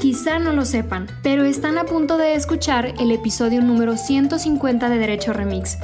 Quizá 0.00 0.38
no 0.38 0.54
lo 0.54 0.64
sepan, 0.64 1.08
pero 1.22 1.44
están 1.44 1.76
a 1.76 1.84
punto 1.84 2.16
de 2.16 2.34
escuchar 2.34 2.94
el 2.98 3.10
episodio 3.10 3.60
número 3.60 3.98
150 3.98 4.88
de 4.88 4.98
Derecho 4.98 5.34
Remix. 5.34 5.76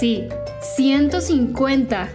Sí, 0.00 0.24
150. 0.74 2.08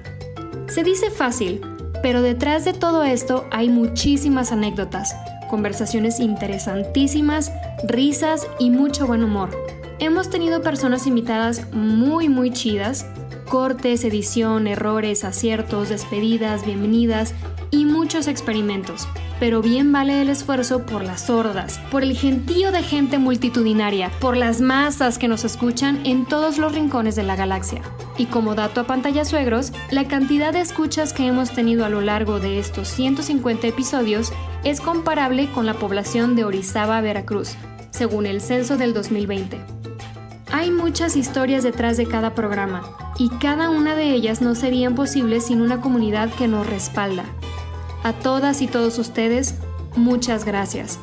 Se 0.67 0.83
dice 0.83 1.09
fácil, 1.09 1.61
pero 2.03 2.21
detrás 2.21 2.65
de 2.65 2.73
todo 2.73 3.05
esto 3.05 3.47
hay 3.51 3.69
muchísimas 3.69 4.51
anécdotas, 4.51 5.15
conversaciones 5.49 6.19
interesantísimas, 6.19 7.53
risas 7.87 8.45
y 8.59 8.69
mucho 8.69 9.07
buen 9.07 9.23
humor. 9.23 9.49
Hemos 9.99 10.29
tenido 10.29 10.61
personas 10.61 11.07
invitadas 11.07 11.71
muy 11.71 12.27
muy 12.27 12.51
chidas, 12.51 13.05
cortes, 13.47 14.03
edición, 14.03 14.67
errores, 14.67 15.23
aciertos, 15.23 15.87
despedidas, 15.87 16.65
bienvenidas 16.65 17.33
y 17.71 17.85
muchos 17.85 18.27
experimentos 18.27 19.07
pero 19.39 19.61
bien 19.61 19.91
vale 19.91 20.21
el 20.21 20.29
esfuerzo 20.29 20.85
por 20.85 21.03
las 21.03 21.27
sordas, 21.27 21.79
por 21.91 22.03
el 22.03 22.15
gentío 22.17 22.71
de 22.71 22.83
gente 22.83 23.17
multitudinaria, 23.17 24.11
por 24.19 24.35
las 24.35 24.61
masas 24.61 25.17
que 25.17 25.27
nos 25.27 25.45
escuchan 25.45 26.05
en 26.05 26.25
todos 26.25 26.57
los 26.57 26.73
rincones 26.73 27.15
de 27.15 27.23
la 27.23 27.35
galaxia. 27.35 27.81
Y 28.17 28.25
como 28.25 28.55
dato 28.55 28.81
a 28.81 28.87
pantalla 28.87 29.23
suegros, 29.23 29.71
la 29.91 30.07
cantidad 30.07 30.51
de 30.51 30.61
escuchas 30.61 31.13
que 31.13 31.25
hemos 31.25 31.51
tenido 31.51 31.85
a 31.85 31.89
lo 31.89 32.01
largo 32.01 32.39
de 32.39 32.59
estos 32.59 32.89
150 32.89 33.67
episodios 33.67 34.33
es 34.63 34.81
comparable 34.81 35.49
con 35.53 35.65
la 35.65 35.75
población 35.75 36.35
de 36.35 36.43
Orizaba, 36.43 36.99
Veracruz, 36.99 37.55
según 37.91 38.25
el 38.25 38.41
censo 38.41 38.77
del 38.77 38.93
2020. 38.93 39.59
Hay 40.51 40.71
muchas 40.71 41.15
historias 41.15 41.63
detrás 41.63 41.95
de 41.95 42.07
cada 42.07 42.33
programa, 42.33 42.81
y 43.19 43.29
cada 43.29 43.69
una 43.69 43.95
de 43.95 44.13
ellas 44.13 44.41
no 44.41 44.55
serían 44.55 44.95
posibles 44.95 45.45
sin 45.45 45.61
una 45.61 45.79
comunidad 45.79 46.29
que 46.33 46.47
nos 46.47 46.65
respalda, 46.65 47.25
a 48.03 48.13
todas 48.13 48.61
y 48.61 48.67
todos 48.67 48.97
ustedes, 48.99 49.55
muchas 49.95 50.45
gracias. 50.45 50.99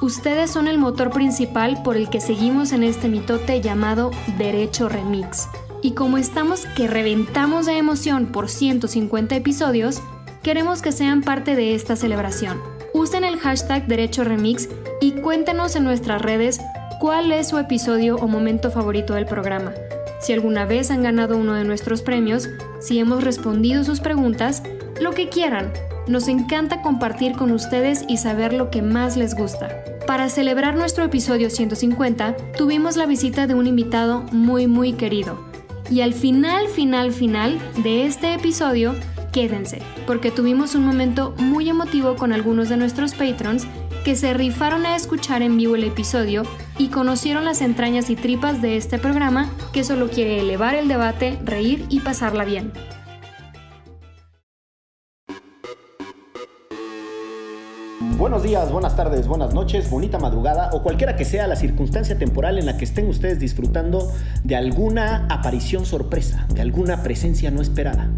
Ustedes 0.00 0.50
son 0.50 0.68
el 0.68 0.78
motor 0.78 1.10
principal 1.10 1.82
por 1.82 1.96
el 1.96 2.08
que 2.08 2.20
seguimos 2.20 2.72
en 2.72 2.84
este 2.84 3.08
mitote 3.08 3.60
llamado 3.60 4.12
Derecho 4.38 4.88
Remix. 4.88 5.48
Y 5.82 5.92
como 5.92 6.18
estamos 6.18 6.66
que 6.76 6.86
reventamos 6.86 7.66
de 7.66 7.78
emoción 7.78 8.26
por 8.26 8.48
150 8.48 9.34
episodios, 9.36 10.00
queremos 10.42 10.82
que 10.82 10.92
sean 10.92 11.22
parte 11.22 11.56
de 11.56 11.74
esta 11.74 11.96
celebración. 11.96 12.60
Usen 12.94 13.24
el 13.24 13.38
hashtag 13.38 13.86
Derecho 13.86 14.24
Remix 14.24 14.68
y 15.00 15.12
cuéntenos 15.12 15.76
en 15.76 15.84
nuestras 15.84 16.22
redes 16.22 16.60
cuál 17.00 17.32
es 17.32 17.48
su 17.48 17.58
episodio 17.58 18.16
o 18.16 18.28
momento 18.28 18.70
favorito 18.70 19.14
del 19.14 19.26
programa. 19.26 19.72
Si 20.20 20.32
alguna 20.32 20.64
vez 20.64 20.90
han 20.90 21.02
ganado 21.02 21.36
uno 21.36 21.54
de 21.54 21.64
nuestros 21.64 22.02
premios, 22.02 22.48
si 22.80 22.98
hemos 22.98 23.22
respondido 23.22 23.84
sus 23.84 24.00
preguntas, 24.00 24.62
lo 25.00 25.12
que 25.12 25.28
quieran 25.28 25.72
nos 26.08 26.28
encanta 26.28 26.82
compartir 26.82 27.32
con 27.32 27.52
ustedes 27.52 28.04
y 28.08 28.16
saber 28.16 28.52
lo 28.52 28.70
que 28.70 28.82
más 28.82 29.16
les 29.16 29.34
gusta. 29.34 29.68
Para 30.06 30.28
celebrar 30.30 30.74
nuestro 30.74 31.04
episodio 31.04 31.50
150, 31.50 32.36
tuvimos 32.56 32.96
la 32.96 33.06
visita 33.06 33.46
de 33.46 33.54
un 33.54 33.66
invitado 33.66 34.22
muy 34.32 34.66
muy 34.66 34.94
querido. 34.94 35.46
Y 35.90 36.00
al 36.00 36.14
final, 36.14 36.68
final, 36.68 37.12
final 37.12 37.58
de 37.82 38.06
este 38.06 38.34
episodio, 38.34 38.94
quédense, 39.32 39.82
porque 40.06 40.30
tuvimos 40.30 40.74
un 40.74 40.84
momento 40.84 41.34
muy 41.38 41.68
emotivo 41.68 42.16
con 42.16 42.32
algunos 42.32 42.68
de 42.68 42.76
nuestros 42.76 43.14
patrons 43.14 43.66
que 44.04 44.16
se 44.16 44.32
rifaron 44.32 44.86
a 44.86 44.96
escuchar 44.96 45.42
en 45.42 45.56
vivo 45.56 45.76
el 45.76 45.84
episodio 45.84 46.42
y 46.78 46.88
conocieron 46.88 47.44
las 47.44 47.60
entrañas 47.60 48.10
y 48.10 48.16
tripas 48.16 48.62
de 48.62 48.76
este 48.76 48.98
programa 48.98 49.50
que 49.72 49.84
solo 49.84 50.08
quiere 50.08 50.40
elevar 50.40 50.74
el 50.74 50.88
debate, 50.88 51.38
reír 51.44 51.84
y 51.90 52.00
pasarla 52.00 52.44
bien. 52.44 52.72
Buenos 58.18 58.42
días, 58.42 58.72
buenas 58.72 58.96
tardes, 58.96 59.28
buenas 59.28 59.54
noches, 59.54 59.88
bonita 59.88 60.18
madrugada 60.18 60.70
o 60.72 60.82
cualquiera 60.82 61.14
que 61.14 61.24
sea 61.24 61.46
la 61.46 61.54
circunstancia 61.54 62.18
temporal 62.18 62.58
en 62.58 62.66
la 62.66 62.76
que 62.76 62.84
estén 62.84 63.06
ustedes 63.08 63.38
disfrutando 63.38 64.12
de 64.42 64.56
alguna 64.56 65.28
aparición 65.30 65.86
sorpresa, 65.86 66.44
de 66.52 66.60
alguna 66.60 67.04
presencia 67.04 67.52
no 67.52 67.62
esperada. 67.62 68.10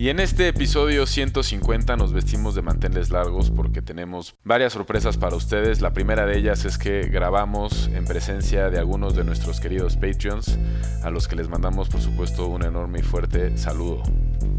Y 0.00 0.10
en 0.10 0.20
este 0.20 0.46
episodio 0.46 1.06
150 1.06 1.96
nos 1.96 2.12
vestimos 2.12 2.54
de 2.54 2.62
manteles 2.62 3.10
largos 3.10 3.50
porque 3.50 3.82
tenemos 3.82 4.36
varias 4.44 4.72
sorpresas 4.72 5.16
para 5.16 5.34
ustedes. 5.34 5.80
La 5.80 5.92
primera 5.92 6.24
de 6.24 6.38
ellas 6.38 6.64
es 6.64 6.78
que 6.78 7.08
grabamos 7.08 7.90
en 7.92 8.04
presencia 8.04 8.70
de 8.70 8.78
algunos 8.78 9.16
de 9.16 9.24
nuestros 9.24 9.58
queridos 9.58 9.96
Patreons, 9.96 10.56
a 11.02 11.10
los 11.10 11.26
que 11.26 11.34
les 11.34 11.48
mandamos 11.48 11.88
por 11.88 12.00
supuesto 12.00 12.46
un 12.46 12.62
enorme 12.62 13.00
y 13.00 13.02
fuerte 13.02 13.58
saludo. 13.58 14.04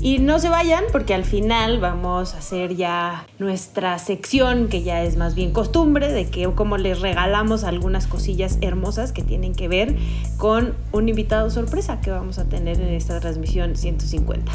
Y 0.01 0.19
no 0.19 0.39
se 0.39 0.49
vayan 0.49 0.83
porque 0.91 1.13
al 1.13 1.23
final 1.23 1.79
vamos 1.79 2.33
a 2.35 2.39
hacer 2.39 2.75
ya 2.75 3.25
nuestra 3.37 3.97
sección 3.97 4.67
que 4.67 4.83
ya 4.83 5.03
es 5.03 5.15
más 5.15 5.35
bien 5.35 5.53
costumbre 5.53 6.11
de 6.11 6.29
que 6.29 6.51
como 6.53 6.75
les 6.75 6.99
regalamos 6.99 7.63
algunas 7.63 8.07
cosillas 8.07 8.57
hermosas 8.59 9.13
que 9.13 9.23
tienen 9.23 9.55
que 9.55 9.69
ver 9.69 9.95
con 10.35 10.75
un 10.91 11.07
invitado 11.07 11.49
sorpresa 11.49 12.01
que 12.01 12.11
vamos 12.11 12.39
a 12.39 12.49
tener 12.49 12.81
en 12.81 12.89
esta 12.89 13.21
transmisión 13.21 13.77
150. 13.77 14.51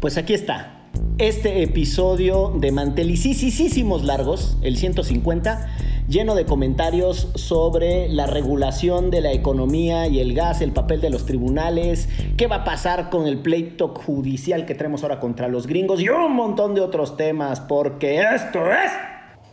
Pues 0.00 0.16
aquí 0.16 0.32
está. 0.32 0.76
Este 1.18 1.64
episodio 1.64 2.52
de 2.54 2.70
Mantelicísimos 2.70 4.04
Largos, 4.04 4.56
el 4.62 4.76
150, 4.76 5.76
lleno 6.06 6.36
de 6.36 6.46
comentarios 6.46 7.32
sobre 7.34 8.08
la 8.08 8.28
regulación 8.28 9.10
de 9.10 9.22
la 9.22 9.32
economía 9.32 10.06
y 10.06 10.20
el 10.20 10.34
gas, 10.34 10.60
el 10.60 10.70
papel 10.70 11.00
de 11.00 11.10
los 11.10 11.26
tribunales, 11.26 12.08
qué 12.36 12.46
va 12.46 12.56
a 12.56 12.64
pasar 12.64 13.10
con 13.10 13.26
el 13.26 13.38
pleito 13.38 13.88
judicial 13.88 14.66
que 14.66 14.76
tenemos 14.76 15.02
ahora 15.02 15.18
contra 15.18 15.48
los 15.48 15.66
gringos 15.66 16.00
y 16.00 16.08
un 16.08 16.32
montón 16.32 16.76
de 16.76 16.80
otros 16.80 17.16
temas, 17.16 17.58
porque 17.58 18.20
esto 18.20 18.70
es... 18.70 18.92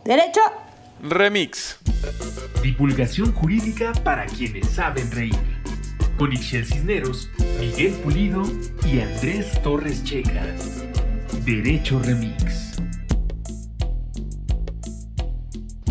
Derecho. 0.04 0.42
Remix. 1.02 1.80
Divulgación 2.62 3.32
jurídica 3.34 3.92
para 4.04 4.26
quienes 4.26 4.68
saben 4.68 5.10
reír 5.10 5.55
con 6.16 6.32
Ixel 6.32 6.64
Cisneros, 6.64 7.30
Miguel 7.60 7.92
Pulido 8.02 8.42
y 8.90 9.00
Andrés 9.00 9.60
Torres 9.62 10.02
Checa. 10.04 10.44
Derecho 11.44 12.00
Remix. 12.00 12.76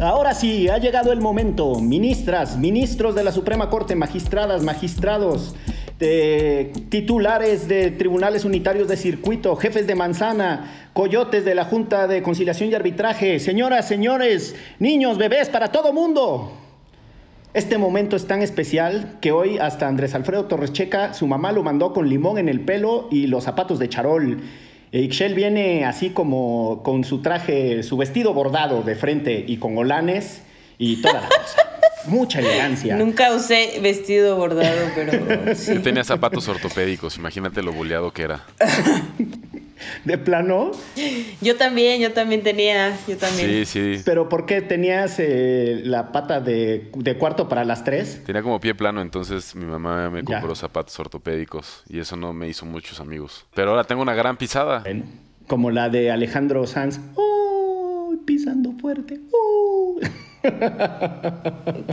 Ahora 0.02 0.34
sí, 0.34 0.68
ha 0.68 0.78
llegado 0.78 1.12
el 1.12 1.22
momento. 1.22 1.80
Ministras, 1.80 2.58
ministros 2.58 3.16
de 3.16 3.24
la 3.24 3.32
Suprema 3.32 3.70
Corte, 3.70 3.96
magistradas, 3.96 4.64
magistrados, 4.64 5.56
titulares 6.90 7.68
de 7.68 7.92
tribunales 7.92 8.44
unitarios 8.44 8.88
de 8.88 8.98
circuito, 8.98 9.56
jefes 9.56 9.88
de 9.88 9.96
manzana, 9.96 10.90
coyotes 10.94 11.46
de 11.46 11.56
la 11.56 11.66
Junta 11.66 12.08
de 12.08 12.22
Conciliación 12.22 12.70
y 12.70 12.74
Arbitraje, 12.74 13.40
señoras, 13.40 13.88
señores, 13.88 14.56
niños, 14.80 15.18
bebés, 15.18 15.48
para 15.50 15.72
todo 15.72 15.94
mundo. 15.94 16.65
Este 17.56 17.78
momento 17.78 18.18
es 18.18 18.28
tan 18.28 18.42
especial 18.42 19.16
que 19.22 19.32
hoy 19.32 19.58
hasta 19.60 19.88
Andrés 19.88 20.14
Alfredo 20.14 20.44
Torres 20.44 20.74
Checa, 20.74 21.14
su 21.14 21.26
mamá 21.26 21.54
lo 21.54 21.64
mandó 21.64 21.94
con 21.94 22.10
limón 22.10 22.38
en 22.38 22.50
el 22.50 22.60
pelo 22.60 23.08
y 23.10 23.28
los 23.28 23.46
zapatos 23.46 23.80
de 23.80 23.88
charol. 23.88 24.42
Ixchel 24.92 25.34
viene 25.36 25.86
así 25.86 26.10
como 26.10 26.84
con 26.84 27.06
su 27.06 27.22
traje, 27.22 27.82
su 27.84 27.96
vestido 27.96 28.34
bordado 28.34 28.84
de 28.84 28.96
frente 28.96 29.46
y 29.48 29.56
con 29.56 29.78
olanes 29.78 30.42
y 30.78 31.02
toda 31.02 31.22
la 31.22 31.30
cosa. 31.30 31.62
Mucha 32.08 32.40
elegancia. 32.40 32.98
Nunca 32.98 33.34
usé 33.34 33.80
vestido 33.82 34.36
bordado, 34.36 34.90
pero 34.94 35.14
sí. 35.56 35.80
Tenía 35.80 36.04
zapatos 36.04 36.46
ortopédicos, 36.50 37.16
imagínate 37.16 37.64
lo 37.64 37.72
boleado 37.72 38.12
que 38.12 38.24
era. 38.24 38.44
¿De 40.04 40.18
plano? 40.18 40.72
Yo 41.42 41.58
también, 41.58 42.02
yo 42.02 42.14
también 42.14 42.44
tenía, 42.44 42.98
yo 43.08 43.18
también. 43.18 43.66
Sí, 43.66 43.66
sí. 43.66 44.02
¿Pero 44.06 44.30
por 44.30 44.46
qué 44.46 44.62
tenías 44.62 45.16
eh, 45.20 45.82
la 45.84 46.12
pata 46.12 46.40
de, 46.40 46.90
cuarto 47.20 47.50
para 47.50 47.66
las 47.66 47.84
tres? 47.84 48.24
Tenía 48.26 48.42
como 48.42 48.60
pie 48.60 48.76
plano, 48.76 49.02
entonces 49.02 49.56
mi 49.56 49.66
mamá 49.66 50.10
me 50.10 50.24
compró 50.24 50.56
zapatos 50.56 51.00
ortopédicos 51.00 51.84
y 51.88 52.00
eso 52.00 52.16
no 52.16 52.34
me 52.34 52.48
hizo 52.48 52.66
muchos 52.66 53.00
amigos. 53.00 53.46
Pero 53.54 53.72
ahora 53.72 53.84
tengo 53.84 54.02
una 54.02 54.14
gran 54.14 54.38
pisada. 54.38 54.84
Como 55.48 55.72
la 55.72 55.90
de 55.90 56.12
Alejandro 56.12 56.66
Sanz. 56.66 57.00
¡Oh! 57.16 58.16
Pisando 58.26 58.72
fuerte. 58.80 59.20
¡Oh! 59.32 60.00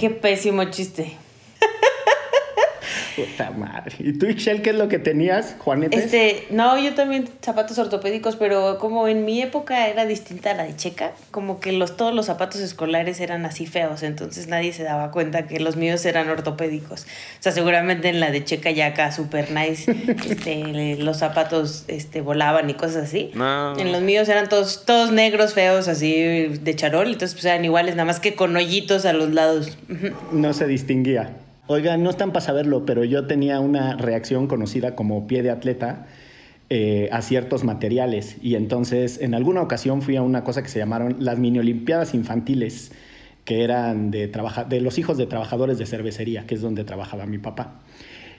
Qué 0.01 0.11
pésimo 0.11 0.65
chiste. 0.65 1.17
Puta 3.17 3.51
madre. 3.51 3.95
¿Y 3.99 4.13
tú, 4.15 4.27
Ixchel, 4.27 4.63
qué 4.63 4.71
es 4.71 4.77
lo 4.77 4.89
que 4.89 4.99
tenías, 4.99 5.57
Juanete? 5.59 5.97
Este, 5.97 6.47
no, 6.51 6.79
yo 6.79 6.95
también 6.95 7.29
zapatos 7.43 7.79
ortopédicos, 7.79 8.37
pero 8.37 8.79
como 8.79 9.09
en 9.09 9.25
mi 9.25 9.43
época 9.43 9.89
era 9.89 10.07
distinta 10.07 10.53
a 10.53 10.55
la 10.55 10.65
de 10.65 10.77
Checa, 10.77 11.13
como 11.31 11.61
que 11.61 11.73
los, 11.73 11.97
todos 11.97 12.15
los 12.15 12.27
zapatos 12.27 12.61
escolares 12.61 13.21
eran 13.21 13.45
así 13.45 13.67
feos, 13.67 14.03
entonces 14.03 14.47
nadie 14.47 14.73
se 14.73 14.83
daba 14.83 15.11
cuenta 15.11 15.47
que 15.47 15.61
los 15.61 15.77
míos 15.77 16.05
eran 16.07 16.29
ortopédicos. 16.29 17.03
O 17.03 17.43
sea, 17.43 17.53
seguramente 17.53 18.09
en 18.09 18.21
la 18.21 18.31
de 18.31 18.45
Checa 18.45 18.71
ya 18.71 18.87
acá 18.87 19.13
super 19.13 19.51
nice, 19.51 19.91
este, 20.29 20.97
los 20.97 21.19
zapatos 21.19 21.85
este, 21.89 22.21
volaban 22.21 22.71
y 22.71 22.75
cosas 22.75 23.05
así. 23.05 23.31
En 23.35 23.93
los 23.93 24.03
míos 24.03 24.29
eran 24.29 24.49
todos, 24.49 24.85
todos 24.87 25.13
negros, 25.13 25.55
feos, 25.55 25.89
así 25.89 26.49
de 26.49 26.77
charol, 26.77 27.09
entonces 27.09 27.35
pues 27.35 27.45
eran 27.45 27.65
iguales, 27.65 27.95
nada 27.95 28.07
más 28.07 28.21
que 28.21 28.35
con 28.35 28.57
hoyitos 28.57 29.05
a 29.05 29.13
los 29.13 29.33
lados. 29.33 29.77
No 30.33 30.53
se 30.53 30.67
distinguía. 30.67 31.42
Oigan, 31.69 32.03
no 32.03 32.11
están 32.11 32.33
para 32.33 32.45
saberlo, 32.45 32.85
pero 32.85 33.05
yo 33.05 33.27
tenía 33.27 33.61
una 33.61 33.97
reacción 33.97 34.47
conocida 34.47 34.95
como 34.95 35.27
pie 35.27 35.43
de 35.43 35.51
atleta. 35.51 36.07
eh, 36.75 37.11
a 37.13 37.21
ciertos 37.21 37.65
materiales. 37.65 38.39
Y 38.41 38.55
entonces, 38.55 39.21
en 39.21 39.35
alguna 39.35 39.61
ocasión 39.61 40.01
fui 40.01 40.17
a 40.17 40.23
una 40.23 40.43
cosa 40.43 40.63
que 40.63 40.71
se 40.71 40.79
llamaron 40.79 41.17
las 41.19 41.39
mini 41.39 41.59
olimpiadas 41.59 42.15
infantiles, 42.15 42.93
que 43.45 43.63
eran 43.63 44.11
de, 44.11 44.31
los 44.81 44.99
hijos 44.99 45.19
de 45.19 45.27
trabajadores 45.27 45.77
de 45.77 45.85
cervecería, 45.85 46.47
que 46.47 46.55
es 46.55 46.63
donde 46.63 46.85
trabajaba 46.85 47.27
mi 47.27 47.37
papá. 47.37 47.83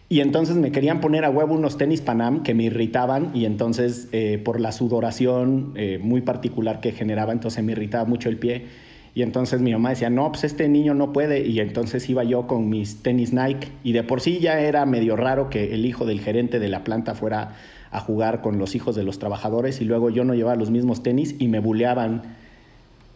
Y 0.10 0.22
entonces 0.22 0.56
me 0.56 0.72
querían 0.72 1.00
poner 1.00 1.26
a 1.26 1.30
huevo 1.30 1.54
unos 1.54 1.78
tenis 1.78 2.02
Panam 2.02 2.42
que 2.42 2.56
me 2.56 2.64
irritaban 2.64 3.30
y 3.36 3.46
entonces 3.46 4.10
eh, 4.14 4.42
por 4.44 4.60
la 4.60 4.72
sudoración 4.72 5.74
eh, 5.76 6.00
muy 6.02 6.22
particular 6.22 6.80
que 6.82 6.92
generaba, 6.92 7.34
entonces 7.34 7.64
me 7.64 7.74
irritaba 7.74 8.06
mucho 8.06 8.30
el 8.30 8.38
pie. 8.38 8.66
Y 9.16 9.22
entonces 9.22 9.62
mi 9.62 9.72
mamá 9.72 9.90
decía, 9.90 10.10
no, 10.10 10.32
pues 10.32 10.44
este 10.44 10.68
niño 10.68 10.96
no 10.96 11.14
puede. 11.14 11.46
Y 11.46 11.60
entonces 11.60 12.10
iba 12.10 12.24
yo 12.24 12.48
con 12.48 12.70
mis 12.70 13.04
tenis 13.04 13.32
Nike. 13.32 13.70
Y 13.84 13.92
de 13.92 14.04
por 14.04 14.22
sí 14.22 14.40
ya 14.40 14.60
era 14.60 14.86
medio 14.86 15.16
raro 15.16 15.50
que 15.50 15.74
el 15.76 15.86
hijo 15.86 16.06
del 16.06 16.20
gerente 16.20 16.60
de 16.60 16.70
la 16.70 16.84
planta 16.84 17.14
fuera 17.14 17.56
a 17.92 18.00
jugar 18.00 18.42
con 18.42 18.58
los 18.58 18.74
hijos 18.74 18.96
de 18.96 19.04
los 19.04 19.20
trabajadores 19.20 19.80
y 19.80 19.86
luego 19.86 20.10
yo 20.10 20.24
no 20.24 20.34
llevaba 20.34 20.56
los 20.56 20.72
mismos 20.72 21.04
tenis 21.04 21.36
y 21.38 21.48
me 21.48 21.60
buleaban. 21.60 22.24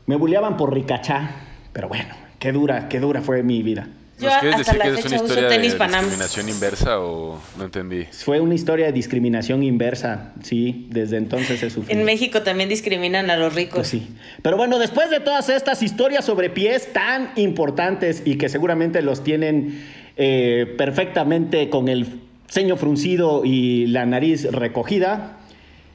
Me 0.05 0.15
buleaban 0.17 0.55
por 0.55 0.71
ricachá, 0.71 1.31
pero 1.73 1.89
bueno, 1.89 2.13
qué 2.37 2.51
dura, 2.51 2.87
qué 2.87 2.99
dura 2.99 3.21
fue 3.21 3.41
mi 3.41 3.63
vida. 3.63 3.87
¿Nos 4.19 4.33
quieres 4.37 4.57
decir 4.57 4.79
que 4.79 4.89
es 4.89 5.05
una 5.05 5.15
historia 5.15 5.47
de 5.47 5.59
discriminación 5.59 6.49
inversa 6.49 6.99
o 6.99 7.39
no 7.57 7.65
entendí? 7.65 8.05
Fue 8.11 8.39
una 8.39 8.55
historia 8.55 8.87
de 8.87 8.91
discriminación 8.91 9.63
inversa, 9.63 10.33
sí, 10.41 10.87
desde 10.89 11.17
entonces 11.17 11.59
se 11.59 11.69
sufrió. 11.69 11.95
En 11.95 12.03
México 12.03 12.41
también 12.41 12.67
discriminan 12.67 13.29
a 13.29 13.37
los 13.37 13.53
ricos. 13.53 13.75
Pues 13.75 13.87
sí. 13.89 14.07
Pero 14.41 14.57
bueno, 14.57 14.79
después 14.79 15.11
de 15.11 15.19
todas 15.19 15.49
estas 15.49 15.83
historias 15.83 16.25
sobre 16.25 16.49
pies 16.49 16.91
tan 16.93 17.31
importantes 17.35 18.23
y 18.25 18.37
que 18.37 18.49
seguramente 18.49 19.03
los 19.03 19.23
tienen 19.23 19.83
eh, 20.17 20.73
perfectamente 20.77 21.69
con 21.69 21.87
el 21.87 22.19
ceño 22.49 22.75
fruncido 22.75 23.43
y 23.45 23.85
la 23.87 24.05
nariz 24.05 24.51
recogida. 24.51 25.37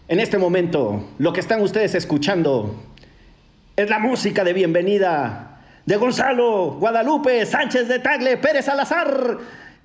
En 0.06 0.20
este 0.20 0.38
momento, 0.38 1.08
lo 1.18 1.32
que 1.32 1.40
están 1.40 1.60
ustedes 1.60 1.94
escuchando 1.94 2.84
es 3.75 3.88
la 3.88 3.98
música 3.98 4.44
de 4.44 4.52
bienvenida 4.52 5.51
de 5.87 5.96
Gonzalo, 5.96 6.76
Guadalupe, 6.79 7.44
Sánchez 7.46 7.88
de 7.88 7.99
Tagle, 7.99 8.37
Pérez 8.37 8.67
Salazar 8.67 9.38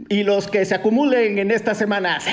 y 0.09 0.23
los 0.23 0.47
que 0.47 0.65
se 0.65 0.75
acumulen 0.75 1.39
en 1.39 1.51
estas 1.51 1.77
semanas. 1.77 2.25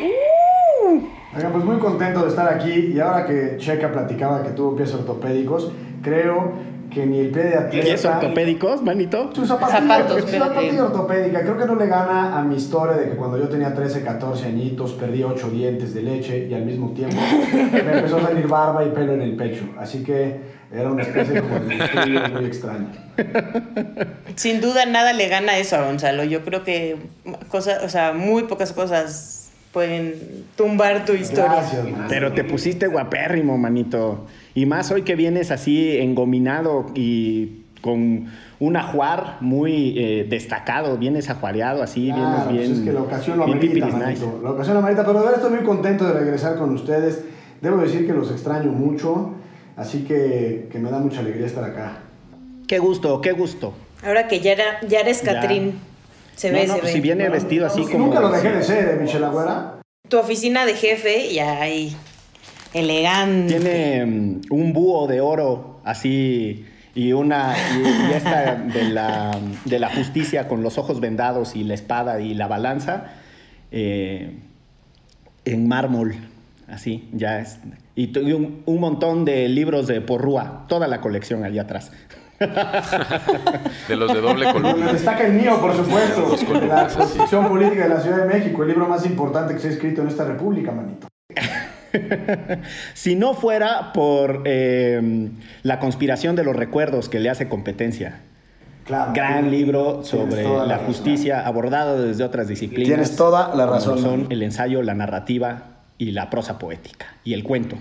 Uh. 0.00 1.00
pues 1.32 1.64
muy 1.64 1.78
contento 1.78 2.22
de 2.22 2.28
estar 2.28 2.52
aquí 2.52 2.92
y 2.94 3.00
ahora 3.00 3.26
que 3.26 3.56
Checa 3.58 3.90
platicaba 3.90 4.42
que 4.42 4.50
tuvo 4.50 4.76
pies 4.76 4.92
ortopédicos, 4.94 5.72
creo 6.02 6.52
que 6.90 7.06
ni 7.06 7.18
el 7.18 7.30
pie 7.30 7.44
de 7.44 7.54
atleta. 7.56 7.86
¿Pies 7.86 8.04
ortopédicos, 8.04 8.82
manito? 8.82 9.30
Su 9.34 9.46
zapatilla, 9.46 10.08
su 10.08 10.28
zapatilla 10.28 10.84
ortopédica. 10.84 11.42
Creo 11.42 11.58
que 11.58 11.66
no 11.66 11.74
le 11.74 11.86
gana 11.86 12.38
a 12.38 12.42
mi 12.42 12.56
historia 12.56 12.96
de 12.96 13.10
que 13.10 13.16
cuando 13.16 13.38
yo 13.38 13.48
tenía 13.48 13.74
13, 13.74 14.02
14 14.02 14.46
añitos 14.46 14.92
perdí 14.92 15.22
8 15.22 15.50
dientes 15.50 15.94
de 15.94 16.02
leche 16.02 16.46
y 16.48 16.54
al 16.54 16.64
mismo 16.64 16.92
tiempo 16.92 17.16
me 17.72 17.78
empezó 17.78 18.18
a 18.18 18.22
salir 18.22 18.46
barba 18.46 18.84
y 18.84 18.90
pelo 18.90 19.12
en 19.14 19.22
el 19.22 19.36
pecho. 19.36 19.64
Así 19.78 20.02
que 20.02 20.58
era 20.72 20.90
una 20.90 21.02
especie 21.02 21.34
de 21.34 21.42
muy 21.42 22.44
extraño. 22.44 22.88
Sin 24.34 24.60
duda 24.60 24.86
nada 24.86 25.12
le 25.12 25.28
gana 25.28 25.56
eso 25.58 25.76
a 25.76 25.84
Gonzalo. 25.84 26.24
Yo 26.24 26.44
creo 26.44 26.64
que 26.64 26.96
cosas, 27.48 27.82
o 27.84 27.88
sea, 27.88 28.12
muy 28.12 28.44
pocas 28.44 28.72
cosas 28.72 29.50
pueden 29.72 30.44
tumbar 30.56 31.04
tu 31.04 31.12
historia. 31.12 31.62
Pero 32.08 32.32
te 32.32 32.44
pusiste 32.44 32.86
guapérrimo, 32.86 33.56
manito. 33.56 34.26
Y 34.58 34.66
más 34.66 34.90
hoy 34.90 35.02
que 35.02 35.14
vienes 35.14 35.52
así 35.52 35.98
engominado 35.98 36.86
y 36.96 37.62
con 37.80 38.26
un 38.58 38.76
ajuar 38.76 39.36
muy 39.40 39.94
eh, 39.96 40.26
destacado, 40.28 40.98
vienes 40.98 41.30
ajuareado 41.30 41.80
así, 41.80 42.06
vienes 42.06 42.42
pues 42.42 42.56
bien. 42.56 42.72
es 42.72 42.80
que 42.80 42.92
la 42.92 43.02
ocasión 43.02 43.38
lo 43.38 43.44
amerita, 43.44 43.86
manito. 43.86 44.40
La 44.42 44.50
ocasión 44.50 44.74
lo 44.74 44.80
amerita, 44.80 45.06
pero 45.06 45.20
de 45.20 45.26
verdad 45.26 45.40
estoy 45.40 45.58
muy 45.58 45.64
contento 45.64 46.08
de 46.08 46.12
regresar 46.12 46.56
con 46.56 46.74
ustedes. 46.74 47.22
Debo 47.60 47.76
decir 47.76 48.04
que 48.04 48.12
los 48.12 48.32
extraño 48.32 48.72
mucho, 48.72 49.30
así 49.76 50.02
que, 50.02 50.66
que 50.72 50.80
me 50.80 50.90
da 50.90 50.98
mucha 50.98 51.20
alegría 51.20 51.46
estar 51.46 51.62
acá. 51.62 52.00
Qué 52.66 52.80
gusto, 52.80 53.20
qué 53.20 53.30
gusto. 53.30 53.74
Ahora 54.04 54.26
que 54.26 54.40
ya, 54.40 54.54
era, 54.54 54.80
ya 54.88 54.98
eres 54.98 55.22
Catrín, 55.22 55.78
se 56.34 56.50
ve, 56.50 56.66
se 56.66 56.78
pues 56.78 56.90
Si 56.94 57.00
viene 57.00 57.28
vestido 57.28 57.64
así 57.64 57.82
como... 57.82 58.06
Nunca 58.06 58.18
lo 58.18 58.32
dejé 58.32 58.50
de 58.50 58.62
ser, 58.64 58.88
¿eh, 58.88 58.98
Michelle 59.00 59.24
Agüera? 59.24 59.78
Tu 60.08 60.18
oficina 60.18 60.66
de 60.66 60.74
jefe 60.74 61.26
y 61.26 61.38
ahí 61.38 61.96
elegante. 62.72 63.58
Tiene 63.58 64.06
mm, 64.06 64.40
un 64.50 64.72
búho 64.72 65.06
de 65.06 65.20
oro 65.20 65.80
así 65.84 66.64
y 66.94 67.12
una 67.12 67.54
y, 67.56 68.12
esta 68.12 68.56
de 68.56 68.84
la, 68.84 69.38
de 69.64 69.78
la, 69.78 69.88
justicia 69.90 70.48
con 70.48 70.62
los 70.62 70.78
ojos 70.78 71.00
vendados 71.00 71.54
y 71.54 71.64
la 71.64 71.74
espada 71.74 72.20
y 72.20 72.34
la 72.34 72.48
balanza 72.48 73.12
eh, 73.70 74.36
en 75.44 75.68
mármol 75.68 76.16
así 76.66 77.08
ya 77.12 77.40
es 77.40 77.60
y, 77.94 78.16
un, 78.18 78.62
un, 78.64 78.80
montón 78.80 79.24
de 79.24 79.48
libros 79.48 79.86
de 79.86 80.00
porrúa 80.00 80.64
toda 80.66 80.88
la 80.88 81.00
colección 81.00 81.44
allá 81.44 81.62
atrás 81.62 81.92
de 83.88 83.96
los 83.96 84.12
de 84.12 84.20
doble 84.20 84.52
columna. 84.52 84.92
Destaca 84.92 85.26
el 85.26 85.32
mío, 85.32 85.60
por 85.60 85.74
supuesto. 85.74 86.36
La 86.66 86.86
Constitución 86.86 87.48
Política 87.48 87.82
de 87.84 87.88
la 87.88 88.00
Ciudad 88.00 88.18
de 88.18 88.26
México, 88.26 88.62
el 88.62 88.68
libro 88.68 88.86
más 88.86 89.04
importante 89.06 89.54
que 89.54 89.60
se 89.60 89.68
ha 89.68 89.70
escrito 89.72 90.02
en 90.02 90.08
esta 90.08 90.24
república, 90.24 90.70
manito. 90.70 91.08
si 92.94 93.16
no 93.16 93.34
fuera 93.34 93.92
por 93.92 94.42
eh, 94.44 95.30
la 95.62 95.78
conspiración 95.78 96.36
de 96.36 96.44
los 96.44 96.56
recuerdos 96.56 97.08
que 97.08 97.20
le 97.20 97.30
hace 97.30 97.48
competencia. 97.48 98.20
Claro, 98.84 99.12
Gran 99.12 99.50
libro 99.50 100.02
sobre 100.02 100.44
la, 100.44 100.78
justicia 100.78 101.46
abordado 101.46 102.02
desde 102.02 102.24
otras 102.24 102.48
disciplinas. 102.48 102.86
Tienes 102.86 103.16
toda 103.16 103.54
la 103.54 103.66
razón. 103.66 103.98
Son 103.98 104.26
el 104.30 104.42
ensayo, 104.42 104.82
la 104.82 104.94
narrativa 104.94 105.82
y 105.98 106.12
la 106.12 106.30
prosa 106.30 106.58
poética 106.58 107.14
y 107.22 107.34
el 107.34 107.44
cuento. 107.44 107.76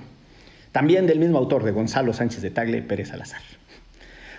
También 0.73 1.07
del 1.07 1.19
mismo 1.19 1.37
autor 1.37 1.63
de 1.63 1.71
Gonzalo 1.71 2.13
Sánchez 2.13 2.41
de 2.41 2.51
Tagle, 2.51 2.81
Pérez 2.81 3.07
Salazar. 3.09 3.41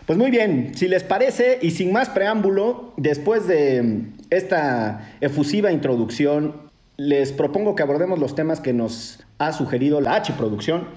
Pues 0.05 0.19
muy 0.19 0.31
bien, 0.31 0.73
si 0.75 0.89
les 0.89 1.05
parece 1.05 1.59
y 1.61 1.71
sin 1.71 1.93
más 1.93 2.09
preámbulo, 2.09 2.93
después 2.97 3.47
de 3.47 4.05
esta 4.31 5.11
efusiva 5.21 5.73
introducción 5.73 6.69
les 6.97 7.33
propongo 7.33 7.75
que 7.75 7.83
abordemos 7.83 8.19
los 8.19 8.35
temas 8.35 8.61
que 8.61 8.73
nos 8.73 9.21
ha 9.39 9.53
sugerido 9.53 10.01
la 10.01 10.15
H 10.17 10.33
Producción. 10.35 10.89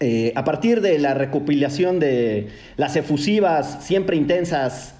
Eh, 0.00 0.32
a 0.36 0.44
partir 0.44 0.80
de 0.80 0.98
la 0.98 1.14
recopilación 1.14 1.98
de 1.98 2.48
las 2.76 2.96
efusivas, 2.96 3.84
siempre 3.84 4.16
intensas 4.16 4.94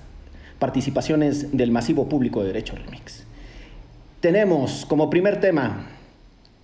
participaciones 0.58 1.56
del 1.56 1.70
masivo 1.70 2.08
público 2.08 2.40
de 2.40 2.48
Derecho 2.48 2.74
Remix. 2.74 3.24
Tenemos 4.20 4.84
como 4.86 5.08
primer 5.08 5.40
tema 5.40 5.86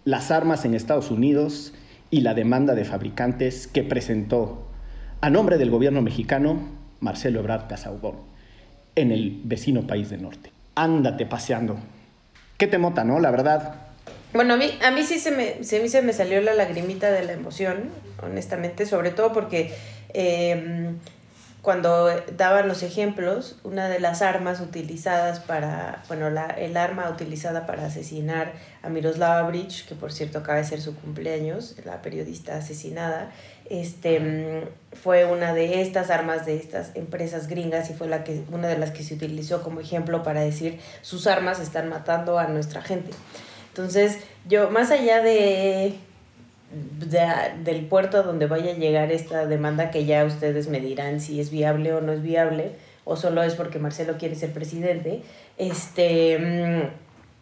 las 0.05 0.31
armas 0.31 0.65
en 0.65 0.75
Estados 0.75 1.11
Unidos 1.11 1.73
y 2.11 2.21
la 2.21 2.35
demanda 2.35 2.75
de 2.75 2.85
fabricantes 2.85 3.67
que 3.67 3.83
presentó 3.83 4.67
a 5.21 5.31
nombre 5.31 5.57
del 5.57 5.71
gobierno 5.71 6.03
mexicano 6.03 6.59
Marcelo 7.01 7.41
Ebrard 7.41 7.69
Casaubon 7.69 8.17
en 8.97 9.13
el 9.13 9.41
vecino 9.45 9.87
país 9.87 10.11
del 10.11 10.23
norte. 10.23 10.51
Ándate 10.75 11.27
paseando 11.27 11.77
qué 12.59 12.67
te 12.67 12.79
mota, 12.79 13.05
¿no? 13.05 13.21
La 13.21 13.31
verdad. 13.31 13.84
Bueno, 14.35 14.55
a 14.55 14.57
mí, 14.57 14.77
a 14.83 14.91
mí 14.91 15.05
sí 15.05 15.21
se 15.21 15.31
me, 15.31 15.63
se, 15.63 15.89
se 15.89 16.03
me 16.03 16.13
salió 16.13 16.41
la 16.41 16.55
lagrimita 16.55 17.13
de 17.13 17.25
la 17.25 17.33
emoción, 17.33 17.91
honestamente, 18.21 18.85
sobre 18.85 19.13
todo 19.13 19.33
porque 19.33 19.73
em, 20.13 20.99
cuando 21.63 22.11
daban 22.37 22.67
los 22.67 22.83
ejemplos, 22.83 23.61
una 23.63 23.89
de 23.89 24.01
las 24.01 24.23
armas 24.23 24.59
utilizadas 24.61 25.39
para, 25.39 26.03
bueno, 26.09 26.31
la, 26.31 26.47
el 26.47 26.77
arma 26.77 27.09
utilizada 27.11 27.65
para 27.65 27.87
asesinar 27.87 28.55
a 28.83 28.89
Miroslava 28.89 29.49
Bridge, 29.49 29.87
que 29.87 29.95
por 29.95 30.13
cierto 30.13 30.41
acaba 30.41 30.59
de 30.59 30.65
ser 30.65 30.81
su 30.81 30.97
cumpleaños, 30.97 31.77
la 31.85 32.03
periodista 32.03 32.57
asesinada, 32.57 33.31
este, 33.71 34.19
mm, 34.19 34.97
fue 34.97 35.27
una 35.27 35.55
de 35.55 35.81
estas 35.81 36.11
armas 36.11 36.45
de 36.45 36.57
estas 36.57 36.91
empresas 36.97 37.47
gringas 37.47 37.89
y 37.89 37.95
fue 37.95 38.09
la 38.09 38.25
que, 38.25 38.43
una 38.51 38.67
de 38.67 38.79
las 38.79 38.91
que 38.91 39.05
se 39.05 39.15
utilizó 39.15 39.63
como 39.63 39.79
ejemplo 39.79 40.25
para 40.25 40.41
decir 40.41 40.81
sus 41.03 41.29
armas 41.29 41.61
están 41.61 41.89
matando 41.89 42.41
a 42.41 42.49
nuestra 42.49 42.83
gente. 42.83 43.13
Entonces, 43.75 44.19
yo, 44.49 44.71
más 44.71 44.93
allá 44.93 45.21
de, 45.21 45.95
del 47.65 47.87
puerto 47.87 48.23
donde 48.23 48.47
vaya 48.47 48.71
a 48.71 48.77
llegar 48.77 49.11
esta 49.11 49.47
demanda, 49.47 49.91
que 49.91 50.05
ya 50.05 50.25
ustedes 50.25 50.69
me 50.69 50.79
dirán 50.79 51.21
si 51.21 51.41
es 51.41 51.51
viable 51.51 51.93
o 51.93 52.01
no 52.01 52.13
es 52.13 52.23
viable, 52.23 52.71
o 53.03 53.17
solo 53.17 53.43
es 53.43 53.57
porque 53.57 53.81
Marcelo 53.81 54.17
quiere 54.17 54.37
ser 54.37 54.53
presidente, 54.53 55.23
este, 55.59 56.39
mm, 56.39 56.83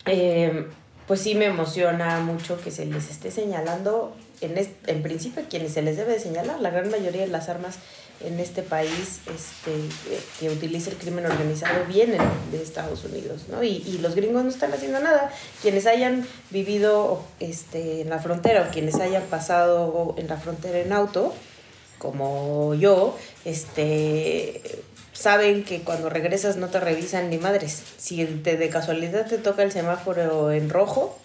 eh, 0.07 0.67
pues 1.07 1.21
sí 1.21 1.35
me 1.35 1.45
emociona 1.45 2.21
mucho 2.21 2.59
que 2.59 2.71
se 2.71 2.87
les 2.87 3.11
esté 3.11 3.31
señalando 3.31 4.17
en, 4.43 4.69
en 4.87 5.03
principio 5.03 5.45
quienes 5.49 5.73
se 5.73 5.83
les 5.83 5.97
debe 5.97 6.13
de 6.13 6.21
señalar, 6.21 6.61
la 6.61 6.71
gran 6.71 6.91
mayoría 6.91 7.23
de 7.23 7.29
las 7.29 7.49
armas 7.49 7.77
en 8.25 8.39
este 8.39 8.63
país 8.63 9.21
este, 9.35 9.73
que 10.39 10.51
utiliza 10.51 10.91
el 10.91 10.97
crimen 10.97 11.27
organizado 11.27 11.85
vienen 11.87 12.21
de 12.51 12.63
Estados 12.63 13.05
Unidos, 13.05 13.47
¿no? 13.51 13.63
Y, 13.63 13.83
y, 13.87 13.99
los 13.99 14.15
gringos 14.15 14.45
no 14.45 14.51
están 14.51 14.73
haciendo 14.73 15.01
nada. 15.01 15.33
Quienes 15.61 15.87
hayan 15.87 16.27
vivido 16.51 17.23
este, 17.41 18.03
en 18.03 18.11
la 18.11 18.19
frontera 18.19 18.67
o 18.69 18.73
quienes 18.73 18.97
hayan 18.97 19.25
pasado 19.25 20.15
en 20.19 20.29
la 20.29 20.37
frontera 20.37 20.79
en 20.79 20.93
auto, 20.93 21.35
como 21.99 22.75
yo, 22.75 23.17
este, 23.45 24.63
saben 25.13 25.65
que 25.65 25.83
cuando 25.83 26.09
regresas 26.09 26.57
no 26.57 26.69
te 26.69 26.81
revisan 26.81 27.31
ni 27.31 27.39
madres. 27.39 27.83
Si 27.97 28.25
te, 28.25 28.57
de 28.57 28.69
casualidad 28.69 29.27
te 29.27 29.39
toca 29.39 29.63
el 29.63 29.73
semáforo 29.73 30.51
en 30.53 30.71
rojo, 30.71 31.19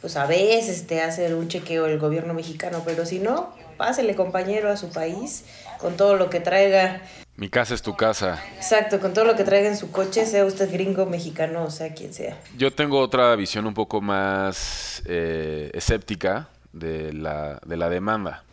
pues 0.00 0.16
a 0.16 0.26
veces 0.26 0.86
te 0.86 1.02
hace 1.02 1.34
un 1.34 1.48
chequeo 1.48 1.86
el 1.86 1.98
gobierno 1.98 2.34
mexicano, 2.34 2.82
pero 2.84 3.04
si 3.04 3.18
no, 3.18 3.54
pásele 3.76 4.14
compañero 4.14 4.70
a 4.70 4.76
su 4.76 4.90
país 4.90 5.44
con 5.78 5.96
todo 5.96 6.16
lo 6.16 6.30
que 6.30 6.40
traiga. 6.40 7.02
Mi 7.36 7.48
casa 7.48 7.74
es 7.74 7.82
tu 7.82 7.96
casa. 7.96 8.42
Exacto, 8.56 9.00
con 9.00 9.14
todo 9.14 9.24
lo 9.24 9.36
que 9.36 9.44
traiga 9.44 9.68
en 9.68 9.76
su 9.76 9.90
coche, 9.90 10.26
sea 10.26 10.44
usted 10.44 10.70
gringo, 10.72 11.06
mexicano, 11.06 11.64
o 11.64 11.70
sea 11.70 11.94
quien 11.94 12.12
sea. 12.12 12.36
Yo 12.56 12.72
tengo 12.72 12.98
otra 12.98 13.34
visión 13.36 13.66
un 13.66 13.74
poco 13.74 14.00
más 14.00 15.02
eh, 15.06 15.70
escéptica 15.72 16.48
de 16.72 17.12
la, 17.12 17.60
de 17.64 17.76
la 17.76 17.88
demanda. 17.88 18.44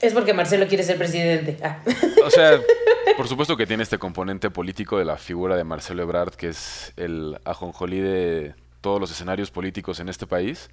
Es 0.00 0.12
porque 0.12 0.34
Marcelo 0.34 0.66
quiere 0.66 0.82
ser 0.82 0.98
presidente. 0.98 1.56
Ah. 1.62 1.78
O 2.24 2.30
sea, 2.30 2.60
por 3.16 3.28
supuesto 3.28 3.56
que 3.56 3.66
tiene 3.66 3.82
este 3.82 3.98
componente 3.98 4.50
político 4.50 4.98
de 4.98 5.04
la 5.04 5.16
figura 5.16 5.56
de 5.56 5.64
Marcelo 5.64 6.02
Ebrard, 6.02 6.34
que 6.34 6.48
es 6.48 6.92
el 6.96 7.38
ajonjolí 7.44 8.00
de 8.00 8.54
todos 8.86 9.00
los 9.00 9.10
escenarios 9.10 9.50
políticos 9.50 9.98
en 9.98 10.08
este 10.08 10.28
país. 10.28 10.70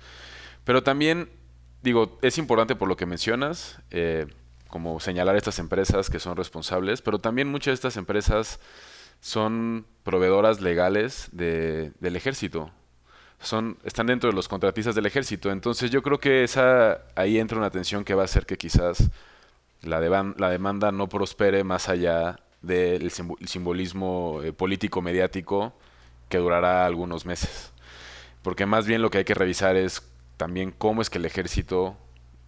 Pero 0.66 0.84
también, 0.84 1.32
digo, 1.82 2.20
es 2.22 2.38
importante 2.38 2.76
por 2.76 2.88
lo 2.88 2.96
que 2.96 3.08
mencionas, 3.08 3.80
eh, 3.90 4.28
como 4.68 5.00
señalar 5.00 5.36
estas 5.36 5.58
empresas 5.58 6.12
que 6.12 6.20
son 6.20 6.38
responsables, 6.38 7.02
pero 7.02 7.18
también 7.18 7.48
muchas 7.48 7.72
de 7.72 7.74
estas 7.74 7.98
empresas 7.98 8.60
son 9.20 9.88
proveedoras 10.04 10.62
legales 10.62 11.28
de, 11.32 11.92
del 12.02 12.16
ejército. 12.16 12.70
Son, 13.42 13.80
están 13.84 14.06
dentro 14.06 14.30
de 14.30 14.36
los 14.36 14.48
contratistas 14.48 14.94
del 14.94 15.08
ejército. 15.08 15.50
Entonces 15.50 15.90
yo 15.90 16.04
creo 16.04 16.20
que 16.20 16.44
esa 16.44 17.02
ahí 17.16 17.40
entra 17.40 17.58
una 17.58 17.72
tensión 17.72 18.04
que 18.04 18.14
va 18.14 18.22
a 18.22 18.26
hacer 18.26 18.46
que 18.46 18.58
quizás 18.58 19.10
la, 19.82 20.00
la 20.38 20.50
demanda 20.52 20.92
no 20.92 21.10
prospere 21.10 21.64
más 21.64 21.90
allá 21.90 22.38
del 22.62 23.10
simbolismo 23.10 24.40
eh, 24.44 24.54
político 24.54 25.02
mediático 25.02 25.74
que 26.30 26.38
durará 26.38 26.86
algunos 26.86 27.26
meses. 27.26 27.73
Porque 28.44 28.66
más 28.66 28.86
bien 28.86 29.02
lo 29.02 29.10
que 29.10 29.20
hay 29.20 29.26
que 29.26 29.34
revisar 29.34 29.76
es 29.76 30.04
también 30.38 30.72
cómo 30.78 31.02
es 31.02 31.10
que 31.10 31.18
el 31.18 31.26
ejército 31.26 31.98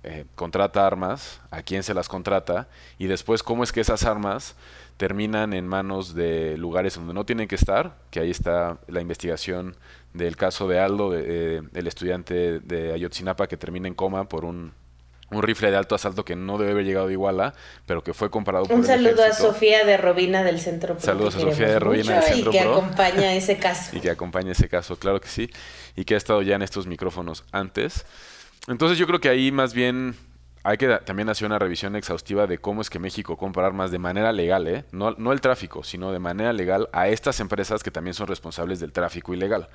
eh, 0.03 0.25
contrata 0.35 0.85
armas, 0.85 1.41
a 1.49 1.63
quién 1.63 1.81
se 1.81 1.95
las 1.95 2.09
contrata 2.09 2.67
y 2.99 3.07
después 3.07 3.41
cómo 3.41 3.63
es 3.63 3.71
que 3.71 3.81
esas 3.81 4.03
armas 4.03 4.55
terminan 4.97 5.53
en 5.53 5.67
manos 5.67 6.13
de 6.13 6.59
lugares 6.59 6.93
donde 6.93 7.15
no 7.15 7.25
tienen 7.25 7.47
que 7.47 7.55
estar, 7.55 7.97
que 8.11 8.19
ahí 8.19 8.29
está 8.29 8.77
la 8.87 9.01
investigación 9.01 9.75
del 10.13 10.37
caso 10.37 10.67
de 10.67 10.79
Aldo, 10.79 11.09
de, 11.09 11.63
el 11.73 11.87
estudiante 11.87 12.59
de 12.59 12.93
Ayotzinapa 12.93 13.47
que 13.47 13.57
termina 13.57 13.87
en 13.87 13.95
coma 13.95 14.29
por 14.29 14.45
un 14.45 14.73
un 15.31 15.41
rifle 15.41 15.71
de 15.71 15.77
alto 15.77 15.95
asalto 15.95 16.23
que 16.23 16.35
no 16.35 16.57
debe 16.57 16.71
haber 16.71 16.85
llegado 16.85 17.07
de 17.07 17.13
Iguala, 17.13 17.53
pero 17.85 18.03
que 18.03 18.13
fue 18.13 18.29
comparado 18.29 18.65
por 18.65 18.75
Un 18.75 18.85
saludo 18.85 19.23
a 19.23 19.33
Sofía 19.33 19.83
de 19.85 19.97
Robina 19.97 20.43
del 20.43 20.59
Centro 20.59 20.95
Pro. 20.95 21.03
Saludos 21.03 21.35
a 21.35 21.39
Sofía 21.39 21.67
de 21.67 21.79
Robina 21.79 22.15
del 22.15 22.23
Centro 22.23 22.51
Y 22.51 22.53
que 22.53 22.59
acompaña 22.61 23.33
ese 23.33 23.57
caso. 23.59 23.95
y 23.95 23.99
que 24.01 24.09
acompaña 24.11 24.51
ese 24.51 24.69
caso, 24.69 24.97
claro 24.97 25.19
que 25.19 25.27
sí. 25.27 25.49
Y 25.95 26.05
que 26.05 26.13
ha 26.13 26.17
estado 26.17 26.41
ya 26.41 26.55
en 26.55 26.61
estos 26.61 26.85
micrófonos 26.87 27.43
antes. 27.51 28.05
Entonces 28.67 28.97
yo 28.97 29.07
creo 29.07 29.19
que 29.19 29.29
ahí 29.29 29.51
más 29.51 29.73
bien 29.73 30.15
hay 30.63 30.77
que 30.77 30.87
también 31.05 31.29
hacer 31.29 31.45
una 31.45 31.59
revisión 31.59 31.95
exhaustiva 31.95 32.47
de 32.47 32.57
cómo 32.57 32.81
es 32.81 32.89
que 32.89 32.97
México 32.97 33.37
compra 33.37 33.65
armas 33.67 33.91
de 33.91 33.99
manera 33.99 34.31
legal, 34.31 34.67
¿eh? 34.67 34.83
no, 34.91 35.11
no 35.11 35.31
el 35.31 35.39
tráfico, 35.39 35.83
sino 35.83 36.11
de 36.11 36.17
manera 36.17 36.53
legal 36.53 36.89
a 36.91 37.07
estas 37.07 37.39
empresas 37.39 37.83
que 37.83 37.91
también 37.91 38.15
son 38.15 38.27
responsables 38.27 38.79
del 38.79 38.91
tráfico 38.91 39.33
ilegal. 39.33 39.69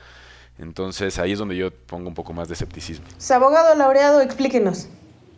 Entonces 0.58 1.18
ahí 1.18 1.32
es 1.32 1.38
donde 1.38 1.56
yo 1.56 1.70
pongo 1.70 2.08
un 2.08 2.14
poco 2.14 2.32
más 2.32 2.48
de 2.48 2.54
escepticismo. 2.54 3.06
abogado 3.30 3.74
laureado, 3.76 4.20
explíquenos. 4.20 4.88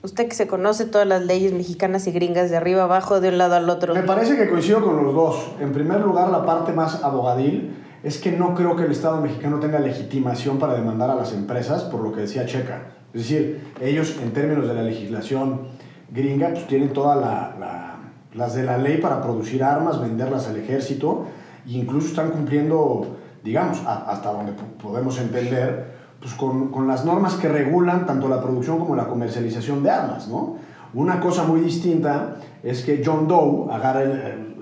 Usted 0.02 0.26
que 0.26 0.34
se 0.34 0.48
conoce 0.48 0.84
todas 0.86 1.06
las 1.06 1.24
leyes 1.24 1.52
mexicanas 1.52 2.08
y 2.08 2.12
gringas 2.12 2.50
de 2.50 2.56
arriba 2.56 2.82
abajo, 2.82 3.20
de 3.20 3.28
un 3.28 3.38
lado 3.38 3.54
al 3.54 3.70
otro. 3.70 3.94
Me 3.94 4.02
parece 4.02 4.36
que 4.36 4.48
coincido 4.48 4.82
con 4.82 5.04
los 5.04 5.14
dos. 5.14 5.52
En 5.60 5.72
primer 5.72 6.00
lugar, 6.00 6.28
la 6.30 6.44
parte 6.44 6.72
más 6.72 7.04
abogadil 7.04 7.76
es 8.02 8.18
que 8.18 8.32
no 8.32 8.52
creo 8.54 8.74
que 8.74 8.82
el 8.82 8.90
Estado 8.90 9.20
mexicano 9.20 9.60
tenga 9.60 9.78
legitimación 9.78 10.58
para 10.58 10.74
demandar 10.74 11.10
a 11.10 11.14
las 11.14 11.32
empresas 11.32 11.84
por 11.84 12.00
lo 12.00 12.12
que 12.12 12.22
decía 12.22 12.46
Checa. 12.46 12.82
Es 13.14 13.22
decir, 13.22 13.72
ellos 13.80 14.16
en 14.20 14.32
términos 14.32 14.66
de 14.66 14.74
la 14.74 14.82
legislación 14.82 15.68
gringa, 16.10 16.48
pues 16.48 16.66
tienen 16.66 16.92
todas 16.92 17.20
la, 17.20 17.98
las 18.34 18.54
de 18.54 18.64
la 18.64 18.78
ley 18.78 18.98
para 18.98 19.22
producir 19.22 19.62
armas, 19.62 20.00
venderlas 20.00 20.48
al 20.48 20.56
ejército, 20.56 21.26
e 21.64 21.72
incluso 21.72 22.08
están 22.08 22.30
cumpliendo, 22.30 23.18
digamos, 23.44 23.78
hasta 23.86 24.32
donde 24.32 24.52
podemos 24.82 25.16
entender, 25.20 26.01
pues 26.22 26.34
con, 26.34 26.70
con, 26.70 26.86
las 26.86 27.04
normas 27.04 27.34
que 27.34 27.48
regulan 27.48 28.06
tanto 28.06 28.28
la 28.28 28.40
producción 28.40 28.78
como 28.78 28.94
la 28.94 29.08
comercialización 29.08 29.82
de 29.82 29.90
armas, 29.90 30.28
¿no? 30.28 30.56
Una 30.94 31.20
cosa 31.20 31.44
muy 31.44 31.60
distinta 31.60 32.36
es 32.62 32.84
que 32.84 33.02
John 33.04 33.26
Doe 33.26 33.72
agarre 33.72 34.52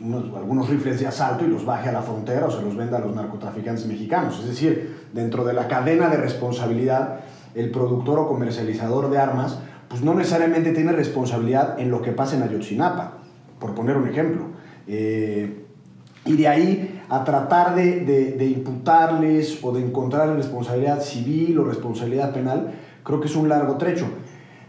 pues, 0.00 0.24
algunos 0.36 0.68
rifles 0.68 1.00
de 1.00 1.06
asalto 1.06 1.44
y 1.44 1.48
los 1.48 1.64
baje 1.64 1.88
a 1.88 1.92
la 1.92 2.02
frontera 2.02 2.46
o 2.46 2.50
se 2.50 2.60
los 2.60 2.76
venda 2.76 2.98
a 2.98 3.00
los 3.00 3.14
narcotraficantes 3.14 3.86
mexicanos. 3.86 4.40
Es 4.40 4.46
decir, 4.46 5.06
dentro 5.12 5.44
de 5.44 5.54
la 5.54 5.68
cadena 5.68 6.08
de 6.08 6.16
responsabilidad, 6.16 7.20
el 7.54 7.70
productor 7.70 8.18
o 8.18 8.28
comercializador 8.28 9.10
de 9.10 9.18
armas, 9.18 9.58
pues 9.88 10.02
no 10.02 10.12
necesariamente 10.14 10.72
tiene 10.72 10.92
responsabilidad 10.92 11.78
en 11.78 11.90
lo 11.90 12.02
que 12.02 12.12
pasa 12.12 12.36
en 12.36 12.42
Ayotzinapa, 12.42 13.18
por 13.58 13.74
poner 13.74 13.96
un 13.96 14.08
ejemplo. 14.08 14.42
Eh, 14.86 15.64
y 16.24 16.36
de 16.36 16.48
ahí 16.48 16.95
a 17.08 17.24
tratar 17.24 17.74
de, 17.74 18.00
de, 18.00 18.46
imputarles 18.46 19.62
o 19.62 19.72
de 19.72 19.84
encontrar 19.84 20.34
responsabilidad 20.34 21.00
civil 21.00 21.58
o 21.58 21.64
responsabilidad 21.64 22.32
penal, 22.32 22.72
creo 23.04 23.20
que 23.20 23.28
es 23.28 23.36
un 23.36 23.48
largo 23.48 23.76
trecho. 23.76 24.06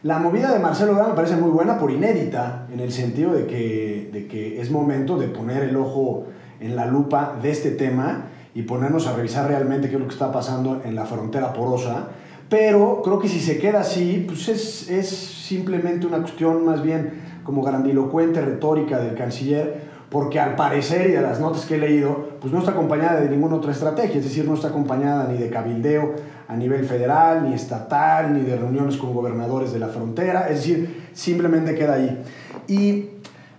La 0.04 0.20
movida 0.20 0.54
de 0.54 0.60
Marcelo 0.60 0.92
Ebrard 0.92 1.10
me 1.10 1.16
parece 1.16 1.36
muy 1.36 1.50
buena 1.50 1.80
por 1.80 1.92
inédita, 1.92 2.68
en 2.72 2.80
el 2.80 2.92
sentido 2.92 3.34
de 3.34 3.48
que, 3.48 4.10
de 4.14 4.28
que 4.28 4.62
es 4.62 4.70
momento 4.70 5.18
de 5.18 5.28
poner 5.28 5.64
el 5.64 5.76
ojo 5.76 6.26
en 6.60 6.76
la 6.76 6.86
lupa 6.86 7.36
de 7.42 7.50
este 7.50 7.72
tema 7.72 8.26
y 8.54 8.64
ponernos 8.64 9.08
a 9.08 9.16
revisar 9.16 9.48
realmente 9.48 9.90
qué 9.90 9.96
es 9.96 10.02
lo 10.02 10.08
que 10.08 10.14
está 10.14 10.32
pasando 10.32 10.82
en 10.86 10.96
la 10.96 11.06
frontera 11.06 11.54
porosa. 11.54 12.10
Pero 12.50 13.02
creo 13.04 13.20
que 13.20 13.28
si 13.28 13.40
se 13.40 13.58
queda 13.58 13.82
así, 13.82 14.24
pues 14.28 14.48
es, 14.48 14.90
es 14.90 15.10
simplemente 15.10 16.06
una 16.06 16.20
cuestión 16.20 16.64
más 16.64 16.82
bien 16.82 17.40
como 17.44 17.62
grandilocuente 17.64 18.42
retórica 18.42 19.00
del 19.00 19.16
canciller 19.16 19.87
porque 20.10 20.40
al 20.40 20.56
parecer 20.56 21.10
y 21.10 21.14
de 21.14 21.22
las 21.22 21.40
notas 21.40 21.66
que 21.66 21.76
he 21.76 21.78
leído, 21.78 22.30
pues 22.40 22.54
no 22.54 22.60
está 22.60 22.72
acompañada 22.72 23.20
de 23.20 23.30
ninguna 23.30 23.56
otra 23.56 23.72
estrategia, 23.72 24.18
es 24.18 24.24
decir, 24.24 24.46
no 24.46 24.54
está 24.54 24.70
acompañada 24.70 25.28
ni 25.30 25.38
de 25.38 25.50
cabildeo 25.50 26.16
a 26.48 26.56
nivel 26.56 26.86
federal, 26.86 27.44
ni 27.44 27.54
estatal, 27.54 28.34
ni 28.34 28.42
de 28.42 28.56
reuniones 28.56 28.96
con 28.96 29.14
gobernadores 29.14 29.74
de 29.74 29.80
la 29.80 29.88
frontera, 29.88 30.48
es 30.50 30.58
decir, 30.58 31.10
simplemente 31.14 31.76
queda 31.76 31.96
ahí. 31.96 32.24
Y 32.68 33.10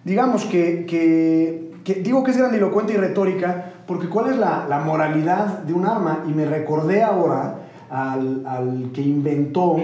digamos 0.04 0.46
que, 0.46 0.86
que, 0.86 1.94
digo 2.02 2.24
que 2.24 2.30
es 2.30 2.38
grandilocuente 2.38 2.94
y 2.94 2.96
retórica, 2.96 3.72
porque 3.86 4.08
¿cuál 4.08 4.30
es 4.30 4.38
la, 4.38 4.66
la 4.68 4.80
moralidad 4.80 5.58
de 5.60 5.74
un 5.74 5.84
arma? 5.84 6.24
Y 6.26 6.32
me 6.32 6.46
recordé 6.46 7.02
ahora 7.02 7.56
al, 7.90 8.46
al 8.46 8.90
que 8.94 9.02
inventó 9.02 9.76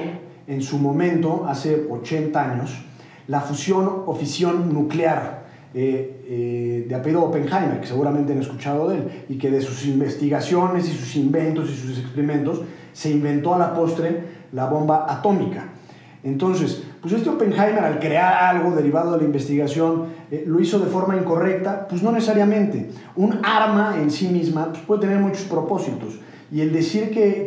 en 0.47 0.62
su 0.62 0.78
momento, 0.78 1.47
hace 1.47 1.87
80 1.90 2.52
años, 2.52 2.85
la 3.26 3.40
fusión 3.40 4.02
o 4.06 4.14
fisión 4.14 4.73
nuclear 4.73 5.44
eh, 5.73 6.13
eh, 6.26 6.86
de 6.88 6.94
apellido 6.94 7.22
Oppenheimer, 7.22 7.80
que 7.80 7.86
seguramente 7.86 8.32
han 8.32 8.40
escuchado 8.40 8.88
de 8.88 8.96
él, 8.96 9.24
y 9.28 9.36
que 9.36 9.50
de 9.50 9.60
sus 9.60 9.84
investigaciones 9.86 10.88
y 10.88 10.92
sus 10.92 11.16
inventos 11.16 11.70
y 11.70 11.74
sus 11.74 11.98
experimentos 11.98 12.62
se 12.92 13.10
inventó 13.10 13.54
a 13.54 13.58
la 13.58 13.74
postre 13.74 14.24
la 14.52 14.66
bomba 14.66 15.06
atómica. 15.08 15.68
Entonces, 16.22 16.82
pues 17.02 17.12
este 17.12 17.28
Oppenheimer 17.28 17.84
al 17.84 17.98
crear 17.98 18.56
algo 18.56 18.74
derivado 18.74 19.12
de 19.12 19.18
la 19.18 19.24
investigación 19.24 20.06
eh, 20.30 20.44
lo 20.46 20.58
hizo 20.60 20.78
de 20.78 20.86
forma 20.86 21.16
incorrecta, 21.16 21.86
pues 21.86 22.02
no 22.02 22.10
necesariamente. 22.12 22.88
Un 23.16 23.40
arma 23.42 23.96
en 24.00 24.10
sí 24.10 24.28
misma 24.28 24.68
pues 24.68 24.80
puede 24.86 25.02
tener 25.02 25.18
muchos 25.18 25.42
propósitos. 25.42 26.18
Y 26.50 26.62
el 26.62 26.72
decir 26.72 27.10
que, 27.10 27.46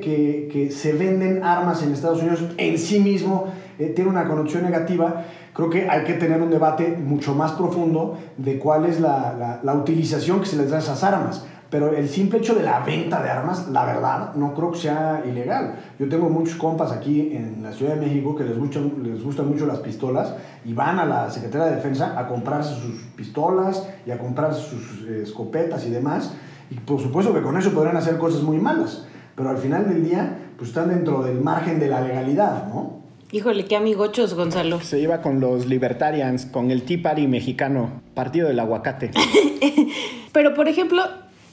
que, 0.51 0.69
se 0.71 0.93
venden 0.93 1.43
armas 1.43 1.81
en 1.81 1.93
Estados 1.93 2.21
Unidos 2.21 2.43
en 2.57 2.77
sí 2.77 2.99
mismo 2.99 3.53
tiene 3.95 4.09
una 4.09 4.27
connotación 4.27 4.63
negativa, 4.63 5.23
creo 5.57 5.71
que 5.71 5.89
hay 5.89 6.03
que 6.03 6.13
tener 6.13 6.39
un 6.39 6.51
debate 6.51 6.95
mucho 7.03 7.33
más 7.33 7.53
profundo 7.53 8.15
de 8.37 8.59
cuál 8.59 8.85
es 8.85 8.99
la, 8.99 9.59
la, 9.63 9.73
utilización 9.73 10.39
que 10.39 10.45
se 10.45 10.55
les 10.55 10.69
da 10.69 10.75
a 10.77 10.79
esas 10.79 11.03
armas. 11.03 11.47
Pero 11.71 11.91
el 11.93 12.07
simple 12.07 12.37
hecho 12.37 12.53
de 12.53 12.61
la 12.61 12.81
venta 12.81 13.23
de 13.23 13.31
armas, 13.31 13.67
la 13.69 13.83
verdad, 13.83 14.35
no 14.35 14.53
creo 14.53 14.71
que 14.71 14.77
sea 14.77 15.23
ilegal. 15.25 15.79
Yo 15.97 16.07
tengo 16.07 16.29
muchos 16.29 16.57
compas 16.57 16.91
aquí 16.91 17.35
en 17.35 17.63
la 17.63 17.71
Ciudad 17.71 17.95
de 17.95 18.05
México 18.05 18.35
que 18.35 18.43
les 18.43 18.55
gustan, 18.55 18.93
les 19.01 19.23
gustan 19.23 19.49
mucho 19.49 19.65
las 19.65 19.79
pistolas 19.79 20.35
y 20.63 20.73
van 20.73 20.99
a 20.99 21.05
la 21.05 21.31
Secretaría 21.31 21.65
de 21.65 21.75
Defensa 21.77 22.13
a 22.19 22.27
comprarse 22.27 22.75
sus 22.75 23.01
pistolas 23.15 23.89
y 24.05 24.11
a 24.11 24.19
comprarse 24.19 24.61
sus 24.61 25.07
eh, 25.07 25.23
escopetas 25.23 25.87
y 25.87 25.89
demás. 25.89 26.33
Y 26.69 26.75
por 26.75 27.01
supuesto 27.01 27.33
que 27.33 27.41
con 27.41 27.57
eso 27.57 27.71
podrían 27.71 27.97
hacer 27.97 28.19
cosas 28.19 28.43
muy 28.43 28.59
malas. 28.59 29.07
Pero 29.35 29.49
al 29.49 29.57
final 29.57 29.89
del 29.89 30.03
día, 30.03 30.37
pues 30.55 30.69
están 30.69 30.89
dentro 30.89 31.23
del 31.23 31.41
margen 31.41 31.79
de 31.79 31.87
la 31.87 32.01
legalidad, 32.01 32.67
¿no? 32.67 32.96
Híjole, 33.31 33.65
qué 33.65 33.75
amigochos, 33.75 34.33
Gonzalo. 34.33 34.79
Se 34.79 34.99
iba 34.99 35.21
con 35.21 35.41
los 35.41 35.65
libertarians, 35.65 36.45
con 36.45 36.71
el 36.71 36.83
Tea 36.83 37.01
Party 37.03 37.27
mexicano, 37.27 38.01
partido 38.13 38.47
del 38.47 38.59
aguacate. 38.59 39.11
Pero, 40.31 40.53
por 40.53 40.69
ejemplo, 40.69 41.03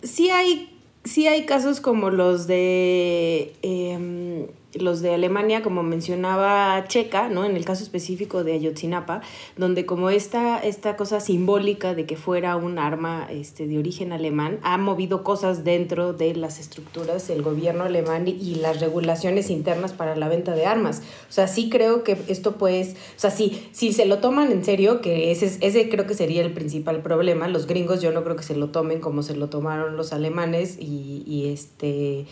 sí 0.03 0.31
hay, 0.31 0.71
sí 1.03 1.27
hay 1.27 1.47
casos 1.47 1.81
como 1.81 2.11
los 2.11 2.47
de 2.47 3.55
em, 3.63 4.47
los 4.79 5.01
de 5.01 5.15
Alemania, 5.15 5.63
como 5.63 5.83
mencionaba 5.83 6.85
Checa, 6.89 7.29
¿no? 7.29 7.45
En 7.45 7.57
el 7.57 7.65
caso 7.65 7.83
específico 7.83 8.45
de 8.45 8.53
Ayotzinapa, 8.55 9.21
donde 9.57 9.87
como 9.87 10.11
esta, 10.11 10.59
esta 10.59 10.97
cosa 10.97 11.21
simbólica 11.21 11.95
de 11.95 12.07
que 12.07 12.17
fuera 12.17 12.57
un 12.57 12.79
arma 12.79 13.27
este, 13.31 13.67
de 13.67 13.79
origen 13.79 14.13
alemán, 14.13 14.59
ha 14.63 14.77
movido 14.79 15.23
cosas 15.23 15.65
dentro 15.65 16.13
de 16.13 16.35
las 16.35 16.59
estructuras 16.59 17.27
del 17.29 17.43
gobierno 17.43 17.85
alemán 17.85 18.27
y 18.29 18.57
las 18.57 18.81
regulaciones 18.81 19.51
internas 19.51 19.93
para 19.93 20.17
la 20.17 20.29
venta 20.29 20.55
de 20.55 20.67
armas. 20.67 21.03
O 21.29 21.33
sea, 21.33 21.49
sí 21.49 21.69
creo 21.71 22.03
que 22.05 22.17
esto 22.29 22.57
pues, 22.57 22.95
o 23.17 23.21
sea, 23.21 23.31
sí, 23.31 23.69
si 23.73 23.93
se 23.93 24.07
lo 24.07 24.19
toman 24.19 24.53
en 24.53 24.65
serio, 24.65 25.01
que 25.01 25.31
ese, 25.31 25.47
ese 25.61 25.89
creo 25.89 26.07
que 26.07 26.15
sería 26.15 26.43
el 26.43 26.53
principal 26.53 27.03
problema, 27.03 27.49
los 27.49 27.67
gringos 27.67 28.03
yo 28.03 28.13
no 28.13 28.25
creo 28.25 28.37
que 28.37 28.43
se 28.43 28.57
lo 28.57 28.71
tomen 28.71 29.01
como 29.01 29.23
se 29.23 29.37
lo 29.37 29.49
tomaron 29.49 29.97
los 29.97 30.13
alemanes 30.13 30.77
y, 30.79 31.23
y 31.27 31.49
este, 31.53 32.27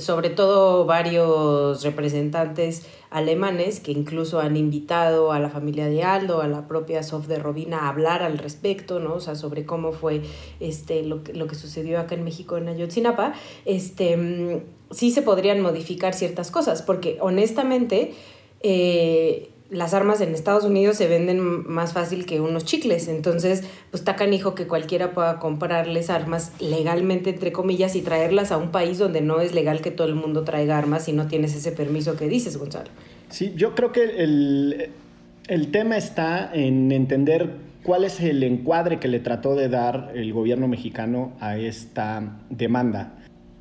sobre 0.00 0.30
todo 0.30 0.84
varios 0.84 1.82
representantes 1.82 2.86
alemanes 3.10 3.80
que 3.80 3.92
incluso 3.92 4.40
han 4.40 4.56
invitado 4.56 5.32
a 5.32 5.38
la 5.38 5.48
familia 5.50 5.86
de 5.86 6.02
Aldo, 6.02 6.42
a 6.42 6.48
la 6.48 6.68
propia 6.68 7.02
Sof 7.02 7.26
de 7.26 7.38
Robina 7.38 7.80
a 7.80 7.88
hablar 7.88 8.22
al 8.22 8.38
respecto, 8.38 9.00
¿no? 9.00 9.14
O 9.14 9.20
sea, 9.20 9.34
sobre 9.34 9.64
cómo 9.64 9.92
fue 9.92 10.22
este, 10.60 11.02
lo, 11.02 11.22
que, 11.22 11.32
lo 11.32 11.46
que 11.46 11.54
sucedió 11.54 11.98
acá 12.00 12.14
en 12.14 12.24
México 12.24 12.56
en 12.56 12.68
Ayotzinapa, 12.68 13.34
este, 13.64 14.16
mm, 14.16 14.60
sí 14.90 15.10
se 15.10 15.22
podrían 15.22 15.60
modificar 15.60 16.14
ciertas 16.14 16.50
cosas, 16.50 16.82
porque 16.82 17.18
honestamente... 17.20 18.14
Eh, 18.60 19.50
las 19.70 19.94
armas 19.94 20.20
en 20.20 20.34
Estados 20.34 20.64
Unidos 20.64 20.96
se 20.96 21.08
venden 21.08 21.40
más 21.40 21.92
fácil 21.92 22.26
que 22.26 22.40
unos 22.40 22.64
chicles. 22.64 23.08
Entonces, 23.08 23.64
pues 23.90 24.00
está 24.00 24.16
canijo 24.16 24.54
que 24.54 24.66
cualquiera 24.66 25.12
pueda 25.12 25.38
comprarles 25.38 26.10
armas 26.10 26.52
legalmente, 26.60 27.30
entre 27.30 27.52
comillas, 27.52 27.96
y 27.96 28.02
traerlas 28.02 28.52
a 28.52 28.58
un 28.58 28.70
país 28.70 28.98
donde 28.98 29.20
no 29.20 29.40
es 29.40 29.54
legal 29.54 29.80
que 29.80 29.90
todo 29.90 30.06
el 30.06 30.14
mundo 30.14 30.44
traiga 30.44 30.78
armas 30.78 31.08
y 31.08 31.12
no 31.12 31.26
tienes 31.26 31.54
ese 31.54 31.72
permiso 31.72 32.16
que 32.16 32.28
dices, 32.28 32.56
Gonzalo. 32.56 32.90
Sí, 33.28 33.54
yo 33.56 33.74
creo 33.74 33.92
que 33.92 34.04
el, 34.04 34.90
el 35.48 35.70
tema 35.70 35.96
está 35.96 36.50
en 36.52 36.92
entender 36.92 37.50
cuál 37.82 38.04
es 38.04 38.20
el 38.20 38.42
encuadre 38.42 38.98
que 38.98 39.08
le 39.08 39.20
trató 39.20 39.54
de 39.54 39.68
dar 39.68 40.12
el 40.14 40.32
gobierno 40.32 40.68
mexicano 40.68 41.32
a 41.40 41.56
esta 41.56 42.38
demanda. 42.50 43.14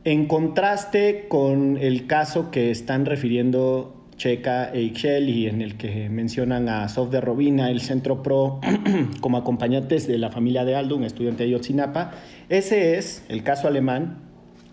En 0.03 0.27
contraste 0.27 1.25
con 1.29 1.77
el 1.77 2.05
caso 2.05 2.51
que 2.51 2.69
están 2.69 3.05
refiriendo 3.05 3.94
Checa 4.17 4.71
e 4.73 4.81
Ixchel 4.81 5.29
y 5.29 5.47
en 5.47 5.61
el 5.61 5.75
que 5.75 6.09
mencionan 6.09 6.69
a 6.69 6.87
Sof 6.87 7.11
de 7.11 7.19
Robina, 7.21 7.69
el 7.69 7.81
Centro 7.81 8.23
Pro, 8.23 8.61
como 9.21 9.37
acompañantes 9.37 10.07
de 10.07 10.17
la 10.17 10.31
familia 10.31 10.63
de 10.63 10.75
Aldo, 10.75 10.95
un 10.95 11.03
estudiante 11.03 11.43
de 11.43 11.49
Yotzinapa. 11.51 12.11
Ese 12.49 12.97
es 12.97 13.25
el 13.27 13.43
caso 13.43 13.67
alemán, 13.67 14.19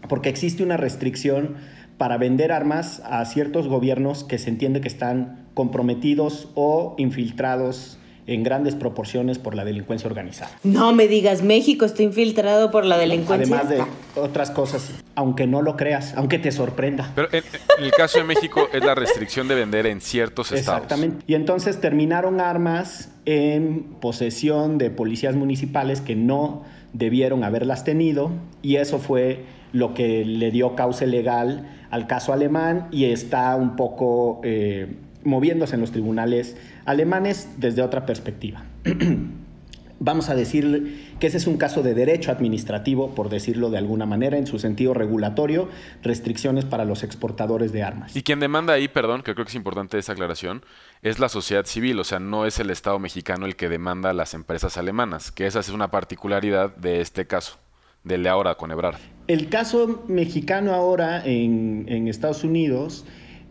porque 0.09 0.29
existe 0.29 0.63
una 0.63 0.77
restricción 0.77 1.57
para 1.99 2.19
vender 2.19 2.53
armas 2.53 3.03
a 3.05 3.25
ciertos 3.25 3.69
gobiernos 3.69 4.25
que 4.25 4.39
se 4.39 4.51
entiende 4.51 4.81
que 4.81 4.89
están 4.89 5.47
comprometidos 5.55 6.49
o 6.55 6.95
infiltrados 6.99 7.99
en 8.27 8.43
grandes 8.43 8.75
proporciones 8.75 9.39
por 9.39 9.55
la 9.55 9.65
delincuencia 9.65 10.09
organizada. 10.09 10.53
No 10.63 10.93
me 10.93 11.09
digas, 11.09 11.43
México 11.43 11.85
está 11.85 12.03
infiltrado 12.03 12.71
por 12.71 12.85
la 12.85 12.97
delincuencia. 12.97 13.61
Además 13.61 13.89
de 14.15 14.21
otras 14.21 14.51
cosas, 14.51 14.91
aunque 15.15 15.47
no 15.47 15.63
lo 15.63 15.77
creas, 15.77 16.15
aunque 16.17 16.39
te 16.39 16.53
sorprenda. 16.53 17.11
Pero 17.15 17.29
en, 17.33 17.43
el 17.81 17.91
caso 17.93 18.19
de 18.19 18.25
México 18.25 18.69
es 18.73 18.85
la 18.85 18.95
restricción 18.95 19.49
de 19.49 19.57
vender 19.57 19.87
en 19.87 20.01
ciertos 20.01 20.53
estados. 20.53 20.83
Exactamente. 20.83 21.25
Y 21.27 21.35
entonces 21.35 21.81
terminaron 21.81 22.41
armas 22.41 23.11
en 23.25 23.85
posesión 24.01 24.79
de 24.79 24.91
policías 24.91 25.35
municipales 25.35 26.01
que 26.01 26.15
no 26.15 26.65
debieron 26.93 27.43
haberlas 27.45 27.85
tenido 27.85 28.31
y 28.61 28.77
eso 28.77 28.99
fue 28.99 29.45
lo 29.73 29.95
que 29.95 30.25
le 30.25 30.51
dio 30.51 30.75
cauce 30.77 31.07
legal 31.07 31.69
al 31.91 32.07
caso 32.07 32.33
alemán 32.33 32.89
y 32.91 33.07
está 33.07 33.57
un 33.57 33.77
poco 33.77 34.41
eh, 34.45 34.95
moviéndose 35.25 35.75
en 35.75 35.81
los 35.81 35.93
tribunales 35.93 36.57
alemanes 36.85 37.49
desde 37.59 37.83
otra 37.83 38.07
perspectiva. 38.07 38.65
Vamos 40.05 40.29
a 40.31 40.35
decir 40.35 41.15
que 41.21 41.29
ese 41.29 41.37
es 41.37 41.47
un 41.47 41.57
caso 41.57 41.85
de 41.85 41.95
derecho 41.95 42.33
administrativo, 42.33 43.15
por 43.15 43.29
decirlo 43.29 43.71
de 43.71 43.79
alguna 43.79 44.05
manera, 44.05 44.37
en 44.37 44.49
su 44.49 44.59
sentido 44.59 44.95
regulatorio, 44.95 45.69
restricciones 46.03 46.65
para 46.65 46.85
los 46.85 47.05
exportadores 47.05 47.71
de 47.71 47.85
armas. 47.85 48.17
Y 48.17 48.25
quien 48.25 48.41
demanda 48.41 48.73
ahí, 48.73 48.89
perdón, 48.89 49.23
que 49.23 49.33
creo 49.35 49.45
que 49.45 49.51
es 49.51 49.55
importante 49.55 49.97
esa 49.99 50.15
aclaración, 50.15 50.65
es 51.03 51.21
la 51.21 51.29
sociedad 51.29 51.67
civil, 51.67 52.01
o 52.01 52.05
sea, 52.05 52.19
no 52.19 52.47
es 52.47 52.59
el 52.59 52.71
Estado 52.71 52.99
mexicano 52.99 53.47
el 53.47 53.55
que 53.55 53.69
demanda 53.69 54.11
a 54.11 54.13
las 54.13 54.35
empresas 54.35 54.77
alemanas, 54.77 55.31
que 55.31 55.47
esa 55.47 55.61
es 55.61 55.69
una 55.69 55.93
particularidad 55.93 56.75
de 56.75 57.01
este 57.01 57.29
caso, 57.29 57.59
del 58.03 58.25
de 58.25 58.29
ahora 58.29 58.57
con 58.57 58.73
Ebrard. 58.73 58.99
El 59.29 59.51
caso 59.51 60.05
mexicano 60.09 60.75
ahora 60.75 61.25
en, 61.25 61.85
en 61.87 62.09
Estados 62.09 62.43
Unidos, 62.43 63.05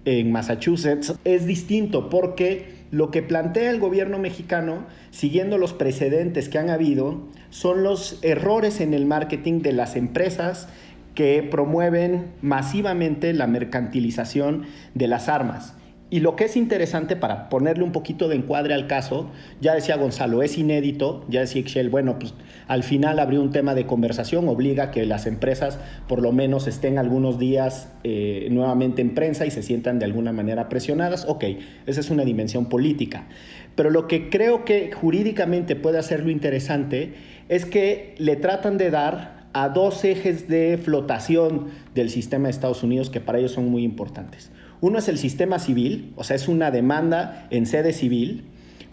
en 0.04 0.34
Massachusetts, 0.34 1.14
es 1.24 1.46
distinto 1.46 2.10
porque 2.10 2.81
lo 2.92 3.10
que 3.10 3.24
plantea 3.24 3.72
el 3.72 3.80
gobierno 3.80 4.20
mexicano, 4.20 4.86
siguiendo 5.10 5.58
los 5.58 5.74
precedentes 5.74 6.50
que 6.50 6.60
han 6.60 6.70
habido, 6.70 7.22
son 7.50 7.84
los 7.84 8.20
errores 8.22 8.82
en 8.82 8.94
el 8.94 9.06
marketing 9.06 9.62
de 9.62 9.72
las 9.72 9.96
empresas 9.96 10.68
que 11.16 11.42
promueven 11.44 12.32
masivamente 12.42 13.34
la 13.34 13.48
mercantilización 13.48 14.66
de 14.94 15.08
las 15.08 15.30
armas. 15.30 15.76
Y 16.10 16.20
lo 16.20 16.36
que 16.36 16.44
es 16.44 16.58
interesante 16.58 17.16
para 17.16 17.48
ponerle 17.48 17.86
un 17.86 17.94
poquito 17.94 18.28
de 18.28 18.36
encuadre 18.36 18.74
al 18.74 18.88
caso, 18.88 19.32
ya 19.62 19.74
decía 19.74 19.96
Gonzalo, 19.96 20.44
es 20.44 20.58
inédito, 20.58 21.26
ya 21.30 21.40
decía 21.40 21.62
Excel, 21.62 21.90
bueno, 21.90 22.20
pues 22.20 22.34
al 22.68 22.84
final 22.84 23.20
abrió 23.20 23.42
un 23.42 23.52
tema 23.52 23.76
de 23.76 23.86
conversación, 23.86 24.48
obliga 24.48 24.86
a 24.86 24.92
que 24.92 25.06
las 25.06 25.26
empresas 25.28 25.80
por 26.08 26.22
lo 26.22 26.32
menos 26.32 26.68
estén 26.68 26.98
algunos 26.98 27.40
días 27.40 27.92
eh, 28.04 28.48
nuevamente 28.52 29.02
en 29.02 29.14
prensa 29.14 29.46
y 29.46 29.52
se 29.52 29.64
sientan 29.64 30.00
de 30.00 30.06
alguna 30.06 30.32
manera 30.32 30.70
presionadas. 30.70 31.26
Ok, 31.28 31.46
esa 31.86 32.00
es 32.00 32.10
una 32.10 32.24
dimensión 32.24 32.68
política. 32.68 33.28
Pero 33.76 33.90
lo 33.90 34.08
que 34.08 34.30
creo 34.30 34.66
que 34.66 34.92
jurídicamente 34.92 35.76
puede 35.76 35.98
hacerlo 35.98 36.30
interesante 36.30 37.14
es 37.50 37.66
que 37.66 38.16
le 38.18 38.36
tratan 38.36 38.78
de 38.78 38.92
dar 38.92 39.42
a 39.54 39.70
dos 39.70 40.04
ejes 40.06 40.48
de 40.48 40.80
flotación 40.82 41.68
del 41.94 42.10
sistema 42.10 42.46
de 42.46 42.52
Estados 42.52 42.84
Unidos 42.84 43.10
que 43.10 43.20
para 43.20 43.40
ellos 43.40 43.52
son 43.52 43.70
muy 43.70 43.84
importantes. 43.84 44.52
Uno 44.80 44.98
es 44.98 45.08
el 45.10 45.18
sistema 45.18 45.60
civil, 45.60 46.14
o 46.16 46.24
sea, 46.24 46.36
es 46.36 46.48
una 46.48 46.72
demanda 46.72 47.48
en 47.52 47.66
sede 47.66 47.94
civil 47.94 48.46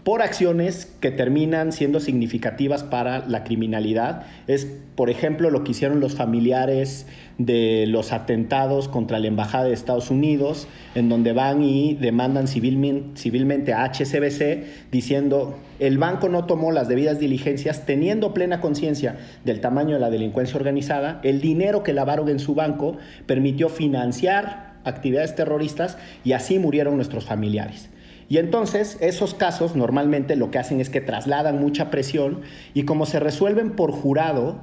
por 0.09 0.23
acciones 0.23 0.87
que 1.01 1.11
terminan 1.11 1.71
siendo 1.71 2.01
significativas 2.01 2.83
para 2.83 3.29
la 3.29 3.44
criminalidad. 3.44 4.23
Es, 4.47 4.64
por 4.94 5.11
ejemplo, 5.11 5.51
lo 5.51 5.64
que 5.64 5.73
hicieron 5.73 6.01
los 6.01 6.14
familiares 6.14 7.07
de 7.37 7.85
los 7.87 8.14
atentados 8.14 8.88
contra 8.88 9.18
la 9.18 9.27
Embajada 9.27 9.64
de 9.64 9.75
Estados 9.75 10.11
Unidos, 10.11 10.66
en 10.94 11.11
donde 11.11 11.35
van 11.35 11.62
y 11.62 11.92
demandan 11.92 12.49
civilmente, 12.49 13.75
a 13.75 13.85
HCBC 13.85 14.90
diciendo 14.90 15.59
el 15.79 15.99
banco 15.99 16.31
no 16.31 16.47
tomó 16.47 16.73
las 16.73 16.88
debidas 16.88 17.18
diligencias 17.18 17.85
teniendo 17.85 18.33
plena 18.33 18.62
conciencia 18.62 19.18
del 19.44 19.61
tamaño 19.61 19.97
de 19.97 20.01
la 20.01 20.09
delincuencia 20.09 20.57
organizada, 20.57 21.21
el 21.23 21.42
dinero 21.42 21.83
que 21.83 21.92
lavaron 21.92 22.31
en 22.31 22.38
su 22.38 22.55
banco 22.55 22.97
permitió 23.27 23.68
financiar 23.68 24.79
actividades 24.85 25.35
terroristas 25.35 25.99
y 26.25 26.33
así 26.33 26.59
murieron 26.59 26.97
nuestros 26.97 27.27
familiares. 27.27 27.90
Y 28.29 28.38
entonces 28.38 28.99
esos 29.01 29.35
casos 29.35 29.75
normalmente 29.75 30.37
lo 30.37 30.51
que 30.51 30.59
hacen 30.59 30.81
es 30.81 30.91
que 30.91 31.01
trasladan 31.01 31.61
mucha 31.61 31.91
presión 31.91 32.43
y 32.75 32.85
como 32.85 33.07
se 33.07 33.21
resuelven 33.21 33.71
por 33.71 33.91
jurado, 33.91 34.61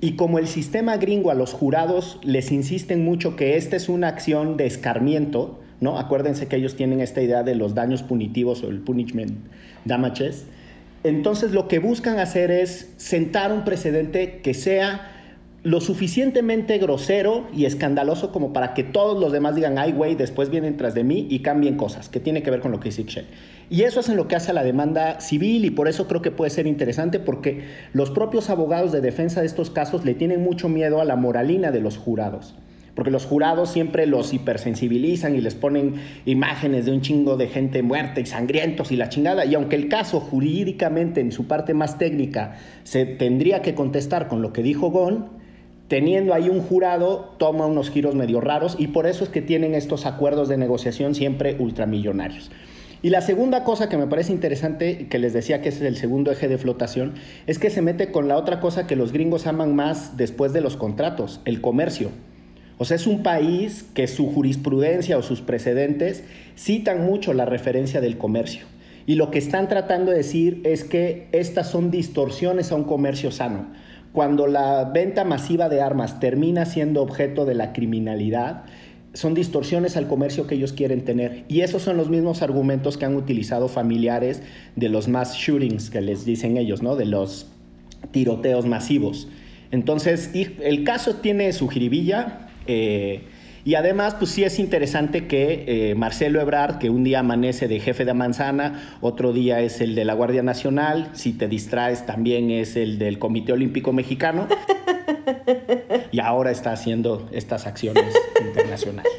y 0.00 0.16
como 0.16 0.38
el 0.38 0.48
sistema 0.48 0.96
gringo 0.98 1.30
a 1.30 1.34
los 1.34 1.52
jurados 1.52 2.18
les 2.22 2.52
insisten 2.52 3.04
mucho 3.04 3.36
que 3.36 3.56
esta 3.56 3.76
es 3.76 3.88
una 3.88 4.08
acción 4.08 4.56
de 4.56 4.66
escarmiento, 4.66 5.60
¿no? 5.80 5.98
Acuérdense 5.98 6.46
que 6.46 6.56
ellos 6.56 6.76
tienen 6.76 7.00
esta 7.00 7.22
idea 7.22 7.42
de 7.42 7.54
los 7.54 7.74
daños 7.74 8.02
punitivos 8.02 8.62
o 8.64 8.68
el 8.68 8.80
punishment 8.80 9.32
damages. 9.86 10.44
Entonces 11.04 11.52
lo 11.52 11.68
que 11.68 11.78
buscan 11.78 12.18
hacer 12.18 12.50
es 12.50 12.92
sentar 12.96 13.52
un 13.52 13.64
precedente 13.64 14.40
que 14.42 14.52
sea 14.52 15.13
lo 15.64 15.80
suficientemente 15.80 16.76
grosero 16.76 17.46
y 17.56 17.64
escandaloso 17.64 18.32
como 18.32 18.52
para 18.52 18.74
que 18.74 18.84
todos 18.84 19.18
los 19.18 19.32
demás 19.32 19.54
digan, 19.54 19.78
ay, 19.78 19.92
güey, 19.92 20.14
después 20.14 20.50
vienen 20.50 20.76
tras 20.76 20.94
de 20.94 21.04
mí 21.04 21.26
y 21.30 21.38
cambien 21.38 21.78
cosas, 21.78 22.10
que 22.10 22.20
tiene 22.20 22.42
que 22.42 22.50
ver 22.50 22.60
con 22.60 22.70
lo 22.70 22.80
que 22.80 22.90
dice 22.90 23.00
Ixchel. 23.00 23.24
Y 23.70 23.82
eso 23.82 24.00
es 24.00 24.10
en 24.10 24.16
lo 24.16 24.28
que 24.28 24.36
hace 24.36 24.50
a 24.50 24.54
la 24.54 24.62
demanda 24.62 25.20
civil 25.20 25.64
y 25.64 25.70
por 25.70 25.88
eso 25.88 26.06
creo 26.06 26.20
que 26.20 26.30
puede 26.30 26.50
ser 26.50 26.66
interesante 26.66 27.18
porque 27.18 27.64
los 27.94 28.10
propios 28.10 28.50
abogados 28.50 28.92
de 28.92 29.00
defensa 29.00 29.40
de 29.40 29.46
estos 29.46 29.70
casos 29.70 30.04
le 30.04 30.12
tienen 30.12 30.44
mucho 30.44 30.68
miedo 30.68 31.00
a 31.00 31.06
la 31.06 31.16
moralina 31.16 31.70
de 31.70 31.80
los 31.80 31.96
jurados. 31.96 32.54
Porque 32.94 33.10
los 33.10 33.24
jurados 33.24 33.70
siempre 33.70 34.06
los 34.06 34.34
hipersensibilizan 34.34 35.34
y 35.34 35.40
les 35.40 35.54
ponen 35.54 35.94
imágenes 36.26 36.84
de 36.84 36.92
un 36.92 37.00
chingo 37.00 37.38
de 37.38 37.48
gente 37.48 37.82
muerta 37.82 38.20
y 38.20 38.26
sangrientos 38.26 38.92
y 38.92 38.96
la 38.96 39.08
chingada. 39.08 39.46
Y 39.46 39.54
aunque 39.54 39.76
el 39.76 39.88
caso 39.88 40.20
jurídicamente 40.20 41.22
en 41.22 41.32
su 41.32 41.48
parte 41.48 41.72
más 41.72 41.96
técnica 41.96 42.56
se 42.82 43.06
tendría 43.06 43.62
que 43.62 43.74
contestar 43.74 44.28
con 44.28 44.42
lo 44.42 44.52
que 44.52 44.62
dijo 44.62 44.90
Gon, 44.90 45.42
teniendo 45.88 46.34
ahí 46.34 46.48
un 46.48 46.60
jurado, 46.60 47.34
toma 47.38 47.66
unos 47.66 47.90
giros 47.90 48.14
medio 48.14 48.40
raros 48.40 48.76
y 48.78 48.88
por 48.88 49.06
eso 49.06 49.24
es 49.24 49.30
que 49.30 49.42
tienen 49.42 49.74
estos 49.74 50.06
acuerdos 50.06 50.48
de 50.48 50.56
negociación 50.56 51.14
siempre 51.14 51.56
ultramillonarios. 51.58 52.50
Y 53.02 53.10
la 53.10 53.20
segunda 53.20 53.64
cosa 53.64 53.90
que 53.90 53.98
me 53.98 54.06
parece 54.06 54.32
interesante, 54.32 55.08
que 55.08 55.18
les 55.18 55.34
decía 55.34 55.60
que 55.60 55.68
es 55.68 55.82
el 55.82 55.96
segundo 55.96 56.32
eje 56.32 56.48
de 56.48 56.56
flotación, 56.56 57.12
es 57.46 57.58
que 57.58 57.68
se 57.68 57.82
mete 57.82 58.10
con 58.10 58.28
la 58.28 58.38
otra 58.38 58.60
cosa 58.60 58.86
que 58.86 58.96
los 58.96 59.12
gringos 59.12 59.46
aman 59.46 59.76
más 59.76 60.16
después 60.16 60.54
de 60.54 60.62
los 60.62 60.78
contratos, 60.78 61.42
el 61.44 61.60
comercio. 61.60 62.08
O 62.78 62.86
sea, 62.86 62.96
es 62.96 63.06
un 63.06 63.22
país 63.22 63.84
que 63.94 64.06
su 64.06 64.32
jurisprudencia 64.32 65.18
o 65.18 65.22
sus 65.22 65.42
precedentes 65.42 66.24
citan 66.56 67.04
mucho 67.04 67.34
la 67.34 67.44
referencia 67.44 68.00
del 68.00 68.16
comercio. 68.16 68.64
Y 69.06 69.16
lo 69.16 69.30
que 69.30 69.38
están 69.38 69.68
tratando 69.68 70.10
de 70.10 70.16
decir 70.16 70.62
es 70.64 70.82
que 70.82 71.28
estas 71.32 71.68
son 71.68 71.90
distorsiones 71.90 72.72
a 72.72 72.74
un 72.74 72.84
comercio 72.84 73.30
sano. 73.30 73.66
Cuando 74.14 74.46
la 74.46 74.84
venta 74.84 75.24
masiva 75.24 75.68
de 75.68 75.82
armas 75.82 76.20
termina 76.20 76.66
siendo 76.66 77.02
objeto 77.02 77.44
de 77.44 77.54
la 77.54 77.72
criminalidad, 77.72 78.62
son 79.12 79.34
distorsiones 79.34 79.96
al 79.96 80.06
comercio 80.06 80.46
que 80.46 80.54
ellos 80.54 80.72
quieren 80.72 81.04
tener. 81.04 81.42
Y 81.48 81.62
esos 81.62 81.82
son 81.82 81.96
los 81.96 82.10
mismos 82.10 82.40
argumentos 82.40 82.96
que 82.96 83.06
han 83.06 83.16
utilizado 83.16 83.66
familiares 83.66 84.40
de 84.76 84.88
los 84.88 85.08
mass 85.08 85.34
shootings 85.34 85.90
que 85.90 86.00
les 86.00 86.24
dicen 86.24 86.56
ellos, 86.58 86.80
¿no? 86.80 86.94
De 86.94 87.06
los 87.06 87.48
tiroteos 88.12 88.66
masivos. 88.66 89.26
Entonces, 89.72 90.30
el 90.32 90.84
caso 90.84 91.16
tiene 91.16 91.52
su 91.52 91.66
jiribilla. 91.66 92.50
Eh, 92.68 93.22
y 93.64 93.76
además, 93.76 94.14
pues 94.14 94.30
sí 94.30 94.44
es 94.44 94.58
interesante 94.58 95.26
que 95.26 95.64
eh, 95.66 95.94
Marcelo 95.94 96.40
Ebrard, 96.40 96.78
que 96.78 96.90
un 96.90 97.04
día 97.04 97.20
amanece 97.20 97.68
de 97.68 97.80
jefe 97.80 98.04
de 98.04 98.14
manzana, 98.14 98.96
otro 99.00 99.32
día 99.32 99.60
es 99.60 99.80
el 99.80 99.94
de 99.94 100.04
la 100.04 100.14
Guardia 100.14 100.42
Nacional, 100.42 101.10
si 101.14 101.32
te 101.32 101.48
distraes 101.48 102.06
también 102.06 102.50
es 102.50 102.76
el 102.76 102.98
del 102.98 103.18
Comité 103.18 103.52
Olímpico 103.52 103.92
Mexicano, 103.92 104.46
y 106.12 106.20
ahora 106.20 106.50
está 106.50 106.72
haciendo 106.72 107.28
estas 107.32 107.66
acciones 107.66 108.14
internacionales. 108.40 109.12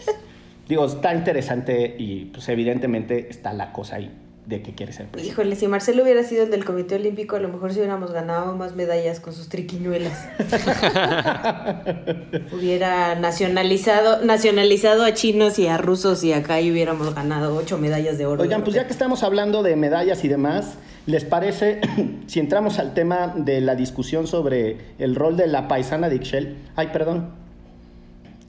Digo, 0.67 0.85
está 0.85 1.13
interesante 1.13 1.95
y 1.97 2.25
pues 2.25 2.49
evidentemente 2.49 3.27
está 3.29 3.53
la 3.53 3.71
cosa 3.71 3.97
ahí 3.97 4.11
de 4.45 4.61
que 4.61 4.75
quiere 4.75 4.93
ser 4.93 5.07
presidente. 5.07 5.33
Híjole, 5.33 5.55
si 5.55 5.67
Marcelo 5.67 6.03
hubiera 6.03 6.23
sido 6.23 6.43
el 6.43 6.51
del 6.51 6.65
Comité 6.65 6.95
Olímpico, 6.95 7.35
a 7.35 7.39
lo 7.39 7.49
mejor 7.49 7.73
si 7.73 7.79
hubiéramos 7.79 8.11
ganado 8.11 8.55
más 8.55 8.75
medallas 8.75 9.19
con 9.19 9.33
sus 9.33 9.49
triquiñuelas. 9.49 10.27
hubiera 12.53 13.15
nacionalizado, 13.15 14.23
nacionalizado 14.23 15.03
a 15.03 15.13
chinos 15.13 15.57
y 15.57 15.67
a 15.67 15.77
rusos 15.77 16.23
y 16.23 16.33
acá 16.33 16.61
y 16.61 16.71
hubiéramos 16.71 17.15
ganado 17.15 17.55
ocho 17.55 17.79
medallas 17.79 18.19
de 18.19 18.27
oro. 18.27 18.43
Oigan, 18.43 18.63
pues 18.63 18.75
ya 18.75 18.85
que 18.85 18.93
estamos 18.93 19.23
hablando 19.23 19.63
de 19.63 19.75
medallas 19.75 20.23
y 20.23 20.27
demás, 20.27 20.75
¿les 21.07 21.25
parece 21.25 21.81
si 22.27 22.39
entramos 22.39 22.77
al 22.77 22.93
tema 22.93 23.33
de 23.35 23.61
la 23.61 23.75
discusión 23.75 24.27
sobre 24.27 24.77
el 24.99 25.15
rol 25.15 25.37
de 25.37 25.47
la 25.47 25.67
paisana 25.67 26.07
de 26.07 26.17
Ixchel? 26.17 26.57
Ay, 26.75 26.89
perdón. 26.93 27.31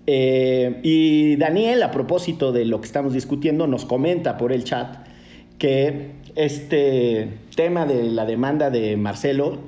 Eh, 0.07 0.79
y 0.83 1.37
Daniel, 1.37 1.83
a 1.83 1.91
propósito 1.91 2.53
de 2.53 2.67
lo 2.67 2.81
que 2.81 2.87
estamos 2.87 3.15
discutiendo, 3.15 3.67
nos 3.67 3.87
comenta 3.87 4.37
por 4.37 4.53
el 4.53 4.63
chat 4.63 5.06
que 5.59 6.11
este 6.35 7.29
tema 7.55 7.87
de 7.87 8.05
la 8.05 8.27
demanda 8.27 8.71
de 8.71 8.97
Marcelo 8.97 9.59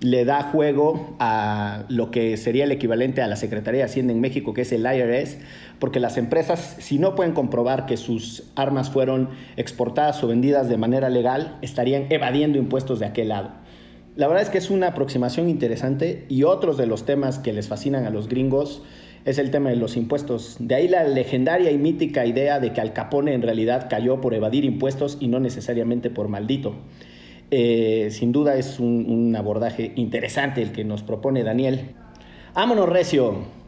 le 0.00 0.24
da 0.24 0.42
juego 0.42 1.14
a 1.20 1.84
lo 1.88 2.10
que 2.10 2.36
sería 2.36 2.64
el 2.64 2.72
equivalente 2.72 3.22
a 3.22 3.28
la 3.28 3.36
Secretaría 3.36 3.80
de 3.80 3.84
Hacienda 3.84 4.12
en 4.12 4.20
México, 4.20 4.52
que 4.52 4.62
es 4.62 4.72
el 4.72 4.84
IRS, 4.84 5.38
porque 5.78 6.00
las 6.00 6.16
empresas, 6.16 6.76
si 6.80 6.98
no 6.98 7.14
pueden 7.14 7.32
comprobar 7.32 7.86
que 7.86 7.96
sus 7.96 8.44
armas 8.56 8.90
fueron 8.90 9.30
exportadas 9.56 10.22
o 10.24 10.28
vendidas 10.28 10.68
de 10.68 10.76
manera 10.76 11.08
legal, 11.08 11.56
estarían 11.62 12.06
evadiendo 12.10 12.58
impuestos 12.58 12.98
de 12.98 13.06
aquel 13.06 13.28
lado. 13.28 13.50
La 14.16 14.26
verdad 14.26 14.42
es 14.42 14.50
que 14.50 14.58
es 14.58 14.70
una 14.70 14.88
aproximación 14.88 15.48
interesante 15.48 16.26
y 16.28 16.42
otros 16.42 16.76
de 16.76 16.86
los 16.86 17.06
temas 17.06 17.38
que 17.38 17.52
les 17.52 17.68
fascinan 17.68 18.04
a 18.04 18.10
los 18.10 18.28
gringos 18.28 18.82
es 19.24 19.38
el 19.38 19.50
tema 19.50 19.70
de 19.70 19.76
los 19.76 19.96
impuestos. 19.96 20.56
De 20.58 20.74
ahí 20.74 20.88
la 20.88 21.04
legendaria 21.04 21.70
y 21.70 21.78
mítica 21.78 22.26
idea 22.26 22.60
de 22.60 22.72
que 22.72 22.80
Al 22.80 22.92
Capone 22.92 23.34
en 23.34 23.42
realidad 23.42 23.86
cayó 23.88 24.20
por 24.20 24.34
evadir 24.34 24.64
impuestos 24.64 25.18
y 25.20 25.28
no 25.28 25.40
necesariamente 25.40 26.10
por 26.10 26.28
maldito. 26.28 26.74
Eh, 27.50 28.08
sin 28.10 28.32
duda 28.32 28.56
es 28.56 28.80
un, 28.80 29.34
abordaje 29.36 29.92
interesante 29.96 30.62
el 30.62 30.72
que 30.72 30.84
nos 30.84 31.02
propone 31.02 31.44
Daniel. 31.44 31.90
Ámonos, 32.54 32.88
Recio. 32.88 33.62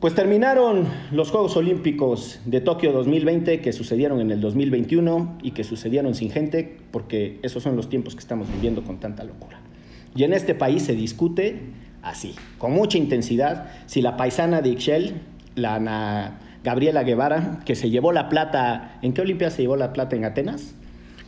Pues 0.00 0.14
terminaron 0.14 0.88
los 1.12 1.30
Juegos 1.30 1.56
Olímpicos 1.56 2.40
de 2.46 2.60
Tokio 2.60 2.90
2020 2.90 3.60
que 3.60 3.72
sucedieron 3.72 4.20
en 4.20 4.30
el 4.30 4.40
2021 4.40 5.38
y 5.42 5.50
que 5.50 5.62
sucedieron 5.62 6.14
sin 6.14 6.30
gente 6.30 6.78
porque 6.90 7.38
esos 7.42 7.62
son 7.62 7.76
los 7.76 7.90
tiempos 7.90 8.14
que 8.14 8.20
estamos 8.20 8.50
viviendo 8.50 8.82
con 8.82 8.98
tanta 8.98 9.24
locura. 9.24 9.60
Y 10.16 10.24
en 10.24 10.32
este 10.32 10.54
país 10.54 10.82
se 10.84 10.94
discute 10.94 11.60
así, 12.02 12.34
con 12.58 12.72
mucha 12.72 12.98
intensidad, 12.98 13.68
si 13.86 14.02
la 14.02 14.16
paisana 14.16 14.60
de 14.60 14.70
Ixchel, 14.70 15.20
la 15.54 15.76
Ana 15.76 16.38
Gabriela 16.62 17.02
Guevara, 17.02 17.60
que 17.64 17.74
se 17.74 17.90
llevó 17.90 18.12
la 18.12 18.28
plata, 18.28 18.98
¿en 19.02 19.12
qué 19.12 19.22
Olimpia 19.22 19.50
se 19.50 19.62
llevó 19.62 19.76
la 19.76 19.92
plata 19.92 20.16
en 20.16 20.24
Atenas? 20.24 20.74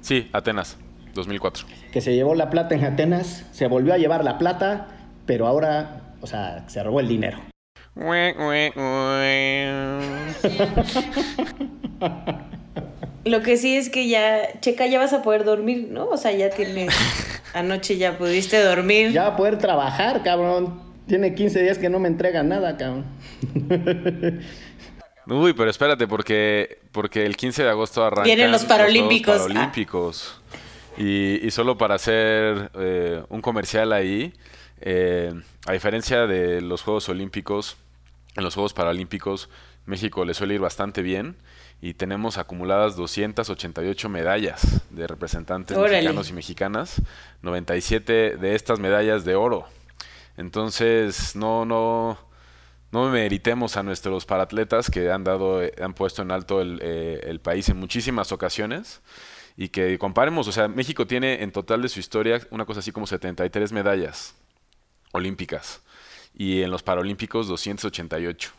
Sí, 0.01 0.29
Atenas, 0.33 0.79
2004. 1.15 1.67
Que 1.93 2.01
se 2.01 2.15
llevó 2.15 2.35
la 2.35 2.51
plata 2.51 2.75
en 2.75 2.85
Atenas, 2.85 3.47
se 3.53 3.67
volvió 3.67 3.95
a 3.95 3.99
llevar 3.99 4.25
la 4.25 4.39
plata, 4.39 4.89
pero 5.27 5.47
ahora, 5.47 6.15
o 6.21 6.27
sea, 6.27 6.69
se 6.69 6.83
robó 6.83 7.01
el 7.01 7.09
dinero. 7.09 7.39
Lo 13.25 13.41
que 13.43 13.57
sí 13.57 13.77
es 13.77 13.89
que 13.89 14.09
ya, 14.09 14.61
Checa, 14.61 14.87
ya 14.87 14.99
vas 14.99 15.13
a 15.13 15.23
poder 15.23 15.45
dormir, 15.45 15.89
¿no? 15.91 16.07
O 16.07 16.17
sea, 16.17 16.33
ya 16.33 16.51
tienes. 16.51 16.93
Anoche 17.55 17.97
ya 17.97 18.19
pudiste 18.19 18.63
dormir. 18.63 19.13
Ya 19.13 19.23
va 19.23 19.29
a 19.29 19.37
poder 19.37 19.59
trabajar, 19.59 20.23
cabrón. 20.23 20.81
Tiene 21.07 21.35
15 21.35 21.63
días 21.63 21.79
que 21.79 21.89
no 21.89 21.99
me 21.99 22.09
entrega 22.09 22.43
nada, 22.43 22.77
cabrón. 22.77 23.05
Uy, 25.27 25.53
pero 25.53 25.71
espérate, 25.71 26.09
porque, 26.09 26.81
porque 26.91 27.25
el 27.25 27.37
15 27.37 27.63
de 27.63 27.69
agosto 27.69 28.05
arrancan 28.05 28.25
Vienen 28.25 28.51
los 28.51 28.65
Paralímpicos. 28.65 29.37
Los 29.37 29.47
Paralímpicos. 29.49 30.41
Y, 30.97 31.47
y, 31.47 31.51
solo 31.53 31.79
para 31.79 31.95
hacer 31.95 32.71
eh, 32.75 33.23
un 33.29 33.41
comercial 33.41 33.93
ahí, 33.93 34.33
eh, 34.81 35.33
a 35.67 35.73
diferencia 35.73 36.27
de 36.27 36.61
los 36.61 36.83
Juegos 36.83 37.09
Olímpicos, 37.09 37.77
en 38.35 38.45
los 38.45 38.55
Juegos 38.55 38.75
Paralímpicos, 38.75 39.49
México 39.87 40.25
le 40.25 40.35
suele 40.35 40.55
ir 40.55 40.61
bastante 40.61 41.03
bien 41.03 41.37
y 41.83 41.95
tenemos 41.95 42.39
acumuladas 42.39 42.95
288 42.95 44.09
medallas 44.09 44.83
de 44.91 45.09
representantes 45.09 45.77
mexicanos 45.77 46.31
y 46.31 46.33
mexicanas, 46.33 47.03
97 47.43 48.37
de 48.37 48.55
estas 48.55 48.79
medallas 48.79 49.25
de 49.25 49.35
oro. 49.35 49.67
Entonces, 50.37 51.35
no, 51.35 51.65
no, 51.65 52.17
no 52.93 53.11
meritemos 53.11 53.77
a 53.77 53.83
nuestros 53.83 54.25
paratletas 54.27 54.91
que 54.91 55.11
han 55.11 55.25
dado, 55.25 55.61
han 55.83 55.93
puesto 55.93 56.23
en 56.23 56.31
alto 56.31 56.61
el, 56.61 56.79
eh, 56.81 57.21
el 57.25 57.41
país 57.41 57.69
en 57.69 57.79
muchísimas 57.79 58.31
ocasiones 58.31 59.03
y 59.57 59.69
que 59.69 59.99
comparemos, 59.99 60.47
o 60.47 60.53
sea, 60.53 60.69
México 60.69 61.09
tiene 61.09 61.43
en 61.43 61.51
total 61.51 61.83
de 61.83 61.89
su 61.89 61.99
historia 61.99 62.41
una 62.53 62.65
cosa 62.65 62.79
así 62.79 62.93
como 62.93 63.09
73 63.09 63.73
medallas 63.73 64.37
olímpicas 65.11 65.83
y 66.33 66.63
en 66.63 66.71
los 66.71 66.85
Paralímpicos 66.85 67.49
288. 67.49 68.53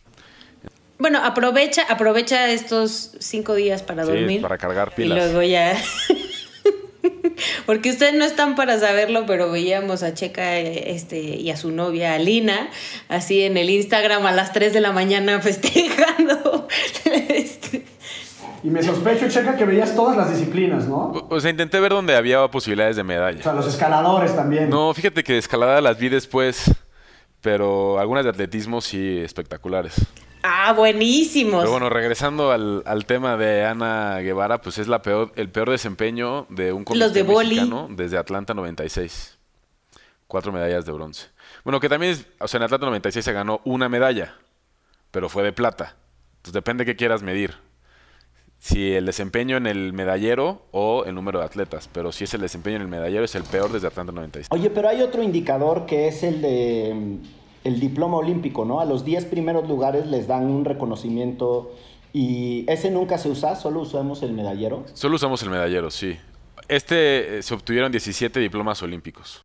Bueno, 1.03 1.19
aprovecha, 1.21 1.83
aprovecha 1.89 2.49
estos 2.49 3.11
cinco 3.19 3.55
días 3.55 3.83
para 3.83 4.05
dormir. 4.05 4.41
para 4.41 4.57
cargar 4.57 4.95
pilas. 4.95 5.17
Y 5.17 5.19
luego 5.19 5.41
ya. 5.41 5.75
Porque 7.65 7.89
ustedes 7.89 8.13
no 8.13 8.23
están 8.23 8.55
para 8.55 8.79
saberlo, 8.79 9.25
pero 9.25 9.51
veíamos 9.51 10.01
a 10.01 10.13
Checa 10.13 10.57
este, 10.57 11.19
y 11.19 11.51
a 11.51 11.57
su 11.57 11.71
novia 11.71 12.13
Alina, 12.13 12.69
así 13.09 13.43
en 13.43 13.57
el 13.57 13.69
Instagram 13.69 14.25
a 14.25 14.31
las 14.31 14.53
3 14.53 14.71
de 14.71 14.79
la 14.79 14.93
mañana 14.93 15.41
festejando. 15.41 16.69
este. 17.03 17.83
Y 18.63 18.69
me 18.69 18.81
sospecho, 18.81 19.27
Checa, 19.27 19.57
que 19.57 19.65
veías 19.65 19.93
todas 19.97 20.15
las 20.15 20.31
disciplinas, 20.31 20.87
¿no? 20.87 21.27
O 21.29 21.37
sea, 21.41 21.51
intenté 21.51 21.81
ver 21.81 21.91
dónde 21.91 22.15
había 22.15 22.47
posibilidades 22.47 22.95
de 22.95 23.03
medalla. 23.03 23.39
O 23.41 23.43
sea, 23.43 23.51
los 23.51 23.67
escaladores 23.67 24.37
también. 24.37 24.69
No, 24.69 24.93
fíjate 24.93 25.21
que 25.25 25.33
de 25.33 25.39
escalada 25.39 25.81
las 25.81 25.97
vi 25.97 26.07
después, 26.07 26.71
pero 27.41 27.99
algunas 27.99 28.23
de 28.23 28.29
atletismo 28.29 28.79
sí 28.79 29.17
espectaculares. 29.17 29.95
Ah, 30.43 30.73
buenísimos. 30.73 31.61
Pero 31.61 31.71
bueno, 31.71 31.89
regresando 31.89 32.51
al, 32.51 32.83
al, 32.85 33.05
tema 33.05 33.37
de 33.37 33.63
Ana 33.63 34.19
Guevara, 34.19 34.61
pues 34.61 34.77
es 34.77 34.89
la 34.89 35.01
peor, 35.01 35.31
el 35.37 35.49
peor 35.49 35.69
desempeño 35.69 36.45
de 36.49 36.73
un 36.73 36.83
Los 36.93 37.13
de 37.13 37.23
mexicano 37.23 37.87
desde 37.89 38.17
Atlanta 38.17 38.53
96. 38.53 39.37
Cuatro 40.27 40.51
medallas 40.51 40.85
de 40.85 40.91
bronce. 40.91 41.27
Bueno, 41.63 41.79
que 41.79 41.87
también, 41.87 42.11
es, 42.11 42.27
o 42.39 42.47
sea, 42.49 42.57
en 42.57 42.63
Atlanta 42.63 42.85
96 42.87 43.23
se 43.23 43.31
ganó 43.31 43.61
una 43.63 43.87
medalla, 43.87 44.35
pero 45.11 45.29
fue 45.29 45.43
de 45.43 45.53
plata. 45.53 45.95
Entonces 46.37 46.53
depende 46.53 46.85
qué 46.85 46.97
quieras 46.97 47.23
medir. 47.23 47.55
Si 48.59 48.93
el 48.93 49.05
desempeño 49.05 49.55
en 49.55 49.65
el 49.67 49.93
medallero 49.93 50.67
o 50.71 51.05
el 51.05 51.15
número 51.15 51.39
de 51.39 51.45
atletas. 51.45 51.89
Pero 51.91 52.11
si 52.11 52.25
es 52.25 52.33
el 52.33 52.41
desempeño 52.41 52.77
en 52.77 52.81
el 52.81 52.87
medallero, 52.89 53.23
es 53.23 53.35
el 53.35 53.43
peor 53.43 53.71
desde 53.71 53.87
Atlanta 53.87 54.11
96. 54.11 54.47
Oye, 54.51 54.69
pero 54.69 54.89
hay 54.89 55.01
otro 55.01 55.23
indicador 55.23 55.85
que 55.85 56.09
es 56.09 56.23
el 56.23 56.41
de 56.41 57.19
el 57.63 57.79
diploma 57.79 58.17
olímpico, 58.17 58.65
¿no? 58.65 58.79
A 58.79 58.85
los 58.85 59.05
10 59.05 59.25
primeros 59.25 59.67
lugares 59.67 60.05
les 60.07 60.27
dan 60.27 60.45
un 60.45 60.65
reconocimiento 60.65 61.73
y 62.13 62.65
ese 62.67 62.91
nunca 62.91 63.17
se 63.17 63.29
usa, 63.29 63.55
solo 63.55 63.81
usamos 63.81 64.21
el 64.21 64.33
medallero. 64.33 64.85
Solo 64.93 65.15
usamos 65.15 65.41
el 65.43 65.49
medallero, 65.49 65.89
sí. 65.89 66.17
Este 66.67 67.41
se 67.41 67.53
obtuvieron 67.53 67.91
17 67.91 68.39
diplomas 68.39 68.81
olímpicos. 68.83 69.41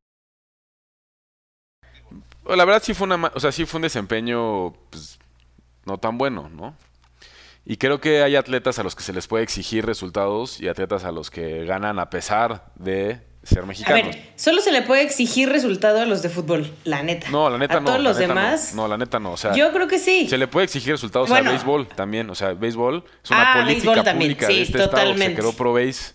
La 2.44 2.64
verdad 2.64 2.82
sí 2.82 2.94
fue 2.94 3.06
una, 3.06 3.30
o 3.34 3.40
sea, 3.40 3.52
sí 3.52 3.66
fue 3.66 3.78
un 3.78 3.82
desempeño 3.82 4.72
pues, 4.90 5.18
no 5.84 5.98
tan 5.98 6.18
bueno, 6.18 6.48
¿no? 6.48 6.74
Y 7.64 7.76
creo 7.76 8.00
que 8.00 8.22
hay 8.22 8.36
atletas 8.36 8.78
a 8.78 8.82
los 8.82 8.94
que 8.94 9.02
se 9.02 9.12
les 9.12 9.26
puede 9.26 9.44
exigir 9.44 9.84
resultados 9.84 10.60
y 10.60 10.68
atletas 10.68 11.04
a 11.04 11.12
los 11.12 11.30
que 11.30 11.64
ganan 11.64 11.98
a 11.98 12.08
pesar 12.08 12.72
de 12.76 13.20
ser 13.48 13.64
mexicanos. 13.66 14.02
A 14.02 14.06
ver, 14.10 14.22
solo 14.36 14.60
se 14.60 14.70
le 14.72 14.82
puede 14.82 15.02
exigir 15.02 15.48
resultado 15.48 16.00
a 16.00 16.04
los 16.06 16.22
de 16.22 16.28
fútbol, 16.28 16.70
la 16.84 17.02
neta. 17.02 17.28
No, 17.30 17.48
la 17.50 17.58
neta 17.58 17.78
a 17.78 17.80
no. 17.80 17.86
todos 17.86 18.00
los 18.00 18.16
demás. 18.18 18.74
No. 18.74 18.82
No, 18.82 18.88
la 18.88 18.98
neta 18.98 19.18
no. 19.18 19.32
O 19.32 19.36
sea, 19.36 19.54
yo 19.54 19.72
creo 19.72 19.88
que 19.88 19.98
sí. 19.98 20.28
se 20.28 20.38
le 20.38 20.46
puede 20.48 20.64
exigir 20.64 20.92
resultados 20.92 21.28
Bueno. 21.28 21.50
al 21.50 21.56
béisbol 21.56 21.88
también. 21.88 22.28
O 22.30 22.34
sea, 22.34 22.52
béisbol 22.52 23.02
es 23.24 23.30
una 23.30 23.52
Ah, 23.52 23.54
política 23.62 23.86
béisbol 23.90 24.04
también, 24.04 24.32
pública 24.32 24.46
sí, 24.48 24.54
de 24.56 24.62
este 24.62 24.78
totalmente. 24.78 25.24
estado. 25.24 25.28
Se 25.30 25.34
creó 25.34 25.52
pro 25.56 25.72
base 25.72 26.14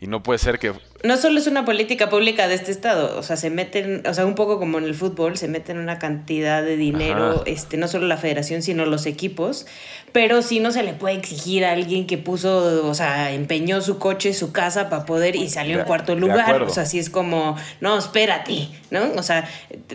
y 0.00 0.06
no 0.06 0.22
puede 0.22 0.38
ser 0.38 0.58
que 0.58 0.72
No 1.04 1.16
solo 1.16 1.38
es 1.38 1.46
una 1.46 1.64
política 1.64 2.08
pública 2.10 2.48
de 2.48 2.54
este 2.56 2.72
estado, 2.72 3.16
o 3.18 3.22
sea, 3.22 3.36
se 3.36 3.50
meten, 3.50 4.02
o 4.04 4.12
sea, 4.14 4.26
un 4.26 4.34
poco 4.34 4.58
como 4.58 4.78
en 4.78 4.84
el 4.84 4.94
fútbol, 4.96 5.36
se 5.36 5.46
meten 5.46 5.78
una 5.78 6.00
cantidad 6.00 6.60
de 6.62 6.76
dinero, 6.76 7.30
Ajá. 7.30 7.42
este, 7.46 7.76
no 7.76 7.86
solo 7.86 8.08
la 8.08 8.16
federación, 8.16 8.62
sino 8.62 8.84
los 8.84 9.06
equipos, 9.06 9.66
pero 10.10 10.42
sí 10.42 10.58
no 10.58 10.72
se 10.72 10.82
le 10.82 10.94
puede 10.94 11.14
exigir 11.14 11.64
a 11.64 11.70
alguien 11.72 12.06
que 12.08 12.18
puso, 12.18 12.84
o 12.88 12.94
sea, 12.94 13.30
empeñó 13.32 13.80
su 13.80 13.98
coche, 14.00 14.34
su 14.34 14.50
casa 14.50 14.88
para 14.90 15.06
poder 15.06 15.36
y 15.36 15.48
salió 15.48 15.76
De- 15.76 15.82
en 15.82 15.86
cuarto 15.86 16.16
lugar, 16.16 16.62
o 16.62 16.68
sea, 16.68 16.84
sí 16.84 16.98
es 16.98 17.10
como, 17.10 17.56
no, 17.80 17.96
espérate, 17.96 18.68
¿no? 18.90 19.12
O 19.16 19.22
sea, 19.22 19.48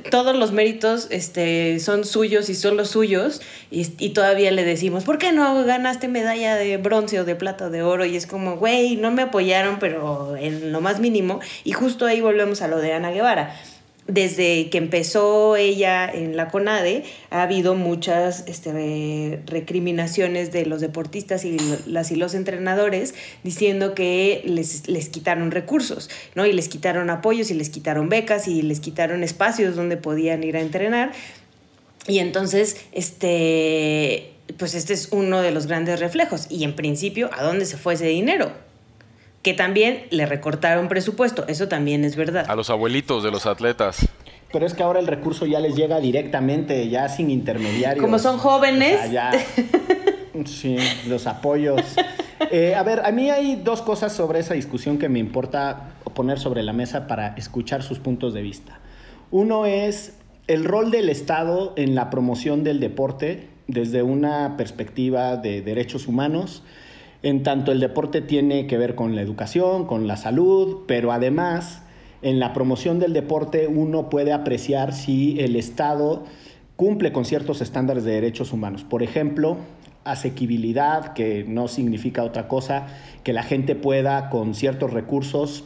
todos 0.09 0.35
los 0.37 0.53
méritos, 0.53 1.07
este, 1.09 1.81
son 1.81 2.05
suyos 2.05 2.47
y 2.49 2.55
solo 2.55 2.85
suyos 2.85 3.41
y, 3.71 3.87
y 3.99 4.09
todavía 4.11 4.51
le 4.51 4.63
decimos, 4.63 5.03
¿por 5.03 5.17
qué 5.17 5.33
no 5.33 5.65
ganaste 5.65 6.07
medalla 6.07 6.55
de 6.55 6.77
bronce 6.77 7.19
o 7.19 7.25
de 7.25 7.35
plata 7.35 7.65
o 7.65 7.69
de 7.71 7.81
oro? 7.81 8.05
Y 8.05 8.15
es 8.15 8.25
como, 8.25 8.55
güey, 8.55 8.95
no 8.95 9.11
me 9.11 9.23
apoyaron, 9.23 9.79
pero 9.79 10.37
en 10.37 10.71
lo 10.71 10.79
más 10.79 10.92
mínimo. 10.99 11.39
Y 11.63 11.73
justo 11.73 12.05
ahí 12.05 12.21
volvemos 12.21 12.61
a 12.61 12.67
lo 12.67 12.77
de 12.77 12.93
Ana 12.93 13.11
Guevara. 13.11 13.55
Desde 14.05 14.69
que 14.69 14.79
empezó 14.79 15.55
ella 15.55 16.11
en 16.11 16.35
la 16.35 16.49
CONADE, 16.49 17.05
ha 17.29 17.41
habido 17.41 17.73
muchas 17.73 18.43
este, 18.47 19.39
recriminaciones 19.45 20.51
de 20.51 20.65
los 20.65 20.81
deportistas 20.81 21.45
y 21.45 21.57
las 21.85 22.11
y 22.11 22.17
los 22.17 22.33
entrenadores 22.33 23.15
diciendo 23.43 23.95
que 23.95 24.41
les, 24.43 24.89
les 24.89 25.07
quitaron 25.07 25.51
recursos, 25.51 26.09
¿no? 26.35 26.45
Y 26.45 26.51
les 26.51 26.67
quitaron 26.67 27.09
apoyos 27.09 27.49
y 27.49 27.53
les 27.53 27.69
quitaron 27.69 28.09
becas 28.09 28.49
y 28.49 28.61
les 28.61 28.81
quitaron 28.81 29.23
espacios 29.23 29.77
donde 29.77 29.95
podían 29.95 30.43
ir 30.43 30.57
a 30.57 30.59
entrenar. 30.59 31.13
Y 32.05 32.19
entonces, 32.19 32.75
este, 32.91 34.33
pues 34.57 34.75
este 34.75 34.93
es 34.93 35.09
uno 35.11 35.41
de 35.41 35.51
los 35.51 35.67
grandes 35.67 36.01
reflejos. 36.01 36.47
Y 36.49 36.65
en 36.65 36.75
principio, 36.75 37.29
¿a 37.33 37.43
dónde 37.43 37.65
se 37.65 37.77
fue 37.77 37.93
ese 37.93 38.07
dinero? 38.07 38.51
Que 39.43 39.53
también 39.53 40.05
le 40.09 40.25
recortaron 40.25 40.87
presupuesto, 40.87 41.45
eso 41.47 41.67
también 41.67 42.03
es 42.05 42.15
verdad. 42.15 42.45
a 42.49 42.55
los 42.55 42.69
abuelitos 42.69 43.23
de 43.23 43.29
los 43.29 43.45
atletas. 43.45 44.07
Pero 44.51 44.65
es 44.65 44.73
que 44.73 44.83
ahora 44.83 44.99
el 44.99 45.07
recurso 45.07 45.45
ya 45.45 45.59
les 45.59 45.75
llega 45.75 45.99
directamente, 45.99 46.87
ya 46.89 47.09
sin 47.09 47.29
intermediarios. 47.29 48.03
Como 48.03 48.19
son 48.19 48.37
jóvenes. 48.37 48.95
O 48.95 48.97
sea, 49.03 49.07
ya. 49.07 49.31
Sí, 50.45 50.77
los 51.07 51.27
apoyos. 51.27 51.81
Eh, 52.51 52.73
a 52.73 52.81
ver, 52.81 53.05
a 53.05 53.11
mí 53.11 53.29
hay 53.29 53.55
dos 53.55 53.83
cosas 53.83 54.13
sobre 54.13 54.39
esa 54.39 54.55
discusión 54.55 54.97
que 54.97 55.07
me 55.07 55.19
importa 55.19 55.91
poner 56.15 56.39
sobre 56.39 56.63
la 56.63 56.73
mesa 56.73 57.07
para 57.07 57.35
escuchar 57.35 57.83
sus 57.83 57.99
puntos 57.99 58.33
de 58.33 58.41
vista. 58.41 58.79
Uno 59.31 59.65
es 59.65 60.17
el 60.47 60.65
rol 60.65 60.91
del 60.91 61.09
Estado 61.09 61.73
en 61.75 61.95
la 61.95 62.09
promoción 62.09 62.63
del 62.63 62.79
deporte 62.79 63.47
desde 63.67 64.03
una 64.03 64.57
perspectiva 64.57 65.37
de 65.37 65.61
derechos 65.61 66.07
humanos. 66.07 66.63
En 67.23 67.41
tanto 67.41 67.71
el 67.71 67.79
deporte 67.79 68.21
tiene 68.21 68.67
que 68.67 68.77
ver 68.77 68.95
con 68.95 69.15
la 69.15 69.21
educación, 69.21 69.85
con 69.85 70.07
la 70.07 70.17
salud, 70.17 70.81
pero 70.87 71.11
además 71.11 71.83
en 72.21 72.39
la 72.39 72.53
promoción 72.53 72.99
del 72.99 73.13
deporte 73.13 73.67
uno 73.67 74.09
puede 74.09 74.33
apreciar 74.33 74.93
si 74.93 75.39
el 75.39 75.55
Estado 75.55 76.23
cumple 76.75 77.11
con 77.13 77.25
ciertos 77.25 77.61
estándares 77.61 78.03
de 78.03 78.11
derechos 78.11 78.51
humanos. 78.51 78.83
Por 78.83 79.03
ejemplo, 79.03 79.57
asequibilidad, 80.03 81.13
que 81.13 81.45
no 81.47 81.67
significa 81.67 82.23
otra 82.23 82.47
cosa 82.47 82.87
que 83.23 83.33
la 83.33 83.43
gente 83.43 83.75
pueda 83.75 84.29
con 84.29 84.53
ciertos 84.53 84.91
recursos 84.91 85.63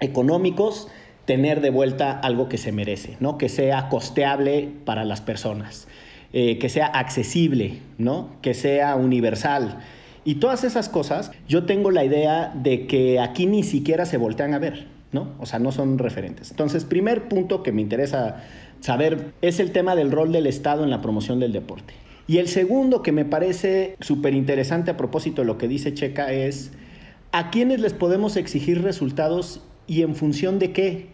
económicos 0.00 0.88
tener 1.24 1.60
de 1.60 1.70
vuelta 1.70 2.18
algo 2.18 2.48
que 2.48 2.58
se 2.58 2.72
merece, 2.72 3.16
¿no? 3.20 3.38
Que 3.38 3.48
sea 3.48 3.88
costeable 3.88 4.68
para 4.84 5.04
las 5.04 5.20
personas, 5.20 5.86
eh, 6.32 6.58
que 6.58 6.68
sea 6.68 6.86
accesible, 6.86 7.78
¿no? 7.98 8.30
Que 8.42 8.54
sea 8.54 8.96
universal. 8.96 9.78
Y 10.24 10.36
todas 10.36 10.64
esas 10.64 10.88
cosas, 10.88 11.32
yo 11.48 11.64
tengo 11.64 11.90
la 11.90 12.04
idea 12.04 12.52
de 12.54 12.86
que 12.86 13.20
aquí 13.20 13.46
ni 13.46 13.62
siquiera 13.62 14.04
se 14.04 14.18
voltean 14.18 14.54
a 14.54 14.58
ver, 14.58 14.86
¿no? 15.12 15.28
O 15.38 15.46
sea, 15.46 15.58
no 15.58 15.72
son 15.72 15.98
referentes. 15.98 16.50
Entonces, 16.50 16.84
primer 16.84 17.28
punto 17.28 17.62
que 17.62 17.72
me 17.72 17.80
interesa 17.80 18.42
saber 18.80 19.32
es 19.40 19.60
el 19.60 19.72
tema 19.72 19.94
del 19.94 20.10
rol 20.10 20.32
del 20.32 20.46
Estado 20.46 20.84
en 20.84 20.90
la 20.90 21.00
promoción 21.00 21.40
del 21.40 21.52
deporte. 21.52 21.94
Y 22.26 22.38
el 22.38 22.48
segundo 22.48 23.02
que 23.02 23.12
me 23.12 23.24
parece 23.24 23.96
súper 24.00 24.34
interesante 24.34 24.90
a 24.90 24.96
propósito 24.96 25.42
de 25.42 25.46
lo 25.46 25.58
que 25.58 25.68
dice 25.68 25.94
Checa 25.94 26.32
es 26.32 26.70
a 27.32 27.50
quiénes 27.50 27.80
les 27.80 27.92
podemos 27.92 28.36
exigir 28.36 28.82
resultados 28.82 29.62
y 29.86 30.02
en 30.02 30.14
función 30.14 30.58
de 30.58 30.72
qué. 30.72 31.06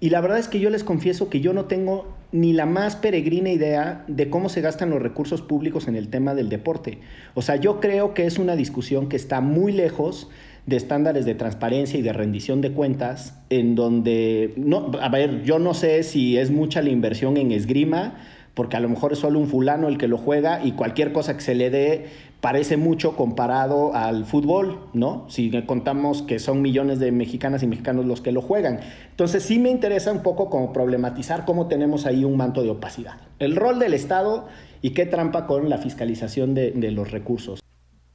Y 0.00 0.10
la 0.10 0.20
verdad 0.20 0.38
es 0.38 0.48
que 0.48 0.60
yo 0.60 0.70
les 0.70 0.82
confieso 0.82 1.28
que 1.28 1.40
yo 1.40 1.52
no 1.52 1.66
tengo 1.66 2.16
ni 2.32 2.54
la 2.54 2.66
más 2.66 2.96
peregrina 2.96 3.50
idea 3.50 4.04
de 4.08 4.30
cómo 4.30 4.48
se 4.48 4.62
gastan 4.62 4.90
los 4.90 5.02
recursos 5.02 5.42
públicos 5.42 5.86
en 5.86 5.96
el 5.96 6.08
tema 6.08 6.34
del 6.34 6.48
deporte. 6.48 6.98
O 7.34 7.42
sea, 7.42 7.56
yo 7.56 7.78
creo 7.78 8.14
que 8.14 8.26
es 8.26 8.38
una 8.38 8.56
discusión 8.56 9.08
que 9.08 9.16
está 9.16 9.40
muy 9.40 9.72
lejos 9.72 10.30
de 10.66 10.76
estándares 10.76 11.24
de 11.26 11.34
transparencia 11.34 11.98
y 11.98 12.02
de 12.02 12.12
rendición 12.12 12.60
de 12.60 12.72
cuentas, 12.72 13.38
en 13.50 13.74
donde, 13.74 14.54
no, 14.56 14.92
a 15.00 15.08
ver, 15.08 15.42
yo 15.42 15.58
no 15.58 15.74
sé 15.74 16.02
si 16.04 16.38
es 16.38 16.50
mucha 16.50 16.82
la 16.82 16.90
inversión 16.90 17.36
en 17.36 17.52
esgrima, 17.52 18.14
porque 18.54 18.76
a 18.76 18.80
lo 18.80 18.88
mejor 18.88 19.12
es 19.12 19.18
solo 19.18 19.38
un 19.38 19.48
fulano 19.48 19.88
el 19.88 19.98
que 19.98 20.08
lo 20.08 20.18
juega 20.18 20.64
y 20.64 20.72
cualquier 20.72 21.12
cosa 21.12 21.34
que 21.34 21.42
se 21.42 21.54
le 21.54 21.70
dé 21.70 22.06
parece 22.42 22.76
mucho 22.76 23.14
comparado 23.14 23.94
al 23.94 24.26
fútbol, 24.26 24.80
¿no? 24.92 25.24
Si 25.30 25.52
contamos 25.64 26.22
que 26.22 26.40
son 26.40 26.60
millones 26.60 26.98
de 26.98 27.12
mexicanas 27.12 27.62
y 27.62 27.68
mexicanos 27.68 28.04
los 28.04 28.20
que 28.20 28.32
lo 28.32 28.42
juegan. 28.42 28.80
Entonces 29.10 29.44
sí 29.44 29.60
me 29.60 29.70
interesa 29.70 30.10
un 30.10 30.24
poco 30.24 30.50
como 30.50 30.72
problematizar 30.72 31.44
cómo 31.44 31.68
tenemos 31.68 32.04
ahí 32.04 32.24
un 32.24 32.36
manto 32.36 32.64
de 32.64 32.70
opacidad. 32.70 33.20
El 33.38 33.54
rol 33.54 33.78
del 33.78 33.94
Estado 33.94 34.48
y 34.82 34.90
qué 34.90 35.06
trampa 35.06 35.46
con 35.46 35.70
la 35.70 35.78
fiscalización 35.78 36.52
de, 36.52 36.72
los 36.90 37.12
recursos. 37.12 37.62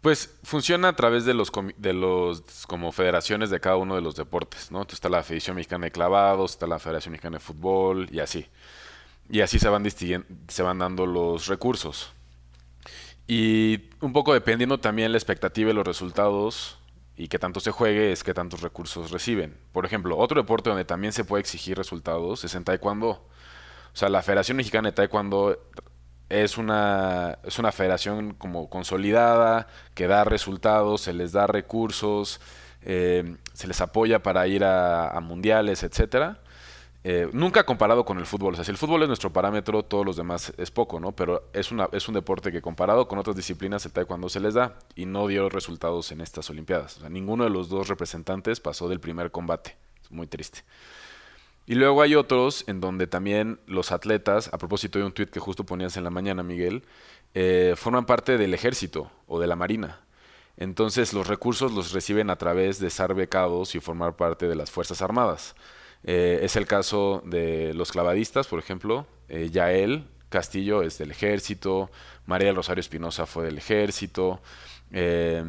Pues 0.01 0.37
funciona 0.43 0.89
a 0.89 0.95
través 0.97 1.23
de 1.23 1.33
los, 1.33 1.49
de 1.77 1.93
los 1.93 2.67
como 2.67 2.91
federaciones 2.91 3.49
de 3.49 3.61
cada 3.61 3.77
uno 3.77 3.95
de 3.95 4.01
los 4.01 4.17
deportes, 4.17 4.73
¿no? 4.73 4.79
Entonces 4.79 4.97
está 4.97 5.07
la 5.07 5.23
Federación 5.23 5.55
Mexicana 5.55 5.85
de 5.85 5.91
Clavados, 5.91 6.51
está 6.51 6.67
la 6.67 6.79
Federación 6.79 7.13
Mexicana 7.13 7.37
de 7.37 7.39
Fútbol 7.39 8.09
y 8.11 8.19
así. 8.19 8.45
Y 9.29 9.39
así 9.39 9.57
se 9.57 9.69
van, 9.69 9.85
se 9.89 10.63
van 10.63 10.79
dando 10.79 11.05
los 11.05 11.47
recursos. 11.47 12.11
Y 13.27 13.89
un 13.99 14.13
poco 14.13 14.33
dependiendo 14.33 14.79
también 14.79 15.11
la 15.11 15.17
expectativa 15.17 15.69
y 15.69 15.73
los 15.73 15.85
resultados 15.85 16.79
y 17.17 17.27
que 17.27 17.39
tanto 17.39 17.59
se 17.59 17.71
juegue 17.71 18.11
es 18.11 18.23
que 18.23 18.33
tantos 18.33 18.61
recursos 18.61 19.11
reciben. 19.11 19.57
Por 19.73 19.85
ejemplo, 19.85 20.17
otro 20.17 20.39
deporte 20.39 20.69
donde 20.69 20.85
también 20.85 21.11
se 21.11 21.25
puede 21.25 21.41
exigir 21.41 21.77
resultados 21.77 22.43
es 22.45 22.55
en 22.55 22.63
Taekwondo. 22.63 23.09
O 23.09 23.99
sea, 23.99 24.09
la 24.09 24.21
Federación 24.21 24.57
Mexicana 24.57 24.89
de 24.89 24.93
Taekwondo 24.93 25.57
es 26.29 26.57
una, 26.57 27.39
es 27.43 27.57
una 27.57 27.71
federación 27.71 28.33
como 28.33 28.69
consolidada, 28.69 29.67
que 29.93 30.07
da 30.07 30.23
resultados, 30.23 31.01
se 31.01 31.13
les 31.13 31.31
da 31.31 31.47
recursos, 31.47 32.39
eh, 32.81 33.35
se 33.53 33.67
les 33.67 33.81
apoya 33.81 34.21
para 34.21 34.47
ir 34.47 34.63
a, 34.63 35.09
a 35.09 35.19
mundiales, 35.19 35.83
etcétera. 35.83 36.39
Eh, 37.03 37.29
nunca 37.31 37.65
comparado 37.65 38.03
con 38.03 38.17
el 38.17 38.25
fútbol. 38.25 38.53
O 38.53 38.55
sea, 38.55 38.65
si 38.65 38.71
el 38.71 38.77
fútbol 38.77 39.03
es 39.03 39.07
nuestro 39.07 39.31
parámetro, 39.31 39.83
todos 39.83 40.05
los 40.05 40.17
demás 40.17 40.53
es 40.57 40.71
poco, 40.71 40.99
¿no? 40.99 41.13
Pero 41.13 41.49
es, 41.53 41.71
una, 41.71 41.87
es 41.91 42.07
un 42.07 42.15
deporte 42.15 42.51
que 42.51 42.61
comparado 42.61 43.07
con 43.07 43.19
otras 43.19 43.35
disciplinas, 43.35 43.85
el 43.85 43.91
taekwondo 43.91 44.29
se 44.29 44.39
les 44.39 44.53
da 44.55 44.77
y 44.95 45.05
no 45.05 45.27
dio 45.27 45.49
resultados 45.49 46.11
en 46.11 46.21
estas 46.21 46.49
Olimpiadas. 46.49 46.99
Ninguno 47.09 47.43
de 47.43 47.49
los 47.49 47.69
dos 47.69 47.87
representantes 47.87 48.59
pasó 48.59 48.89
del 48.89 48.99
primer 48.99 49.31
combate. 49.31 49.77
Es 50.03 50.11
muy 50.11 50.27
triste. 50.27 50.63
Y 51.65 51.75
luego 51.75 52.01
hay 52.01 52.15
otros 52.15 52.63
en 52.67 52.79
donde 52.79 53.07
también 53.07 53.59
los 53.67 53.91
atletas, 53.91 54.49
a 54.53 54.57
propósito 54.57 54.99
de 54.99 55.05
un 55.05 55.11
tuit 55.11 55.29
que 55.29 55.41
justo 55.41 55.65
ponías 55.65 55.97
en 55.97 56.05
la 56.05 56.09
mañana, 56.09 56.41
Miguel, 56.41 56.83
eh, 57.33 57.73
forman 57.75 58.05
parte 58.05 58.37
del 58.37 58.53
ejército 58.53 59.11
o 59.27 59.39
de 59.39 59.47
la 59.47 59.57
marina. 59.57 59.99
Entonces 60.55 61.13
los 61.13 61.27
recursos 61.27 61.73
los 61.73 61.91
reciben 61.91 62.29
a 62.29 62.37
través 62.37 62.79
de 62.79 62.89
ser 62.89 63.13
becados 63.13 63.75
y 63.75 63.81
formar 63.81 64.15
parte 64.15 64.47
de 64.47 64.55
las 64.55 64.71
Fuerzas 64.71 65.01
Armadas. 65.01 65.55
Eh, 66.03 66.39
es 66.43 66.55
el 66.55 66.65
caso 66.65 67.21
de 67.25 67.73
los 67.73 67.91
clavadistas, 67.91 68.47
por 68.47 68.59
ejemplo. 68.59 69.05
Eh, 69.29 69.49
Yael 69.51 70.05
Castillo 70.29 70.81
es 70.83 70.97
del 70.97 71.11
ejército, 71.11 71.89
María 72.25 72.47
del 72.47 72.55
Rosario 72.55 72.81
Espinosa 72.81 73.25
fue 73.25 73.45
del 73.45 73.57
ejército. 73.57 74.41
Eh, 74.91 75.43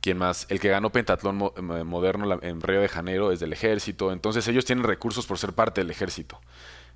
¿Quién 0.00 0.18
más? 0.18 0.46
El 0.48 0.60
que 0.60 0.68
ganó 0.68 0.90
pentatlón 0.90 1.36
mo- 1.36 1.54
eh, 1.56 1.84
moderno 1.84 2.38
en 2.42 2.60
Río 2.60 2.80
de 2.80 2.88
Janeiro 2.88 3.30
es 3.32 3.40
del 3.40 3.52
ejército. 3.52 4.12
Entonces 4.12 4.46
ellos 4.48 4.64
tienen 4.64 4.84
recursos 4.84 5.26
por 5.26 5.38
ser 5.38 5.52
parte 5.52 5.80
del 5.80 5.90
ejército. 5.90 6.40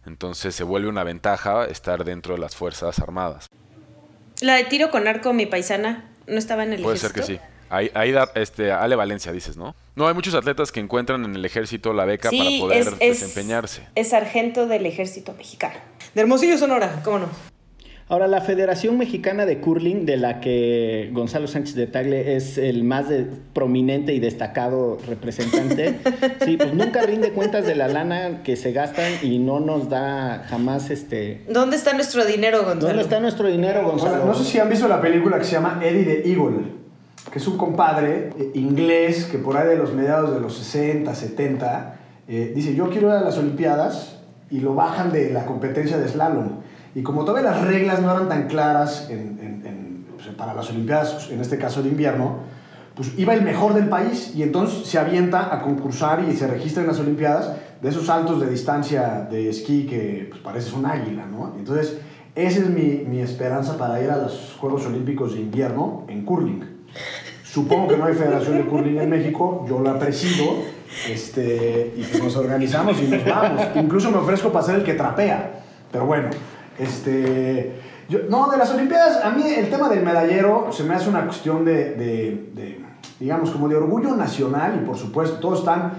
Entonces 0.07 0.55
se 0.55 0.65
vuelve 0.65 0.89
una 0.89 1.05
ventaja 1.05 1.65
estar 1.67 2.05
dentro 2.05 2.35
de 2.35 2.41
las 2.41 2.57
Fuerzas 2.57 2.99
Armadas. 2.99 3.47
La 4.41 4.55
de 4.55 4.65
tiro 4.65 4.91
con 4.91 5.07
arco, 5.09 5.33
mi 5.33 5.47
paisana, 5.47 6.11
¿no 6.27 6.37
estaba 6.39 6.63
en 6.65 6.73
el 6.75 6.83
Puede 6.83 6.97
ser 6.99 7.11
ejército? 7.13 7.41
que 7.43 7.47
sí. 7.49 7.55
Ahí, 7.71 7.91
ahí 7.95 8.13
da, 8.13 8.31
este, 8.35 8.73
Ale 8.73 8.97
Valencia, 8.97 9.33
dices, 9.33 9.57
¿no? 9.57 9.75
No, 9.95 10.09
hay 10.09 10.15
muchos 10.15 10.35
atletas 10.35 10.73
que 10.73 10.81
encuentran 10.81 11.25
en 11.25 11.35
el 11.35 11.45
ejército 11.45 11.93
la 11.93 12.05
beca 12.05 12.31
para 12.31 12.51
poder 12.61 12.91
desempeñarse. 12.99 13.83
Es 13.95 14.11
sargento 14.11 14.67
del 14.67 14.87
ejército 14.87 15.35
mexicano. 15.35 15.77
De 16.15 16.21
Hermosillo, 16.23 16.57
Sonora, 16.57 17.01
¿cómo 17.05 17.21
no? 17.21 17.29
Ahora, 18.11 18.27
la 18.27 18.41
Federación 18.41 18.97
Mexicana 18.97 19.45
de 19.45 19.59
Curling, 19.59 20.07
de 20.07 20.17
la 20.17 20.41
que 20.41 21.11
Gonzalo 21.13 21.47
Sánchez 21.47 21.75
de 21.75 21.87
Tagle 21.87 22.37
es 22.37 22.57
el 22.57 22.83
más 22.83 23.05
prominente 23.53 24.15
y 24.15 24.19
destacado 24.19 24.97
representante, 25.07 25.99
sí, 26.45 26.57
pues 26.57 26.73
nunca 26.73 27.03
rinde 27.03 27.33
cuentas 27.33 27.67
de 27.67 27.75
la 27.75 27.87
lana 27.87 28.43
que 28.43 28.57
se 28.57 28.73
gastan 28.73 29.13
y 29.23 29.39
no 29.39 29.61
nos 29.61 29.91
da 29.91 30.47
jamás 30.49 30.89
este... 30.89 31.43
¿Dónde 31.51 31.77
está 31.77 31.93
nuestro 31.93 32.25
dinero, 32.25 32.65
Gonzalo? 32.65 32.87
¿Dónde 32.87 33.03
está 33.03 33.21
nuestro 33.21 33.47
dinero, 33.49 33.83
Gonzalo? 33.83 34.25
no 34.25 34.35
sé 34.35 34.45
si 34.45 34.59
han 34.59 34.71
visto 34.71 34.89
la 34.89 35.03
película 35.03 35.39
que 35.39 35.45
se 35.45 35.53
llama 35.53 35.79
Eddie 35.83 36.05
the 36.05 36.31
Eagle, 36.31 36.63
que 37.31 37.39
es 37.39 37.47
un 37.47 37.57
compadre 37.57 38.31
eh, 38.39 38.53
inglés 38.55 39.25
que 39.25 39.39
por 39.39 39.57
ahí 39.57 39.69
de 39.69 39.77
los 39.77 39.93
mediados 39.93 40.35
de 40.35 40.41
los 40.41 40.57
60, 40.57 41.15
70, 41.15 41.97
eh, 42.29 42.53
dice, 42.55 42.75
yo 42.75 42.91
quiero 42.91 43.09
ir 43.09 43.15
a 43.15 43.21
las 43.21 43.39
Olimpiadas 43.39 44.19
y 44.51 44.61
lo 44.61 44.75
bajan 44.75 45.13
de 45.13 45.31
la 45.31 45.45
competencia 45.47 45.99
de 45.99 46.09
slalom 46.09 46.61
y 46.95 47.03
como 47.03 47.25
todavía 47.25 47.51
las 47.51 47.65
reglas 47.65 48.01
no 48.01 48.11
eran 48.11 48.29
tan 48.29 48.49
claras 48.49 49.09
pues, 49.09 50.29
para 50.37 50.55
las 50.55 50.69
Olimpiadas, 50.71 51.31
en 51.31 51.41
este 51.41 51.59
caso 51.59 51.83
de 51.83 51.91
invierno, 51.91 52.39
pues 52.95 53.17
iba 53.17 53.35
el 53.35 53.43
mejor 53.43 53.75
del 53.75 53.89
país 53.89 54.33
y 54.35 54.43
entonces 54.43 54.87
se 54.89 54.99
avienta 54.99 55.55
a 55.55 55.63
concursar 55.63 56.25
y 56.29 56.35
se 56.35 56.49
registra 56.49 56.83
en 56.83 56.89
las 56.89 56.99
Olimpiadas 56.99 57.53
de 57.81 57.89
esos 57.89 58.07
saltos 58.07 58.41
de 58.41 58.51
distancia 58.51 59.29
de 59.31 59.49
esquí 59.49 59.87
que 59.87 60.27
pues, 60.31 60.43
pareces 60.43 60.73
un 60.73 60.87
águila, 60.87 61.25
¿no? 61.27 61.55
Entonces, 61.57 61.99
esa 62.35 62.61
es 62.61 62.69
mi, 62.69 63.05
mi 63.09 63.21
esperanza 63.21 63.79
para 63.79 64.03
ir 64.03 64.11
a 64.11 64.17
los 64.17 64.57
Juegos 64.59 64.85
Olímpicos 64.87 65.35
de 65.35 65.41
invierno 65.41 66.05
en 66.09 66.25
curling. 66.25 66.78
Supongo 67.45 67.89
que 67.89 67.97
no 67.97 68.05
hay 68.05 68.15
federación 68.15 68.59
de 68.59 68.65
curling 68.65 68.99
en 68.99 69.11
México, 69.11 69.65
yo 69.69 69.81
la 69.81 69.99
presido, 69.99 70.63
este, 71.11 71.93
y 71.97 72.03
pues 72.03 72.23
nos 72.23 72.37
organizamos 72.37 73.01
y 73.01 73.09
nos 73.09 73.25
vamos. 73.25 73.63
Incluso 73.75 74.11
me 74.11 74.19
ofrezco 74.19 74.51
para 74.53 74.65
ser 74.65 74.77
el 74.77 74.85
que 74.85 74.95
trapea, 74.95 75.63
pero 75.91 76.07
bueno, 76.07 76.29
este, 76.79 77.73
no, 78.29 78.51
de 78.51 78.57
las 78.57 78.71
Olimpiadas, 78.71 79.25
a 79.25 79.31
mí 79.31 79.43
el 79.43 79.69
tema 79.69 79.89
del 79.89 80.03
medallero 80.03 80.69
se 80.71 80.85
me 80.85 80.95
hace 80.95 81.09
una 81.09 81.25
cuestión 81.25 81.65
de, 81.65 82.79
digamos, 83.19 83.51
como 83.51 83.69
de 83.69 83.77
orgullo 83.77 84.15
nacional 84.15 84.81
y 84.83 84.87
por 84.87 84.97
supuesto 84.97 85.39
todos 85.39 85.61
están 85.61 85.93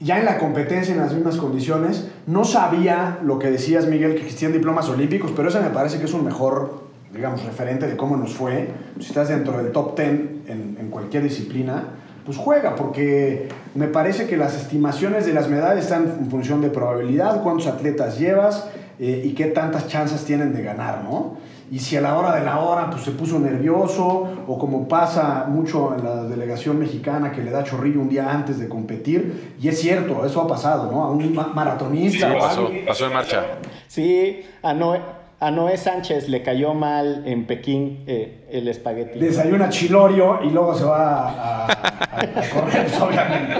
ya 0.00 0.18
en 0.18 0.24
la 0.24 0.38
competencia 0.38 0.94
en 0.94 1.00
las 1.00 1.12
mismas 1.12 1.36
condiciones. 1.36 2.08
No 2.26 2.44
sabía 2.44 3.18
lo 3.22 3.38
que 3.38 3.50
decías, 3.50 3.86
Miguel, 3.86 4.14
que 4.14 4.22
existían 4.22 4.52
diplomas 4.52 4.88
olímpicos, 4.88 5.32
pero 5.36 5.48
ese 5.48 5.60
me 5.60 5.70
parece 5.70 5.98
que 5.98 6.06
es 6.06 6.14
un 6.14 6.24
mejor, 6.24 6.89
digamos, 7.12 7.44
referente 7.44 7.86
de 7.86 7.96
cómo 7.96 8.16
nos 8.16 8.34
fue. 8.34 8.68
Si 8.98 9.06
estás 9.06 9.28
dentro 9.28 9.56
del 9.58 9.72
top 9.72 9.96
10 9.96 10.08
en, 10.08 10.76
en 10.80 10.90
cualquier 10.90 11.22
disciplina, 11.22 11.84
pues 12.24 12.36
juega, 12.36 12.76
porque 12.76 13.48
me 13.74 13.88
parece 13.88 14.26
que 14.26 14.36
las 14.36 14.54
estimaciones 14.54 15.26
de 15.26 15.32
las 15.32 15.48
medallas 15.48 15.84
están 15.84 16.18
en 16.20 16.30
función 16.30 16.60
de 16.60 16.70
probabilidad, 16.70 17.42
cuántos 17.42 17.66
atletas 17.66 18.18
llevas, 18.18 18.68
eh, 18.98 19.22
y 19.24 19.32
qué 19.32 19.46
tantas 19.46 19.88
chances 19.88 20.24
tienen 20.24 20.52
de 20.52 20.62
ganar, 20.62 21.02
¿no? 21.04 21.38
Y 21.70 21.78
si 21.78 21.96
a 21.96 22.00
la 22.00 22.18
hora 22.18 22.34
de 22.34 22.44
la 22.44 22.58
hora 22.58 22.90
pues, 22.90 23.02
se 23.02 23.12
puso 23.12 23.38
nervioso, 23.38 24.28
o 24.46 24.58
como 24.58 24.86
pasa 24.86 25.46
mucho 25.48 25.94
en 25.96 26.04
la 26.04 26.24
delegación 26.24 26.78
mexicana 26.78 27.32
que 27.32 27.42
le 27.42 27.50
da 27.50 27.64
chorrillo 27.64 28.00
un 28.00 28.08
día 28.08 28.30
antes 28.30 28.58
de 28.58 28.68
competir, 28.68 29.54
y 29.58 29.68
es 29.68 29.80
cierto, 29.80 30.26
eso 30.26 30.42
ha 30.42 30.46
pasado, 30.46 30.90
¿no? 30.90 31.04
A 31.04 31.10
un 31.10 31.34
maratonista. 31.54 32.28
Sí, 32.28 32.36
pasó, 32.38 32.70
pasó 32.86 33.06
en 33.06 33.12
marcha. 33.12 33.46
Sí, 33.86 34.42
a 34.62 34.74
Noé, 34.74 35.00
a 35.40 35.50
Noé 35.50 35.78
Sánchez 35.78 36.28
le 36.28 36.42
cayó 36.42 36.74
mal 36.74 37.22
en 37.26 37.46
Pekín 37.46 38.04
eh, 38.06 38.46
el 38.50 38.68
espagueti. 38.68 39.18
Desayuna 39.18 39.70
chilorio 39.70 40.40
y 40.44 40.50
luego 40.50 40.74
se 40.76 40.84
va 40.84 41.66
a, 41.66 42.16
correr, 42.52 42.86
obviamente. 43.00 43.54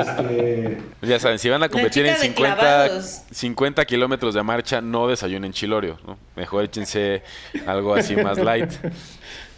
Este... 0.00 0.78
Ya 1.02 1.18
saben, 1.18 1.40
si 1.40 1.48
van 1.48 1.64
a 1.64 1.68
competir 1.68 2.06
en 2.06 2.16
50, 2.16 3.02
50 3.02 3.84
kilómetros 3.86 4.34
de 4.34 4.42
marcha, 4.44 4.80
no 4.80 5.08
desayunen 5.08 5.52
chilorio. 5.52 5.98
¿no? 6.06 6.16
Mejor 6.36 6.64
échense 6.64 7.24
algo 7.66 7.94
así 7.94 8.14
más 8.14 8.38
light. 8.38 8.70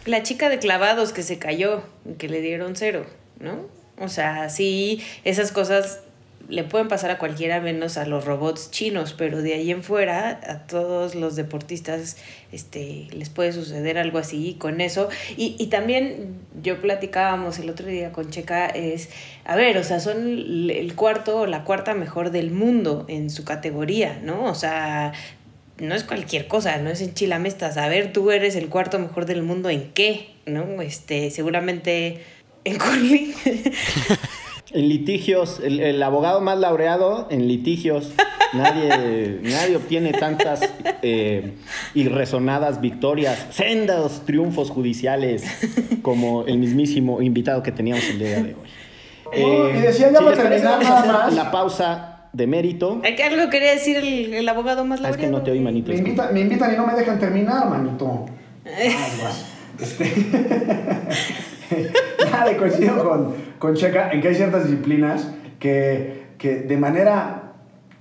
La 0.05 0.23
chica 0.23 0.49
de 0.49 0.57
clavados 0.57 1.13
que 1.13 1.21
se 1.21 1.37
cayó, 1.37 1.83
que 2.17 2.29
le 2.29 2.41
dieron 2.41 2.75
cero, 2.75 3.05
¿no? 3.39 3.67
O 3.99 4.09
sea, 4.09 4.49
sí, 4.49 5.03
esas 5.23 5.51
cosas 5.51 6.01
le 6.49 6.63
pueden 6.63 6.87
pasar 6.87 7.11
a 7.11 7.17
cualquiera 7.17 7.59
menos 7.59 7.97
a 7.97 8.05
los 8.05 8.25
robots 8.25 8.71
chinos, 8.71 9.13
pero 9.17 9.41
de 9.41 9.53
ahí 9.53 9.71
en 9.71 9.83
fuera 9.83 10.39
a 10.45 10.59
todos 10.67 11.15
los 11.15 11.35
deportistas 11.35 12.17
este, 12.51 13.07
les 13.11 13.29
puede 13.29 13.51
suceder 13.53 13.97
algo 13.97 14.17
así 14.17 14.55
con 14.59 14.81
eso. 14.81 15.09
Y, 15.37 15.55
y 15.57 15.67
también 15.67 16.35
yo 16.61 16.81
platicábamos 16.81 17.59
el 17.59 17.69
otro 17.69 17.87
día 17.87 18.11
con 18.11 18.29
Checa, 18.29 18.67
es, 18.67 19.09
a 19.45 19.55
ver, 19.55 19.77
o 19.77 19.83
sea, 19.83 19.99
son 19.99 20.69
el 20.69 20.95
cuarto 20.95 21.41
o 21.41 21.45
la 21.45 21.63
cuarta 21.63 21.93
mejor 21.93 22.31
del 22.31 22.51
mundo 22.51 23.05
en 23.07 23.29
su 23.29 23.43
categoría, 23.45 24.19
¿no? 24.23 24.45
O 24.45 24.55
sea, 24.55 25.13
no 25.77 25.95
es 25.95 26.03
cualquier 26.03 26.47
cosa, 26.47 26.77
no 26.77 26.89
es 26.89 27.01
en 27.01 27.13
chilamestas. 27.13 27.77
A 27.77 27.87
ver, 27.87 28.13
tú 28.13 28.31
eres 28.31 28.55
el 28.55 28.69
cuarto 28.69 28.99
mejor 28.99 29.25
del 29.25 29.41
mundo 29.41 29.69
en 29.69 29.91
qué, 29.93 30.29
¿no? 30.45 30.81
Este, 30.81 31.31
seguramente 31.31 32.21
en 32.63 32.77
curling. 32.77 33.33
En 34.73 34.87
litigios, 34.87 35.59
el, 35.63 36.01
abogado 36.01 36.41
más 36.41 36.57
laureado 36.57 37.27
en 37.29 37.47
litigios. 37.47 38.11
Nadie, 38.53 39.39
nadie 39.43 39.77
obtiene 39.77 40.11
tantas 40.11 40.59
eh, 41.01 41.53
irresonadas 41.93 42.81
victorias, 42.81 43.47
sendos 43.51 44.25
triunfos 44.25 44.69
judiciales 44.69 45.45
como 46.01 46.43
el 46.43 46.57
mismísimo 46.57 47.21
invitado 47.21 47.63
que 47.63 47.71
teníamos 47.71 48.03
el 48.09 48.19
día 48.19 48.43
de 48.43 48.55
hoy. 48.55 48.55
Oh, 49.41 49.69
y 49.69 49.79
decía 49.79 50.11
ya 50.11 50.19
para 50.19 50.35
terminar 50.35 50.83
nada 50.83 51.05
más. 51.05 51.33
La 51.33 51.49
pausa 51.49 52.27
de 52.33 52.47
mérito. 52.47 53.01
¿Qué 53.01 53.23
algo 53.23 53.49
quería 53.49 53.71
decir 53.71 53.97
el, 53.97 54.49
abogado 54.49 54.83
más 54.83 54.99
laureado? 54.99 55.21
Ah, 55.21 55.25
es 55.25 55.25
que 55.25 55.31
no 55.31 55.43
te 55.43 55.51
oí, 55.51 55.61
manito. 55.61 55.93
Me, 55.93 56.01
me 56.33 56.41
invitan 56.41 56.73
y 56.73 56.77
no 56.77 56.85
me 56.85 56.93
dejan 56.93 57.19
terminar, 57.19 57.69
manito. 57.69 58.25
este... 59.79 60.13
Nada, 62.31 62.57
coincido 62.57 63.07
con, 63.07 63.33
con 63.59 63.75
Checa 63.75 64.11
en 64.11 64.21
que 64.21 64.29
hay 64.29 64.35
ciertas 64.35 64.65
disciplinas 64.65 65.33
que, 65.59 66.31
que 66.37 66.57
de 66.59 66.77
manera, 66.77 67.53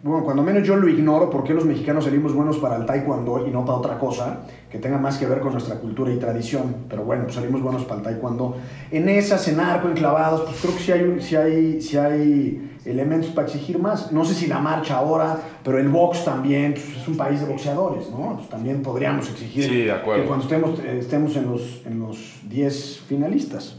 bueno, 0.02 0.24
cuando 0.24 0.42
menos 0.42 0.66
yo 0.66 0.76
lo 0.76 0.88
ignoro, 0.88 1.30
porque 1.30 1.54
los 1.54 1.64
mexicanos 1.64 2.04
salimos 2.04 2.34
buenos 2.34 2.58
para 2.58 2.76
el 2.76 2.86
taekwondo 2.86 3.46
y 3.46 3.50
no 3.50 3.64
para 3.64 3.78
otra 3.78 3.98
cosa, 3.98 4.46
que 4.70 4.78
tenga 4.78 4.98
más 4.98 5.18
que 5.18 5.26
ver 5.26 5.40
con 5.40 5.52
nuestra 5.52 5.76
cultura 5.76 6.12
y 6.12 6.18
tradición, 6.18 6.86
pero 6.88 7.04
bueno, 7.04 7.24
pues 7.24 7.34
salimos 7.34 7.62
buenos 7.62 7.84
para 7.84 7.98
el 7.98 8.02
taekwondo. 8.04 8.56
En 8.90 9.08
esas, 9.08 9.46
en 9.48 9.60
arco, 9.60 9.88
en 9.88 9.94
clavados, 9.94 10.42
pues 10.42 10.60
creo 10.60 10.74
que 10.74 10.82
sí 10.82 10.92
hay, 10.92 11.20
sí 11.20 11.36
hay, 11.36 11.80
sí 11.80 11.96
hay 11.96 12.69
elementos 12.84 13.30
para 13.30 13.46
exigir 13.46 13.78
más. 13.78 14.12
No 14.12 14.24
sé 14.24 14.34
si 14.34 14.46
la 14.46 14.58
marcha 14.58 14.96
ahora, 14.96 15.40
pero 15.62 15.78
el 15.78 15.88
box 15.88 16.24
también, 16.24 16.74
pues, 16.74 17.02
es 17.02 17.08
un 17.08 17.16
país 17.16 17.40
de 17.40 17.46
boxeadores, 17.46 18.08
¿no? 18.10 18.36
Pues 18.36 18.48
también 18.48 18.82
podríamos 18.82 19.28
exigir 19.28 19.68
que 19.68 20.24
cuando 20.26 20.44
estemos, 20.44 20.78
estemos 20.80 21.36
en 21.36 21.50
los 21.50 21.82
en 21.86 21.98
los 21.98 22.18
10 22.48 23.00
finalistas. 23.08 23.76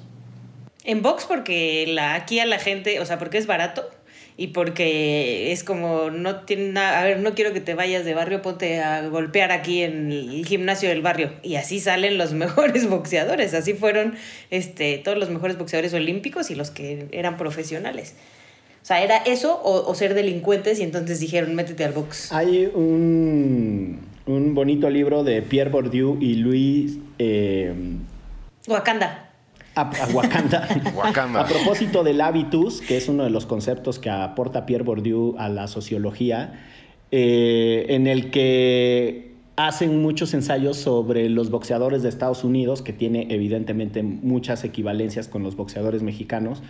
En 0.83 1.01
box 1.01 1.25
porque 1.25 1.85
la, 1.87 2.15
aquí 2.15 2.39
a 2.39 2.45
la 2.45 2.57
gente, 2.57 2.99
o 2.99 3.05
sea, 3.05 3.19
porque 3.19 3.37
es 3.37 3.45
barato 3.45 3.83
y 4.37 4.47
porque 4.47 5.51
es 5.51 5.63
como 5.63 6.09
no 6.09 6.41
tiene 6.41 6.69
nada, 6.69 7.01
a 7.01 7.03
ver, 7.03 7.19
no 7.19 7.35
quiero 7.35 7.53
que 7.53 7.61
te 7.61 7.75
vayas 7.75 8.05
de 8.05 8.15
barrio, 8.15 8.41
ponte 8.41 8.79
a 8.79 9.07
golpear 9.07 9.51
aquí 9.51 9.83
en 9.83 10.11
el 10.11 10.45
gimnasio 10.45 10.89
del 10.89 11.03
barrio 11.03 11.33
y 11.43 11.55
así 11.55 11.79
salen 11.79 12.17
los 12.17 12.33
mejores 12.45 12.89
boxeadores, 12.89 13.53
así 13.53 13.73
fueron 13.73 14.15
este 14.49 14.97
todos 14.97 15.17
los 15.17 15.29
mejores 15.29 15.57
boxeadores 15.57 15.93
olímpicos 15.93 16.49
y 16.49 16.55
los 16.55 16.71
que 16.71 17.07
eran 17.11 17.37
profesionales. 17.37 18.15
O 18.81 18.85
sea, 18.85 19.03
¿era 19.03 19.17
eso 19.17 19.61
o, 19.63 19.93
ser 19.93 20.15
delincuentes 20.15 20.79
y 20.79 20.83
entonces 20.83 21.19
dijeron, 21.19 21.53
métete 21.53 21.85
al 21.85 21.93
box? 21.93 22.31
Hay 22.31 22.65
un, 22.73 23.99
un 24.25 24.55
bonito 24.55 24.89
libro 24.89 25.23
de 25.23 25.41
Pierre 25.43 25.69
Bourdieu 25.69 26.17
y 26.19 26.35
Luis... 26.35 26.97
Eh, 27.19 27.73
Wakanda. 28.67 29.29
A, 29.75 29.91
Wakanda. 30.13 30.67
a 31.39 31.45
propósito 31.45 32.03
del 32.03 32.21
habitus, 32.21 32.81
que 32.81 32.97
es 32.97 33.07
uno 33.07 33.23
de 33.23 33.29
los 33.29 33.45
conceptos 33.45 33.99
que 33.99 34.09
aporta 34.09 34.65
Pierre 34.65 34.83
Bourdieu 34.83 35.35
a 35.37 35.47
la 35.47 35.67
sociología, 35.67 36.59
eh, 37.11 37.85
en 37.89 38.07
el 38.07 38.31
que 38.31 39.31
hacen 39.55 40.01
muchos 40.01 40.33
ensayos 40.33 40.77
sobre 40.77 41.29
los 41.29 41.51
boxeadores 41.51 42.01
de 42.03 42.09
Estados 42.09 42.43
Unidos, 42.43 42.81
que 42.81 42.93
tiene 42.93 43.27
evidentemente 43.29 44.01
muchas 44.01 44.63
equivalencias 44.63 45.27
con 45.27 45.43
los 45.43 45.55
boxeadores 45.55 46.01
mexicanos, 46.01 46.63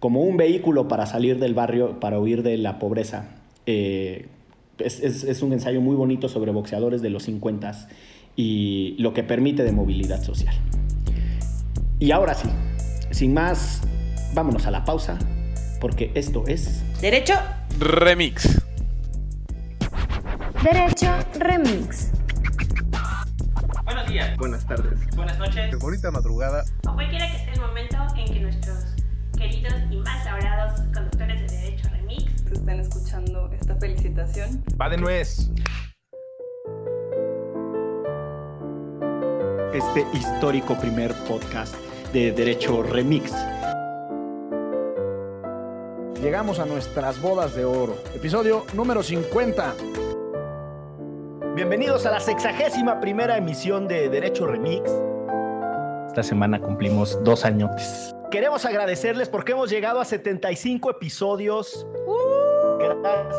como 0.00 0.20
un 0.20 0.36
vehículo 0.36 0.88
para 0.88 1.06
salir 1.06 1.38
del 1.38 1.54
barrio, 1.54 2.00
para 2.00 2.18
huir 2.18 2.42
de 2.42 2.58
la 2.58 2.78
pobreza. 2.78 3.28
Eh, 3.66 4.26
es, 4.78 5.42
un 5.42 5.52
ensayo 5.52 5.80
muy 5.80 5.96
bonito 5.96 6.28
sobre 6.28 6.52
boxeadores 6.52 7.02
de 7.02 7.10
los 7.10 7.24
50 7.24 7.88
y 8.36 8.94
lo 8.98 9.14
que 9.14 9.22
permite 9.22 9.64
de 9.64 9.72
movilidad 9.72 10.22
social. 10.22 10.54
Y 11.98 12.10
ahora 12.10 12.34
sí, 12.34 12.48
sin 13.10 13.32
más, 13.32 13.82
vámonos 14.34 14.66
a 14.66 14.70
la 14.70 14.84
pausa, 14.84 15.18
porque 15.80 16.10
esto 16.14 16.44
es... 16.46 16.84
Derecho 17.00 17.34
Remix. 17.78 18.62
Derecho 20.62 21.10
Remix. 21.38 22.12
Buenos 23.84 24.08
días. 24.08 24.36
Buenas 24.36 24.66
tardes. 24.66 24.98
Buenas 25.16 25.38
noches. 25.38 25.78
Bonita 25.78 26.10
madrugada. 26.10 26.64
O 26.86 26.94
cualquiera 26.94 27.30
que 27.32 27.38
sea 27.38 27.52
el 27.54 27.60
momento 27.60 27.96
en 28.16 28.32
que 28.32 28.40
nuestros 28.40 28.95
queridos 29.36 29.74
y 29.90 29.96
más 29.96 30.24
laureados 30.24 30.80
conductores 30.94 31.40
de 31.40 31.56
Derecho 31.58 31.88
Remix 31.90 32.32
estén 32.52 32.80
escuchando 32.80 33.50
esta 33.52 33.76
felicitación. 33.76 34.64
Va 34.80 34.88
de 34.88 34.96
nuez. 34.96 35.50
este 39.76 40.06
histórico 40.14 40.74
primer 40.76 41.12
podcast 41.28 41.74
de 42.10 42.32
Derecho 42.32 42.82
Remix. 42.82 43.30
Llegamos 46.22 46.58
a 46.60 46.64
nuestras 46.64 47.20
bodas 47.20 47.54
de 47.54 47.66
oro. 47.66 47.94
Episodio 48.14 48.64
número 48.72 49.02
50. 49.02 49.74
Bienvenidos 51.54 52.06
a 52.06 52.10
la 52.10 52.20
sexagésima 52.20 53.00
primera 53.00 53.36
emisión 53.36 53.86
de 53.86 54.08
Derecho 54.08 54.46
Remix. 54.46 54.90
Esta 56.06 56.22
semana 56.22 56.58
cumplimos 56.58 57.22
dos 57.22 57.44
añotes. 57.44 58.15
Queremos 58.36 58.66
agradecerles 58.66 59.30
porque 59.30 59.52
hemos 59.52 59.70
llegado 59.70 59.98
a 59.98 60.04
75 60.04 60.90
episodios. 60.90 61.86
Gracias. 62.78 63.34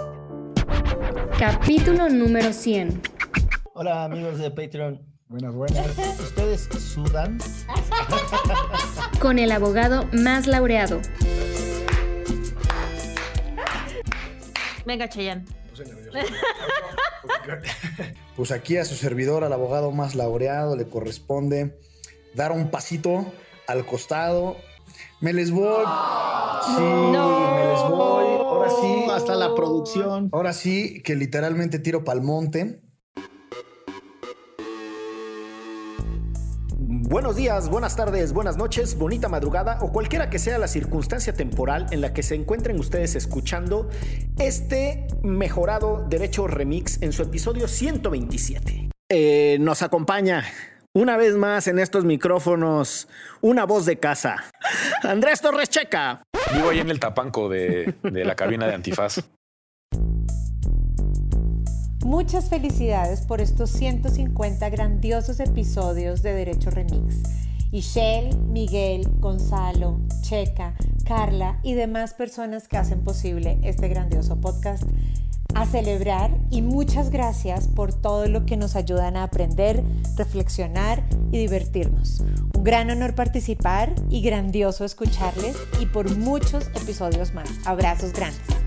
Capítulo 1.37 2.09
número 2.09 2.51
100. 2.51 2.99
Hola 3.75 4.05
amigos 4.05 4.39
de 4.39 4.49
Patreon. 4.49 4.99
Buenas, 5.27 5.53
buenas. 5.53 5.85
¿Ustedes 6.19 6.67
sudan? 6.79 7.37
Con 9.21 9.37
el 9.37 9.51
abogado 9.51 10.09
más 10.13 10.47
laureado. 10.47 10.99
Venga, 14.83 15.07
Cheyenne. 15.07 15.45
Pues 18.35 18.49
aquí 18.49 18.77
a 18.77 18.85
su 18.85 18.95
servidor, 18.95 19.43
al 19.43 19.53
abogado 19.53 19.91
más 19.91 20.15
laureado, 20.15 20.75
le 20.75 20.89
corresponde 20.89 21.77
dar 22.33 22.51
un 22.51 22.71
pasito 22.71 23.31
al 23.67 23.85
costado. 23.85 24.57
Me 25.21 25.33
les 25.33 25.51
voy. 25.51 25.85
Sí, 26.65 26.81
me 26.81 27.67
les 27.67 27.81
voy. 27.89 28.25
Ahora 28.39 28.69
sí. 28.69 29.05
Hasta 29.11 29.35
la 29.35 29.55
producción. 29.55 30.29
Ahora 30.31 30.53
sí, 30.53 31.01
que 31.03 31.15
literalmente 31.15 31.79
tiro 31.79 32.03
pa'l 32.03 32.21
monte. 32.21 32.81
Buenos 37.09 37.37
días, 37.37 37.69
buenas 37.69 37.95
tardes, 37.95 38.33
buenas 38.33 38.57
noches, 38.57 38.97
bonita 38.97 39.29
madrugada 39.29 39.77
o 39.81 39.93
cualquiera 39.93 40.29
que 40.29 40.39
sea 40.39 40.57
la 40.57 40.67
circunstancia 40.67 41.33
temporal 41.33 41.87
en 41.91 42.01
la 42.01 42.11
que 42.11 42.21
se 42.21 42.35
encuentren 42.35 42.77
ustedes 42.77 43.15
escuchando 43.15 43.89
este 44.37 45.07
mejorado 45.23 46.05
Derecho 46.09 46.47
Remix 46.47 47.01
en 47.01 47.13
su 47.13 47.23
episodio 47.23 47.69
127. 47.69 48.89
Eh, 49.07 49.57
nos 49.61 49.83
acompaña 49.83 50.43
una 50.93 51.15
vez 51.15 51.35
más 51.35 51.67
en 51.67 51.79
estos 51.79 52.03
micrófonos 52.03 53.07
una 53.39 53.65
voz 53.65 53.85
de 53.85 53.99
casa. 53.99 54.43
Andrés 55.03 55.41
Torres 55.41 55.69
Checa. 55.69 56.21
Vivo 56.53 56.69
ahí 56.69 56.79
en 56.79 56.89
el 56.89 56.99
tapanco 56.99 57.49
de, 57.49 57.95
de 58.03 58.25
la 58.25 58.35
cabina 58.35 58.67
de 58.67 58.75
antifaz. 58.75 59.23
Muchas 62.05 62.49
felicidades 62.49 63.21
por 63.21 63.41
estos 63.41 63.69
150 63.71 64.69
grandiosos 64.69 65.41
episodios 65.41 66.21
de 66.23 66.33
Derecho 66.33 66.69
Remix. 66.69 67.15
Ishel, 67.71 68.37
Miguel, 68.49 69.07
Gonzalo, 69.19 69.99
Checa, 70.21 70.73
Carla 71.05 71.59
y 71.63 71.73
demás 71.73 72.13
personas 72.13 72.67
que 72.67 72.77
hacen 72.77 73.03
posible 73.03 73.59
este 73.63 73.87
grandioso 73.87 74.39
podcast. 74.39 74.83
A 75.53 75.65
celebrar 75.65 76.37
y 76.51 76.61
muchas 76.61 77.09
gracias 77.09 77.67
por 77.67 77.93
todo 77.93 78.27
lo 78.27 78.45
que 78.45 78.57
nos 78.57 78.75
ayudan 78.75 79.17
a 79.17 79.23
aprender, 79.23 79.83
reflexionar 80.15 81.03
y 81.31 81.39
divertirnos. 81.39 82.21
Un 82.55 82.63
gran 82.63 82.91
honor 82.91 83.15
participar 83.15 83.95
y 84.09 84.21
grandioso 84.21 84.85
escucharles 84.85 85.55
y 85.79 85.87
por 85.87 86.15
muchos 86.17 86.67
episodios 86.75 87.33
más. 87.33 87.49
Abrazos 87.65 88.13
grandes. 88.13 88.66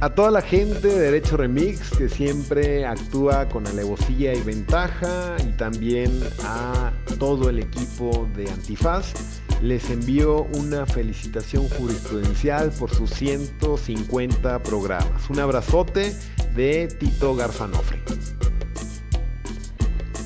A 0.00 0.10
toda 0.10 0.30
la 0.30 0.42
gente 0.42 0.86
de 0.86 1.00
Derecho 1.00 1.36
Remix 1.36 1.90
que 1.90 2.08
siempre 2.08 2.86
actúa 2.86 3.48
con 3.48 3.66
alevosía 3.66 4.32
y 4.32 4.40
ventaja 4.42 5.34
y 5.44 5.56
también 5.56 6.12
a 6.44 6.92
todo 7.18 7.50
el 7.50 7.58
equipo 7.58 8.28
de 8.36 8.48
Antifaz 8.48 9.12
les 9.60 9.90
envío 9.90 10.46
una 10.54 10.86
felicitación 10.86 11.68
jurisprudencial 11.70 12.70
por 12.70 12.94
sus 12.94 13.10
150 13.10 14.62
programas. 14.62 15.28
Un 15.30 15.40
abrazote 15.40 16.14
de 16.54 16.86
Tito 16.86 17.34
Garzanofre. 17.34 18.00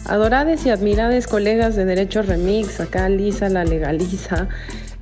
Adorades 0.05 0.67
y 0.67 0.71
admirades 0.71 1.27
colegas 1.27 1.77
de 1.77 1.87
Derecho 1.87 2.21
Remix, 2.21 2.79
acá 2.79 3.09
Lisa 3.09 3.49
la 3.49 3.65
legaliza. 3.65 4.49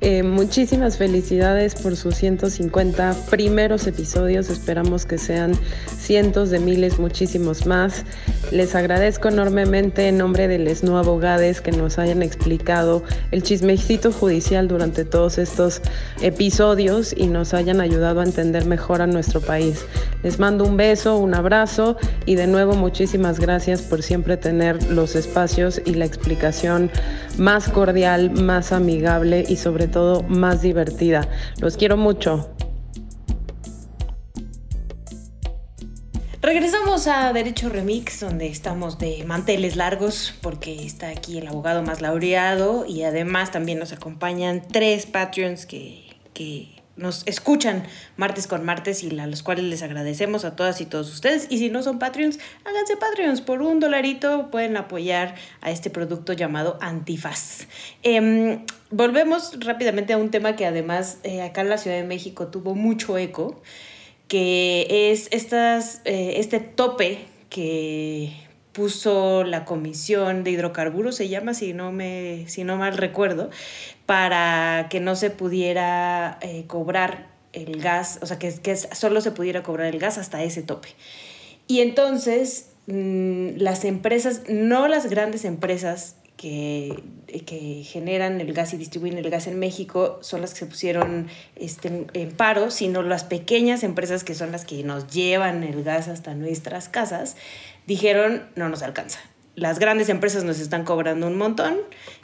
Eh, 0.03 0.23
muchísimas 0.23 0.97
felicidades 0.97 1.75
por 1.75 1.95
sus 1.95 2.15
150 2.15 3.15
primeros 3.29 3.85
episodios. 3.85 4.49
Esperamos 4.49 5.05
que 5.05 5.19
sean 5.19 5.53
cientos 5.95 6.49
de 6.49 6.57
miles, 6.57 6.97
muchísimos 6.97 7.67
más. 7.67 8.03
Les 8.49 8.73
agradezco 8.73 9.27
enormemente 9.27 10.07
en 10.07 10.17
nombre 10.17 10.47
de 10.47 10.57
les 10.57 10.83
no 10.83 10.97
abogades 10.97 11.61
que 11.61 11.71
nos 11.71 11.99
hayan 11.99 12.23
explicado 12.23 13.03
el 13.29 13.43
chismecito 13.43 14.11
judicial 14.11 14.67
durante 14.67 15.05
todos 15.05 15.37
estos 15.37 15.83
episodios 16.21 17.13
y 17.15 17.27
nos 17.27 17.53
hayan 17.53 17.79
ayudado 17.79 18.21
a 18.21 18.23
entender 18.23 18.65
mejor 18.65 19.03
a 19.03 19.07
nuestro 19.07 19.39
país. 19.39 19.85
Les 20.23 20.39
mando 20.39 20.65
un 20.65 20.77
beso, 20.77 21.17
un 21.17 21.35
abrazo 21.35 21.95
y 22.25 22.35
de 22.35 22.47
nuevo 22.47 22.73
muchísimas 22.73 23.39
gracias 23.39 23.83
por 23.83 24.01
siempre 24.01 24.35
tener 24.35 24.81
los 24.89 25.15
espacios 25.15 25.79
y 25.85 25.93
la 25.93 26.05
explicación 26.05 26.89
más 27.37 27.69
cordial, 27.69 28.31
más 28.31 28.71
amigable 28.71 29.45
y 29.47 29.57
sobre 29.57 29.90
todo 29.91 30.23
más 30.23 30.61
divertida. 30.61 31.27
Los 31.59 31.77
quiero 31.77 31.97
mucho. 31.97 32.49
Regresamos 36.41 37.05
a 37.05 37.31
Derecho 37.33 37.69
Remix, 37.69 38.19
donde 38.19 38.47
estamos 38.47 38.97
de 38.97 39.23
manteles 39.25 39.75
largos, 39.75 40.33
porque 40.41 40.85
está 40.85 41.09
aquí 41.09 41.37
el 41.37 41.47
abogado 41.47 41.83
más 41.83 42.01
laureado 42.01 42.85
y 42.87 43.03
además 43.03 43.51
también 43.51 43.77
nos 43.77 43.93
acompañan 43.93 44.63
tres 44.67 45.05
Patreons 45.05 45.67
que, 45.67 46.09
que 46.33 46.80
nos 47.01 47.25
escuchan 47.25 47.83
martes 48.15 48.47
con 48.47 48.63
martes 48.63 49.03
y 49.03 49.19
a 49.19 49.27
los 49.27 49.43
cuales 49.43 49.65
les 49.65 49.81
agradecemos 49.81 50.45
a 50.45 50.55
todas 50.55 50.79
y 50.81 50.85
todos 50.85 51.11
ustedes. 51.11 51.47
Y 51.49 51.57
si 51.57 51.69
no 51.69 51.83
son 51.83 51.99
Patreons, 51.99 52.39
háganse 52.63 52.95
Patreons. 52.97 53.41
Por 53.41 53.61
un 53.61 53.79
dolarito 53.79 54.49
pueden 54.51 54.77
apoyar 54.77 55.35
a 55.61 55.71
este 55.71 55.89
producto 55.89 56.33
llamado 56.33 56.77
Antifaz. 56.81 57.67
Em, 58.03 58.65
volvemos 58.89 59.57
rápidamente 59.59 60.13
a 60.13 60.17
un 60.17 60.29
tema 60.29 60.55
que 60.55 60.65
además 60.65 61.17
eh, 61.23 61.41
acá 61.41 61.61
en 61.61 61.69
la 61.69 61.77
Ciudad 61.77 61.97
de 61.97 62.03
México 62.03 62.47
tuvo 62.47 62.75
mucho 62.75 63.17
eco, 63.17 63.61
que 64.27 65.11
es 65.11 65.27
estas, 65.31 66.01
eh, 66.05 66.35
este 66.37 66.59
tope 66.59 67.25
que 67.49 68.33
puso 68.71 69.43
la 69.43 69.65
Comisión 69.65 70.43
de 70.43 70.51
Hidrocarburos, 70.51 71.15
se 71.15 71.27
llama, 71.27 71.53
si 71.53 71.73
no, 71.73 71.91
me, 71.91 72.45
si 72.47 72.63
no 72.63 72.77
mal 72.77 72.97
recuerdo, 72.97 73.49
para 74.05 74.87
que 74.89 74.99
no 74.99 75.15
se 75.15 75.29
pudiera 75.29 76.37
eh, 76.41 76.65
cobrar 76.67 77.29
el 77.53 77.81
gas, 77.81 78.19
o 78.21 78.25
sea, 78.25 78.39
que, 78.39 78.53
que 78.53 78.75
solo 78.75 79.21
se 79.21 79.31
pudiera 79.31 79.63
cobrar 79.63 79.87
el 79.87 79.99
gas 79.99 80.17
hasta 80.17 80.41
ese 80.43 80.63
tope. 80.63 80.89
Y 81.67 81.81
entonces 81.81 82.69
mm, 82.87 83.57
las 83.57 83.85
empresas, 83.85 84.43
no 84.49 84.87
las 84.87 85.09
grandes 85.09 85.45
empresas 85.45 86.15
que, 86.41 87.03
que, 87.45 87.83
generan 87.83 88.41
el 88.41 88.51
gas 88.53 88.73
y 88.73 88.77
distribuyen 88.77 89.19
el 89.19 89.29
gas 89.29 89.45
en 89.45 89.59
México 89.59 90.17
son 90.21 90.41
las 90.41 90.53
que 90.53 90.61
se 90.61 90.65
pusieron 90.65 91.27
este, 91.55 92.07
en 92.13 92.31
paro, 92.31 92.71
sino 92.71 93.03
las 93.03 93.23
pequeñas 93.23 93.83
empresas 93.83 94.23
que 94.23 94.33
son 94.33 94.51
las 94.51 94.65
que 94.65 94.83
nos 94.83 95.07
llevan 95.07 95.63
el 95.63 95.83
gas 95.83 96.07
hasta 96.07 96.33
nuestras 96.33 96.89
casas, 96.89 97.35
dijeron 97.87 98.49
no 98.55 98.69
nos 98.69 98.83
alcanza. 98.83 99.19
Las 99.55 99.79
grandes 99.79 100.07
empresas 100.07 100.45
nos 100.45 100.59
están 100.59 100.85
cobrando 100.85 101.27
un 101.27 101.37
montón 101.37 101.77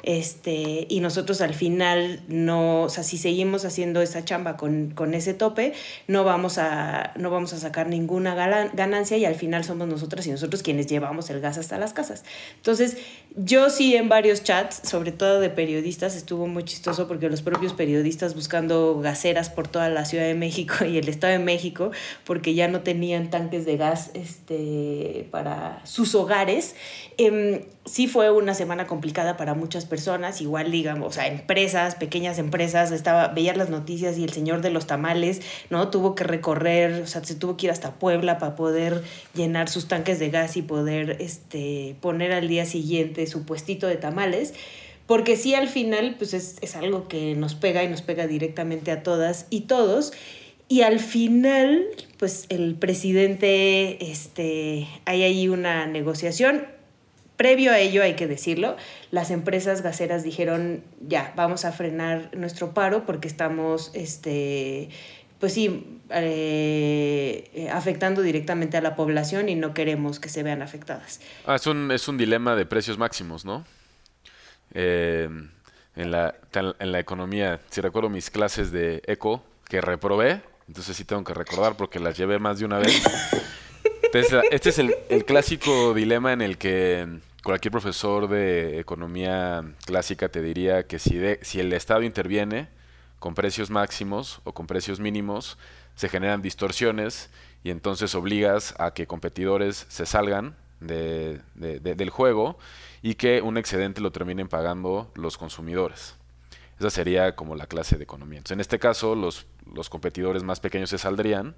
este, 0.03 0.87
y 0.89 1.01
nosotros 1.01 1.41
al 1.41 1.53
final 1.53 2.23
no, 2.29 2.83
o 2.83 2.89
sea, 2.89 3.03
si 3.03 3.17
seguimos 3.17 3.65
haciendo 3.65 4.01
esa 4.01 4.23
chamba 4.23 4.55
con, 4.55 4.91
con 4.91 5.13
ese 5.13 5.33
tope, 5.33 5.73
no 6.07 6.23
vamos, 6.23 6.57
a, 6.57 7.11
no 7.17 7.29
vamos 7.29 7.51
a 7.51 7.57
sacar 7.57 7.87
ninguna 7.89 8.33
ganancia 8.73 9.17
y 9.17 9.25
al 9.25 9.35
final 9.35 9.65
somos 9.65 9.89
nosotras 9.89 10.25
y 10.27 10.31
nosotros 10.31 10.63
quienes 10.63 10.87
llevamos 10.87 11.29
el 11.29 11.41
gas 11.41 11.57
hasta 11.57 11.77
las 11.77 11.91
casas. 11.91 12.23
Entonces, 12.55 12.97
yo 13.35 13.69
sí 13.69 13.95
en 13.95 14.07
varios 14.07 14.43
chats, 14.43 14.87
sobre 14.87 15.11
todo 15.11 15.41
de 15.41 15.49
periodistas, 15.49 16.15
estuvo 16.15 16.47
muy 16.47 16.63
chistoso 16.63 17.09
porque 17.09 17.29
los 17.29 17.41
propios 17.41 17.73
periodistas 17.73 18.35
buscando 18.35 18.99
gaseras 19.01 19.49
por 19.49 19.67
toda 19.67 19.89
la 19.89 20.05
Ciudad 20.05 20.25
de 20.25 20.35
México 20.35 20.85
y 20.85 20.97
el 20.97 21.09
Estado 21.09 21.33
de 21.33 21.39
México, 21.39 21.91
porque 22.23 22.53
ya 22.53 22.69
no 22.69 22.81
tenían 22.81 23.29
tanques 23.29 23.65
de 23.65 23.75
gas 23.75 24.11
este, 24.13 25.27
para 25.29 25.81
sus 25.85 26.15
hogares. 26.15 26.75
Eh, 27.19 27.65
sí 27.85 28.07
fue 28.07 28.29
una 28.29 28.53
semana 28.53 28.85
complicada 28.85 29.37
para 29.37 29.55
muchas 29.55 29.85
personas, 29.85 30.39
igual 30.39 30.71
digamos, 30.71 31.07
o 31.07 31.11
sea, 31.11 31.27
empresas, 31.27 31.95
pequeñas 31.95 32.37
empresas, 32.37 32.91
estaba, 32.91 33.29
veía 33.29 33.55
las 33.55 33.69
noticias 33.69 34.19
y 34.19 34.23
el 34.23 34.31
señor 34.31 34.61
de 34.61 34.69
los 34.69 34.85
tamales, 34.85 35.41
¿no? 35.71 35.89
Tuvo 35.89 36.13
que 36.13 36.23
recorrer, 36.23 37.01
o 37.01 37.07
sea, 37.07 37.23
se 37.23 37.33
tuvo 37.33 37.57
que 37.57 37.67
ir 37.67 37.71
hasta 37.71 37.95
Puebla 37.95 38.37
para 38.37 38.55
poder 38.55 39.03
llenar 39.33 39.67
sus 39.67 39.87
tanques 39.87 40.19
de 40.19 40.29
gas 40.29 40.57
y 40.57 40.61
poder 40.61 41.17
este, 41.19 41.95
poner 42.01 42.33
al 42.33 42.47
día 42.47 42.65
siguiente 42.65 43.25
su 43.25 43.45
puestito 43.45 43.87
de 43.87 43.95
tamales. 43.95 44.53
Porque 45.07 45.37
sí, 45.37 45.55
al 45.55 45.69
final, 45.69 46.15
pues 46.17 46.33
es, 46.33 46.57
es 46.61 46.75
algo 46.75 47.07
que 47.07 47.33
nos 47.33 47.55
pega 47.55 47.83
y 47.83 47.87
nos 47.87 48.01
pega 48.01 48.27
directamente 48.27 48.91
a 48.91 49.03
todas 49.03 49.47
y 49.49 49.61
todos. 49.61 50.11
Y 50.67 50.81
al 50.81 50.99
final, 50.99 51.85
pues 52.17 52.45
el 52.49 52.75
presidente, 52.75 54.11
este, 54.11 54.85
hay 55.05 55.23
ahí 55.23 55.47
una 55.47 55.87
negociación 55.87 56.76
Previo 57.37 57.71
a 57.71 57.77
ello, 57.77 58.01
hay 58.01 58.15
que 58.15 58.25
decirlo, 58.25 58.75
las 59.11 59.29
empresas 59.29 59.83
gaseras 59.83 60.23
dijeron, 60.23 60.83
ya, 60.99 61.33
vamos 61.35 61.65
a 61.65 61.71
frenar 61.71 62.31
nuestro 62.35 62.73
paro 62.73 63.05
porque 63.05 63.27
estamos, 63.27 63.91
este, 63.93 64.89
pues 65.39 65.53
sí, 65.53 66.01
eh, 66.09 67.69
afectando 67.71 68.23
directamente 68.23 68.75
a 68.75 68.81
la 68.81 68.95
población 68.95 69.49
y 69.49 69.55
no 69.55 69.75
queremos 69.75 70.19
que 70.19 70.29
se 70.29 70.41
vean 70.41 70.63
afectadas. 70.63 71.21
Ah, 71.45 71.55
es, 71.55 71.67
un, 71.67 71.91
es 71.91 72.07
un 72.07 72.17
dilema 72.17 72.55
de 72.55 72.65
precios 72.65 72.97
máximos, 72.97 73.45
¿no? 73.45 73.63
Eh, 74.73 75.29
en, 75.95 76.11
la, 76.11 76.35
en 76.53 76.91
la 76.91 76.99
economía, 76.99 77.59
si 77.69 77.81
recuerdo 77.81 78.09
mis 78.09 78.31
clases 78.31 78.71
de 78.71 79.03
eco 79.05 79.43
que 79.69 79.79
reprobé, 79.79 80.41
entonces 80.67 80.97
sí 80.97 81.05
tengo 81.05 81.23
que 81.23 81.35
recordar 81.35 81.77
porque 81.77 81.99
las 81.99 82.17
llevé 82.17 82.39
más 82.39 82.57
de 82.57 82.65
una 82.65 82.79
vez. 82.79 82.99
este 84.51 84.69
es 84.69 84.79
el, 84.79 84.95
el 85.09 85.23
clásico 85.23 85.93
dilema 85.93 86.33
en 86.33 86.41
el 86.41 86.57
que 86.57 87.19
cualquier 87.47 87.71
profesor 87.71 88.27
de 88.27 88.77
economía 88.77 89.63
clásica 89.85 90.27
te 90.27 90.41
diría 90.41 90.85
que 90.85 90.99
si, 90.99 91.17
el 91.17 91.71
Estado 91.71 92.01
interviene 92.03 92.67
con 93.19 93.35
precios 93.35 93.69
máximos 93.69 94.41
o 94.43 94.51
con 94.51 94.67
precios 94.67 94.99
mínimos, 94.99 95.57
se 95.95 96.09
generan 96.09 96.41
distorsiones 96.41 97.29
y 97.63 97.69
entonces 97.69 98.15
obligas 98.15 98.75
a 98.79 98.93
que 98.93 99.07
competidores 99.07 99.85
se 99.87 100.05
salgan 100.05 100.57
del 100.81 102.09
juego 102.09 102.59
y 103.01 103.15
que 103.15 103.41
un 103.41 103.57
excedente 103.57 104.01
lo 104.01 104.11
terminen 104.11 104.49
pagando 104.49 105.09
los 105.15 105.37
consumidores. 105.37 106.15
Esa 106.81 106.89
sería 106.89 107.37
como 107.37 107.55
la 107.55 107.67
clase 107.67 107.95
de 107.95 108.03
economía. 108.03 108.41
en 108.49 108.59
este 108.59 108.77
caso, 108.77 109.15
los, 109.15 109.47
los 109.73 109.89
competidores 109.89 110.43
más 110.43 110.59
pequeños 110.59 110.89
se 110.89 110.97
saldrían 110.97 111.55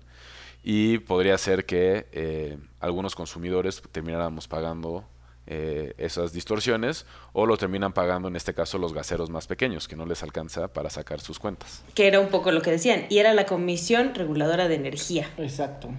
y 0.63 0.99
podría 0.99 1.35
ser 1.39 1.65
que 1.65 2.05
eh, 2.11 2.59
algunos 2.79 3.15
consumidores 3.15 3.81
termináramos 3.91 4.47
pagando 4.47 5.03
eh, 5.51 5.95
esas 5.97 6.31
distorsiones 6.31 7.07
o 7.33 7.47
lo 7.47 7.57
terminan 7.57 7.91
pagando 7.91 8.27
en 8.27 8.35
este 8.35 8.53
caso 8.53 8.77
los 8.77 8.93
gaseros 8.93 9.31
más 9.31 9.47
pequeños 9.47 9.87
que 9.87 9.95
no 9.95 10.05
les 10.05 10.21
alcanza 10.21 10.67
para 10.67 10.91
sacar 10.91 11.21
sus 11.21 11.39
cuentas. 11.39 11.83
Que 11.95 12.05
era 12.05 12.19
un 12.19 12.27
poco 12.27 12.51
lo 12.51 12.61
que 12.61 12.69
decían 12.69 13.05
y 13.09 13.17
era 13.17 13.33
la 13.33 13.47
Comisión 13.47 14.13
Reguladora 14.13 14.67
de 14.67 14.75
Energía. 14.75 15.27
Exacto. 15.39 15.89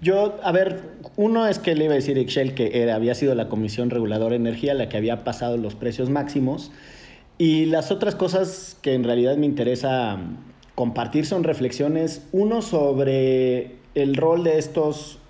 Yo, 0.00 0.40
a 0.42 0.50
ver, 0.50 0.82
uno 1.14 1.46
es 1.46 1.60
que 1.60 1.76
le 1.76 1.84
iba 1.84 1.92
a 1.92 1.94
decir 1.94 2.18
Excel 2.18 2.54
que 2.54 2.82
era, 2.82 2.96
había 2.96 3.14
sido 3.14 3.36
la 3.36 3.48
Comisión 3.48 3.90
Reguladora 3.90 4.30
de 4.30 4.36
Energía 4.36 4.74
la 4.74 4.88
que 4.88 4.96
había 4.96 5.22
pasado 5.22 5.56
los 5.56 5.76
precios 5.76 6.10
máximos 6.10 6.72
y 7.38 7.66
las 7.66 7.92
otras 7.92 8.16
cosas 8.16 8.76
que 8.82 8.94
en 8.94 9.04
realidad 9.04 9.36
me 9.36 9.46
interesa 9.46 10.18
compartir 10.74 11.26
son 11.26 11.44
reflexiones, 11.44 12.26
uno 12.32 12.60
sobre 12.60 13.76
el 13.94 14.16
rol 14.16 14.42
de 14.42 14.58
estos 14.58 15.20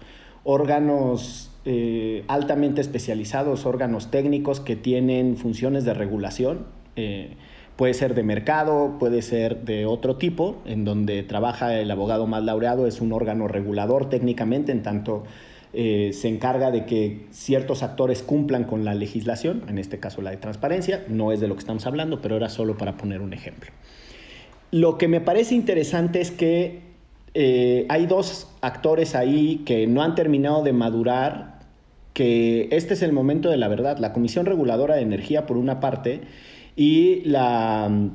órganos 0.44 1.45
eh, 1.68 2.22
altamente 2.28 2.80
especializados, 2.80 3.66
órganos 3.66 4.12
técnicos 4.12 4.60
que 4.60 4.76
tienen 4.76 5.36
funciones 5.36 5.84
de 5.84 5.94
regulación. 5.94 6.64
Eh, 6.94 7.30
puede 7.74 7.92
ser 7.92 8.14
de 8.14 8.22
mercado, 8.22 8.98
puede 9.00 9.20
ser 9.20 9.64
de 9.64 9.84
otro 9.84 10.14
tipo, 10.14 10.62
en 10.64 10.84
donde 10.84 11.24
trabaja 11.24 11.76
el 11.76 11.90
abogado 11.90 12.28
más 12.28 12.44
laureado, 12.44 12.86
es 12.86 13.00
un 13.00 13.12
órgano 13.12 13.48
regulador 13.48 14.08
técnicamente, 14.08 14.70
en 14.70 14.84
tanto 14.84 15.24
eh, 15.72 16.12
se 16.12 16.28
encarga 16.28 16.70
de 16.70 16.86
que 16.86 17.26
ciertos 17.32 17.82
actores 17.82 18.22
cumplan 18.22 18.62
con 18.62 18.84
la 18.84 18.94
legislación, 18.94 19.64
en 19.66 19.78
este 19.78 19.98
caso 19.98 20.22
la 20.22 20.30
de 20.30 20.36
transparencia, 20.36 21.02
no 21.08 21.32
es 21.32 21.40
de 21.40 21.48
lo 21.48 21.54
que 21.54 21.60
estamos 21.60 21.84
hablando, 21.84 22.20
pero 22.20 22.36
era 22.36 22.48
solo 22.48 22.78
para 22.78 22.96
poner 22.96 23.20
un 23.22 23.32
ejemplo. 23.32 23.72
Lo 24.70 24.98
que 24.98 25.08
me 25.08 25.20
parece 25.20 25.56
interesante 25.56 26.20
es 26.20 26.30
que 26.30 26.86
hay 27.88 28.06
dos 28.06 28.52
actores 28.60 29.14
ahí 29.14 29.62
que 29.66 29.86
no 29.88 30.02
han 30.02 30.14
terminado 30.14 30.62
de 30.62 30.72
madurar 30.72 31.55
que 32.16 32.68
este 32.72 32.94
es 32.94 33.02
el 33.02 33.12
momento 33.12 33.50
de 33.50 33.58
la 33.58 33.68
verdad. 33.68 33.98
La 33.98 34.14
Comisión 34.14 34.46
Reguladora 34.46 34.94
de 34.94 35.02
Energía, 35.02 35.44
por 35.44 35.58
una 35.58 35.80
parte, 35.80 36.22
y 36.74 37.20
la 37.26 37.90
mm, 37.90 38.10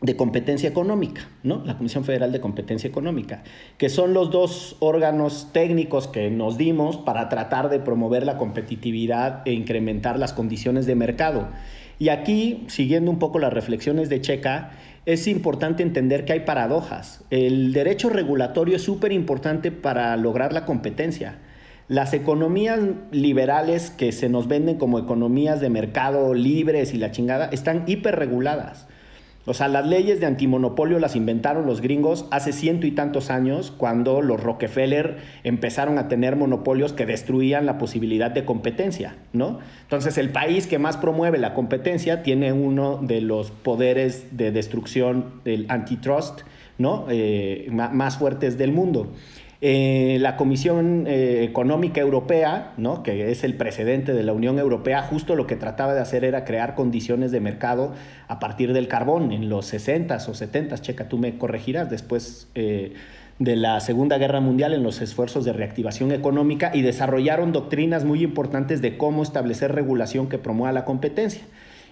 de 0.00 0.14
competencia 0.14 0.68
económica, 0.68 1.28
¿no? 1.42 1.60
La 1.64 1.76
Comisión 1.76 2.04
Federal 2.04 2.30
de 2.30 2.40
Competencia 2.40 2.86
Económica, 2.86 3.42
que 3.78 3.88
son 3.88 4.14
los 4.14 4.30
dos 4.30 4.76
órganos 4.78 5.48
técnicos 5.52 6.06
que 6.06 6.30
nos 6.30 6.56
dimos 6.56 6.98
para 6.98 7.28
tratar 7.28 7.68
de 7.68 7.80
promover 7.80 8.24
la 8.24 8.38
competitividad 8.38 9.42
e 9.44 9.52
incrementar 9.54 10.20
las 10.20 10.32
condiciones 10.32 10.86
de 10.86 10.94
mercado. 10.94 11.48
Y 11.98 12.10
aquí, 12.10 12.62
siguiendo 12.68 13.10
un 13.10 13.18
poco 13.18 13.40
las 13.40 13.52
reflexiones 13.52 14.08
de 14.08 14.20
Checa, 14.20 14.70
es 15.04 15.26
importante 15.26 15.82
entender 15.82 16.24
que 16.24 16.34
hay 16.34 16.40
paradojas. 16.40 17.24
El 17.30 17.72
derecho 17.72 18.08
regulatorio 18.08 18.76
es 18.76 18.82
súper 18.82 19.10
importante 19.10 19.72
para 19.72 20.16
lograr 20.16 20.52
la 20.52 20.64
competencia 20.64 21.40
las 21.92 22.14
economías 22.14 22.80
liberales 23.10 23.90
que 23.90 24.12
se 24.12 24.30
nos 24.30 24.48
venden 24.48 24.78
como 24.78 24.98
economías 24.98 25.60
de 25.60 25.68
mercado 25.68 26.32
libres 26.32 26.94
y 26.94 26.96
la 26.96 27.10
chingada 27.10 27.50
están 27.52 27.84
hiperreguladas. 27.86 28.88
O 29.44 29.52
sea, 29.52 29.68
las 29.68 29.86
leyes 29.86 30.18
de 30.18 30.24
antimonopolio 30.24 30.98
las 30.98 31.16
inventaron 31.16 31.66
los 31.66 31.82
gringos 31.82 32.24
hace 32.30 32.54
ciento 32.54 32.86
y 32.86 32.92
tantos 32.92 33.28
años, 33.28 33.74
cuando 33.76 34.22
los 34.22 34.42
Rockefeller 34.42 35.18
empezaron 35.44 35.98
a 35.98 36.08
tener 36.08 36.34
monopolios 36.34 36.94
que 36.94 37.04
destruían 37.04 37.66
la 37.66 37.76
posibilidad 37.76 38.30
de 38.30 38.46
competencia, 38.46 39.16
¿no? 39.34 39.58
Entonces, 39.82 40.16
el 40.16 40.30
país 40.30 40.66
que 40.66 40.78
más 40.78 40.96
promueve 40.96 41.36
la 41.36 41.52
competencia 41.52 42.22
tiene 42.22 42.54
uno 42.54 43.00
de 43.02 43.20
los 43.20 43.50
poderes 43.50 44.34
de 44.34 44.50
destrucción 44.50 45.42
del 45.44 45.66
antitrust, 45.68 46.40
¿no? 46.78 47.04
Eh, 47.10 47.68
más 47.70 48.16
fuertes 48.16 48.56
del 48.56 48.72
mundo. 48.72 49.12
Eh, 49.64 50.16
la 50.18 50.36
Comisión 50.36 51.06
eh, 51.06 51.44
Económica 51.44 52.00
Europea, 52.00 52.72
¿no? 52.78 53.04
que 53.04 53.30
es 53.30 53.44
el 53.44 53.54
precedente 53.54 54.12
de 54.12 54.24
la 54.24 54.32
Unión 54.32 54.58
Europea, 54.58 55.02
justo 55.02 55.36
lo 55.36 55.46
que 55.46 55.54
trataba 55.54 55.94
de 55.94 56.00
hacer 56.00 56.24
era 56.24 56.44
crear 56.44 56.74
condiciones 56.74 57.30
de 57.30 57.38
mercado 57.38 57.92
a 58.26 58.40
partir 58.40 58.72
del 58.72 58.88
carbón 58.88 59.30
en 59.30 59.48
los 59.48 59.72
60s 59.72 60.28
o 60.28 60.32
70s, 60.32 60.80
checa, 60.80 61.08
tú 61.08 61.16
me 61.16 61.38
corregirás, 61.38 61.88
después 61.90 62.48
eh, 62.56 62.94
de 63.38 63.54
la 63.54 63.78
Segunda 63.78 64.18
Guerra 64.18 64.40
Mundial 64.40 64.74
en 64.74 64.82
los 64.82 65.00
esfuerzos 65.00 65.44
de 65.44 65.52
reactivación 65.52 66.10
económica 66.10 66.72
y 66.74 66.82
desarrollaron 66.82 67.52
doctrinas 67.52 68.04
muy 68.04 68.24
importantes 68.24 68.82
de 68.82 68.98
cómo 68.98 69.22
establecer 69.22 69.72
regulación 69.72 70.28
que 70.28 70.38
promueva 70.38 70.72
la 70.72 70.84
competencia. 70.84 71.44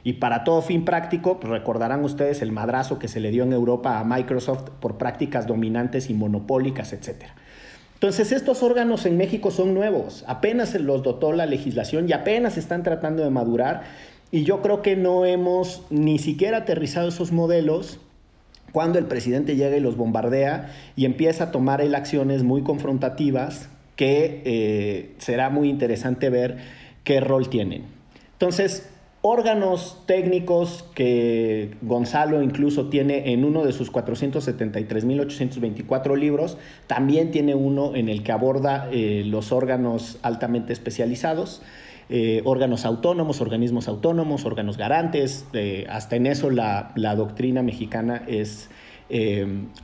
Y 0.03 0.15
para 0.15 0.43
todo 0.43 0.61
fin 0.61 0.85
práctico, 0.85 1.39
pues 1.39 1.53
recordarán 1.53 2.03
ustedes 2.03 2.43
el 2.43 2.51
madrazo 2.51 2.99
que 2.99 3.07
se 3.07 3.21
le 3.21 3.31
dio 3.31 3.45
en 3.45 3.53
Europa 3.53 4.01
a 4.01 4.05
Microsoft 4.05 4.71
por 4.81 4.99
prácticas 4.99 5.47
dominantes 5.47 6.11
y 6.11 6.15
monopólicas, 6.15 6.93
etcétera. 6.93 7.37
Entonces, 8.01 8.33
estos 8.33 8.63
órganos 8.63 9.05
en 9.05 9.19
México 9.19 9.51
son 9.51 9.75
nuevos, 9.75 10.25
apenas 10.27 10.71
se 10.71 10.79
los 10.79 11.03
dotó 11.03 11.35
la 11.35 11.45
legislación 11.45 12.09
y 12.09 12.15
apenas 12.15 12.57
están 12.57 12.83
tratando 12.83 13.23
de 13.23 13.29
madurar 13.29 13.83
y 14.31 14.45
yo 14.45 14.63
creo 14.63 14.81
que 14.81 14.97
no 14.97 15.27
hemos 15.27 15.83
ni 15.91 16.19
siquiera 16.19 16.57
aterrizado 16.57 17.09
esos 17.09 17.31
modelos 17.31 18.01
cuando 18.73 18.99
el 18.99 19.05
presidente 19.05 19.55
llega 19.55 19.77
y 19.77 19.81
los 19.81 19.99
bombardea 19.99 20.73
y 20.97 21.05
empieza 21.05 21.45
a 21.45 21.51
tomar 21.51 21.83
él 21.83 21.95
acciones 21.95 22.43
muy 22.43 22.63
confrontativas 22.63 23.69
que 23.97 24.41
eh, 24.47 25.15
será 25.19 25.51
muy 25.51 25.69
interesante 25.69 26.31
ver 26.31 26.57
qué 27.05 27.21
rol 27.21 27.51
tienen. 27.51 27.85
Entonces, 28.33 28.89
órganos 29.23 29.99
técnicos 30.07 30.85
que 30.95 31.75
Gonzalo 31.83 32.43
incluso 32.43 32.89
tiene 32.89 33.33
en 33.33 33.45
uno 33.45 33.65
de 33.65 33.73
sus 33.73 33.93
473.824 33.93 36.17
libros, 36.17 36.57
también 36.87 37.31
tiene 37.31 37.55
uno 37.55 37.95
en 37.95 38.09
el 38.09 38.23
que 38.23 38.33
aborda 38.33 38.89
eh, 38.91 39.23
los 39.27 39.53
órganos 39.53 40.19
altamente 40.23 40.73
especializados. 40.73 41.61
Eh, 42.13 42.43
órganos 42.45 42.87
autónomos, 42.87 43.41
organismos 43.41 43.87
autónomos, 43.87 44.45
órganos 44.45 44.77
garantes, 44.77 45.47
eh, 45.53 45.87
hasta 45.89 46.17
en 46.17 46.27
eso 46.27 46.51
la, 46.51 46.91
la 46.97 47.15
doctrina 47.15 47.63
mexicana 47.63 48.25
es 48.27 48.69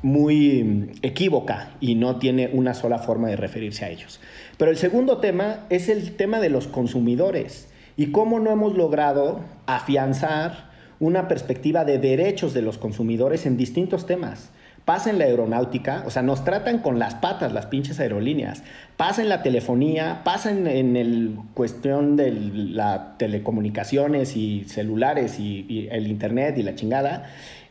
muy 0.03 0.93
equívoca 1.03 1.75
y 1.81 1.97
no 1.97 2.21
tiene 2.21 2.49
una 2.53 2.75
sola 2.75 3.01
forma 3.01 3.27
de 3.27 3.35
referirse 3.35 3.85
a 3.85 3.91
ellos. 3.91 4.21
Pero 4.57 4.71
el 4.71 4.77
segundo 4.77 5.19
tema 5.19 5.67
es 5.69 5.89
el 5.89 6.15
tema 6.15 6.39
de 6.39 6.49
los 6.49 6.69
consumidores 6.69 7.67
y 7.97 8.13
cómo 8.13 8.41
no 8.41 8.51
hemos 8.51 8.77
logrado 8.77 9.41
afianzar 9.67 10.71
una 11.01 11.29
perspectiva 11.29 11.85
de 11.85 11.99
derechos 11.99 12.55
de 12.55 12.63
los 12.63 12.79
consumidores 12.79 13.47
en 13.47 13.57
distintos 13.57 14.07
temas. 14.07 14.51
Pasa 14.85 15.11
en 15.11 15.19
la 15.19 15.25
aeronáutica, 15.25 16.05
o 16.07 16.11
sea, 16.11 16.23
nos 16.23 16.45
tratan 16.45 16.79
con 16.79 17.01
las 17.01 17.17
patas 17.17 17.53
las 17.53 17.67
pinches 17.67 17.99
aerolíneas. 17.99 18.63
Pasa 18.97 19.21
en 19.21 19.29
la 19.29 19.43
telefonía, 19.43 20.21
pasa 20.23 20.53
en, 20.53 20.97
el 20.97 21.37
cuestión 21.55 22.17
de 22.17 22.31
las 22.31 23.19
telecomunicaciones 23.19 24.37
y 24.37 24.65
celulares 24.65 25.41
y, 25.41 25.67
y 25.69 25.89
el 25.91 26.07
internet 26.07 26.57
y 26.59 26.63
la 26.63 26.77
chingada. 26.77 27.25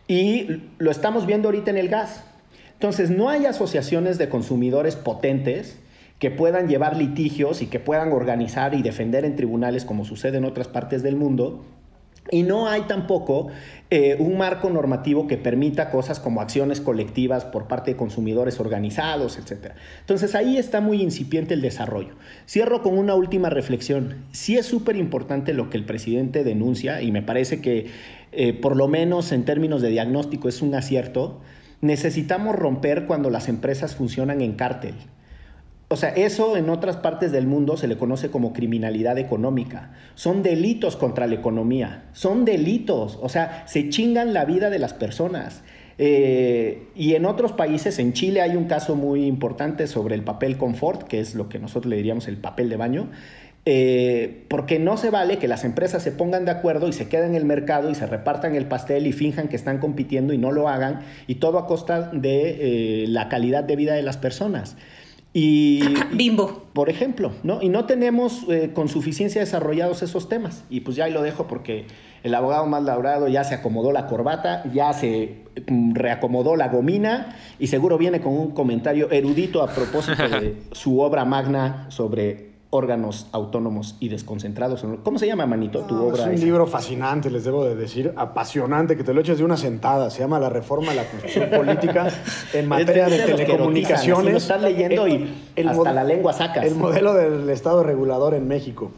Y 0.10 0.64
lo 0.78 0.92
estamos 0.92 1.26
viendo 1.26 1.48
ahorita 1.48 1.72
en 1.72 1.78
el 1.78 1.88
gas. 1.88 2.26
Entonces, 2.74 3.10
no 3.10 3.30
hay 3.30 3.46
asociaciones 3.46 4.18
de 4.18 4.28
consumidores 4.28 4.98
potentes 4.98 5.80
que 6.20 6.32
puedan 6.32 6.68
llevar 6.68 6.96
litigios 6.96 7.62
y 7.62 7.68
que 7.68 7.80
puedan 7.80 8.12
organizar 8.14 8.74
y 8.74 8.82
defender 8.82 9.26
en 9.26 9.36
tribunales 9.36 9.86
como 9.86 10.06
sucede 10.06 10.38
en 10.38 10.46
otras 10.46 10.68
partes 10.68 11.04
del 11.04 11.16
mundo 11.16 11.66
Y 12.32 12.42
no 12.42 12.68
hay 12.68 12.82
tampoco 12.84 13.50
eh, 13.92 14.16
un 14.18 14.38
marco 14.40 14.72
normativo 14.72 15.28
que 15.28 15.38
permita 15.38 15.92
cosas 15.92 16.20
como 16.20 16.42
acciones 16.42 16.82
colectivas 16.82 17.46
por 17.46 17.68
parte 17.68 17.92
de 17.92 17.98
consumidores 17.98 18.60
organizados, 18.60 19.38
etc. 19.38 19.74
Entonces 20.00 20.34
ahí 20.34 20.58
está 20.58 20.82
muy 20.82 21.04
incipiente 21.04 21.54
el 21.54 21.62
desarrollo. 21.62 22.16
Cierro 22.48 22.82
con 22.82 22.98
una 22.98 23.14
última 23.14 23.52
reflexión. 23.52 24.26
Sí 24.32 24.58
es 24.58 24.66
súper 24.66 24.96
importante 24.96 25.54
lo 25.54 25.70
que 25.70 25.78
el 25.78 25.86
presidente 25.86 26.44
denuncia 26.44 27.04
y 27.04 27.12
me 27.12 27.22
parece 27.22 27.62
que 27.62 27.92
eh, 28.32 28.54
por 28.54 28.76
lo 28.76 28.88
menos 28.88 29.32
en 29.32 29.46
términos 29.46 29.84
de 29.84 29.90
diagnóstico 29.90 30.50
es 30.50 30.64
un 30.64 30.74
acierto. 30.74 31.42
Necesitamos 31.82 32.56
romper 32.56 33.06
cuando 33.06 33.30
las 33.30 33.50
empresas 33.50 33.96
funcionan 33.96 34.42
en 34.42 34.54
cártel. 34.54 34.96
O 35.88 35.98
sea, 35.98 36.10
eso 36.10 36.58
en 36.58 36.70
otras 36.70 36.98
partes 36.98 37.32
del 37.32 37.46
mundo 37.46 37.78
se 37.78 37.88
le 37.88 37.98
conoce 37.98 38.32
como 38.32 38.54
criminalidad 38.54 39.20
económica. 39.20 39.92
Son 40.16 40.42
delitos 40.42 40.96
contra 40.96 41.28
la 41.28 41.36
economía. 41.36 42.06
Son 42.14 42.44
delitos. 42.44 43.20
O 43.22 43.30
sea, 43.30 43.64
se 43.68 43.90
chingan 43.90 44.34
la 44.34 44.46
vida 44.46 44.72
de 44.72 44.80
las 44.80 44.94
personas. 44.94 45.62
Eh, 45.98 46.88
y 46.96 47.14
en 47.14 47.26
otros 47.26 47.54
países, 47.54 48.00
en 48.00 48.14
Chile 48.14 48.42
hay 48.42 48.56
un 48.56 48.66
caso 48.66 48.96
muy 48.96 49.26
importante 49.26 49.86
sobre 49.88 50.16
el 50.16 50.24
papel 50.24 50.58
confort, 50.58 51.04
que 51.04 51.20
es 51.20 51.36
lo 51.36 51.50
que 51.50 51.60
nosotros 51.60 51.90
le 51.90 51.98
diríamos 51.98 52.28
el 52.28 52.38
papel 52.38 52.68
de 52.70 52.78
baño, 52.78 53.10
eh, 53.66 54.46
porque 54.50 54.78
no 54.78 54.98
se 54.98 55.10
vale 55.10 55.38
que 55.38 55.48
las 55.48 55.64
empresas 55.64 56.04
se 56.04 56.12
pongan 56.12 56.46
de 56.46 56.52
acuerdo 56.52 56.88
y 56.88 56.94
se 56.94 57.08
queden 57.08 57.30
en 57.30 57.36
el 57.36 57.46
mercado 57.46 57.90
y 57.90 57.96
se 57.96 58.06
repartan 58.06 58.56
el 58.56 58.68
pastel 58.68 59.08
y 59.08 59.12
finjan 59.12 59.48
que 59.48 59.56
están 59.56 59.78
compitiendo 59.80 60.34
y 60.34 60.38
no 60.38 60.52
lo 60.52 60.68
hagan, 60.68 61.02
y 61.28 61.36
todo 61.36 61.60
a 61.60 61.66
costa 61.66 62.10
de 62.12 63.04
eh, 63.04 63.08
la 63.08 63.30
calidad 63.30 63.64
de 63.64 63.76
vida 63.76 63.94
de 63.94 64.04
las 64.04 64.18
personas. 64.18 64.76
Y, 65.36 65.82
Bimbo. 66.14 66.64
por 66.72 66.90
ejemplo, 66.90 67.34
¿no? 67.44 67.62
Y 67.62 67.68
no 67.68 67.84
tenemos 67.84 68.46
eh, 68.48 68.72
con 68.74 68.88
suficiencia 68.88 69.42
desarrollados 69.42 70.02
esos 70.02 70.30
temas. 70.30 70.64
Y 70.70 70.80
pues 70.80 70.96
ya 70.96 71.06
ahí 71.06 71.12
lo 71.12 71.22
dejo 71.22 71.46
porque 71.46 71.88
el 72.24 72.34
abogado 72.34 72.66
más 72.68 72.82
labrado 72.84 73.28
ya 73.28 73.44
se 73.44 73.54
acomodó 73.54 73.92
la 73.92 74.08
corbata, 74.08 74.64
ya 74.74 74.94
se 74.94 75.44
mm, 75.68 75.94
reacomodó 75.94 76.56
la 76.56 76.70
gomina 76.70 77.36
y 77.60 77.68
seguro 77.68 77.98
viene 77.98 78.22
con 78.22 78.32
un 78.32 78.52
comentario 78.52 79.12
erudito 79.12 79.62
a 79.62 79.68
propósito 79.68 80.28
de 80.40 80.56
su 80.72 81.02
obra 81.02 81.26
magna 81.26 81.86
sobre 81.90 82.55
órganos 82.76 83.28
autónomos 83.32 83.96
y 84.00 84.10
desconcentrados. 84.10 84.86
¿Cómo 85.04 85.18
se 85.18 85.26
llama, 85.28 85.46
Manito, 85.46 85.80
tu 85.82 85.96
No, 85.96 86.04
obra? 86.04 86.22
es 86.24 86.28
un 86.28 86.34
esa? 86.36 86.46
libro 86.46 86.68
fascinante, 86.68 87.32
les 87.32 87.44
debo 87.44 87.66
de 87.66 87.76
decir, 87.76 88.14
apasionante, 88.16 88.96
que 88.96 89.04
te 89.04 89.14
lo 89.14 89.22
eches 89.22 89.38
de 89.40 89.44
una 89.44 89.58
sentada. 89.58 90.10
Se 90.10 90.20
llama 90.20 90.40
La 90.40 90.50
Reforma 90.50 90.90
de 90.92 90.96
la 90.98 91.06
Constitución 91.06 91.50
Política 91.50 92.08
en 92.54 92.68
materia 92.68 93.08
de 93.08 93.20
telecomunicaciones. 93.20 94.32
lo 94.32 94.38
estás 94.38 94.62
leyendo 94.62 95.08
y 95.08 95.34
hasta 95.58 95.74
mod- 95.74 95.92
la 95.94 96.04
lengua 96.04 96.34
sacas. 96.34 96.64
El 96.66 96.76
modelo 96.76 97.14
del 97.14 97.50
Estado 97.50 97.82
regulador 97.84 98.34
en 98.36 98.48
México. 98.48 98.92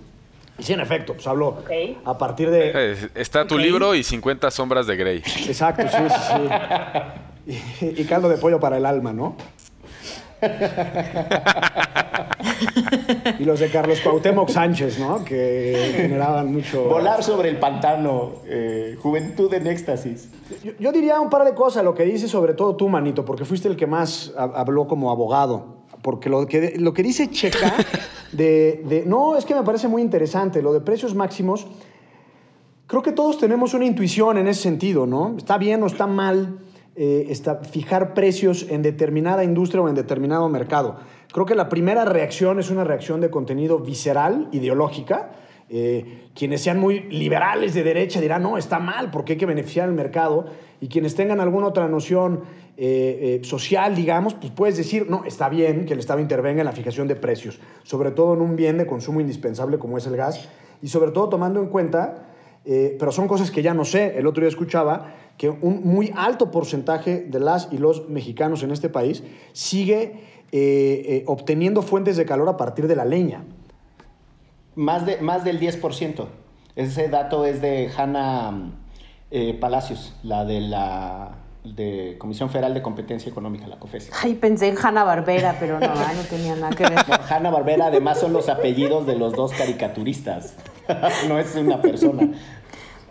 Y 0.59 0.63
sí, 0.63 0.73
en 0.73 0.79
efecto, 0.79 1.13
pues 1.13 1.27
hablo 1.27 1.57
a 2.03 2.17
partir 2.17 2.49
de... 2.49 2.71
Eh, 2.73 2.95
Está 3.13 3.45
tu 3.45 3.57
libro 3.59 3.93
y 3.93 4.03
50 4.03 4.49
sombras 4.49 4.87
de 4.87 4.95
Grey. 4.95 5.17
Exacto, 5.47 5.83
sí, 5.87 5.97
sí, 6.09 6.15
sí. 6.31 6.33
Y, 7.85 8.01
y 8.01 8.03
caldo 8.05 8.27
de 8.27 8.35
pollo 8.37 8.59
para 8.59 8.75
el 8.75 8.85
alma, 8.85 9.13
¿no? 9.13 9.37
y 13.39 13.43
los 13.43 13.59
de 13.59 13.69
Carlos 13.69 13.99
Cuauhtémoc 14.01 14.49
Sánchez, 14.49 14.99
¿no? 14.99 15.23
Que 15.23 15.93
generaban 15.95 16.51
mucho... 16.51 16.83
Volar 16.85 17.23
sobre 17.23 17.49
el 17.49 17.57
pantano, 17.59 18.33
eh, 18.45 18.97
juventud 19.01 19.53
en 19.53 19.67
éxtasis. 19.67 20.29
Yo, 20.63 20.71
yo 20.79 20.91
diría 20.91 21.19
un 21.19 21.29
par 21.29 21.45
de 21.45 21.53
cosas, 21.53 21.83
lo 21.83 21.93
que 21.93 22.03
dices 22.03 22.29
sobre 22.31 22.53
todo 22.53 22.75
tú, 22.75 22.89
Manito, 22.89 23.23
porque 23.25 23.45
fuiste 23.45 23.67
el 23.67 23.75
que 23.75 23.87
más 23.87 24.33
ha- 24.37 24.43
habló 24.59 24.87
como 24.87 25.11
abogado. 25.11 25.77
Porque 26.01 26.29
lo 26.29 26.45
que, 26.47 26.75
lo 26.77 26.93
que 26.93 27.03
dice 27.03 27.29
Checa 27.29 27.73
de, 28.31 28.83
de- 28.87 29.03
No, 29.05 29.35
es 29.35 29.45
que 29.45 29.55
me 29.55 29.63
parece 29.63 29.87
muy 29.87 30.01
interesante. 30.01 30.61
Lo 30.61 30.71
de 30.73 30.79
precios 30.81 31.15
máximos, 31.15 31.67
creo 32.85 33.01
que 33.01 33.11
todos 33.11 33.37
tenemos 33.37 33.73
una 33.73 33.85
intuición 33.85 34.37
en 34.37 34.47
ese 34.47 34.61
sentido, 34.61 35.05
¿no? 35.05 35.35
Está 35.37 35.57
bien 35.57 35.81
o 35.83 35.87
está 35.87 36.07
mal 36.07 36.59
eh, 36.95 37.27
está- 37.29 37.57
fijar 37.57 38.13
precios 38.13 38.65
en 38.69 38.81
determinada 38.81 39.43
industria 39.43 39.81
o 39.81 39.89
en 39.89 39.95
determinado 39.95 40.47
mercado. 40.49 40.97
Creo 41.31 41.45
que 41.45 41.55
la 41.55 41.69
primera 41.69 42.05
reacción 42.05 42.59
es 42.59 42.69
una 42.69 42.83
reacción 42.83 43.19
de 43.21 43.29
contenido 43.29 43.79
visceral, 43.79 44.47
ideológica. 44.51 45.31
Eh, 45.69 46.29
quienes 46.33 46.61
sean 46.61 46.79
muy 46.79 47.01
liberales 47.09 47.73
de 47.73 47.83
derecha 47.83 48.21
dirán, 48.21 48.43
no, 48.43 48.57
está 48.57 48.79
mal 48.79 49.11
porque 49.11 49.33
hay 49.33 49.37
que 49.37 49.45
beneficiar 49.45 49.87
al 49.87 49.93
mercado. 49.93 50.45
Y 50.79 50.87
quienes 50.87 51.15
tengan 51.15 51.39
alguna 51.41 51.67
otra 51.67 51.87
noción 51.87 52.43
eh, 52.77 53.39
eh, 53.41 53.45
social, 53.45 53.95
digamos, 53.95 54.35
pues 54.35 54.51
puedes 54.51 54.77
decir, 54.77 55.09
no, 55.09 55.25
está 55.25 55.49
bien 55.49 55.85
que 55.85 55.93
el 55.93 55.99
Estado 55.99 56.19
intervenga 56.19 56.61
en 56.61 56.65
la 56.65 56.71
fijación 56.71 57.07
de 57.07 57.15
precios, 57.15 57.59
sobre 57.83 58.11
todo 58.11 58.33
en 58.35 58.41
un 58.41 58.55
bien 58.55 58.77
de 58.77 58.85
consumo 58.85 59.19
indispensable 59.19 59.79
como 59.79 59.97
es 59.97 60.05
el 60.07 60.15
gas, 60.15 60.47
y 60.81 60.87
sobre 60.87 61.11
todo 61.11 61.27
tomando 61.27 61.59
en 61.59 61.67
cuenta, 61.67 62.27
pero 62.63 63.11
son 63.11 63.27
cosas 63.27 63.49
que 63.49 63.63
ya 63.63 63.73
no 63.73 63.83
sé, 63.83 64.19
el 64.19 64.27
otro 64.27 64.41
día 64.41 64.49
escuchaba 64.49 65.15
que 65.37 65.49
un 65.49 65.81
muy 65.83 66.11
alto 66.15 66.51
porcentaje 66.51 67.21
de 67.21 67.39
las 67.39 67.69
y 67.71 67.77
los 67.77 68.09
mexicanos 68.09 68.61
en 68.63 68.71
este 68.71 68.89
país 68.89 69.23
sigue 69.53 70.36
eh, 70.51 71.03
eh, 71.05 71.23
obteniendo 71.27 71.81
fuentes 71.81 72.17
de 72.17 72.25
calor 72.25 72.47
a 72.49 72.57
partir 72.57 72.87
de 72.87 72.95
la 72.95 73.05
leña. 73.05 73.43
Más, 74.75 75.05
de, 75.05 75.17
más 75.17 75.43
del 75.43 75.59
10%. 75.59 76.27
Ese 76.75 77.09
dato 77.09 77.45
es 77.45 77.61
de 77.61 77.89
Hanna 77.97 78.71
eh, 79.31 79.57
Palacios, 79.59 80.15
la 80.23 80.45
de 80.45 80.61
la 80.61 81.31
de 81.63 82.15
Comisión 82.17 82.49
Federal 82.49 82.73
de 82.73 82.81
Competencia 82.81 83.29
Económica, 83.29 83.67
la 83.67 83.77
COFESE. 83.77 84.11
Ay, 84.21 84.35
pensé 84.35 84.69
en 84.69 84.77
Hanna 84.77 85.03
Barbera, 85.03 85.57
pero 85.59 85.79
no, 85.79 85.85
ay, 85.85 86.15
no 86.15 86.23
tenía 86.23 86.55
nada 86.55 86.69
que 86.69 86.83
ver. 86.83 86.99
Hanna 87.29 87.49
Barbera 87.49 87.87
además 87.87 88.19
son 88.19 88.31
los 88.31 88.47
apellidos 88.47 89.05
de 89.05 89.15
los 89.15 89.33
dos 89.33 89.51
caricaturistas. 89.53 90.55
no 91.27 91.39
es 91.39 91.55
una 91.55 91.81
persona. 91.81 92.31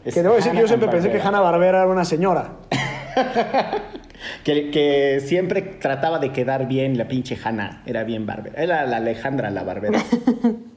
Es 0.05 0.15
Que 0.15 0.23
debo 0.23 0.37
decir 0.37 0.53
que 0.53 0.61
yo 0.61 0.69
siempre 0.69 0.89
pensé 0.89 1.11
que 1.11 1.21
Hanna 1.21 1.41
Barbera 1.41 1.83
era 1.83 1.89
una 1.89 2.05
señora. 2.05 2.53
Que, 4.45 5.21
siempre 5.25 5.63
trataba 5.63 6.19
de 6.19 6.33
quedar 6.33 6.69
bien 6.69 6.97
la 6.97 7.09
pinche 7.09 7.39
Hanna. 7.43 7.83
Era 7.87 8.05
bien 8.05 8.27
Barbera. 8.27 8.63
Era 8.63 8.87
la 8.87 8.99
Alejandra 8.99 9.51
la 9.51 9.63
Barbera. 9.63 10.03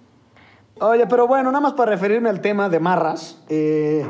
Oye, 0.82 1.06
pero 1.08 1.28
bueno, 1.28 1.52
nada 1.52 1.62
más 1.62 1.74
para 1.74 1.92
referirme 1.92 2.30
al 2.30 2.40
tema 2.40 2.70
de 2.70 2.80
Marras, 2.80 3.44
eh, 3.50 4.06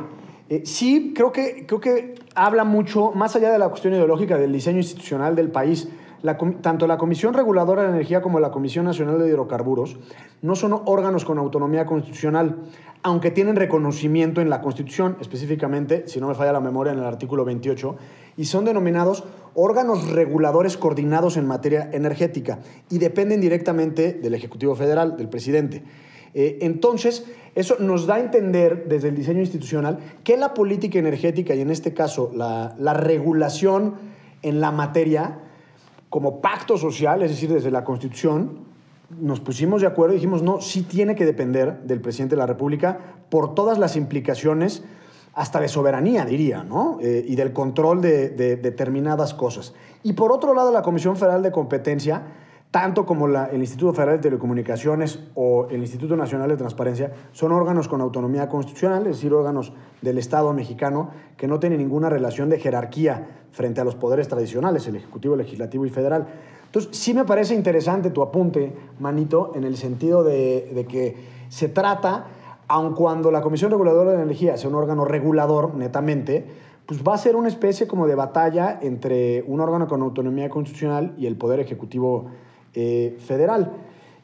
eh, 0.50 0.62
sí 0.66 1.14
creo 1.16 1.32
que, 1.32 1.66
creo 1.66 1.80
que 1.80 2.16
habla 2.36 2.64
mucho, 2.64 3.12
más 3.16 3.36
allá 3.36 3.52
de 3.52 3.58
la 3.58 3.70
cuestión 3.70 3.94
ideológica 3.94 4.38
del 4.38 4.54
diseño 4.54 4.78
institucional 4.78 5.36
del 5.36 5.50
país, 5.50 5.90
tanto 6.62 6.88
la 6.88 6.98
Comisión 6.98 7.34
Reguladora 7.34 7.84
de 7.84 7.90
Energía 7.90 8.22
como 8.22 8.40
la 8.40 8.52
Comisión 8.52 8.86
Nacional 8.86 9.20
de 9.20 9.28
Hidrocarburos 9.28 9.98
no 10.42 10.56
son 10.56 10.82
órganos 10.86 11.26
con 11.26 11.38
autonomía 11.38 11.86
constitucional, 11.86 12.58
aunque 13.04 13.32
tienen 13.32 13.56
reconocimiento 13.56 14.42
en 14.42 14.50
la 14.50 14.62
Constitución, 14.62 15.18
específicamente, 15.22 16.04
si 16.08 16.20
no 16.20 16.28
me 16.28 16.36
falla 16.36 16.52
la 16.52 16.60
memoria, 16.60 16.94
en 16.94 17.00
el 17.00 17.06
artículo 17.06 17.46
28, 17.46 17.96
y 18.38 18.46
son 18.46 18.66
denominados 18.66 19.24
órganos 19.54 20.12
reguladores 20.12 20.78
coordinados 20.78 21.38
en 21.38 21.48
materia 21.48 21.90
energética 21.94 22.60
y 22.90 22.98
dependen 22.98 23.42
directamente 23.42 24.14
del 24.14 24.34
Ejecutivo 24.34 24.76
Federal, 24.76 25.16
del 25.18 25.30
presidente. 25.30 25.84
Eh, 26.34 26.60
entonces, 26.62 27.26
eso 27.56 27.78
nos 27.80 28.06
da 28.06 28.16
a 28.16 28.20
entender 28.20 28.86
desde 28.88 29.10
el 29.10 29.16
diseño 29.16 29.40
institucional 29.40 30.00
que 30.24 30.38
la 30.38 30.54
política 30.54 31.00
energética 31.00 31.56
y 31.56 31.62
en 31.62 31.72
este 31.72 31.94
caso 31.94 32.32
la 32.36 32.94
regulación 32.94 33.96
en 34.42 34.62
la 34.62 34.72
materia 34.72 35.40
como 36.10 36.42
pacto 36.42 36.78
social, 36.78 37.22
es 37.22 37.32
decir, 37.32 37.52
desde 37.52 37.72
la 37.72 37.84
Constitución, 37.84 38.60
nos 39.20 39.40
pusimos 39.40 39.82
de 39.82 39.88
acuerdo 39.88 40.14
y 40.14 40.18
dijimos, 40.18 40.44
no, 40.44 40.62
sí 40.62 40.84
tiene 40.84 41.16
que 41.16 41.26
depender 41.26 41.82
del 41.82 42.02
presidente 42.02 42.36
de 42.36 42.40
la 42.40 42.46
República 42.46 43.00
por 43.30 43.56
todas 43.56 43.78
las 43.78 43.96
implicaciones, 43.96 44.84
hasta 45.34 45.60
de 45.60 45.68
soberanía, 45.68 46.26
diría, 46.26 46.64
¿no? 46.64 46.98
Eh, 47.02 47.24
y 47.28 47.36
del 47.36 47.54
control 47.54 48.02
de, 48.02 48.30
de 48.30 48.58
determinadas 48.58 49.34
cosas. 49.34 49.74
Y 50.04 50.14
por 50.14 50.32
otro 50.32 50.54
lado, 50.54 50.72
la 50.72 50.82
Comisión 50.82 51.16
Federal 51.16 51.44
de 51.44 51.52
Competencia, 51.52 52.24
tanto 52.72 53.06
como 53.06 53.28
el 53.28 53.60
Instituto 53.60 53.94
Federal 53.94 54.18
de 54.18 54.24
Telecomunicaciones 54.24 55.20
o 55.36 55.68
el 55.70 55.80
Instituto 55.80 56.16
Nacional 56.16 56.50
de 56.50 56.58
Transparencia, 56.58 57.14
son 57.32 57.52
órganos 57.52 57.88
con 57.88 58.02
autonomía 58.02 58.50
constitucional, 58.50 59.08
es 59.08 59.18
decir, 59.18 59.34
órganos 59.34 59.72
del 60.02 60.18
Estado 60.18 60.54
mexicano 60.54 61.12
que 61.38 61.48
no 61.48 61.60
tienen 61.60 61.80
ninguna 61.80 62.10
relación 62.10 62.50
de 62.50 62.60
jerarquía 62.60 63.28
frente 63.52 63.82
a 63.82 63.84
los 63.84 63.96
poderes 63.96 64.28
tradicionales, 64.28 64.88
el 64.88 64.96
Ejecutivo, 64.96 65.36
Legislativo 65.36 65.86
y 65.86 65.90
Federal. 65.90 66.28
Entonces, 66.66 66.96
sí 66.96 67.14
me 67.14 67.26
parece 67.26 67.56
interesante 67.56 68.12
tu 68.12 68.22
apunte, 68.22 68.74
Manito, 69.00 69.54
en 69.56 69.64
el 69.64 69.76
sentido 69.76 70.24
de, 70.24 70.72
de 70.74 70.86
que 70.86 71.16
se 71.50 71.68
trata, 71.68 72.28
aun 72.68 72.94
cuando 72.94 73.32
la 73.32 73.42
Comisión 73.42 73.72
Reguladora 73.72 74.12
de 74.12 74.22
Energía 74.22 74.56
sea 74.58 74.70
un 74.70 74.76
órgano 74.76 75.04
regulador 75.04 75.74
netamente, 75.76 76.46
pues 76.86 77.04
va 77.04 77.14
a 77.14 77.18
ser 77.18 77.36
una 77.36 77.48
especie 77.48 77.88
como 77.88 78.08
de 78.08 78.16
batalla 78.16 78.80
entre 78.82 79.44
un 79.48 79.60
órgano 79.60 79.88
con 79.88 80.02
autonomía 80.02 80.50
constitucional 80.50 81.14
y 81.18 81.28
el 81.28 81.36
Poder 81.36 81.60
Ejecutivo 81.60 82.32
eh, 82.74 83.16
Federal. 83.20 83.74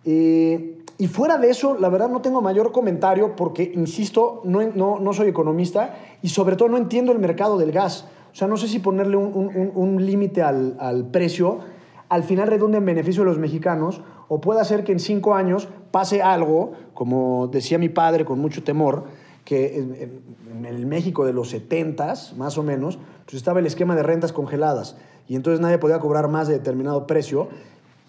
Eh, 0.03 0.74
y 0.97 1.07
fuera 1.07 1.37
de 1.37 1.49
eso, 1.49 1.77
la 1.77 1.89
verdad 1.89 2.09
no 2.09 2.21
tengo 2.21 2.41
mayor 2.41 2.71
comentario 2.71 3.35
porque, 3.35 3.71
insisto, 3.75 4.41
no, 4.45 4.61
no, 4.75 4.99
no 4.99 5.13
soy 5.13 5.27
economista 5.27 5.95
y 6.21 6.29
sobre 6.29 6.55
todo 6.55 6.69
no 6.69 6.77
entiendo 6.77 7.11
el 7.11 7.19
mercado 7.19 7.57
del 7.57 7.71
gas. 7.71 8.07
O 8.31 8.35
sea, 8.35 8.47
no 8.47 8.57
sé 8.57 8.67
si 8.67 8.79
ponerle 8.79 9.17
un, 9.17 9.33
un- 9.35 9.71
un- 9.75 10.05
límite 10.05 10.41
al, 10.41 10.75
al 10.79 11.05
precio 11.05 11.59
al 12.07 12.23
final 12.23 12.47
redunde 12.47 12.77
en 12.77 12.85
beneficio 12.85 13.23
de 13.23 13.29
los 13.29 13.39
mexicanos 13.39 14.01
o 14.27 14.39
puede 14.39 14.61
hacer 14.61 14.83
que 14.83 14.91
en 14.91 14.99
cinco 14.99 15.33
años 15.35 15.67
pase 15.91 16.21
algo, 16.21 16.73
como 16.93 17.47
decía 17.47 17.77
mi 17.77 17.89
padre 17.89 18.25
con 18.25 18.39
mucho 18.39 18.63
temor, 18.63 19.05
que 19.43 19.77
en- 19.77 20.21
en 20.51 20.65
el 20.65 20.85
México 20.85 21.25
de 21.25 21.33
los 21.33 21.51
70s, 21.53 22.35
más 22.35 22.57
o 22.57 22.63
menos, 22.63 22.99
pues 23.25 23.35
estaba 23.35 23.59
el 23.59 23.65
esquema 23.65 23.95
de 23.95 24.03
rentas 24.03 24.31
congeladas 24.33 24.97
y 25.27 25.35
entonces 25.35 25.59
nadie 25.59 25.77
podía 25.79 25.99
cobrar 25.99 26.27
más 26.29 26.47
de 26.47 26.53
determinado 26.53 27.07
precio 27.07 27.47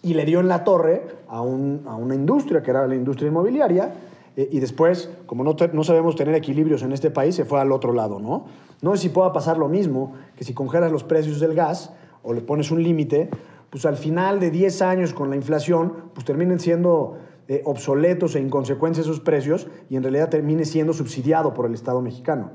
y 0.06 0.14
le 0.14 0.24
dio 0.24 0.40
en 0.40 0.48
la 0.48 0.62
torre 0.64 1.06
a, 1.28 1.40
un- 1.40 1.82
a 1.86 1.94
una 1.96 2.14
industria 2.14 2.62
que 2.62 2.70
era 2.70 2.86
la 2.86 2.94
industria 2.94 3.28
inmobiliaria 3.28 3.92
eh, 4.36 4.48
y 4.52 4.60
después, 4.60 5.10
como 5.26 5.42
no 5.44 5.84
sabemos 5.84 6.14
tener 6.16 6.34
equilibrios 6.34 6.82
en 6.82 6.92
este 6.92 7.10
país, 7.10 7.34
se 7.34 7.44
fue 7.44 7.60
al 7.60 7.72
otro 7.72 7.92
lado, 7.92 8.20
¿no? 8.20 8.46
No 8.82 8.94
sé 8.94 9.02
si 9.02 9.08
pueda 9.08 9.32
pasar 9.32 9.56
lo 9.58 9.68
mismo, 9.68 10.14
que 10.36 10.44
si 10.44 10.52
congelas 10.54 10.92
los 10.92 11.02
precios 11.04 11.40
del 11.40 11.54
gas 11.54 11.92
o 12.22 12.32
le 12.32 12.40
pones 12.42 12.70
un 12.70 12.82
límite, 12.82 13.30
pues 13.70 13.84
al 13.86 13.96
final 13.96 14.38
de 14.38 14.50
10 14.50 14.82
años 14.82 15.12
con 15.12 15.30
la 15.30 15.36
inflación, 15.36 15.92
pues 16.14 16.24
terminen 16.24 16.60
siendo 16.60 17.18
eh, 17.48 17.62
obsoletos 17.64 18.36
e 18.36 18.40
inconsecuentes 18.40 19.02
esos 19.02 19.20
precios 19.20 19.66
y 19.88 19.96
en 19.96 20.02
realidad 20.02 20.28
termine 20.28 20.64
siendo 20.64 20.92
subsidiado 20.92 21.54
por 21.54 21.66
el 21.66 21.74
Estado 21.74 22.00
mexicano. 22.02 22.50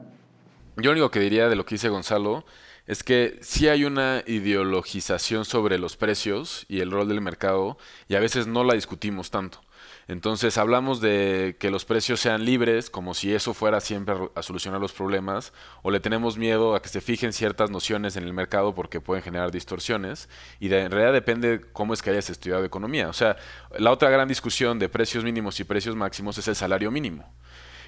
Yo 0.77 0.83
lo 0.85 0.91
único 0.91 1.11
que 1.11 1.19
diría 1.19 1.49
de 1.49 1.55
lo 1.55 1.65
que 1.65 1.75
dice 1.75 1.89
Gonzalo 1.89 2.43
es 2.87 3.03
que 3.03 3.39
sí 3.41 3.67
hay 3.67 3.85
una 3.85 4.23
ideologización 4.27 5.45
sobre 5.45 5.77
los 5.77 5.97
precios 5.97 6.65
y 6.67 6.79
el 6.79 6.91
rol 6.91 7.07
del 7.07 7.21
mercado 7.21 7.77
y 8.07 8.15
a 8.15 8.19
veces 8.19 8.47
no 8.47 8.63
la 8.63 8.73
discutimos 8.73 9.31
tanto. 9.31 9.61
Entonces 10.07 10.57
hablamos 10.57 10.99
de 10.99 11.55
que 11.59 11.71
los 11.71 11.85
precios 11.85 12.19
sean 12.19 12.43
libres, 12.43 12.89
como 12.89 13.13
si 13.13 13.33
eso 13.33 13.53
fuera 13.53 13.79
siempre 13.79 14.15
a 14.35 14.41
solucionar 14.43 14.81
los 14.81 14.91
problemas, 14.91 15.53
o 15.83 15.91
le 15.91 15.99
tenemos 15.99 16.37
miedo 16.37 16.75
a 16.75 16.81
que 16.81 16.89
se 16.89 17.01
fijen 17.01 17.31
ciertas 17.31 17.69
nociones 17.69 18.17
en 18.17 18.23
el 18.23 18.33
mercado 18.33 18.75
porque 18.75 18.99
pueden 18.99 19.23
generar 19.23 19.51
distorsiones, 19.51 20.27
y 20.59 20.67
de- 20.67 20.81
en 20.81 20.91
realidad 20.91 21.13
depende 21.13 21.61
cómo 21.71 21.93
es 21.93 22.01
que 22.01 22.09
hayas 22.09 22.29
estudiado 22.29 22.65
economía. 22.65 23.07
O 23.09 23.13
sea, 23.13 23.37
la 23.77 23.91
otra 23.91 24.09
gran 24.09 24.27
discusión 24.27 24.79
de 24.79 24.89
precios 24.89 25.23
mínimos 25.23 25.59
y 25.59 25.63
precios 25.63 25.95
máximos 25.95 26.37
es 26.37 26.47
el 26.47 26.55
salario 26.55 26.91
mínimo. 26.91 27.31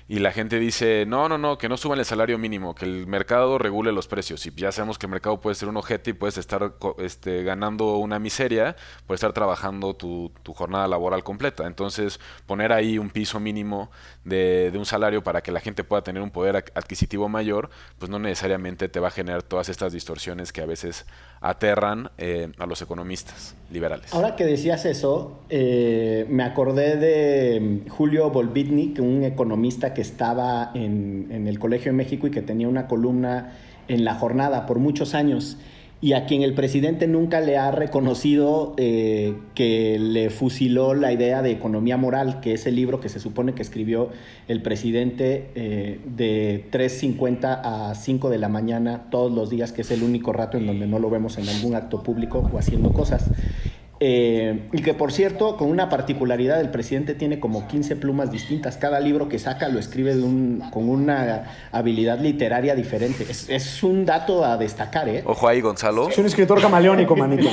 Y 0.08 0.20
la 0.20 0.32
gente 0.32 0.60
dice, 0.60 1.06
no, 1.08 1.30
no, 1.30 1.38
no, 1.38 1.58
que 1.58 1.70
no 1.70 1.78
suban 1.78 1.98
el 1.98 2.06
salario 2.06 2.38
mínimo, 2.38 2.76
que 2.76 2.84
el 2.84 3.08
mercado 3.08 3.58
regule 3.58 3.94
los 3.94 4.08
precios. 4.08 4.46
Y 4.46 4.52
ya 4.52 4.72
sabemos 4.72 5.00
que 5.00 5.06
el 5.06 5.12
mercado 5.12 5.40
puede 5.40 5.56
ser 5.56 5.70
un 5.70 5.78
ojete 5.78 6.10
y 6.10 6.14
puedes 6.14 6.38
estar 6.38 6.74
este, 6.98 7.44
ganando 7.44 7.96
una 7.98 8.20
miseria, 8.20 8.76
puedes 9.08 9.20
estar 9.20 9.32
trabajando 9.32 9.96
tu, 9.96 10.32
tu 10.44 10.54
jornada 10.54 10.88
laboral 10.90 11.24
completa. 11.24 11.66
Entonces, 11.68 12.20
poner 12.46 12.74
ahí 12.74 12.98
un 12.98 13.10
piso 13.12 13.40
mínimo 13.40 13.92
de, 14.26 14.72
de 14.72 14.78
un 14.78 14.86
salario 14.86 15.24
para 15.24 15.42
que 15.42 15.54
la 15.54 15.62
gente 15.62 15.86
pueda 15.86 16.04
tener 16.04 16.22
un 16.22 16.32
poder 16.32 16.58
adquisitivo 16.58 17.30
mayor, 17.30 17.70
pues 17.98 18.12
no 18.12 18.20
necesariamente 18.20 18.90
te 18.90 19.00
va 19.00 19.08
a 19.08 19.12
generar 19.12 19.42
todas 19.42 19.70
estas 19.70 19.94
distorsiones 19.94 20.52
que 20.52 20.62
a 20.62 20.66
veces 20.66 21.06
aterran 21.44 22.10
eh, 22.18 22.50
a 22.58 22.66
los 22.66 22.82
economistas 22.82 23.56
liberales. 23.70 24.14
Ahora 24.14 24.36
que 24.38 24.46
decías 24.46 24.86
eso, 24.86 25.42
eh, 25.50 26.26
me 26.30 26.44
acordé 26.44 26.96
de 26.96 27.60
mm, 27.60 27.90
Julio 27.90 28.30
Volvitnik, 28.30 29.00
un 29.00 29.24
economista 29.26 29.94
que 29.94 30.02
estaba 30.02 30.72
en, 30.74 31.28
en 31.30 31.48
el 31.50 31.60
Colegio 31.60 31.92
de 31.92 31.98
México 31.98 32.28
y 32.28 32.32
que 32.32 32.42
tenía 32.42 32.70
una 32.70 32.88
columna 32.88 33.58
en 33.90 34.06
la 34.06 34.16
jornada 34.16 34.66
por 34.66 34.80
muchos 34.80 35.14
años 35.14 35.58
y 36.04 36.12
a 36.12 36.26
quien 36.26 36.42
el 36.42 36.54
presidente 36.54 37.08
nunca 37.08 37.40
le 37.40 37.58
ha 37.58 37.72
reconocido 37.72 38.74
eh, 38.76 39.38
que 39.56 39.98
le 39.98 40.30
fusiló 40.30 40.96
la 40.96 41.14
idea 41.14 41.42
de 41.42 41.52
economía 41.52 41.96
moral, 41.96 42.42
que 42.42 42.52
es 42.52 42.66
el 42.66 42.76
libro 42.76 43.00
que 43.00 43.08
se 43.08 43.22
supone 43.22 43.54
que 43.54 43.62
escribió 43.62 44.10
el 44.50 44.62
presidente 44.62 45.50
eh, 45.56 46.02
de 46.06 46.66
3.50 46.74 47.62
a 47.64 47.96
5 47.96 48.30
de 48.30 48.38
la 48.38 48.50
mañana 48.50 49.06
todos 49.12 49.32
los 49.32 49.50
días, 49.50 49.72
que 49.72 49.84
es 49.84 49.92
el 49.92 50.04
único 50.04 50.34
rato 50.34 50.58
en 50.58 50.68
donde 50.68 50.88
no 50.88 51.00
lo 51.00 51.10
vemos 51.10 51.38
en 51.38 51.48
algún 51.48 51.74
acto 51.74 52.04
público 52.04 52.50
o 52.52 52.60
haciendo 52.60 52.92
cosas. 52.92 53.32
Eh, 54.06 54.68
y 54.74 54.82
que 54.82 54.94
por 54.94 55.14
cierto, 55.14 55.56
con 55.56 55.70
una 55.70 55.88
particularidad, 55.88 56.60
el 56.60 56.70
presidente 56.72 57.16
tiene 57.16 57.40
como 57.40 57.70
15 57.70 57.96
plumas 57.96 58.32
distintas. 58.32 58.76
Cada 58.76 59.00
libro 59.00 59.30
que 59.30 59.40
saca 59.40 59.70
lo 59.70 59.80
escribe 59.80 60.14
de 60.14 60.22
un- 60.22 60.62
con 60.72 60.90
una 60.90 61.46
habilidad 61.72 62.20
literaria 62.20 62.76
diferente. 62.76 63.24
Es, 63.30 63.48
es 63.50 63.82
un 63.82 64.06
dato 64.06 64.44
a 64.44 64.58
destacar, 64.58 65.08
¿eh? 65.08 65.24
Ojo 65.26 65.48
ahí, 65.48 65.62
Gonzalo. 65.62 66.10
Es 66.10 66.18
un 66.18 66.26
escritor 66.26 66.60
camaleónico, 66.62 67.16
manito. 67.16 67.48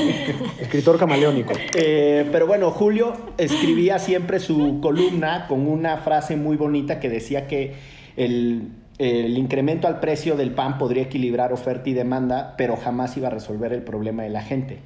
escritor 0.61 0.99
camaleónico. 0.99 1.53
Eh, 1.77 2.29
pero 2.33 2.49
bueno, 2.49 2.73
Julio 2.73 3.13
escribía 3.39 4.01
siempre 4.01 4.41
su 4.41 4.81
columna 4.83 5.47
con 5.47 5.69
una 5.69 5.99
frase 5.99 6.35
muy 6.35 6.57
bonita 6.57 6.99
que 6.99 7.09
decía 7.09 7.47
que 7.47 7.75
el, 8.17 8.71
el 8.99 9.39
incremento 9.39 9.87
al 9.87 10.01
precio 10.01 10.35
del 10.35 10.51
pan 10.51 10.79
podría 10.79 11.05
equilibrar 11.05 11.53
oferta 11.53 11.89
y 11.89 11.93
demanda, 11.93 12.55
pero 12.59 12.77
jamás 12.77 13.17
iba 13.17 13.29
a 13.29 13.31
resolver 13.31 13.73
el 13.73 13.83
problema 13.83 14.25
de 14.25 14.31
la 14.31 14.43
gente. 14.43 14.79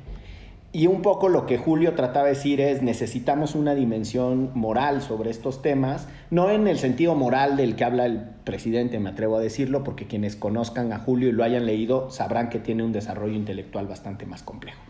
Y 0.74 0.88
un 0.88 1.02
poco 1.02 1.28
lo 1.28 1.46
que 1.46 1.56
Julio 1.56 1.94
trataba 1.94 2.24
de 2.24 2.34
decir 2.34 2.60
es, 2.60 2.82
necesitamos 2.82 3.54
una 3.54 3.76
dimensión 3.76 4.50
moral 4.54 5.02
sobre 5.02 5.30
estos 5.30 5.62
temas, 5.62 6.08
no 6.30 6.50
en 6.50 6.66
el 6.66 6.80
sentido 6.80 7.14
moral 7.14 7.56
del 7.56 7.76
que 7.76 7.84
habla 7.84 8.06
el 8.06 8.18
presidente, 8.42 8.98
me 8.98 9.10
atrevo 9.10 9.36
a 9.36 9.40
decirlo, 9.40 9.84
porque 9.84 10.08
quienes 10.08 10.34
conozcan 10.34 10.92
a 10.92 10.98
Julio 10.98 11.28
y 11.28 11.32
lo 11.32 11.44
hayan 11.44 11.64
leído 11.64 12.10
sabrán 12.10 12.48
que 12.48 12.58
tiene 12.58 12.82
un 12.82 12.90
desarrollo 12.90 13.34
intelectual 13.34 13.86
bastante 13.86 14.26
más 14.26 14.42
complejo. 14.42 14.80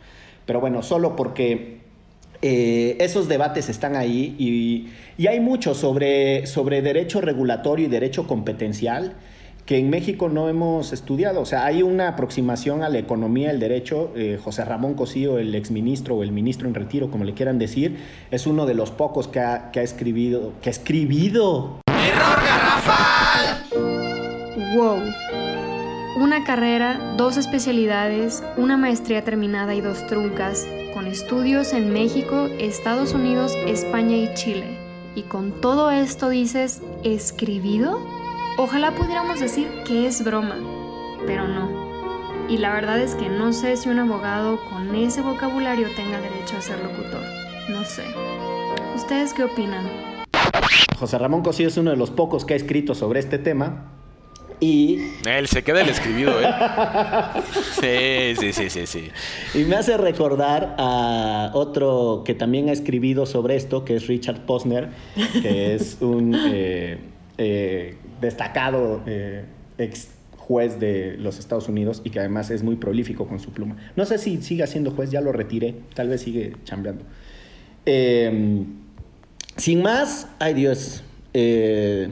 Pero 0.46 0.58
bueno, 0.58 0.82
solo 0.82 1.16
porque 1.16 1.80
eh, 2.40 2.96
esos 3.00 3.28
debates 3.28 3.68
están 3.68 3.94
ahí 3.94 4.36
y, 4.38 4.88
y 5.22 5.26
hay 5.26 5.40
mucho 5.40 5.74
sobre, 5.74 6.46
sobre 6.46 6.80
derecho 6.80 7.20
regulatorio 7.20 7.84
y 7.84 7.90
derecho 7.90 8.26
competencial 8.26 9.16
que 9.66 9.78
en 9.78 9.88
México 9.88 10.28
no 10.28 10.48
hemos 10.48 10.92
estudiado. 10.92 11.40
O 11.40 11.46
sea, 11.46 11.64
hay 11.64 11.82
una 11.82 12.08
aproximación 12.08 12.82
a 12.82 12.88
la 12.88 12.98
economía, 12.98 13.50
el 13.50 13.60
derecho. 13.60 14.10
Eh, 14.14 14.38
José 14.42 14.64
Ramón 14.64 14.94
Cosío, 14.94 15.38
el 15.38 15.54
exministro 15.54 16.16
o 16.16 16.22
el 16.22 16.32
ministro 16.32 16.68
en 16.68 16.74
retiro, 16.74 17.10
como 17.10 17.24
le 17.24 17.32
quieran 17.32 17.58
decir, 17.58 17.96
es 18.30 18.46
uno 18.46 18.66
de 18.66 18.74
los 18.74 18.90
pocos 18.90 19.26
que 19.28 19.40
ha, 19.40 19.70
que 19.70 19.80
ha 19.80 19.82
escribido. 19.82 20.52
Que 20.60 20.68
ha 20.68 20.72
escribido. 20.72 21.80
Wow. 24.76 24.98
Una 26.20 26.44
carrera, 26.44 27.14
dos 27.16 27.36
especialidades, 27.36 28.42
una 28.56 28.76
maestría 28.76 29.24
terminada 29.24 29.74
y 29.74 29.80
dos 29.80 30.06
truncas, 30.06 30.66
con 30.92 31.06
estudios 31.06 31.72
en 31.72 31.92
México, 31.92 32.48
Estados 32.58 33.14
Unidos, 33.14 33.52
España 33.66 34.16
y 34.16 34.32
Chile. 34.34 34.78
Y 35.16 35.22
con 35.22 35.60
todo 35.60 35.90
esto 35.90 36.28
dices, 36.28 36.82
¿escribido? 37.02 38.23
Ojalá 38.56 38.92
pudiéramos 38.92 39.40
decir 39.40 39.68
que 39.84 40.06
es 40.06 40.22
broma, 40.22 40.56
pero 41.26 41.48
no. 41.48 41.68
Y 42.48 42.58
la 42.58 42.72
verdad 42.72 43.00
es 43.00 43.16
que 43.16 43.28
no 43.28 43.52
sé 43.52 43.76
si 43.76 43.88
un 43.88 43.98
abogado 43.98 44.60
con 44.70 44.94
ese 44.94 45.22
vocabulario 45.22 45.88
tenga 45.96 46.20
derecho 46.20 46.56
a 46.56 46.60
ser 46.60 46.78
locutor. 46.78 47.24
No 47.68 47.84
sé. 47.84 48.04
¿Ustedes 48.94 49.34
qué 49.34 49.42
opinan? 49.42 49.84
José 50.96 51.18
Ramón 51.18 51.42
Cosío 51.42 51.66
es 51.66 51.76
uno 51.78 51.90
de 51.90 51.96
los 51.96 52.12
pocos 52.12 52.44
que 52.44 52.54
ha 52.54 52.56
escrito 52.56 52.94
sobre 52.94 53.18
este 53.18 53.38
tema. 53.38 53.90
Y 54.60 55.00
Él 55.26 55.48
se 55.48 55.64
queda 55.64 55.80
el 55.80 55.88
escribido, 55.88 56.40
¿eh? 56.40 56.46
Sí, 58.36 58.36
sí, 58.38 58.52
sí, 58.52 58.70
sí, 58.70 58.86
sí. 58.86 59.10
Y 59.58 59.64
me 59.64 59.74
hace 59.74 59.96
recordar 59.96 60.76
a 60.78 61.50
otro 61.54 62.22
que 62.24 62.34
también 62.34 62.68
ha 62.68 62.72
escribido 62.72 63.26
sobre 63.26 63.56
esto, 63.56 63.84
que 63.84 63.96
es 63.96 64.06
Richard 64.06 64.46
Posner, 64.46 64.90
que 65.42 65.74
es 65.74 65.98
un 66.00 66.36
eh, 66.36 66.98
eh, 67.36 67.96
destacado 68.20 69.02
eh, 69.06 69.44
ex 69.78 70.08
juez 70.36 70.78
de 70.78 71.16
los 71.18 71.38
Estados 71.38 71.68
Unidos 71.68 72.02
y 72.04 72.10
que 72.10 72.20
además 72.20 72.50
es 72.50 72.62
muy 72.62 72.76
prolífico 72.76 73.26
con 73.26 73.40
su 73.40 73.50
pluma. 73.50 73.76
No 73.96 74.04
sé 74.04 74.18
si 74.18 74.42
sigue 74.42 74.66
siendo 74.66 74.90
juez, 74.90 75.10
ya 75.10 75.20
lo 75.20 75.32
retiré, 75.32 75.74
tal 75.94 76.08
vez 76.08 76.20
sigue 76.20 76.54
chambeando. 76.64 77.04
Eh, 77.86 78.64
sin 79.56 79.82
más, 79.82 80.28
ay 80.38 80.54
Dios, 80.54 81.02
eh, 81.32 82.08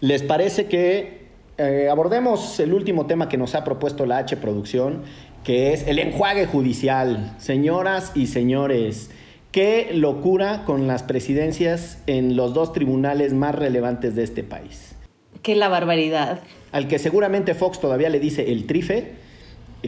¿les 0.00 0.22
parece 0.22 0.66
que 0.66 1.26
eh, 1.58 1.88
abordemos 1.90 2.60
el 2.60 2.72
último 2.72 3.06
tema 3.06 3.28
que 3.28 3.36
nos 3.36 3.54
ha 3.54 3.64
propuesto 3.64 4.06
la 4.06 4.18
H 4.18 4.36
Producción, 4.36 5.02
que 5.44 5.72
es 5.72 5.86
el 5.86 5.98
enjuague 5.98 6.46
judicial? 6.46 7.34
Señoras 7.38 8.12
y 8.14 8.28
señores, 8.28 9.10
qué 9.50 9.90
locura 9.92 10.64
con 10.64 10.86
las 10.86 11.02
presidencias 11.02 12.02
en 12.06 12.36
los 12.36 12.54
dos 12.54 12.72
tribunales 12.72 13.34
más 13.34 13.54
relevantes 13.54 14.14
de 14.14 14.22
este 14.22 14.42
país. 14.42 14.94
Que 15.48 15.56
la 15.56 15.70
barbaridad. 15.70 16.40
Al 16.72 16.88
que 16.88 16.98
seguramente 16.98 17.54
Fox 17.54 17.80
todavía 17.80 18.10
le 18.10 18.20
dice 18.20 18.52
el 18.52 18.66
trife, 18.66 19.12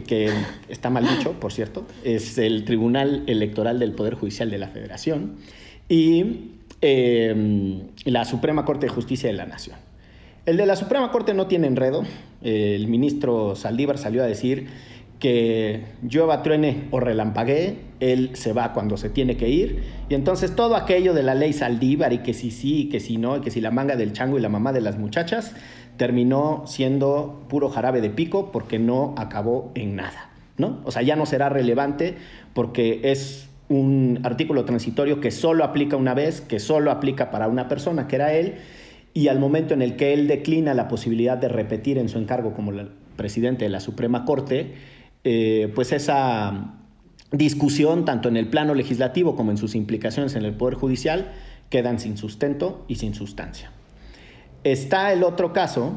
que 0.07 0.31
está 0.69 0.89
mal 0.89 1.07
dicho, 1.07 1.33
por 1.33 1.53
cierto, 1.53 1.85
es 2.03 2.39
el 2.39 2.65
Tribunal 2.65 3.21
Electoral 3.27 3.77
del 3.77 3.91
Poder 3.91 4.15
Judicial 4.15 4.49
de 4.49 4.57
la 4.57 4.69
Federación 4.69 5.35
y 5.87 6.53
eh, 6.81 7.79
la 8.05 8.25
Suprema 8.25 8.65
Corte 8.65 8.87
de 8.87 8.91
Justicia 8.91 9.29
de 9.29 9.35
la 9.35 9.45
Nación. 9.45 9.75
El 10.47 10.57
de 10.57 10.65
la 10.65 10.75
Suprema 10.75 11.11
Corte 11.11 11.35
no 11.35 11.45
tiene 11.45 11.67
enredo. 11.67 12.05
El 12.41 12.87
ministro 12.87 13.55
Saldívar 13.55 13.99
salió 13.99 14.23
a 14.23 14.25
decir 14.25 14.65
que 15.19 15.83
llueva, 16.01 16.41
truene 16.41 16.87
o 16.89 16.99
relampaguee, 16.99 17.75
él 18.01 18.31
se 18.33 18.51
va 18.51 18.73
cuando 18.73 18.97
se 18.97 19.09
tiene 19.09 19.37
que 19.37 19.47
ir. 19.47 19.83
Y 20.09 20.15
entonces 20.15 20.55
todo 20.55 20.75
aquello 20.75 21.13
de 21.13 21.23
la 21.23 21.35
ley 21.35 21.53
Saldívar 21.53 22.11
y 22.11 22.17
que 22.17 22.33
si 22.33 22.51
sí, 22.51 22.81
y 22.81 22.89
que 22.89 22.99
si 22.99 23.15
no, 23.15 23.37
y 23.37 23.41
que 23.41 23.51
si 23.51 23.61
la 23.61 23.71
manga 23.71 23.95
del 23.95 24.11
chango 24.11 24.37
y 24.37 24.41
la 24.41 24.49
mamá 24.49 24.73
de 24.73 24.81
las 24.81 24.97
muchachas, 24.97 25.53
terminó 25.95 26.63
siendo 26.65 27.45
puro 27.47 27.69
jarabe 27.69 28.01
de 28.01 28.09
pico 28.09 28.51
porque 28.51 28.79
no 28.79 29.13
acabó 29.17 29.71
en 29.75 29.95
nada. 29.95 30.31
¿no? 30.57 30.81
O 30.83 30.91
sea, 30.91 31.03
ya 31.03 31.15
no 31.15 31.25
será 31.25 31.47
relevante 31.49 32.15
porque 32.53 32.99
es 33.03 33.47
un 33.69 34.19
artículo 34.23 34.65
transitorio 34.65 35.21
que 35.21 35.31
solo 35.31 35.63
aplica 35.63 35.95
una 35.95 36.13
vez, 36.13 36.41
que 36.41 36.59
solo 36.59 36.91
aplica 36.91 37.31
para 37.31 37.47
una 37.47 37.69
persona, 37.69 38.07
que 38.07 38.15
era 38.17 38.33
él, 38.33 38.55
y 39.13 39.27
al 39.27 39.39
momento 39.39 39.73
en 39.73 39.81
el 39.81 39.95
que 39.95 40.13
él 40.13 40.27
declina 40.27 40.73
la 40.73 40.87
posibilidad 40.87 41.37
de 41.37 41.47
repetir 41.47 41.97
en 41.97 42.09
su 42.09 42.17
encargo 42.17 42.53
como 42.53 42.71
presidente 43.15 43.65
de 43.65 43.69
la 43.69 43.79
Suprema 43.79 44.25
Corte, 44.25 44.73
eh, 45.23 45.71
pues 45.75 45.91
esa 45.91 46.80
discusión, 47.31 48.05
tanto 48.05 48.29
en 48.29 48.37
el 48.37 48.47
plano 48.47 48.73
legislativo 48.75 49.35
como 49.35 49.51
en 49.51 49.57
sus 49.57 49.75
implicaciones 49.75 50.35
en 50.35 50.43
el 50.43 50.53
Poder 50.53 50.75
Judicial, 50.75 51.31
quedan 51.69 51.99
sin 51.99 52.17
sustento 52.17 52.85
y 52.87 52.95
sin 52.95 53.13
sustancia. 53.13 53.71
Está 54.63 55.11
el 55.13 55.23
otro 55.23 55.53
caso, 55.53 55.93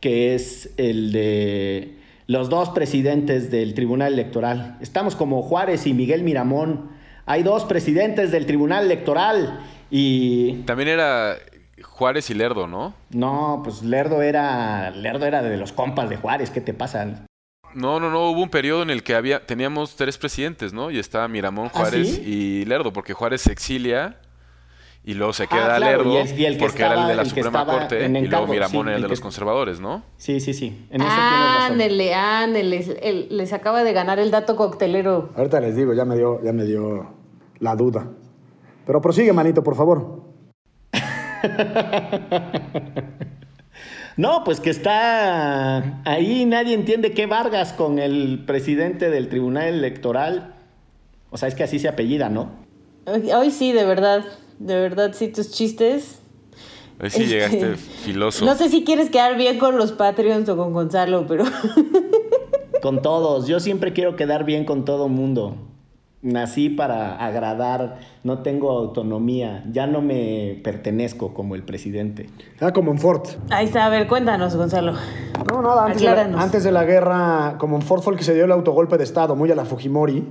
que 0.00 0.34
es 0.34 0.72
el 0.78 1.12
de 1.12 1.96
los 2.26 2.48
dos 2.48 2.70
presidentes 2.70 3.50
del 3.50 3.74
Tribunal 3.74 4.14
Electoral. 4.14 4.78
Estamos 4.80 5.14
como 5.14 5.42
Juárez 5.42 5.86
y 5.86 5.92
Miguel 5.92 6.22
Miramón. 6.22 6.90
Hay 7.26 7.42
dos 7.42 7.64
presidentes 7.64 8.32
del 8.32 8.46
Tribunal 8.46 8.84
Electoral 8.86 9.60
y... 9.90 10.62
También 10.64 10.88
era 10.88 11.36
Juárez 11.82 12.30
y 12.30 12.34
Lerdo, 12.34 12.66
¿no? 12.66 12.94
No, 13.10 13.60
pues 13.62 13.82
Lerdo 13.82 14.22
era 14.22 14.90
Lerdo 14.90 15.26
era 15.26 15.42
de 15.42 15.56
los 15.56 15.72
compas 15.72 16.08
de 16.08 16.16
Juárez, 16.16 16.50
¿qué 16.50 16.60
te 16.60 16.72
pasa? 16.72 17.26
No, 17.74 18.00
no, 18.00 18.10
no, 18.10 18.30
hubo 18.30 18.42
un 18.42 18.48
periodo 18.48 18.82
en 18.82 18.90
el 18.90 19.02
que 19.02 19.14
había 19.14 19.46
teníamos 19.46 19.96
tres 19.96 20.18
presidentes, 20.18 20.72
¿no? 20.72 20.90
Y 20.90 20.98
estaba 20.98 21.28
Miramón, 21.28 21.66
¿Ah, 21.66 21.78
Juárez 21.78 22.18
y 22.18 22.64
Lerdo, 22.64 22.92
porque 22.92 23.12
Juárez 23.12 23.42
se 23.42 23.52
exilia 23.52 24.18
y 25.02 25.14
luego 25.14 25.32
se 25.32 25.46
queda 25.46 25.76
ah, 25.76 25.78
Lerdo 25.78 26.12
porque 26.58 26.82
era 26.82 27.02
el 27.02 27.08
de 27.08 27.14
la 27.14 27.24
Suprema 27.24 27.64
Corte 27.64 28.06
y 28.06 28.26
luego 28.26 28.46
Miramón 28.48 28.88
era 28.88 28.96
el 28.96 29.02
de 29.02 29.08
los 29.08 29.20
conservadores, 29.20 29.80
¿no? 29.80 30.02
Sí, 30.16 30.40
sí, 30.40 30.52
sí. 30.52 30.86
En 30.90 31.00
eso 31.00 31.10
ándele, 31.10 32.14
ándele. 32.14 33.28
Les 33.30 33.52
acaba 33.52 33.84
de 33.84 33.92
ganar 33.92 34.18
el 34.18 34.30
dato 34.30 34.56
coctelero. 34.56 35.30
Ahorita 35.36 35.60
les 35.60 35.76
digo, 35.76 35.94
ya 35.94 36.04
me 36.04 36.16
dio, 36.16 36.42
ya 36.42 36.52
me 36.52 36.64
dio 36.64 37.14
la 37.60 37.76
duda. 37.76 38.08
Pero 38.84 39.00
prosigue, 39.00 39.32
manito, 39.32 39.62
por 39.62 39.76
favor. 39.76 40.24
no, 44.16 44.44
pues 44.44 44.60
que 44.60 44.70
está 44.70 46.02
ahí, 46.04 46.44
nadie 46.44 46.74
entiende 46.74 47.12
qué 47.12 47.26
Vargas 47.26 47.72
con 47.72 47.98
el 47.98 48.44
presidente 48.46 49.10
del 49.10 49.28
Tribunal 49.28 49.68
Electoral. 49.68 50.54
O 51.30 51.38
sea, 51.38 51.48
es 51.48 51.54
que 51.54 51.62
así 51.62 51.78
se 51.78 51.88
apellida, 51.88 52.28
¿no? 52.28 52.50
Hoy 53.06 53.50
sí, 53.50 53.72
de 53.72 53.84
verdad 53.84 54.24
de 54.60 54.74
verdad, 54.74 55.12
sí, 55.14 55.28
tus 55.28 55.50
chistes. 55.50 56.20
Hoy 57.02 57.08
sí 57.08 57.24
llegaste 57.24 57.72
este, 57.72 57.76
filoso. 57.76 58.44
No 58.44 58.54
sé 58.54 58.68
si 58.68 58.84
quieres 58.84 59.08
quedar 59.08 59.36
bien 59.36 59.58
con 59.58 59.78
los 59.78 59.92
Patreons 59.92 60.48
o 60.50 60.56
con 60.56 60.74
Gonzalo, 60.74 61.26
pero. 61.26 61.44
con 62.82 63.00
todos. 63.00 63.48
Yo 63.48 63.58
siempre 63.58 63.94
quiero 63.94 64.16
quedar 64.16 64.44
bien 64.44 64.66
con 64.66 64.84
todo 64.84 65.08
mundo. 65.08 65.56
Nací 66.22 66.68
para 66.68 67.16
agradar, 67.16 67.98
no 68.24 68.40
tengo 68.42 68.70
autonomía, 68.70 69.64
ya 69.72 69.86
no 69.86 70.02
me 70.02 70.60
pertenezco 70.62 71.32
como 71.32 71.54
el 71.54 71.62
presidente. 71.62 72.28
Ah, 72.60 72.72
como 72.72 72.90
en 72.90 72.98
Ford. 72.98 73.22
Ahí 73.48 73.64
está, 73.64 73.86
a 73.86 73.88
ver, 73.88 74.06
cuéntanos, 74.06 74.54
Gonzalo. 74.54 74.92
No, 75.50 75.62
nada, 75.62 75.86
antes, 75.86 76.02
de 76.02 76.06
la, 76.06 76.42
antes 76.42 76.64
de 76.64 76.72
la 76.72 76.84
guerra, 76.84 77.56
como 77.58 77.76
en 77.76 77.82
Ford 77.82 78.02
fue 78.02 78.12
el 78.12 78.18
que 78.18 78.24
se 78.24 78.34
dio 78.34 78.44
el 78.44 78.52
autogolpe 78.52 78.98
de 78.98 79.04
Estado, 79.04 79.34
muy 79.34 79.50
a 79.50 79.54
la 79.54 79.64
Fujimori, 79.64 80.26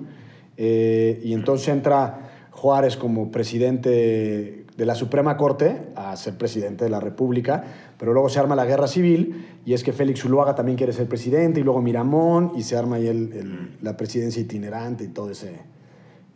eh, 0.57 1.19
y 1.23 1.33
entonces 1.33 1.69
entra 1.69 2.29
Juárez 2.51 2.95
como 2.95 3.31
presidente 3.31 4.65
de 4.79 4.85
la 4.85 4.95
Suprema 4.95 5.35
Corte 5.37 5.89
a 5.95 6.15
ser 6.15 6.37
presidente 6.37 6.85
de 6.85 6.89
la 6.89 7.01
República, 7.01 7.63
pero 7.97 8.13
luego 8.13 8.29
se 8.29 8.39
arma 8.39 8.55
la 8.55 8.65
guerra 8.65 8.87
civil 8.87 9.45
y 9.65 9.73
es 9.73 9.83
que 9.83 9.91
Félix 9.91 10.21
Zuluaga 10.21 10.55
también 10.55 10.77
quiere 10.77 10.93
ser 10.93 11.07
presidente 11.07 11.59
y 11.59 11.63
luego 11.63 11.81
Miramón 11.81 12.53
y 12.55 12.63
se 12.63 12.77
arma 12.77 12.95
ahí 12.95 13.07
el, 13.07 13.77
la 13.81 13.97
presidencia 13.97 14.41
itinerante 14.41 15.03
y 15.03 15.09
todo 15.09 15.31
ese, 15.31 15.57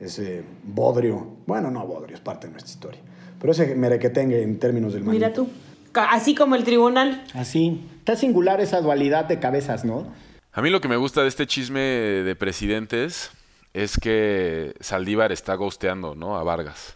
ese 0.06 0.44
bodrio. 0.64 1.38
Bueno, 1.46 1.72
no 1.72 1.86
bodrio, 1.86 2.16
es 2.16 2.22
parte 2.22 2.48
de 2.48 2.54
nuestra 2.54 2.72
historia. 2.72 3.02
Pero 3.40 3.52
ese 3.52 3.76
merequetengue 3.76 4.42
en 4.42 4.60
términos 4.60 4.94
del 4.94 5.04
Mira 5.04 5.34
tú, 5.34 5.50
así 5.94 6.36
como 6.36 6.56
el 6.56 6.64
tribunal. 6.64 7.24
Así. 7.34 7.82
Está 8.00 8.16
singular 8.16 8.62
esa 8.62 8.82
dualidad 8.82 9.26
de 9.26 9.40
cabezas, 9.40 9.86
¿no? 9.86 10.08
A 10.52 10.62
mí 10.62 10.70
lo 10.70 10.82
que 10.82 10.88
me 10.88 10.98
gusta 10.98 11.22
de 11.22 11.28
este 11.28 11.48
chisme 11.48 11.80
de 11.80 12.36
presidentes 12.36 13.32
es 13.74 13.98
que 13.98 14.76
Saldívar 14.80 15.32
está 15.32 15.56
ghosteando, 15.56 16.16
¿no? 16.16 16.38
A 16.38 16.44
Vargas. 16.44 16.96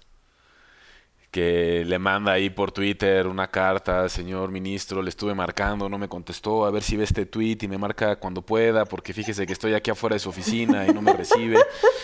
Que 1.38 1.86
le 1.86 2.00
manda 2.00 2.32
ahí 2.32 2.50
por 2.50 2.72
Twitter 2.72 3.28
una 3.28 3.52
carta, 3.52 4.10
señor 4.10 4.50
ministro, 4.50 5.04
le 5.04 5.10
estuve 5.10 5.36
marcando, 5.36 5.88
no 5.88 6.00
me 6.00 6.10
contestó, 6.10 6.66
a 6.66 6.72
ver 6.72 6.82
si 6.82 6.98
ve 6.98 7.04
este 7.04 7.28
tweet 7.28 7.60
y 7.62 7.68
me 7.68 7.78
marca 7.78 8.16
cuando 8.16 8.42
pueda, 8.42 8.86
porque 8.86 9.14
fíjese 9.14 9.46
que 9.46 9.54
estoy 9.54 9.76
aquí 9.76 9.92
afuera 9.92 10.16
de 10.16 10.20
su 10.20 10.30
oficina 10.30 10.88
y 10.88 10.94
no 10.96 11.04
me 11.04 11.14
recibe. 11.14 11.60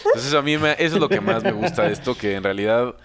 Entonces 0.05 0.35
a 0.35 0.43
mí 0.43 0.53
eso 0.53 0.75
es 0.77 0.93
lo 0.93 1.09
que 1.09 1.19
más 1.19 1.43
me 1.43 1.51
gusta 1.51 1.81
de 1.81 1.93
esto, 1.93 2.15
que 2.15 2.35
en 2.35 2.43
realidad 2.43 2.95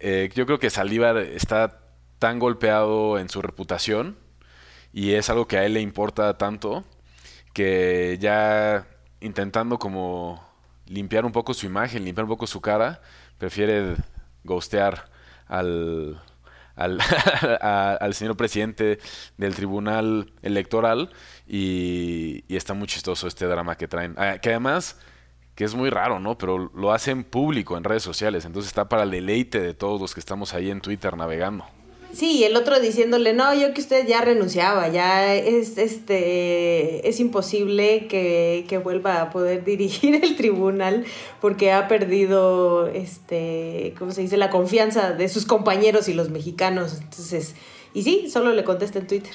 eh, 0.00 0.30
yo 0.34 0.46
creo 0.46 0.58
que 0.58 0.70
Saldívar 0.70 1.18
está 1.18 1.82
tan 2.18 2.38
golpeado 2.38 3.18
en 3.18 3.28
su 3.28 3.42
reputación 3.42 4.16
y 4.94 5.12
es 5.12 5.28
algo 5.28 5.46
que 5.46 5.58
a 5.58 5.66
él 5.66 5.74
le 5.74 5.82
importa 5.82 6.38
tanto 6.38 6.86
que 7.52 8.16
ya 8.18 8.86
intentando 9.20 9.78
como 9.78 10.42
limpiar 10.86 11.26
un 11.26 11.32
poco 11.32 11.52
su 11.52 11.66
imagen, 11.66 12.06
limpiar 12.06 12.24
un 12.24 12.30
poco 12.30 12.46
su 12.46 12.62
cara, 12.62 13.02
prefiere 13.36 13.94
ghostear 14.42 15.14
al, 15.46 16.20
al, 16.76 18.14
señor 18.14 18.36
presidente 18.36 18.98
del 19.36 19.54
tribunal 19.54 20.32
electoral 20.42 21.10
y, 21.46 22.44
está 22.54 22.74
muy 22.74 22.86
chistoso 22.86 23.26
este 23.26 23.46
drama 23.46 23.76
que 23.76 23.88
traen. 23.88 24.14
Ah, 24.18 24.38
que 24.38 24.50
además, 24.50 24.98
que 25.54 25.64
es 25.64 25.74
muy 25.74 25.90
raro, 25.90 26.20
¿no? 26.20 26.36
Pero 26.38 26.70
lo 26.74 26.92
hacen 26.92 27.24
público 27.24 27.76
en 27.76 27.84
redes 27.84 28.02
sociales, 28.02 28.44
entonces 28.44 28.68
está 28.68 28.88
para 28.88 29.04
el 29.04 29.10
deleite 29.10 29.60
de 29.60 29.74
todos 29.74 30.00
los 30.00 30.14
que 30.14 30.20
estamos 30.20 30.54
ahí 30.54 30.70
en 30.70 30.80
Twitter 30.80 31.16
navegando. 31.16 31.64
Sí, 32.16 32.44
el 32.44 32.56
otro 32.56 32.80
diciéndole, 32.80 33.34
no, 33.34 33.52
yo 33.52 33.74
que 33.74 33.82
usted 33.82 34.06
ya 34.06 34.22
renunciaba, 34.22 34.88
ya 34.88 35.34
es, 35.34 35.76
este, 35.76 37.06
es 37.06 37.20
imposible 37.20 38.06
que, 38.06 38.64
que 38.70 38.78
vuelva 38.78 39.20
a 39.20 39.28
poder 39.28 39.64
dirigir 39.64 40.24
el 40.24 40.34
tribunal 40.34 41.04
porque 41.42 41.72
ha 41.72 41.88
perdido, 41.88 42.86
este, 42.86 43.92
¿cómo 43.98 44.12
se 44.12 44.22
dice?, 44.22 44.38
la 44.38 44.48
confianza 44.48 45.12
de 45.12 45.28
sus 45.28 45.44
compañeros 45.44 46.08
y 46.08 46.14
los 46.14 46.30
mexicanos. 46.30 47.02
Entonces, 47.02 47.54
y 47.92 48.02
sí, 48.02 48.30
solo 48.30 48.54
le 48.54 48.64
contesta 48.64 48.98
en 48.98 49.06
Twitter. 49.06 49.34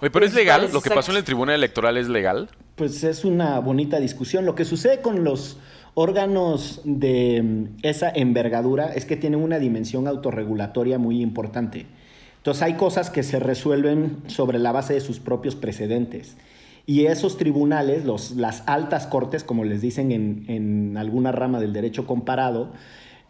Oye, 0.00 0.10
pero 0.10 0.26
es 0.26 0.34
legal, 0.34 0.68
lo 0.72 0.80
que 0.80 0.90
pasó 0.90 1.12
en 1.12 1.18
el 1.18 1.24
tribunal 1.24 1.54
electoral 1.54 1.96
es 1.96 2.08
legal. 2.08 2.50
Pues 2.74 3.04
es 3.04 3.24
una 3.24 3.60
bonita 3.60 4.00
discusión. 4.00 4.46
Lo 4.46 4.56
que 4.56 4.64
sucede 4.64 5.00
con 5.00 5.22
los 5.22 5.58
órganos 5.94 6.80
de 6.84 7.42
mm, 7.42 7.64
esa 7.82 8.10
envergadura 8.10 8.92
es 8.92 9.04
que 9.04 9.16
tienen 9.16 9.40
una 9.40 9.58
dimensión 9.58 10.06
autorregulatoria 10.06 10.98
muy 10.98 11.20
importante. 11.22 11.86
Entonces 12.38 12.62
hay 12.62 12.74
cosas 12.74 13.10
que 13.10 13.22
se 13.22 13.38
resuelven 13.38 14.18
sobre 14.26 14.58
la 14.58 14.72
base 14.72 14.94
de 14.94 15.00
sus 15.00 15.20
propios 15.20 15.56
precedentes. 15.56 16.36
Y 16.86 17.06
esos 17.06 17.36
tribunales, 17.36 18.04
los, 18.04 18.32
las 18.32 18.62
altas 18.66 19.06
cortes, 19.06 19.44
como 19.44 19.64
les 19.64 19.80
dicen 19.82 20.10
en, 20.10 20.96
alguna 20.96 21.32
rama 21.32 21.60
del 21.60 21.72
derecho 21.72 22.06
comparado, 22.06 22.72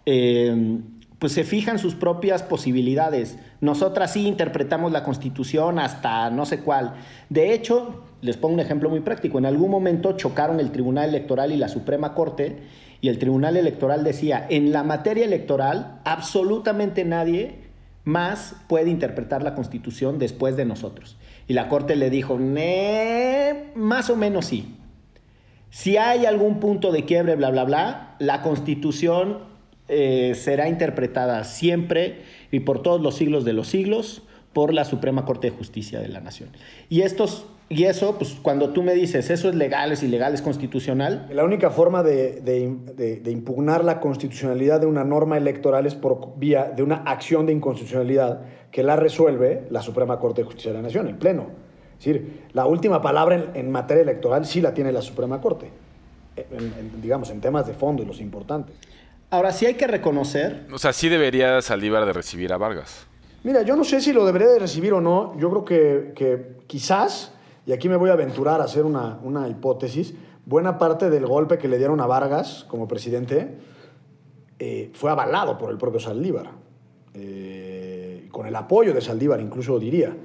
eh, 0.07 0.79
pues 1.19 1.33
se 1.33 1.45
fijan 1.45 1.79
sus 1.79 1.95
propias 1.95 2.43
posibilidades. 2.43 3.37
Nosotras 3.61 4.15
sí 4.15 4.27
interpretamos 4.27 4.93
la 4.93 5.05
Constitución 5.05 5.79
hasta 5.79 6.31
no 6.31 6.47
sé 6.47 6.61
cuál. 6.61 6.95
De 7.29 7.53
hecho, 7.53 8.05
les 8.23 8.37
pongo 8.37 8.55
un 8.55 8.61
ejemplo 8.61 8.91
muy 8.91 9.01
práctico. 9.01 9.39
En 9.39 9.47
algún 9.47 9.71
momento 9.71 10.13
chocaron 10.13 10.61
el 10.61 10.73
Tribunal 10.73 11.09
Electoral 11.09 11.53
y 11.53 11.57
la 11.57 11.69
Suprema 11.69 12.15
Corte 12.15 12.59
y 13.01 13.09
el 13.09 13.19
Tribunal 13.19 13.57
Electoral 13.57 14.05
decía, 14.05 14.47
en 14.49 14.73
la 14.73 14.83
materia 14.83 15.25
electoral 15.25 16.01
absolutamente 16.05 17.05
nadie 17.05 17.71
más 18.05 18.57
puede 18.69 18.91
interpretar 18.91 19.43
la 19.43 19.55
Constitución 19.55 20.19
después 20.19 20.57
de 20.57 20.65
nosotros. 20.65 21.17
Y 21.49 21.55
la 21.55 21.69
Corte 21.69 21.97
le 21.97 22.11
dijo, 22.11 22.39
más 23.75 24.11
o 24.11 24.17
menos 24.17 24.47
sí. 24.47 24.77
Si 25.71 25.97
hay 25.97 26.27
algún 26.27 26.61
punto 26.61 26.93
de 26.93 27.05
quiebre, 27.05 27.37
bla, 27.37 27.51
bla, 27.51 27.65
bla, 27.65 28.17
la 28.19 28.43
Constitución 28.43 29.51
eh, 29.89 30.35
será 30.35 30.69
interpretada 30.69 31.45
siempre 31.45 32.23
y 32.51 32.61
por 32.61 32.83
todos 32.83 33.01
los 33.01 33.15
siglos 33.15 33.45
de 33.45 33.53
los 33.53 33.69
siglos 33.69 34.23
por 34.53 34.75
la 34.75 34.85
Suprema 34.85 35.25
Corte 35.25 35.51
de 35.51 35.57
Justicia 35.57 36.01
de 36.01 36.09
la 36.09 36.21
Nación. 36.21 36.51
Y 36.89 37.03
estos 37.03 37.47
y 37.73 37.85
eso, 37.85 38.19
pues 38.19 38.37
cuando 38.43 38.71
tú 38.71 38.83
me 38.83 38.95
dices, 38.95 39.31
eso 39.31 39.49
es 39.49 39.55
legal, 39.55 39.93
es 39.93 40.03
ilegal, 40.03 40.35
es 40.35 40.43
constitucional. 40.43 41.29
La 41.33 41.45
única 41.45 41.71
forma 41.71 42.03
de, 42.03 42.41
de, 42.41 43.31
impugnar 43.31 43.85
la 43.85 44.01
constitucionalidad 44.01 44.81
de 44.81 44.87
una 44.87 45.05
norma 45.05 45.37
electoral 45.37 45.87
es 45.87 45.95
por 45.95 46.37
vía 46.37 46.73
de 46.75 46.83
una 46.83 46.97
acción 46.97 47.47
de 47.47 47.53
inconstitucionalidad 47.53 48.41
que 48.73 48.83
la 48.83 48.97
resuelve 48.97 49.69
la 49.71 49.83
Suprema 49.83 50.19
Corte 50.19 50.41
de 50.41 50.47
Justicia 50.47 50.73
de 50.73 50.79
la 50.79 50.83
Nación, 50.83 51.07
en 51.07 51.21
pleno. 51.21 51.47
Es 51.97 52.05
decir, 52.05 52.41
la 52.55 52.67
última 52.67 53.01
palabra 53.01 53.53
en, 53.55 53.71
materia 53.71 54.03
electoral 54.03 54.45
sí 54.47 54.61
la 54.61 54.75
tiene 54.75 54.91
la 54.91 55.01
Suprema 55.01 55.41
Corte, 55.41 55.71
digamos, 57.01 57.31
en 57.31 57.41
temas 57.41 57.69
de 57.69 57.75
fondo 57.75 58.03
y 58.03 58.07
los 58.07 58.21
importantes. 58.21 58.75
Ahora, 59.31 59.53
sí 59.53 59.67
hay 59.67 59.75
que 59.75 59.87
reconocer... 59.87 60.67
O 60.73 60.79
sea, 60.79 60.93
sí 60.93 61.09
debería 61.09 61.63
Saldívar 61.63 62.05
de 62.05 62.15
recibir 62.15 62.53
a 62.53 62.57
Vargas. 62.57 63.07
Mira, 63.45 63.63
yo 63.63 63.77
no 63.77 63.85
sé 63.85 64.01
si 64.01 64.13
lo 64.13 64.27
debería 64.27 64.49
de 64.49 64.59
recibir 64.59 64.93
o 64.93 65.01
no. 65.01 65.39
Yo 65.39 65.51
creo 65.51 65.65
que, 65.65 66.13
que 66.17 66.57
quizás 66.67 67.33
y 67.71 67.73
aquí 67.73 67.89
me 67.89 67.95
voy 67.95 68.11
a 68.11 68.15
aventurar 68.15 68.61
a 68.61 68.65
hacer 68.65 68.85
una, 68.85 69.21
una 69.23 69.47
hipótesis, 69.47 70.13
buena 70.45 70.77
parte 70.77 71.09
del 71.09 71.25
golpe 71.25 71.57
que 71.57 71.69
le 71.69 71.79
dieron 71.79 72.01
a 72.01 72.07
Vargas 72.07 72.67
como 72.67 72.89
presidente 72.89 73.59
eh, 74.59 74.91
fue 74.93 75.09
avalado 75.09 75.57
por 75.57 75.71
el 75.71 75.79
propio 75.79 76.01
Saldívar. 76.01 76.51
Eh, 77.15 78.27
con 78.33 78.47
el 78.47 78.57
apoyo 78.57 78.93
de 78.93 79.01
Saldívar, 79.01 79.41
incluso 79.41 79.79
diría. 79.79 80.17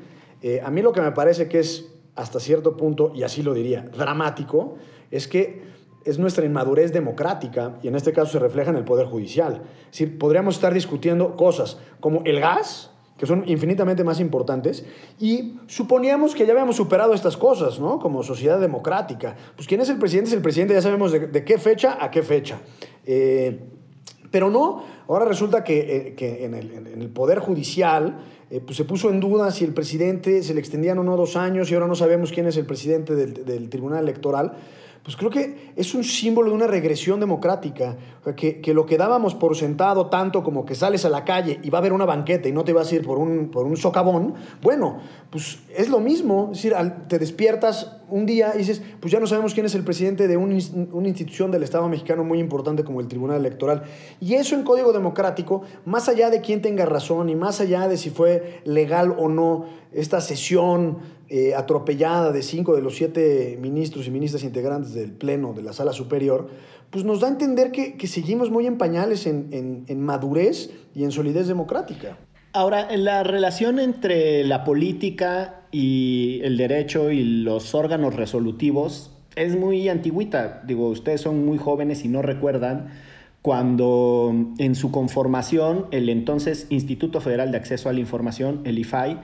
Eh, 0.42 0.60
a 0.64 0.72
mí 0.72 0.82
lo 0.82 0.92
que 0.92 1.02
me 1.02 1.12
parece 1.12 1.48
que 1.48 1.60
es 1.60 1.94
hasta 2.16 2.40
cierto 2.40 2.76
punto, 2.76 3.12
y 3.14 3.22
así 3.22 3.44
lo 3.44 3.54
diría, 3.54 3.82
dramático, 3.96 4.78
es 5.12 5.28
que 5.28 5.62
es 6.04 6.18
nuestra 6.18 6.46
inmadurez 6.46 6.94
democrática 6.94 7.78
y 7.84 7.90
en 7.90 7.96
este 7.96 8.12
caso 8.12 8.32
se 8.32 8.40
refleja 8.40 8.72
en 8.72 8.78
el 8.78 8.86
Poder 8.86 9.06
Judicial. 9.06 9.62
Es 9.84 10.00
decir, 10.00 10.18
podríamos 10.18 10.56
estar 10.56 10.74
discutiendo 10.74 11.36
cosas 11.36 11.78
como 12.00 12.24
el 12.26 12.40
gas, 12.40 12.90
que 13.18 13.26
son 13.26 13.44
infinitamente 13.48 14.04
más 14.04 14.20
importantes, 14.20 14.84
y 15.20 15.56
suponíamos 15.68 16.36
que 16.36 16.46
ya 16.46 16.52
habíamos 16.52 16.76
superado 16.76 17.14
estas 17.14 17.38
cosas, 17.38 17.80
¿no? 17.80 18.00
Como 18.00 18.24
sociedad 18.24 18.60
democrática. 18.60 19.36
Pues 19.56 19.68
quién 19.68 19.82
es 19.82 19.90
el 19.90 19.98
presidente 19.98 20.30
es 20.30 20.36
el 20.36 20.42
presidente, 20.42 20.74
ya 20.74 20.82
sabemos 20.82 21.12
de, 21.12 21.46
qué 21.46 21.58
fecha 21.58 21.98
a 22.00 22.12
qué 22.12 22.24
fecha. 22.24 22.60
Eh, 23.06 23.60
pero 24.32 24.50
no, 24.50 24.84
ahora 25.08 25.26
resulta 25.26 25.64
que, 25.64 26.16
eh, 26.20 26.46
en, 26.46 26.54
el, 26.54 27.10
Poder 27.10 27.40
Judicial 27.40 28.18
eh, 28.50 28.60
pues 28.60 28.76
se 28.76 28.84
puso 28.84 29.10
en 29.10 29.22
duda 29.22 29.50
si 29.52 29.64
el 29.64 29.74
presidente 29.74 30.44
se 30.44 30.54
le 30.54 30.60
extendían 30.60 30.98
o 30.98 31.04
no 31.04 31.16
dos 31.16 31.38
años 31.38 31.72
y 31.72 31.74
ahora 31.74 31.88
no 31.88 31.96
sabemos 31.96 32.34
quién 32.34 32.46
es 32.46 32.58
el 32.58 32.66
presidente 32.66 33.16
del 33.16 33.70
Tribunal 33.70 34.04
Electoral 34.04 34.58
pues 35.06 35.16
creo 35.16 35.30
que 35.30 35.72
es 35.76 35.94
un 35.94 36.04
símbolo 36.04 36.50
de 36.50 36.56
una 36.56 36.66
regresión 36.66 37.20
democrática, 37.20 37.96
que, 38.36 38.60
que, 38.60 38.74
lo 38.74 38.88
que 38.88 38.98
dábamos 38.98 39.36
por 39.36 39.56
sentado 39.56 40.08
tanto 40.08 40.44
como 40.44 40.66
que 40.66 40.74
sales 40.74 41.06
a 41.06 41.10
la 41.10 41.24
calle 41.24 41.60
y 41.62 41.70
va 41.70 41.78
a 41.78 41.82
haber 41.82 41.94
una 41.94 42.06
banqueta 42.06 42.50
y 42.50 42.52
no 42.52 42.64
te 42.64 42.74
vas 42.74 42.92
a 42.92 42.96
ir 42.96 43.06
por 43.06 43.20
un, 43.20 43.52
por 43.52 43.68
un 43.68 43.78
socavón, 43.78 44.34
bueno, 44.64 44.98
pues 45.30 45.60
es 45.78 45.90
lo 45.90 46.00
mismo, 46.00 46.50
es 46.52 46.64
decir, 46.64 46.76
te 47.08 47.20
despiertas 47.20 47.98
un 48.10 48.26
día 48.26 48.54
y 48.56 48.60
dices, 48.60 48.82
pues 49.00 49.12
ya 49.12 49.20
no 49.20 49.28
sabemos 49.28 49.54
quién 49.54 49.68
es 49.68 49.76
el 49.76 49.84
presidente 49.84 50.28
de 50.28 50.38
una 50.38 51.08
institución 51.08 51.52
del 51.52 51.62
Estado 51.62 51.88
mexicano 51.88 52.24
muy 52.24 52.40
importante 52.40 52.84
como 52.84 53.00
el 53.00 53.08
Tribunal 53.08 53.38
Electoral. 53.38 53.84
Y 54.20 54.34
eso 54.34 54.56
en 54.56 54.64
código 54.64 54.92
democrático, 54.92 55.62
más 55.86 56.10
allá 56.10 56.32
de 56.32 56.42
quién 56.42 56.64
tenga 56.64 56.86
razón 56.86 57.30
y 57.30 57.36
más 57.36 57.62
allá 57.62 57.88
de 57.88 57.98
si 57.98 58.10
fue 58.10 58.62
legal 58.66 59.14
o 59.18 59.30
no 59.30 59.66
esta 59.92 60.20
sesión 60.20 60.98
eh, 61.30 61.56
atropellada 61.56 62.32
de 62.32 62.44
cinco 62.44 62.76
de 62.76 62.82
los 62.82 62.96
siete 62.96 63.58
ministros 63.60 64.08
y 64.08 64.12
ministras 64.12 64.44
integrantes 64.44 64.94
del 64.94 65.12
Pleno 65.12 65.54
de 65.54 65.64
la 65.64 65.74
Sala 65.74 65.94
Superior, 65.94 66.50
pues 66.90 67.04
nos 67.04 67.20
da 67.20 67.28
a 67.28 67.32
entender 67.32 67.72
que, 67.72 68.08
seguimos 68.08 68.52
muy 68.52 68.68
en 68.68 68.78
pañales 68.78 69.26
en, 69.26 69.86
madurez 70.00 70.70
y 70.94 71.04
en 71.04 71.12
solidez 71.12 71.48
democrática. 71.48 72.18
Ahora, 72.54 72.96
la 72.96 73.24
relación 73.24 73.80
entre 73.80 74.44
la 74.44 74.64
política 74.64 75.64
y 75.72 76.40
el 76.44 76.58
derecho 76.58 77.12
y 77.12 77.24
los 77.24 77.76
órganos 77.76 78.16
resolutivos 78.16 79.12
es 79.36 79.58
muy 79.58 79.90
antigüita. 79.90 80.62
Digo, 80.66 80.88
ustedes 80.90 81.22
son 81.22 81.46
muy 81.46 81.58
jóvenes 81.58 82.06
y 82.06 82.08
no 82.08 82.22
recuerdan 82.22 82.92
cuando 83.42 84.34
en 84.58 84.76
su 84.76 84.92
conformación 84.92 85.88
el 85.92 86.10
entonces 86.10 86.68
Instituto 86.70 87.20
Federal 87.20 87.52
de 87.52 87.58
Acceso 87.58 87.90
a 87.90 87.94
la 87.94 88.00
Información, 88.00 88.62
el 88.64 88.80
IFAI, 88.80 89.20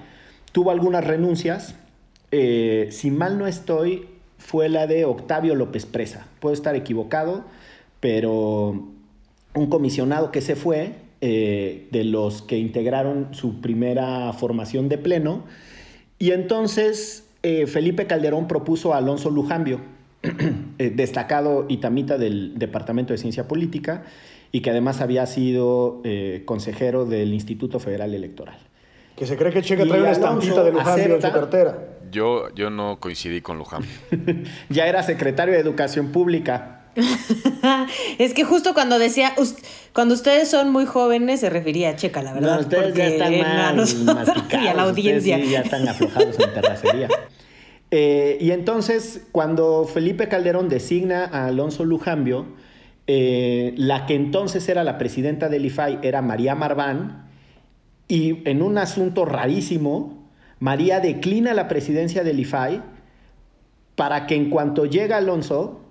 tuvo 0.52 0.72
algunas 0.72 1.04
renuncias 1.04 1.76
eh, 2.32 2.88
si 2.92 3.12
mal 3.12 3.38
no 3.38 3.46
estoy, 3.46 4.08
fue 4.38 4.70
la 4.70 4.88
de 4.88 5.06
Octavio 5.06 5.54
López 5.56 5.86
Presa. 5.86 6.28
Puedo 6.40 6.54
estar 6.54 6.76
equivocado, 6.76 7.44
pero 8.00 8.88
un 9.54 9.68
comisionado 9.70 10.32
que 10.32 10.42
se 10.42 10.56
fue, 10.56 10.94
eh, 11.20 11.88
de 11.92 12.04
los 12.06 12.42
que 12.42 12.58
integraron 12.58 13.34
su 13.34 13.62
primera 13.62 14.32
formación 14.34 14.90
de 14.90 14.98
pleno, 14.98 15.44
y 16.18 16.32
entonces 16.32 17.28
eh, 17.44 17.68
Felipe 17.68 18.08
Calderón 18.08 18.48
propuso 18.48 18.94
a 18.94 18.98
Alonso 18.98 19.30
Lujambio, 19.30 19.82
destacado 20.78 21.66
itamita 21.68 22.18
del 22.18 22.58
Departamento 22.58 23.14
de 23.14 23.18
Ciencia 23.18 23.48
Política, 23.48 24.04
y 24.54 24.62
que 24.62 24.70
además 24.70 25.00
había 25.00 25.26
sido 25.28 26.02
consejero 26.44 27.06
del 27.06 27.34
Instituto 27.34 27.80
Federal 27.80 28.14
Electoral. 28.14 28.58
Que 29.16 29.26
se 29.26 29.38
cree 29.38 29.54
que 29.54 29.62
Checa 29.62 29.86
trae 29.86 30.02
una 30.02 30.12
estampita 30.12 30.64
de 30.64 30.72
Lujambio 30.74 31.16
en 31.16 31.22
su 31.22 31.32
cartera. 31.32 31.91
Yo, 32.12 32.53
yo 32.53 32.70
no 32.70 32.99
coincidí 32.99 33.41
con 33.41 33.57
Luján. 33.57 33.84
ya 34.70 34.88
era 34.88 35.03
secretario 35.03 35.53
de 35.53 35.59
Educación 35.59 36.12
Pública. 36.12 36.78
es 38.18 38.34
que 38.34 38.43
justo 38.43 38.74
cuando 38.74 38.99
decía, 38.99 39.34
cuando 39.93 40.14
ustedes 40.14 40.49
son 40.49 40.72
muy 40.72 40.86
jóvenes, 40.86 41.39
se 41.39 41.49
refería 41.49 41.89
a 41.89 41.95
Checa, 41.95 42.22
la 42.22 42.34
verdad. 42.34 42.55
No, 42.55 42.62
ustedes 42.62 42.93
ya 42.93 43.07
están 43.07 43.39
mal 44.05 44.36
y 44.51 44.68
a 44.68 44.74
la 44.74 44.84
audiencia. 44.84 45.38
Sí, 45.38 45.49
ya 45.49 45.62
están 45.62 45.88
aflojados 45.88 46.38
en 46.39 46.53
terracería. 46.53 47.07
Eh, 47.91 48.38
y 48.39 48.51
entonces, 48.51 49.28
cuando 49.32 49.86
Felipe 49.86 50.28
Calderón 50.28 50.70
designa 50.70 51.26
a 51.26 51.47
Alonso 51.47 51.86
Lujambio, 51.86 52.45
eh, 53.07 53.74
la 53.78 54.05
que 54.05 54.16
entonces 54.16 54.68
era 54.70 54.84
la 54.84 54.97
presidenta 54.97 55.49
del 55.49 55.66
IFAI 55.66 55.99
era 56.01 56.22
María 56.22 56.55
Marván, 56.55 57.30
y 58.07 58.47
en 58.49 58.62
un 58.62 58.78
asunto 58.78 59.24
rarísimo, 59.24 60.21
María 60.62 60.99
declina 60.99 61.55
la 61.55 61.68
presidencia 61.68 62.24
del 62.24 62.39
IFAI 62.39 62.84
para 63.95 64.28
que 64.28 64.36
en 64.36 64.51
cuanto 64.51 64.86
llega 64.86 65.18
Alonso 65.18 65.82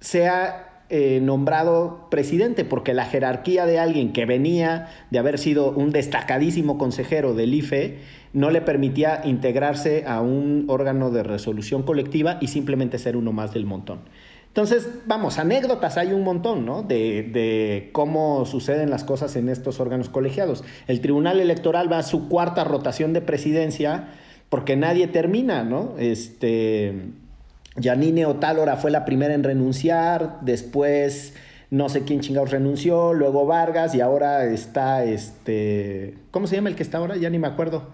sea 0.00 0.82
eh, 0.88 1.20
nombrado 1.22 2.08
presidente, 2.10 2.64
porque 2.64 2.92
la 2.92 3.04
jerarquía 3.04 3.66
de 3.66 3.78
alguien 3.78 4.12
que 4.12 4.26
venía 4.26 4.88
de 5.12 5.20
haber 5.20 5.38
sido 5.38 5.70
un 5.70 5.92
destacadísimo 5.92 6.76
consejero 6.76 7.34
del 7.34 7.54
IFE 7.54 7.98
no 8.32 8.50
le 8.50 8.62
permitía 8.62 9.20
integrarse 9.24 10.02
a 10.08 10.20
un 10.20 10.64
órgano 10.66 11.12
de 11.12 11.22
resolución 11.22 11.84
colectiva 11.84 12.38
y 12.40 12.48
simplemente 12.48 12.98
ser 12.98 13.16
uno 13.16 13.32
más 13.32 13.54
del 13.54 13.64
montón. 13.64 14.00
Entonces, 14.56 14.88
vamos, 15.04 15.38
anécdotas 15.38 15.98
hay 15.98 16.14
un 16.14 16.24
montón, 16.24 16.64
¿no? 16.64 16.82
De, 16.82 17.90
cómo 17.92 18.46
suceden 18.46 18.88
las 18.88 19.04
cosas 19.04 19.36
en 19.36 19.50
estos 19.50 19.80
órganos 19.80 20.08
colegiados. 20.08 20.64
El 20.86 21.02
Tribunal 21.02 21.40
Electoral 21.40 21.92
va 21.92 21.98
a 21.98 22.02
su 22.02 22.30
cuarta 22.30 22.64
rotación 22.64 23.12
de 23.12 23.20
presidencia 23.20 24.08
porque 24.48 24.74
nadie 24.74 25.08
termina, 25.08 25.62
¿no? 25.62 25.92
Este, 25.98 27.10
Yanine 27.76 28.24
Otálora 28.24 28.76
fue 28.76 28.90
la 28.90 29.04
primera 29.04 29.34
en 29.34 29.44
renunciar, 29.44 30.38
después 30.40 31.34
no 31.70 31.90
sé 31.90 32.04
quién 32.04 32.20
chingados 32.20 32.50
renunció, 32.50 33.12
luego 33.12 33.44
Vargas 33.44 33.94
y 33.94 34.00
ahora 34.00 34.46
está, 34.46 35.04
este, 35.04 36.14
¿cómo 36.30 36.46
se 36.46 36.56
llama 36.56 36.70
el 36.70 36.76
que 36.76 36.82
está 36.82 36.96
ahora? 36.96 37.16
Ya 37.16 37.28
ni 37.28 37.38
me 37.38 37.46
acuerdo. 37.46 37.90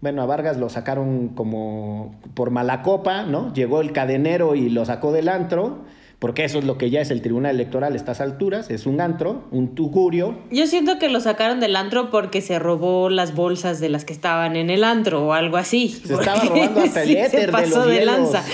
Bueno, 0.00 0.22
a 0.22 0.26
Vargas 0.26 0.56
lo 0.58 0.68
sacaron 0.68 1.28
como 1.28 2.14
por 2.34 2.50
mala 2.50 2.82
copa, 2.82 3.24
¿no? 3.24 3.52
Llegó 3.52 3.80
el 3.80 3.92
cadenero 3.92 4.54
y 4.54 4.70
lo 4.70 4.84
sacó 4.84 5.10
del 5.10 5.28
antro, 5.28 5.78
porque 6.20 6.44
eso 6.44 6.60
es 6.60 6.64
lo 6.64 6.78
que 6.78 6.90
ya 6.90 7.00
es 7.00 7.10
el 7.10 7.20
Tribunal 7.20 7.56
Electoral 7.56 7.94
a 7.94 7.96
estas 7.96 8.20
alturas, 8.20 8.70
es 8.70 8.86
un 8.86 9.00
antro, 9.00 9.48
un 9.50 9.74
tugurio. 9.74 10.38
Yo 10.52 10.68
siento 10.68 11.00
que 11.00 11.08
lo 11.08 11.20
sacaron 11.20 11.58
del 11.58 11.74
antro 11.74 12.10
porque 12.10 12.40
se 12.42 12.60
robó 12.60 13.10
las 13.10 13.34
bolsas 13.34 13.80
de 13.80 13.88
las 13.88 14.04
que 14.04 14.12
estaban 14.12 14.54
en 14.54 14.70
el 14.70 14.84
antro 14.84 15.26
o 15.26 15.32
algo 15.32 15.56
así. 15.56 15.88
Se 15.88 16.14
estaba 16.14 16.42
robando 16.42 16.80
hasta 16.80 17.02
el 17.04 17.16
éter 17.16 17.50
de 17.50 17.66
los 17.66 17.86
de 17.86 18.04
lanza. 18.04 18.44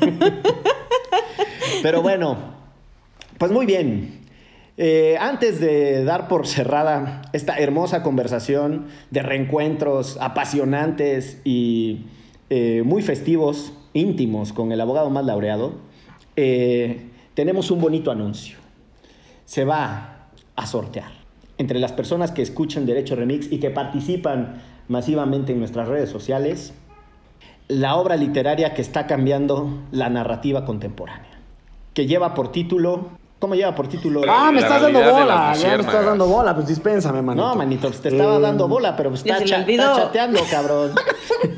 Pero 1.82 2.02
bueno, 2.02 2.36
pues 3.38 3.50
muy 3.50 3.64
bien. 3.64 4.21
Eh, 4.78 5.18
antes 5.20 5.60
de 5.60 6.02
dar 6.04 6.28
por 6.28 6.46
cerrada 6.46 7.22
esta 7.34 7.58
hermosa 7.58 8.02
conversación 8.02 8.86
de 9.10 9.22
reencuentros 9.22 10.16
apasionantes 10.18 11.40
y 11.44 12.06
eh, 12.48 12.82
muy 12.84 13.02
festivos, 13.02 13.74
íntimos, 13.92 14.52
con 14.52 14.72
el 14.72 14.80
abogado 14.80 15.10
más 15.10 15.26
laureado, 15.26 15.74
eh, 16.36 17.10
tenemos 17.34 17.70
un 17.70 17.80
bonito 17.82 18.10
anuncio. 18.10 18.56
Se 19.44 19.64
va 19.64 20.28
a 20.56 20.66
sortear 20.66 21.12
entre 21.58 21.78
las 21.78 21.92
personas 21.92 22.30
que 22.30 22.40
escuchan 22.40 22.86
Derecho 22.86 23.14
Remix 23.14 23.52
y 23.52 23.58
que 23.58 23.70
participan 23.70 24.62
masivamente 24.88 25.52
en 25.52 25.58
nuestras 25.58 25.88
redes 25.88 26.08
sociales 26.08 26.72
la 27.68 27.96
obra 27.96 28.16
literaria 28.16 28.74
que 28.74 28.82
está 28.82 29.06
cambiando 29.06 29.82
la 29.92 30.08
narrativa 30.08 30.64
contemporánea, 30.64 31.30
que 31.94 32.06
lleva 32.06 32.34
por 32.34 32.52
título 32.52 33.10
¿Cómo 33.42 33.56
lleva 33.56 33.74
por 33.74 33.88
título? 33.88 34.22
Ah, 34.28 34.52
me 34.52 34.60
estás 34.60 34.80
dando 34.80 35.00
bola. 35.00 35.52
Ya 35.54 35.76
me 35.76 35.82
estás 35.82 36.06
dando 36.06 36.28
bola. 36.28 36.54
Pues 36.54 36.68
dispénsame, 36.68 37.22
manito. 37.22 37.44
No, 37.44 37.56
manito, 37.56 37.90
te 37.90 38.10
estaba 38.10 38.36
eh, 38.36 38.40
dando 38.40 38.68
bola, 38.68 38.94
pero 38.96 39.12
está, 39.12 39.38
está 39.38 39.96
chateando, 39.96 40.38
cabrón. 40.48 40.92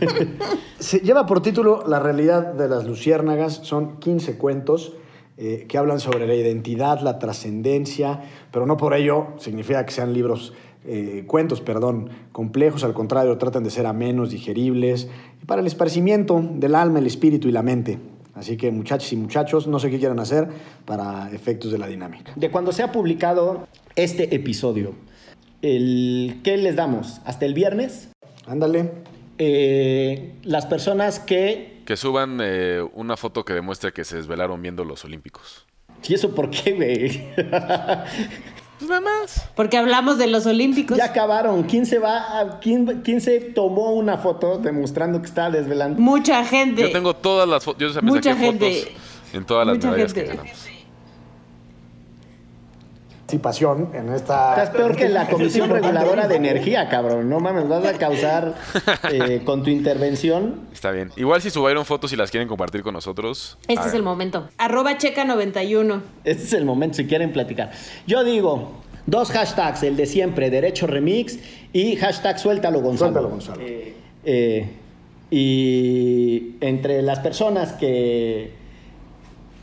Se 0.79 1.01
lleva 1.01 1.27
por 1.27 1.43
título 1.43 1.85
La 1.87 1.99
realidad 1.99 2.55
de 2.55 2.71
las 2.71 2.87
luciérnagas. 2.87 3.61
Son 3.65 3.99
15 3.99 4.39
cuentos 4.39 4.95
eh, 5.37 5.67
que 5.69 5.77
hablan 5.77 6.01
sobre 6.01 6.27
la 6.27 6.35
identidad, 6.35 7.01
la 7.01 7.19
trascendencia, 7.19 8.23
pero 8.51 8.65
no 8.65 8.79
por 8.79 8.95
ello 8.95 9.35
significa 9.37 9.85
que 9.85 9.93
sean 9.93 10.15
libros, 10.15 10.55
eh, 10.87 11.25
cuentos, 11.27 11.61
perdón, 11.61 12.09
complejos. 12.33 12.83
Al 12.83 12.95
contrario, 12.95 13.37
tratan 13.37 13.63
de 13.63 13.69
ser 13.69 13.85
amenos, 13.85 14.31
digeribles, 14.31 15.11
para 15.47 15.61
el 15.61 15.67
esparcimiento 15.67 16.43
del 16.43 16.77
alma, 16.77 17.01
el 17.01 17.07
espíritu 17.07 17.47
y 17.47 17.53
la 17.53 17.63
mente. 17.63 17.99
Así 18.35 18.57
que 18.57 18.71
muchachos 18.71 19.13
y 19.13 19.17
muchachos, 19.17 19.67
no 19.67 19.79
sé 19.79 19.91
qué 19.91 19.99
quieran 19.99 20.19
hacer 20.19 20.49
para 20.85 21.31
efectos 21.33 21.71
de 21.71 21.79
la 21.79 21.87
dinámica. 21.87 22.33
De 22.35 22.51
cuando 22.51 22.73
se 22.73 22.83
ha 22.83 22.91
publicado 22.91 23.69
este 23.97 24.35
episodio, 24.35 24.95
el, 25.63 26.41
¿qué 26.43 26.57
les 26.57 26.77
damos? 26.77 27.21
¿Hasta 27.25 27.47
el 27.47 27.55
viernes? 27.55 28.09
Ándale. 28.47 28.91
Eh, 29.39 30.35
las 30.43 30.67
personas 30.67 31.21
que... 31.21 31.83
Que 31.85 31.97
suban 31.97 32.39
eh, 32.43 32.83
una 32.95 33.17
foto 33.17 33.45
que 33.45 33.53
demuestre 33.53 33.93
que 33.93 34.05
se 34.05 34.17
desvelaron 34.17 34.61
viendo 34.63 34.85
los 34.85 35.05
Olímpicos. 35.05 35.67
¿Y 36.09 36.15
eso 36.15 36.35
por 36.35 36.51
qué, 36.51 36.73
güey? 36.73 37.29
Pues 38.87 39.01
nada 39.01 39.01
más. 39.21 39.47
Porque 39.55 39.77
hablamos 39.79 40.19
de 40.19 40.27
los 40.27 40.45
Olímpicos. 40.47 40.97
Ya 40.99 41.07
acabaron. 41.07 41.63
¿Quién 41.63 41.87
se 41.87 41.99
va? 41.99 42.41
a- 42.41 42.61
quién, 42.61 43.01
quién 43.03 43.21
se 43.21 43.41
tomó 43.41 43.93
una 43.93 44.19
foto 44.19 44.59
demostrando 44.59 45.21
que 45.21 45.27
está 45.27 45.51
desvelando? 45.51 46.01
Mucha 46.01 46.45
gente. 46.45 46.83
Yo 46.83 46.93
tengo 46.93 47.15
todas 47.15 47.49
las 47.49 47.65
fotos. 47.65 47.95
Yo 47.95 48.03
me 48.03 48.11
Mucha 48.11 48.35
saqué 48.35 48.45
gente. 48.47 48.75
fotos 48.81 48.93
en 49.33 49.45
todas 49.47 49.67
las 49.67 49.77
Mucha 49.77 49.91
medallas 49.91 50.13
gente. 50.13 50.31
que 50.31 50.37
ganamos. 50.37 50.74
Participación 53.39 53.91
en 53.95 54.13
esta. 54.13 54.51
Estás 54.51 54.71
peor 54.71 54.97
que 54.97 55.09
la 55.09 55.27
Comisión 55.31 55.71
Reguladora 55.71 56.29
de 56.29 56.37
Energía, 56.37 56.89
cabrón. 56.89 57.29
No 57.29 57.41
mames, 57.41 57.69
vas 57.69 57.85
a 57.85 57.99
causar 57.99 58.55
eh, 59.13 59.43
con 59.45 59.63
tu 59.63 59.71
intervención. 59.71 60.61
Está 60.73 60.91
bien. 60.91 61.11
Igual 61.17 61.43
si 61.43 61.51
subieron 61.51 61.85
fotos 61.85 62.13
y 62.13 62.17
las 62.17 62.31
quieren 62.31 62.49
compartir 62.49 62.83
con 62.83 62.95
nosotros. 62.95 63.59
Este 63.69 63.89
es 63.89 63.95
el 63.95 64.03
momento. 64.03 64.49
Arroba 64.59 64.97
checa 64.99 65.25
91. 65.25 66.03
Este 66.25 66.43
es 66.45 66.53
el 66.53 66.65
momento 66.65 66.97
si 66.97 67.07
quieren 67.07 67.33
platicar. 67.33 67.73
Yo 68.07 68.25
digo, 68.25 68.73
dos 69.07 69.31
hashtags, 69.31 69.83
el 69.83 69.97
de 69.97 70.07
siempre, 70.07 70.51
Derecho 70.51 70.87
Remix 70.87 71.39
y 71.73 71.97
hashtag 71.97 72.39
Suéltalo 72.39 72.81
Gonzalo. 72.81 73.13
Suéltalo, 73.13 73.29
Gonzalo. 73.31 73.63
Eh, 74.25 74.69
y 75.31 76.57
entre 76.61 77.03
las 77.03 77.19
personas 77.21 77.73
que 77.73 78.64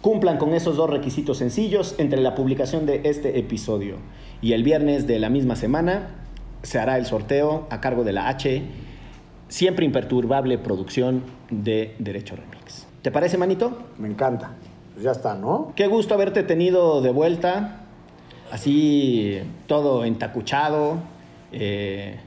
cumplan 0.02 0.38
con 0.38 0.54
esos 0.54 0.76
dos 0.76 0.90
requisitos 0.90 1.38
sencillos, 1.38 1.96
entre 1.98 2.22
la 2.22 2.36
publicación 2.36 2.86
de 2.86 3.02
este 3.06 3.40
episodio 3.40 3.98
y 4.42 4.54
el 4.54 4.64
viernes 4.64 5.08
de 5.08 5.20
la 5.20 5.30
misma 5.30 5.56
semana, 5.56 6.16
se 6.64 6.80
hará 6.80 6.98
el 6.98 7.06
sorteo 7.06 7.68
a 7.70 7.80
cargo 7.82 8.04
de 8.04 8.12
la 8.12 8.28
H, 8.28 8.64
siempre 9.48 9.86
imperturbable 9.86 10.58
producción 10.58 11.24
de 11.50 11.96
Derecho 12.00 12.36
Remix. 12.36 12.88
¿Te 13.02 13.12
parece, 13.12 13.38
manito? 13.38 13.78
Me 13.98 14.08
encanta. 14.08 14.54
Pues 14.94 15.06
ya 15.06 15.12
está, 15.12 15.36
¿no? 15.36 15.74
Qué 15.76 15.88
gusto 15.88 16.14
haberte 16.14 16.44
tenido 16.44 17.02
de 17.02 17.12
vuelta, 17.12 17.86
así 18.52 19.40
todo 19.68 20.06
entacuchado, 20.06 20.98
eh, 21.52 22.20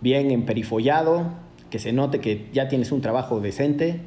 bien 0.00 0.30
emperifollado, 0.30 1.26
que 1.70 1.78
se 1.78 1.92
note 1.92 2.20
que 2.20 2.48
ya 2.52 2.68
tienes 2.68 2.92
un 2.92 3.00
trabajo 3.00 3.40
decente 3.40 4.00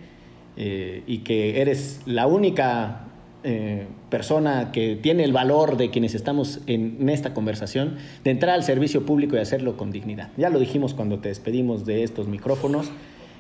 eh, 0.57 1.03
y 1.07 1.19
que 1.19 1.61
eres 1.61 2.01
la 2.05 2.28
única 2.28 3.02
eh, 3.43 3.87
persona 4.09 4.71
que 4.71 4.95
tiene 4.95 5.23
el 5.23 5.33
valor 5.33 5.77
de 5.77 5.89
quienes 5.89 6.15
estamos 6.15 6.61
en, 6.67 6.97
en 6.99 7.09
esta 7.09 7.33
conversación 7.33 7.97
de 8.23 8.31
entrar 8.31 8.55
al 8.55 8.63
servicio 8.63 9.05
público 9.05 9.35
y 9.35 9.39
hacerlo 9.39 9.77
con 9.77 9.91
dignidad. 9.91 10.31
Ya 10.37 10.49
lo 10.49 10.59
dijimos 10.59 10.93
cuando 10.93 11.19
te 11.19 11.29
despedimos 11.29 11.85
de 11.85 12.03
estos 12.03 12.27
micrófonos. 12.27 12.91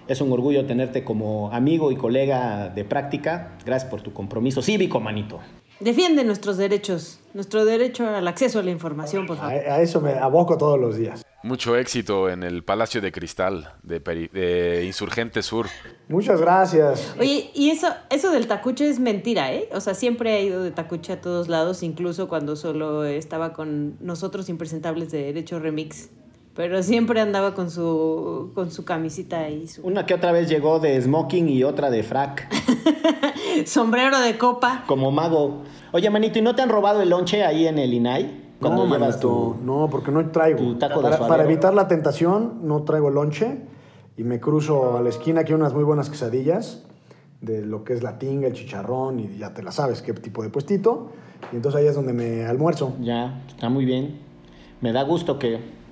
Es 0.07 0.19
un 0.19 0.31
orgullo 0.31 0.65
tenerte 0.65 1.03
como 1.05 1.51
amigo 1.51 1.91
y 1.91 1.95
colega 1.95 2.69
de 2.69 2.83
práctica. 2.83 3.57
Gracias 3.65 3.89
por 3.89 4.01
tu 4.01 4.11
compromiso 4.11 4.61
cívico, 4.61 4.99
manito. 4.99 5.39
Defiende 5.79 6.23
nuestros 6.23 6.57
derechos. 6.57 7.19
Nuestro 7.33 7.65
derecho 7.65 8.07
al 8.07 8.27
acceso 8.27 8.59
a 8.59 8.63
la 8.63 8.69
información, 8.71 9.25
por 9.25 9.37
A, 9.37 9.39
favor. 9.41 9.53
a 9.55 9.81
eso 9.81 9.99
me 10.01 10.13
aboco 10.13 10.57
todos 10.57 10.79
los 10.79 10.95
días. 10.97 11.23
Mucho 11.41 11.75
éxito 11.75 12.29
en 12.29 12.43
el 12.43 12.63
Palacio 12.63 13.01
de 13.01 13.11
Cristal 13.11 13.73
de, 13.83 14.01
Peri- 14.01 14.29
de 14.31 14.85
Insurgente 14.85 15.41
Sur. 15.41 15.65
Muchas 16.07 16.39
gracias. 16.39 17.13
Oye, 17.19 17.49
y 17.53 17.71
eso, 17.71 17.87
eso 18.11 18.31
del 18.31 18.47
tacuche 18.47 18.87
es 18.87 18.99
mentira, 18.99 19.51
¿eh? 19.51 19.67
O 19.73 19.81
sea, 19.81 19.93
siempre 19.95 20.31
ha 20.33 20.39
ido 20.39 20.63
de 20.63 20.71
tacuche 20.71 21.11
a 21.11 21.19
todos 21.21 21.49
lados, 21.49 21.81
incluso 21.83 22.29
cuando 22.29 22.55
solo 22.55 23.03
estaba 23.03 23.51
con 23.51 23.97
nosotros 23.99 24.47
impresentables 24.47 25.11
de 25.11 25.23
Derecho 25.23 25.59
Remix. 25.59 26.11
Pero 26.55 26.83
siempre 26.83 27.19
andaba 27.19 27.55
con 27.55 27.71
su, 27.71 28.51
con 28.53 28.69
su 28.69 28.85
camisita 28.85 29.49
y 29.49 29.67
su 29.67 29.81
Una 29.81 30.05
que 30.05 30.13
otra 30.13 30.31
vez 30.31 30.47
llegó 30.47 30.79
de 30.79 31.01
smoking 31.01 31.49
y 31.49 31.63
otra 31.63 31.89
de 31.89 32.03
frac, 32.03 32.47
sombrero 33.65 34.19
de 34.19 34.37
copa. 34.37 34.83
como 34.85 35.09
mago. 35.11 35.63
Oye, 35.91 36.09
manito, 36.09 36.37
¿y 36.39 36.41
no 36.43 36.53
te 36.55 36.61
han 36.61 36.69
robado 36.69 37.01
el 37.01 37.09
lonche 37.09 37.43
ahí 37.43 37.67
en 37.67 37.79
el 37.79 37.93
INAI? 37.93 38.43
Cuando 38.59 38.85
no, 38.85 38.93
llevas 38.93 39.15
manito, 39.15 39.55
tu... 39.59 39.65
no, 39.65 39.89
porque 39.89 40.11
no 40.11 40.29
traigo. 40.29 40.59
tu 40.59 40.75
taco 40.75 40.99
de 40.99 41.03
para, 41.03 41.17
suadero. 41.17 41.37
para 41.37 41.43
evitar 41.49 41.73
la 41.73 41.87
tentación, 41.87 42.59
no 42.63 42.83
traigo 42.83 43.09
lonche 43.09 43.57
y 44.15 44.23
me 44.23 44.39
cruzo 44.39 44.97
a 44.97 45.01
la 45.01 45.09
esquina 45.09 45.41
aquí 45.41 45.53
hay 45.53 45.59
unas 45.59 45.73
muy 45.73 45.83
buenas 45.83 46.09
quesadillas 46.09 46.83
de 47.41 47.65
lo 47.65 47.83
que 47.83 47.93
es 47.93 48.03
la 48.03 48.19
tinga, 48.19 48.47
el 48.47 48.53
chicharrón 48.53 49.19
y 49.19 49.37
ya 49.37 49.53
te 49.53 49.63
la 49.63 49.71
sabes 49.71 50.01
qué 50.01 50.13
tipo 50.13 50.43
de 50.43 50.49
puestito. 50.49 51.09
Y 51.51 51.57
entonces 51.57 51.81
ahí 51.81 51.87
es 51.87 51.95
donde 51.95 52.13
me 52.13 52.45
almuerzo. 52.45 52.93
Ya, 53.01 53.43
está 53.47 53.67
muy 53.69 53.85
bien. 53.85 54.19
Me 54.79 54.93
da 54.93 55.03
gusto 55.03 55.39
que... 55.39 55.82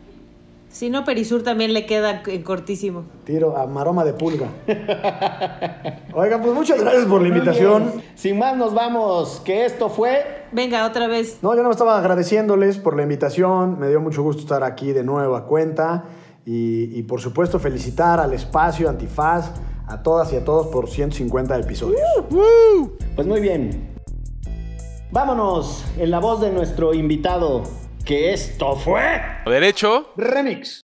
Si 0.71 0.89
no, 0.89 1.03
Perisur 1.03 1.43
también 1.43 1.73
le 1.73 1.85
queda 1.85 2.23
eh, 2.27 2.43
cortísimo. 2.43 3.03
Tiro 3.25 3.57
a 3.57 3.67
maroma 3.67 4.05
de 4.05 4.13
pulga. 4.13 4.47
Oigan, 6.13 6.41
pues 6.41 6.53
muchas 6.53 6.79
gracias 6.79 7.05
por 7.05 7.21
la 7.21 7.27
invitación. 7.27 7.91
Sin 8.15 8.39
más, 8.39 8.55
nos 8.55 8.73
vamos. 8.73 9.41
Que 9.43 9.65
esto 9.65 9.89
fue... 9.89 10.45
Venga, 10.53 10.85
otra 10.85 11.07
vez. 11.07 11.39
No, 11.41 11.53
yo 11.55 11.63
no 11.63 11.71
estaba 11.71 11.97
agradeciéndoles 11.99 12.77
por 12.77 12.95
la 12.95 13.03
invitación. 13.03 13.79
Me 13.79 13.89
dio 13.89 13.99
mucho 13.99 14.23
gusto 14.23 14.43
estar 14.43 14.63
aquí 14.63 14.93
de 14.93 15.03
nuevo 15.03 15.35
a 15.35 15.45
cuenta. 15.45 16.05
Y, 16.45 16.97
y 16.97 17.03
por 17.03 17.19
supuesto, 17.19 17.59
felicitar 17.59 18.21
al 18.21 18.33
espacio 18.33 18.89
Antifaz, 18.89 19.51
a 19.87 20.01
todas 20.01 20.31
y 20.31 20.37
a 20.37 20.45
todos 20.45 20.67
por 20.67 20.89
150 20.89 21.59
episodios. 21.59 22.01
Pues 23.15 23.27
muy 23.27 23.41
bien. 23.41 23.91
Vámonos 25.11 25.83
en 25.97 26.09
la 26.09 26.19
voz 26.19 26.39
de 26.39 26.49
nuestro 26.51 26.93
invitado. 26.93 27.63
Que 28.05 28.33
esto 28.33 28.75
fue... 28.75 29.21
Derecho. 29.45 30.11
Remix. 30.17 30.81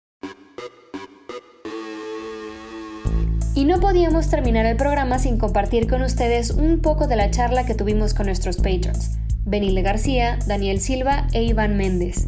Y 3.55 3.65
no 3.65 3.80
podíamos 3.80 4.30
terminar 4.30 4.65
el 4.68 4.78
programa 4.78 5.18
sin 5.18 5.39
compartir 5.39 5.89
con 5.89 6.03
ustedes 6.03 6.51
un 6.51 6.82
poco 6.82 7.07
de 7.07 7.15
la 7.15 7.32
charla 7.32 7.65
que 7.65 7.74
tuvimos 7.74 8.13
con 8.13 8.28
nuestros 8.28 8.57
patrons, 8.57 9.18
Benile 9.45 9.82
García, 9.82 10.38
Daniel 10.47 10.80
Silva 10.80 11.28
e 11.34 11.43
Iván 11.43 11.76
Méndez. 11.76 12.28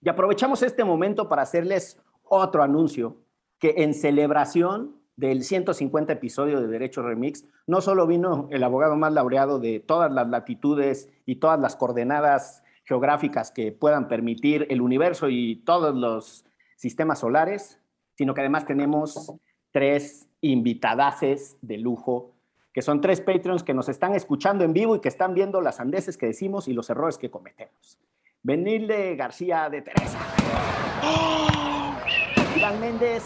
Y 0.00 0.08
aprovechamos 0.08 0.62
este 0.62 0.84
momento 0.84 1.28
para 1.28 1.42
hacerles 1.42 2.00
otro 2.22 2.62
anuncio, 2.62 3.16
que 3.58 3.74
en 3.78 3.94
celebración 3.94 4.96
del 5.16 5.44
150 5.44 6.12
episodio 6.12 6.60
de 6.60 6.68
Derecho 6.68 7.02
Remix, 7.02 7.44
no 7.66 7.80
solo 7.80 8.06
vino 8.06 8.48
el 8.50 8.62
abogado 8.62 8.96
más 8.96 9.12
laureado 9.12 9.58
de 9.58 9.80
todas 9.80 10.12
las 10.12 10.28
latitudes 10.28 11.08
y 11.24 11.36
todas 11.36 11.58
las 11.60 11.76
coordenadas 11.76 12.63
geográficas 12.84 13.50
que 13.50 13.72
puedan 13.72 14.08
permitir 14.08 14.66
el 14.70 14.80
universo 14.80 15.28
y 15.28 15.56
todos 15.64 15.94
los 15.94 16.44
sistemas 16.76 17.20
solares, 17.20 17.80
sino 18.16 18.34
que 18.34 18.40
además 18.42 18.66
tenemos 18.66 19.32
tres 19.72 20.28
invitadaces 20.40 21.56
de 21.62 21.78
lujo, 21.78 22.32
que 22.72 22.82
son 22.82 23.00
tres 23.00 23.20
Patreons 23.20 23.62
que 23.62 23.74
nos 23.74 23.88
están 23.88 24.14
escuchando 24.14 24.64
en 24.64 24.72
vivo 24.72 24.96
y 24.96 25.00
que 25.00 25.08
están 25.08 25.34
viendo 25.34 25.60
las 25.60 25.80
andeses 25.80 26.16
que 26.16 26.26
decimos 26.26 26.68
y 26.68 26.72
los 26.72 26.90
errores 26.90 27.18
que 27.18 27.30
cometemos. 27.30 27.98
Benilde 28.42 29.16
García 29.16 29.68
de 29.70 29.82
Teresa. 29.82 30.18
Iván 32.56 32.80
Méndez. 32.80 33.24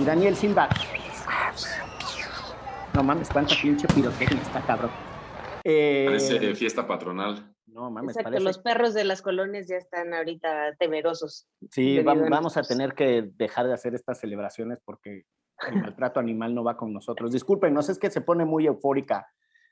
Y 0.00 0.04
Daniel 0.04 0.34
Silva. 0.34 0.68
No 2.94 3.02
mames, 3.02 3.28
cuánta 3.28 3.54
pinche 3.60 3.86
pirotecnia 3.88 4.40
está, 4.40 4.62
cabrón. 4.62 4.90
Eh, 5.62 6.04
Parece 6.06 6.54
fiesta 6.54 6.86
patronal. 6.86 7.55
No 7.76 7.90
mames, 7.90 8.16
Exacto, 8.16 8.30
parece- 8.30 8.44
los 8.44 8.58
perros 8.58 8.94
de 8.94 9.04
las 9.04 9.20
colonias 9.22 9.68
ya 9.68 9.76
están 9.76 10.14
ahorita 10.14 10.74
temerosos. 10.78 11.46
Sí, 11.70 12.00
vamos 12.00 12.56
a 12.56 12.62
tener 12.62 12.94
que 12.94 13.30
dejar 13.36 13.66
de 13.66 13.74
hacer 13.74 13.94
estas 13.94 14.18
celebraciones 14.18 14.80
porque 14.84 15.24
el 15.68 15.80
maltrato 15.80 16.18
animal 16.18 16.54
no 16.54 16.64
va 16.64 16.76
con 16.76 16.92
nosotros. 16.92 17.32
Disculpen, 17.32 17.74
no 17.74 17.82
sé, 17.82 17.92
es 17.92 17.98
que 17.98 18.10
se 18.10 18.22
pone 18.22 18.44
muy 18.46 18.66
eufórica 18.66 19.26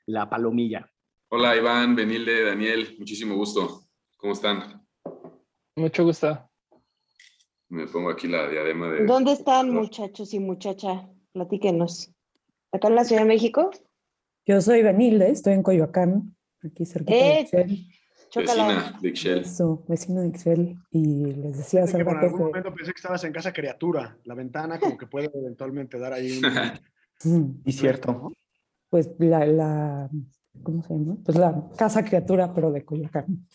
la 0.05 0.29
palomilla. 0.29 0.87
Hola 1.29 1.55
Iván, 1.55 1.95
Benilde, 1.95 2.43
Daniel, 2.45 2.95
muchísimo 2.99 3.35
gusto. 3.35 3.81
¿Cómo 4.17 4.33
están? 4.33 4.85
Mucho 5.75 6.03
gusto. 6.03 6.47
Me 7.69 7.87
pongo 7.87 8.11
aquí 8.11 8.27
la 8.27 8.47
diadema 8.47 8.91
de... 8.91 9.05
¿Dónde 9.05 9.31
están 9.31 9.71
muchachos 9.71 10.33
y 10.35 10.39
muchacha? 10.39 11.09
Platíquenos. 11.33 12.11
¿Acá 12.71 12.87
en 12.89 12.95
la 12.95 13.03
Ciudad 13.03 13.23
de 13.23 13.27
México? 13.27 13.71
Yo 14.45 14.61
soy 14.61 14.83
Benilde, 14.83 15.31
estoy 15.31 15.53
en 15.53 15.63
Coyoacán, 15.63 16.34
aquí 16.67 16.85
cerquita 16.85 17.13
de 17.13 17.39
¡Eh! 17.41 17.87
Chócala. 18.29 18.65
Vecina 18.67 18.99
de 19.01 19.09
Ixchel. 19.09 19.39
Eso, 19.39 19.83
vecino 19.87 20.21
de 20.21 20.27
Ixchel. 20.27 20.75
Y 20.91 21.25
les 21.25 21.57
decía 21.57 21.83
hace 21.83 21.97
Que 21.97 22.03
por 22.05 22.15
rato 22.15 22.25
algún 22.25 22.39
que... 22.39 22.45
momento 22.45 22.73
pensé 22.73 22.91
que 22.91 22.97
estabas 22.97 23.23
en 23.23 23.31
casa 23.31 23.53
criatura. 23.53 24.17
La 24.25 24.33
ventana 24.35 24.79
como 24.79 24.97
que 24.97 25.07
puede 25.07 25.29
eventualmente 25.33 25.97
dar 25.99 26.13
ahí 26.13 26.39
un... 26.39 26.43
Mm, 27.23 27.61
Y 27.63 27.71
cierto. 27.71 28.33
Pues 28.89 29.09
la, 29.19 29.45
la, 29.45 30.09
¿cómo 30.63 30.83
se 30.83 30.93
llama? 30.93 31.15
Pues 31.23 31.37
la 31.37 31.69
casa 31.77 32.03
criatura, 32.03 32.53
pero 32.53 32.71
de 32.71 32.83
Coyoacán. 32.83 33.47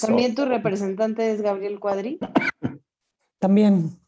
También 0.00 0.34
tu 0.34 0.46
representante 0.46 1.30
es 1.30 1.42
Gabriel 1.42 1.78
Cuadri. 1.78 2.18
También 3.38 4.00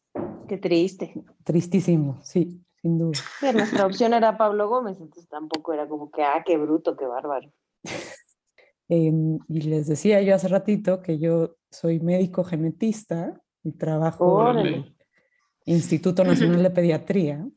Qué 0.49 0.57
triste. 0.57 1.13
tristísimo, 1.45 2.19
sí, 2.23 2.65
sin 2.81 2.97
duda. 2.97 3.13
Sí, 3.41 3.47
nuestra 3.53 3.85
opción 3.85 4.15
era 4.15 4.39
Pablo 4.39 4.69
Gómez, 4.71 4.97
entonces 5.01 5.29
tampoco 5.29 5.75
era 5.75 5.87
como 5.87 6.11
que, 6.11 6.23
ah, 6.23 6.43
qué 6.45 6.57
bruto, 6.57 6.97
qué 6.97 7.07
bárbaro. 7.07 7.53
Em, 8.89 9.39
y 9.49 9.61
les 9.63 9.87
decía 9.87 10.23
yo 10.23 10.35
hace 10.35 10.49
ratito 10.49 11.03
que 11.03 11.19
yo 11.19 11.57
soy 11.71 12.01
médico 12.01 12.43
genetista 12.43 13.39
y 13.63 13.73
trabajo 13.73 14.41
en 14.41 14.47
Órale. 14.47 14.77
el 14.77 14.95
Instituto 15.67 16.25
Nacional 16.25 16.63
de 16.63 16.71
Pediatría. 16.71 17.49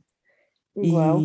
Y, 0.75 0.91
Guau. 0.91 1.19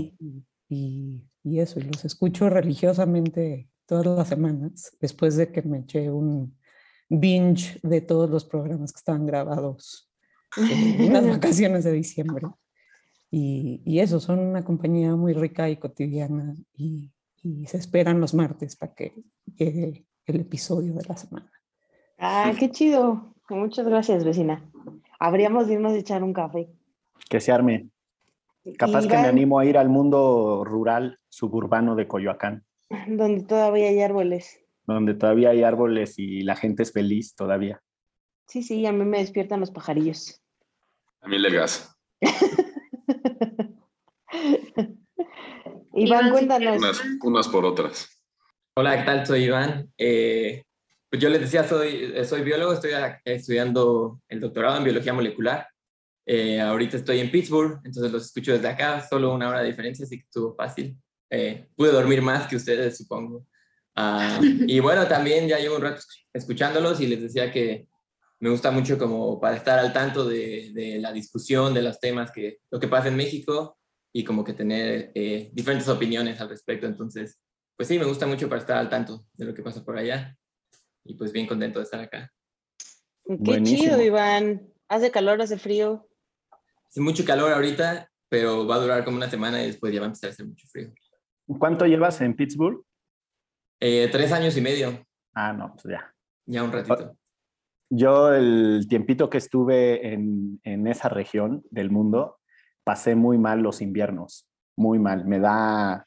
y, 0.68 1.22
y 1.42 1.60
eso, 1.60 1.78
y 1.78 1.84
los 1.84 2.04
escucho 2.04 2.48
religiosamente 2.50 3.68
todas 3.86 4.06
las 4.06 4.28
semanas, 4.28 4.96
después 5.00 5.36
de 5.36 5.52
que 5.52 5.62
me 5.62 5.78
eché 5.78 6.10
un 6.10 6.56
binge 7.08 7.78
de 7.82 8.00
todos 8.00 8.28
los 8.28 8.44
programas 8.44 8.92
que 8.92 8.98
estaban 8.98 9.26
grabados 9.26 10.10
en 10.56 11.12
las 11.12 11.26
vacaciones 11.28 11.84
de 11.84 11.92
diciembre. 11.92 12.48
Y, 13.30 13.82
y 13.84 14.00
eso, 14.00 14.20
son 14.20 14.38
una 14.40 14.64
compañía 14.64 15.14
muy 15.14 15.32
rica 15.32 15.68
y 15.70 15.76
cotidiana 15.76 16.54
y, 16.74 17.12
y 17.46 17.66
se 17.66 17.76
esperan 17.76 18.20
los 18.20 18.34
martes 18.34 18.74
para 18.76 18.92
que 18.94 19.14
llegue 19.56 20.04
el 20.24 20.40
episodio 20.40 20.94
de 20.94 21.04
la 21.04 21.16
semana. 21.16 21.50
Ah, 22.18 22.52
qué 22.58 22.70
chido. 22.70 23.34
Muchas 23.48 23.86
gracias, 23.86 24.24
vecina. 24.24 24.68
Habríamos 25.20 25.68
de 25.68 25.74
irnos 25.74 25.92
a 25.92 25.96
echar 25.96 26.24
un 26.24 26.32
café. 26.32 26.68
Que 27.30 27.40
se 27.40 27.52
arme. 27.52 27.88
Capaz 28.78 29.06
que 29.06 29.16
me 29.16 29.28
animo 29.28 29.60
a 29.60 29.64
ir 29.64 29.78
al 29.78 29.88
mundo 29.88 30.64
rural 30.64 31.20
suburbano 31.28 31.94
de 31.94 32.08
Coyoacán, 32.08 32.64
Donde 33.06 33.44
todavía 33.44 33.88
hay 33.88 34.00
árboles. 34.00 34.58
donde 34.88 35.14
todavía 35.14 35.50
hay 35.50 35.62
árboles 35.62 36.18
y 36.18 36.42
la 36.42 36.56
gente 36.56 36.82
es 36.82 36.92
feliz 36.92 37.34
todavía. 37.36 37.80
Sí, 38.48 38.62
sí, 38.62 38.84
a 38.86 38.92
mí 38.92 39.04
me 39.04 39.18
despiertan 39.18 39.60
los 39.60 39.70
pajarillos. 39.70 40.42
A 41.20 41.28
mí 41.28 41.36
el 41.36 41.52
gas. 41.54 41.96
Iván, 45.96 46.30
cuéntanos. 46.30 46.76
Unas, 46.76 47.02
unas 47.22 47.48
por 47.48 47.64
otras. 47.64 48.20
Hola, 48.76 48.98
¿qué 48.98 49.04
tal? 49.04 49.26
Soy 49.26 49.44
Iván. 49.44 49.90
Eh, 49.96 50.62
pues 51.08 51.22
yo 51.22 51.30
les 51.30 51.40
decía, 51.40 51.64
soy, 51.66 52.12
eh, 52.14 52.24
soy 52.24 52.42
biólogo, 52.42 52.74
estoy 52.74 52.92
a- 52.92 53.20
estudiando 53.24 54.20
el 54.28 54.40
doctorado 54.40 54.76
en 54.76 54.84
biología 54.84 55.14
molecular. 55.14 55.66
Eh, 56.26 56.60
ahorita 56.60 56.98
estoy 56.98 57.20
en 57.20 57.30
Pittsburgh, 57.30 57.80
entonces 57.84 58.12
los 58.12 58.26
escucho 58.26 58.52
desde 58.52 58.68
acá, 58.68 59.06
solo 59.08 59.32
una 59.32 59.48
hora 59.48 59.60
de 59.60 59.68
diferencia, 59.68 60.04
así 60.04 60.18
que 60.18 60.24
estuvo 60.24 60.54
fácil. 60.54 60.96
Eh, 61.30 61.68
pude 61.74 61.92
dormir 61.92 62.20
más 62.20 62.46
que 62.46 62.56
ustedes, 62.56 62.98
supongo. 62.98 63.46
Ah, 63.94 64.38
y 64.66 64.78
bueno, 64.80 65.06
también 65.06 65.48
ya 65.48 65.58
llevo 65.58 65.76
un 65.76 65.82
rato 65.82 66.02
escuchándolos 66.32 67.00
y 67.00 67.06
les 67.06 67.22
decía 67.22 67.50
que 67.50 67.88
me 68.40 68.50
gusta 68.50 68.70
mucho 68.70 68.98
como 68.98 69.40
para 69.40 69.56
estar 69.56 69.78
al 69.78 69.94
tanto 69.94 70.28
de, 70.28 70.72
de 70.74 70.98
la 70.98 71.12
discusión, 71.12 71.72
de 71.72 71.80
los 71.80 71.98
temas, 71.98 72.30
que 72.32 72.58
lo 72.70 72.78
que 72.78 72.88
pasa 72.88 73.08
en 73.08 73.16
México 73.16 73.78
y 74.18 74.24
como 74.24 74.42
que 74.42 74.54
tener 74.54 75.12
eh, 75.14 75.50
diferentes 75.52 75.86
opiniones 75.90 76.40
al 76.40 76.48
respecto. 76.48 76.86
Entonces, 76.86 77.38
pues 77.76 77.86
sí, 77.86 77.98
me 77.98 78.06
gusta 78.06 78.26
mucho 78.26 78.48
para 78.48 78.62
estar 78.62 78.78
al 78.78 78.88
tanto 78.88 79.26
de 79.34 79.44
lo 79.44 79.52
que 79.52 79.62
pasa 79.62 79.84
por 79.84 79.98
allá. 79.98 80.34
Y 81.04 81.12
pues 81.16 81.32
bien 81.32 81.46
contento 81.46 81.80
de 81.80 81.84
estar 81.84 82.00
acá. 82.00 82.32
Qué 83.26 83.36
Buenísimo. 83.38 83.82
chido, 83.82 84.02
Iván. 84.02 84.72
Hace 84.88 85.10
calor, 85.10 85.42
hace 85.42 85.58
frío. 85.58 86.08
Hace 86.88 87.02
mucho 87.02 87.26
calor 87.26 87.52
ahorita, 87.52 88.10
pero 88.30 88.66
va 88.66 88.76
a 88.76 88.78
durar 88.78 89.04
como 89.04 89.18
una 89.18 89.28
semana 89.28 89.62
y 89.62 89.66
después 89.66 89.92
ya 89.92 90.00
va 90.00 90.06
a 90.06 90.08
empezar 90.08 90.30
a 90.30 90.32
hacer 90.32 90.46
mucho 90.46 90.66
frío. 90.66 90.94
¿Cuánto 91.58 91.84
llevas 91.84 92.18
en 92.22 92.34
Pittsburgh? 92.34 92.82
Eh, 93.80 94.08
tres 94.10 94.32
años 94.32 94.56
y 94.56 94.62
medio, 94.62 95.06
Ah, 95.34 95.52
no, 95.52 95.74
pues 95.74 95.92
ya. 95.92 96.14
ya 96.46 96.62
un 96.64 96.72
ratito. 96.72 97.18
Yo 97.90 98.32
el 98.32 98.86
tiempito 98.88 99.28
que 99.28 99.36
estuve 99.36 100.14
en, 100.14 100.58
en 100.64 100.86
esa 100.86 101.10
región 101.10 101.62
del 101.70 101.90
mundo, 101.90 102.38
pasé 102.86 103.16
muy 103.16 103.36
mal 103.36 103.60
los 103.62 103.82
inviernos, 103.82 104.46
muy 104.76 105.00
mal. 105.00 105.26
Me 105.26 105.40
da, 105.40 106.06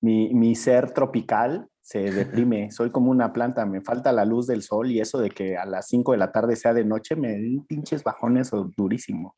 mi, 0.00 0.32
mi 0.32 0.54
ser 0.54 0.92
tropical 0.92 1.66
se 1.82 1.98
deprime, 2.12 2.70
soy 2.70 2.90
como 2.92 3.10
una 3.10 3.32
planta, 3.32 3.66
me 3.66 3.80
falta 3.80 4.12
la 4.12 4.24
luz 4.24 4.46
del 4.46 4.62
sol 4.62 4.92
y 4.92 5.00
eso 5.00 5.18
de 5.18 5.30
que 5.30 5.56
a 5.56 5.66
las 5.66 5.88
5 5.88 6.12
de 6.12 6.18
la 6.18 6.30
tarde 6.30 6.54
sea 6.54 6.72
de 6.72 6.84
noche 6.84 7.16
me 7.16 7.34
di 7.34 7.58
pinches 7.66 8.04
bajones 8.04 8.52
o- 8.52 8.70
durísimo. 8.76 9.34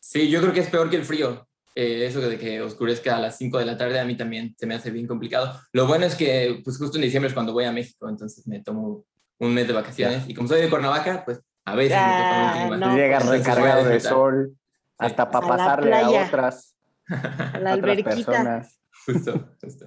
Sí, 0.00 0.30
yo 0.30 0.40
creo 0.40 0.54
que 0.54 0.60
es 0.60 0.70
peor 0.70 0.88
que 0.88 0.96
el 0.96 1.04
frío. 1.04 1.46
Eh, 1.74 2.06
eso 2.06 2.20
de 2.20 2.36
que 2.38 2.60
oscurezca 2.62 3.16
a 3.16 3.20
las 3.20 3.36
5 3.36 3.58
de 3.58 3.66
la 3.66 3.76
tarde 3.76 4.00
a 4.00 4.04
mí 4.04 4.16
también 4.16 4.54
se 4.58 4.66
me 4.66 4.74
hace 4.74 4.90
bien 4.90 5.06
complicado. 5.06 5.52
Lo 5.72 5.86
bueno 5.86 6.06
es 6.06 6.14
que 6.16 6.62
pues 6.64 6.78
justo 6.78 6.96
en 6.96 7.02
diciembre 7.02 7.28
es 7.28 7.34
cuando 7.34 7.52
voy 7.52 7.64
a 7.64 7.72
México, 7.72 8.08
entonces 8.08 8.46
me 8.48 8.60
tomo 8.62 9.04
un 9.38 9.54
mes 9.54 9.66
de 9.68 9.74
vacaciones 9.74 10.26
y 10.28 10.34
como 10.34 10.48
soy 10.48 10.62
de 10.62 10.70
Cuernavaca, 10.70 11.24
pues 11.26 11.40
a 11.66 11.74
veces 11.76 11.96
me 11.98 12.24
toca 12.24 12.34
un 12.46 12.50
clima. 12.58 12.76
no, 12.78 12.96
Llegas 12.96 13.22
Entonces, 13.22 13.44
voy 13.44 13.52
a 13.54 13.54
recargado 13.54 13.84
de 13.84 14.00
sol, 14.00 14.56
hasta 15.00 15.30
para 15.30 15.46
A 15.46 15.48
pasarle 15.48 15.94
a 15.96 16.10
otras, 16.10 16.76
A 17.08 17.14
la 17.60 17.74
otras 17.74 17.90
alberquita. 17.90 18.10
personas. 18.10 18.80
Justo, 19.06 19.48
justo. 19.62 19.86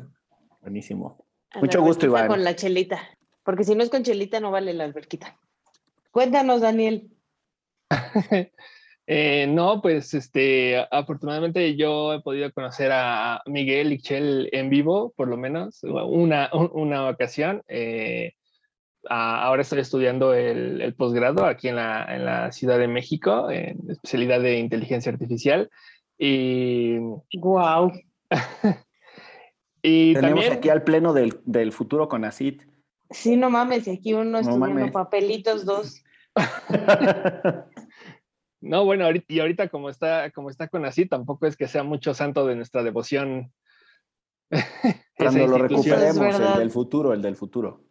Buenísimo. 0.61 1.25
A 1.51 1.59
Mucho 1.59 1.81
gusto, 1.81 2.05
Iván. 2.05 2.27
Con 2.27 2.43
la 2.43 2.55
chelita. 2.55 2.99
Porque 3.43 3.63
si 3.63 3.75
no 3.75 3.83
es 3.83 3.89
con 3.89 4.03
chelita, 4.03 4.39
no 4.39 4.51
vale 4.51 4.73
la 4.73 4.85
alberquita. 4.85 5.37
Cuéntanos, 6.11 6.61
Daniel. 6.61 7.09
Eh, 9.05 9.47
no, 9.49 9.81
pues 9.81 10.13
este, 10.13 10.77
afortunadamente 10.89 11.75
yo 11.75 12.13
he 12.13 12.21
podido 12.21 12.49
conocer 12.53 12.89
a 12.93 13.41
Miguel 13.47 13.91
y 13.91 13.97
Chel 13.99 14.47
en 14.53 14.69
vivo, 14.69 15.11
por 15.17 15.27
lo 15.27 15.35
menos, 15.35 15.83
una, 15.83 16.49
un- 16.53 16.71
una 16.73 17.09
ocasión. 17.09 17.61
Eh, 17.67 18.31
ahora 19.09 19.61
estoy 19.61 19.79
estudiando 19.79 20.33
el, 20.33 20.81
el 20.81 20.93
posgrado 20.95 21.45
aquí 21.45 21.67
en 21.67 21.75
la, 21.77 22.05
en 22.15 22.25
la 22.25 22.51
Ciudad 22.51 22.77
de 22.79 22.87
México, 22.87 23.49
en 23.51 23.79
especialidad 23.89 24.41
de 24.41 24.59
inteligencia 24.59 25.11
artificial. 25.11 25.69
Y. 26.17 26.97
¡Wow! 27.37 27.91
y 29.81 30.13
Tenemos 30.13 30.41
también. 30.41 30.53
aquí 30.53 30.69
al 30.69 30.83
pleno 30.83 31.13
del, 31.13 31.39
del 31.45 31.71
futuro 31.71 32.07
con 32.07 32.25
ACID. 32.25 32.61
Sí, 33.09 33.35
no 33.35 33.49
mames, 33.49 33.87
y 33.87 33.91
aquí 33.91 34.13
uno 34.13 34.39
estudiando 34.39 34.67
mames. 34.67 34.91
papelitos 34.91 35.65
dos. 35.65 36.03
No, 38.63 38.85
bueno, 38.85 39.03
ahorita, 39.03 39.25
y 39.27 39.41
ahorita 39.41 39.67
como 39.67 39.89
está, 39.89 40.31
como 40.31 40.49
está 40.49 40.69
con 40.69 40.85
así, 40.85 41.05
tampoco 41.05 41.45
es 41.47 41.57
que 41.57 41.67
sea 41.67 41.83
mucho 41.83 42.13
santo 42.13 42.47
de 42.47 42.55
nuestra 42.55 42.81
devoción. 42.81 43.51
Cuando 45.17 45.47
lo 45.47 45.57
recuperemos, 45.57 46.39
el 46.39 46.59
del 46.59 46.71
futuro, 46.71 47.13
el 47.13 47.21
del 47.21 47.35
futuro. 47.35 47.83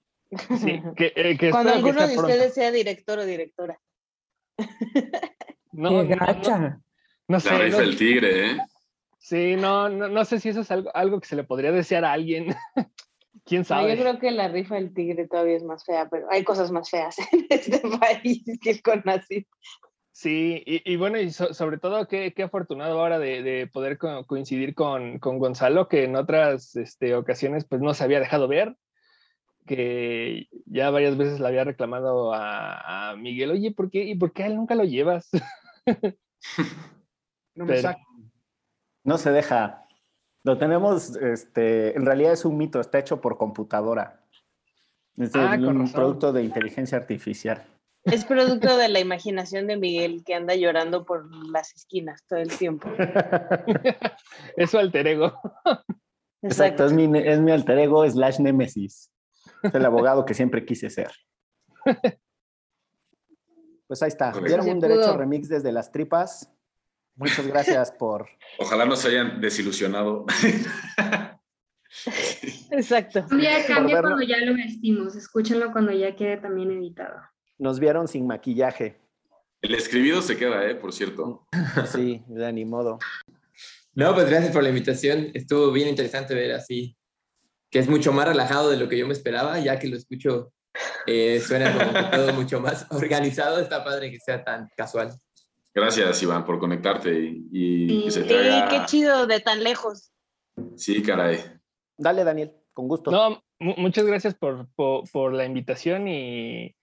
Sí, 0.59 0.81
que, 0.97 1.13
eh, 1.17 1.37
que 1.39 1.51
Cuando 1.51 1.71
espero 1.71 1.89
alguno 1.89 2.01
de 2.09 2.15
pronto. 2.15 2.23
ustedes 2.33 2.55
sea 2.55 2.71
director 2.71 3.19
o 3.19 3.25
directora. 3.27 3.81
No, 5.73 5.89
¡Qué 5.89 5.95
no, 5.97 6.03
no, 6.05 6.17
gacha! 6.27 6.59
no 7.29 7.37
La 7.37 7.41
sé. 7.41 7.67
el 7.67 7.97
tigre, 7.97 8.51
¿eh? 8.53 8.57
sí, 9.19 9.57
no, 9.57 9.89
no, 9.89 10.09
no 10.09 10.25
sé 10.25 10.39
si 10.41 10.51
eso 10.51 10.61
es 10.61 10.71
algo, 10.71 10.91
algo 10.95 11.21
que 11.21 11.27
se 11.29 11.37
le 11.37 11.45
podría 11.45 11.73
desear 11.73 12.05
a 12.05 12.13
alguien. 12.13 12.55
¿Quién 13.45 13.63
No, 13.63 13.65
sabe? 13.65 13.97
yo 13.97 14.03
creo 14.03 14.19
que 14.21 14.31
la 14.31 14.49
rifa 14.49 14.77
del 14.77 14.93
tigre 14.95 15.27
todavía 15.27 15.57
es 15.57 15.65
más 15.65 15.85
fea, 15.85 16.09
pero 16.11 16.27
hay 16.31 16.45
cosas 16.45 16.71
más 16.71 16.89
feas 16.91 17.17
en 17.33 17.47
este 17.49 17.81
país 17.99 18.45
que 18.63 18.71
el 18.71 18.83
CONACYT. 18.83 19.49
Sí, 20.15 20.63
y, 20.67 20.93
y 20.93 20.97
bueno, 20.97 21.19
y 21.19 21.31
so- 21.31 21.55
sobre 21.55 21.79
todo 21.79 22.07
qué, 22.07 22.35
qué 22.35 22.43
afortunado 22.43 23.01
ahora 23.01 23.19
de, 23.19 23.43
de 23.43 23.67
poder 23.67 23.97
co- 23.97 24.27
coincidir 24.27 24.75
con, 24.75 25.19
con 25.19 25.39
Gonzalo, 25.39 25.89
que 25.89 26.05
en 26.05 26.15
otras 26.17 26.77
este, 26.77 27.15
ocasiones 27.15 27.65
pues 27.65 27.81
no 27.81 27.95
se 27.95 28.05
había 28.05 28.21
dejado 28.21 28.47
ver, 28.47 28.77
que 29.67 30.49
ya 30.67 30.91
varias 30.91 31.17
veces 31.17 31.41
le 31.41 31.47
había 31.49 31.65
reclamado 31.65 32.33
a, 32.35 33.11
a 33.11 33.17
Miguel, 33.17 33.51
oye, 33.53 33.71
¿por 33.73 33.91
qué? 33.91 34.05
¿Y 34.05 34.15
por 34.15 34.33
qué 34.33 34.45
a 34.45 34.47
él 34.47 34.57
nunca 34.57 34.75
lo 34.75 34.85
llevas? 34.85 35.31
No 37.55 37.67
me 37.67 37.75
Pero-. 37.75 37.97
No 39.05 39.19
se 39.19 39.31
deja. 39.31 39.87
Lo 40.45 40.57
tenemos, 40.59 41.15
este, 41.17 41.95
en 41.97 42.07
realidad 42.07 42.33
es 42.33 42.45
un 42.45 42.57
mito, 42.57 42.81
está 42.81 42.99
hecho 42.99 43.21
por 43.21 43.37
computadora. 43.37 44.25
Es 45.19 45.31
Ah, 45.35 45.55
un 45.59 45.81
razón. 45.81 45.93
producto 45.93 46.33
de 46.33 46.45
inteligencia 46.45 46.97
artificial. 46.99 47.63
Es 48.05 48.25
producto 48.25 48.77
de 48.77 48.89
la 48.89 48.99
imaginación 49.01 49.67
de 49.67 49.77
Miguel 49.77 50.25
que 50.25 50.35
anda 50.35 50.55
llorando 50.57 51.05
por 51.05 51.33
las 51.47 51.73
esquinas 51.77 52.25
todo 52.27 52.39
el 52.41 52.49
tiempo. 52.57 52.89
Es 54.57 54.71
su 54.71 54.79
alter 54.79 55.07
ego. 55.07 55.33
Exacto, 56.43 56.87
es 56.87 56.93
mi, 56.93 57.05
es 57.19 57.39
mi 57.41 57.53
alter 57.53 57.79
ego 57.79 58.09
slash 58.11 58.41
némesis. 58.41 59.11
Es 59.63 59.75
el 59.75 59.85
abogado 59.85 60.25
que 60.25 60.35
siempre 60.35 60.65
quise 60.65 60.91
ser. 60.91 61.13
Pues 63.87 64.03
ahí 64.03 64.09
está. 64.09 64.33
Dieron 64.33 64.69
un 64.69 64.81
derecho 64.81 65.17
remix 65.17 65.49
desde 65.49 65.71
las 65.71 65.93
tripas. 65.93 66.51
Muchas 67.15 67.47
gracias 67.47 67.93
por... 67.93 68.29
Ojalá 68.59 68.87
no 68.87 68.97
se 68.97 69.09
hayan 69.09 69.41
desilusionado. 69.41 70.25
Exacto. 72.71 73.27
Cambia, 73.29 73.67
cambia 73.67 74.01
cuando 74.01 74.23
ya 74.23 74.39
lo 74.39 74.55
vestimos. 74.55 75.15
Escúchenlo 75.15 75.73
cuando 75.73 75.93
ya 75.93 76.17
quede 76.17 76.39
también 76.39 76.71
editado. 76.71 77.21
Nos 77.59 77.79
vieron 77.79 78.09
sin 78.09 78.27
maquillaje. 78.27 79.01
El 79.61 79.75
escribido 79.75 80.23
se 80.23 80.37
queda, 80.37 80.69
¿eh? 80.69 80.75
Por 80.75 80.93
cierto. 80.93 81.47
Sí, 81.87 82.25
ya 82.29 82.51
ni 82.51 82.65
modo. 82.65 82.99
No, 83.95 84.15
pues 84.15 84.29
gracias 84.29 84.53
por 84.53 84.63
la 84.63 84.71
invitación. 84.71 85.31
Estuvo 85.35 85.71
bien 85.71 85.89
interesante 85.89 86.35
ver 86.35 86.53
así, 86.53 86.97
que 87.73 87.79
es 87.81 87.89
mucho 87.89 88.13
más 88.13 88.29
relajado 88.29 88.71
de 88.71 88.77
lo 88.77 88.89
que 88.89 88.99
yo 88.99 89.07
me 89.09 89.15
esperaba, 89.15 89.59
ya 89.59 89.79
que 89.81 89.89
lo 89.89 89.97
escucho, 89.97 90.53
eh, 91.07 91.41
suena 91.41 91.73
como 91.73 91.93
que 91.93 92.17
todo 92.17 92.33
mucho 92.35 92.61
más 92.61 92.87
organizado. 92.91 93.59
Está 93.59 93.83
padre 93.83 94.11
que 94.13 94.21
sea 94.21 94.45
tan 94.45 94.69
casual. 94.77 95.13
Gracias, 95.75 96.23
Iván, 96.23 96.45
por 96.45 96.59
conectarte 96.59 97.11
y, 97.19 97.47
y 97.51 98.05
que 98.05 98.11
se 98.11 98.23
Sí, 98.23 98.29
te 98.29 98.39
haga- 98.53 98.69
qué 98.69 98.87
chido 98.87 99.27
de 99.27 99.41
tan 99.41 99.65
lejos. 99.65 100.13
Sí, 100.77 101.03
caray. 101.03 101.39
Dale, 101.97 102.25
Daniel, 102.25 102.53
con 102.75 102.89
gusto. 102.89 103.11
No, 103.11 103.43
mu- 103.59 103.75
muchas 103.79 104.05
gracias 104.05 104.35
por, 104.35 104.69
por, 104.75 105.11
por 105.11 105.33
la 105.33 105.47
invitación 105.47 106.09
y, 106.09 106.77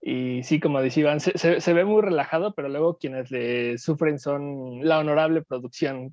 y 0.00 0.42
sí, 0.42 0.58
como 0.58 0.82
decía 0.82 1.02
Iván, 1.02 1.20
se, 1.20 1.38
se- 1.38 1.60
se 1.60 1.72
ve 1.72 1.84
muy 1.84 2.02
relajado, 2.02 2.52
pero 2.52 2.68
luego 2.68 2.98
quienes 2.98 3.30
le 3.30 3.78
sufren 3.78 4.18
son 4.18 4.80
la 4.82 4.98
honorable 4.98 5.42
producción. 5.42 6.12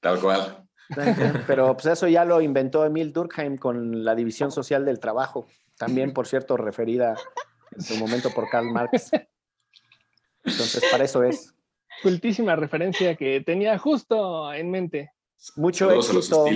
Tal 0.00 0.20
cual. 0.20 0.67
Pero 1.46 1.74
pues 1.74 1.86
eso 1.86 2.08
ya 2.08 2.24
lo 2.24 2.40
inventó 2.40 2.84
Emil 2.84 3.12
Durkheim 3.12 3.56
con 3.56 4.04
la 4.04 4.14
división 4.14 4.50
social 4.50 4.84
del 4.84 5.00
trabajo, 5.00 5.46
también 5.76 6.12
por 6.12 6.26
cierto 6.26 6.56
referida 6.56 7.16
en 7.72 7.82
su 7.82 7.96
momento 7.96 8.30
por 8.30 8.48
Karl 8.48 8.70
Marx. 8.70 9.10
Entonces, 10.44 10.82
para 10.90 11.04
eso 11.04 11.22
es. 11.22 11.54
Cultísima 12.02 12.56
referencia 12.56 13.16
que 13.16 13.40
tenía 13.40 13.76
justo 13.76 14.52
en 14.52 14.70
mente. 14.70 15.12
Mucho 15.56 15.90
los 15.90 16.12
éxito 16.14 16.46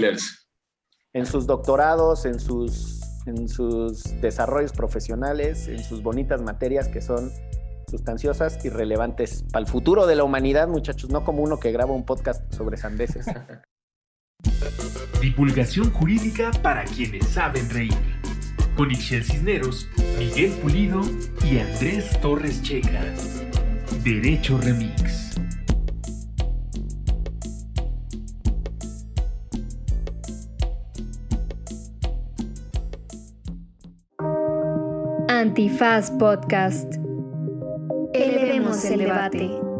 en 1.12 1.26
sus 1.26 1.46
doctorados, 1.46 2.24
en 2.24 2.40
sus, 2.40 3.00
en 3.26 3.48
sus 3.48 4.20
desarrollos 4.20 4.72
profesionales, 4.72 5.68
en 5.68 5.82
sus 5.82 6.02
bonitas 6.02 6.40
materias 6.42 6.88
que 6.88 7.00
son 7.00 7.30
sustanciosas 7.88 8.64
y 8.64 8.70
relevantes 8.70 9.44
para 9.52 9.64
el 9.64 9.70
futuro 9.70 10.06
de 10.06 10.16
la 10.16 10.24
humanidad, 10.24 10.68
muchachos, 10.68 11.10
no 11.10 11.24
como 11.24 11.42
uno 11.42 11.58
que 11.58 11.72
graba 11.72 11.92
un 11.92 12.06
podcast 12.06 12.50
sobre 12.52 12.78
sandeces. 12.78 13.26
Divulgación 15.20 15.90
jurídica 15.90 16.50
para 16.62 16.84
quienes 16.84 17.26
saben 17.28 17.68
reír. 17.70 17.94
Con 18.76 18.90
Ixel 18.90 19.22
Cisneros, 19.24 19.88
Miguel 20.18 20.50
Pulido 20.62 21.00
y 21.44 21.58
Andrés 21.58 22.20
Torres 22.20 22.62
Checa. 22.62 23.04
Derecho 24.02 24.58
Remix. 24.58 25.32
Antifaz 35.28 36.10
Podcast. 36.12 36.94
Elevemos 38.14 38.84
el 38.84 39.00
debate. 39.00 39.71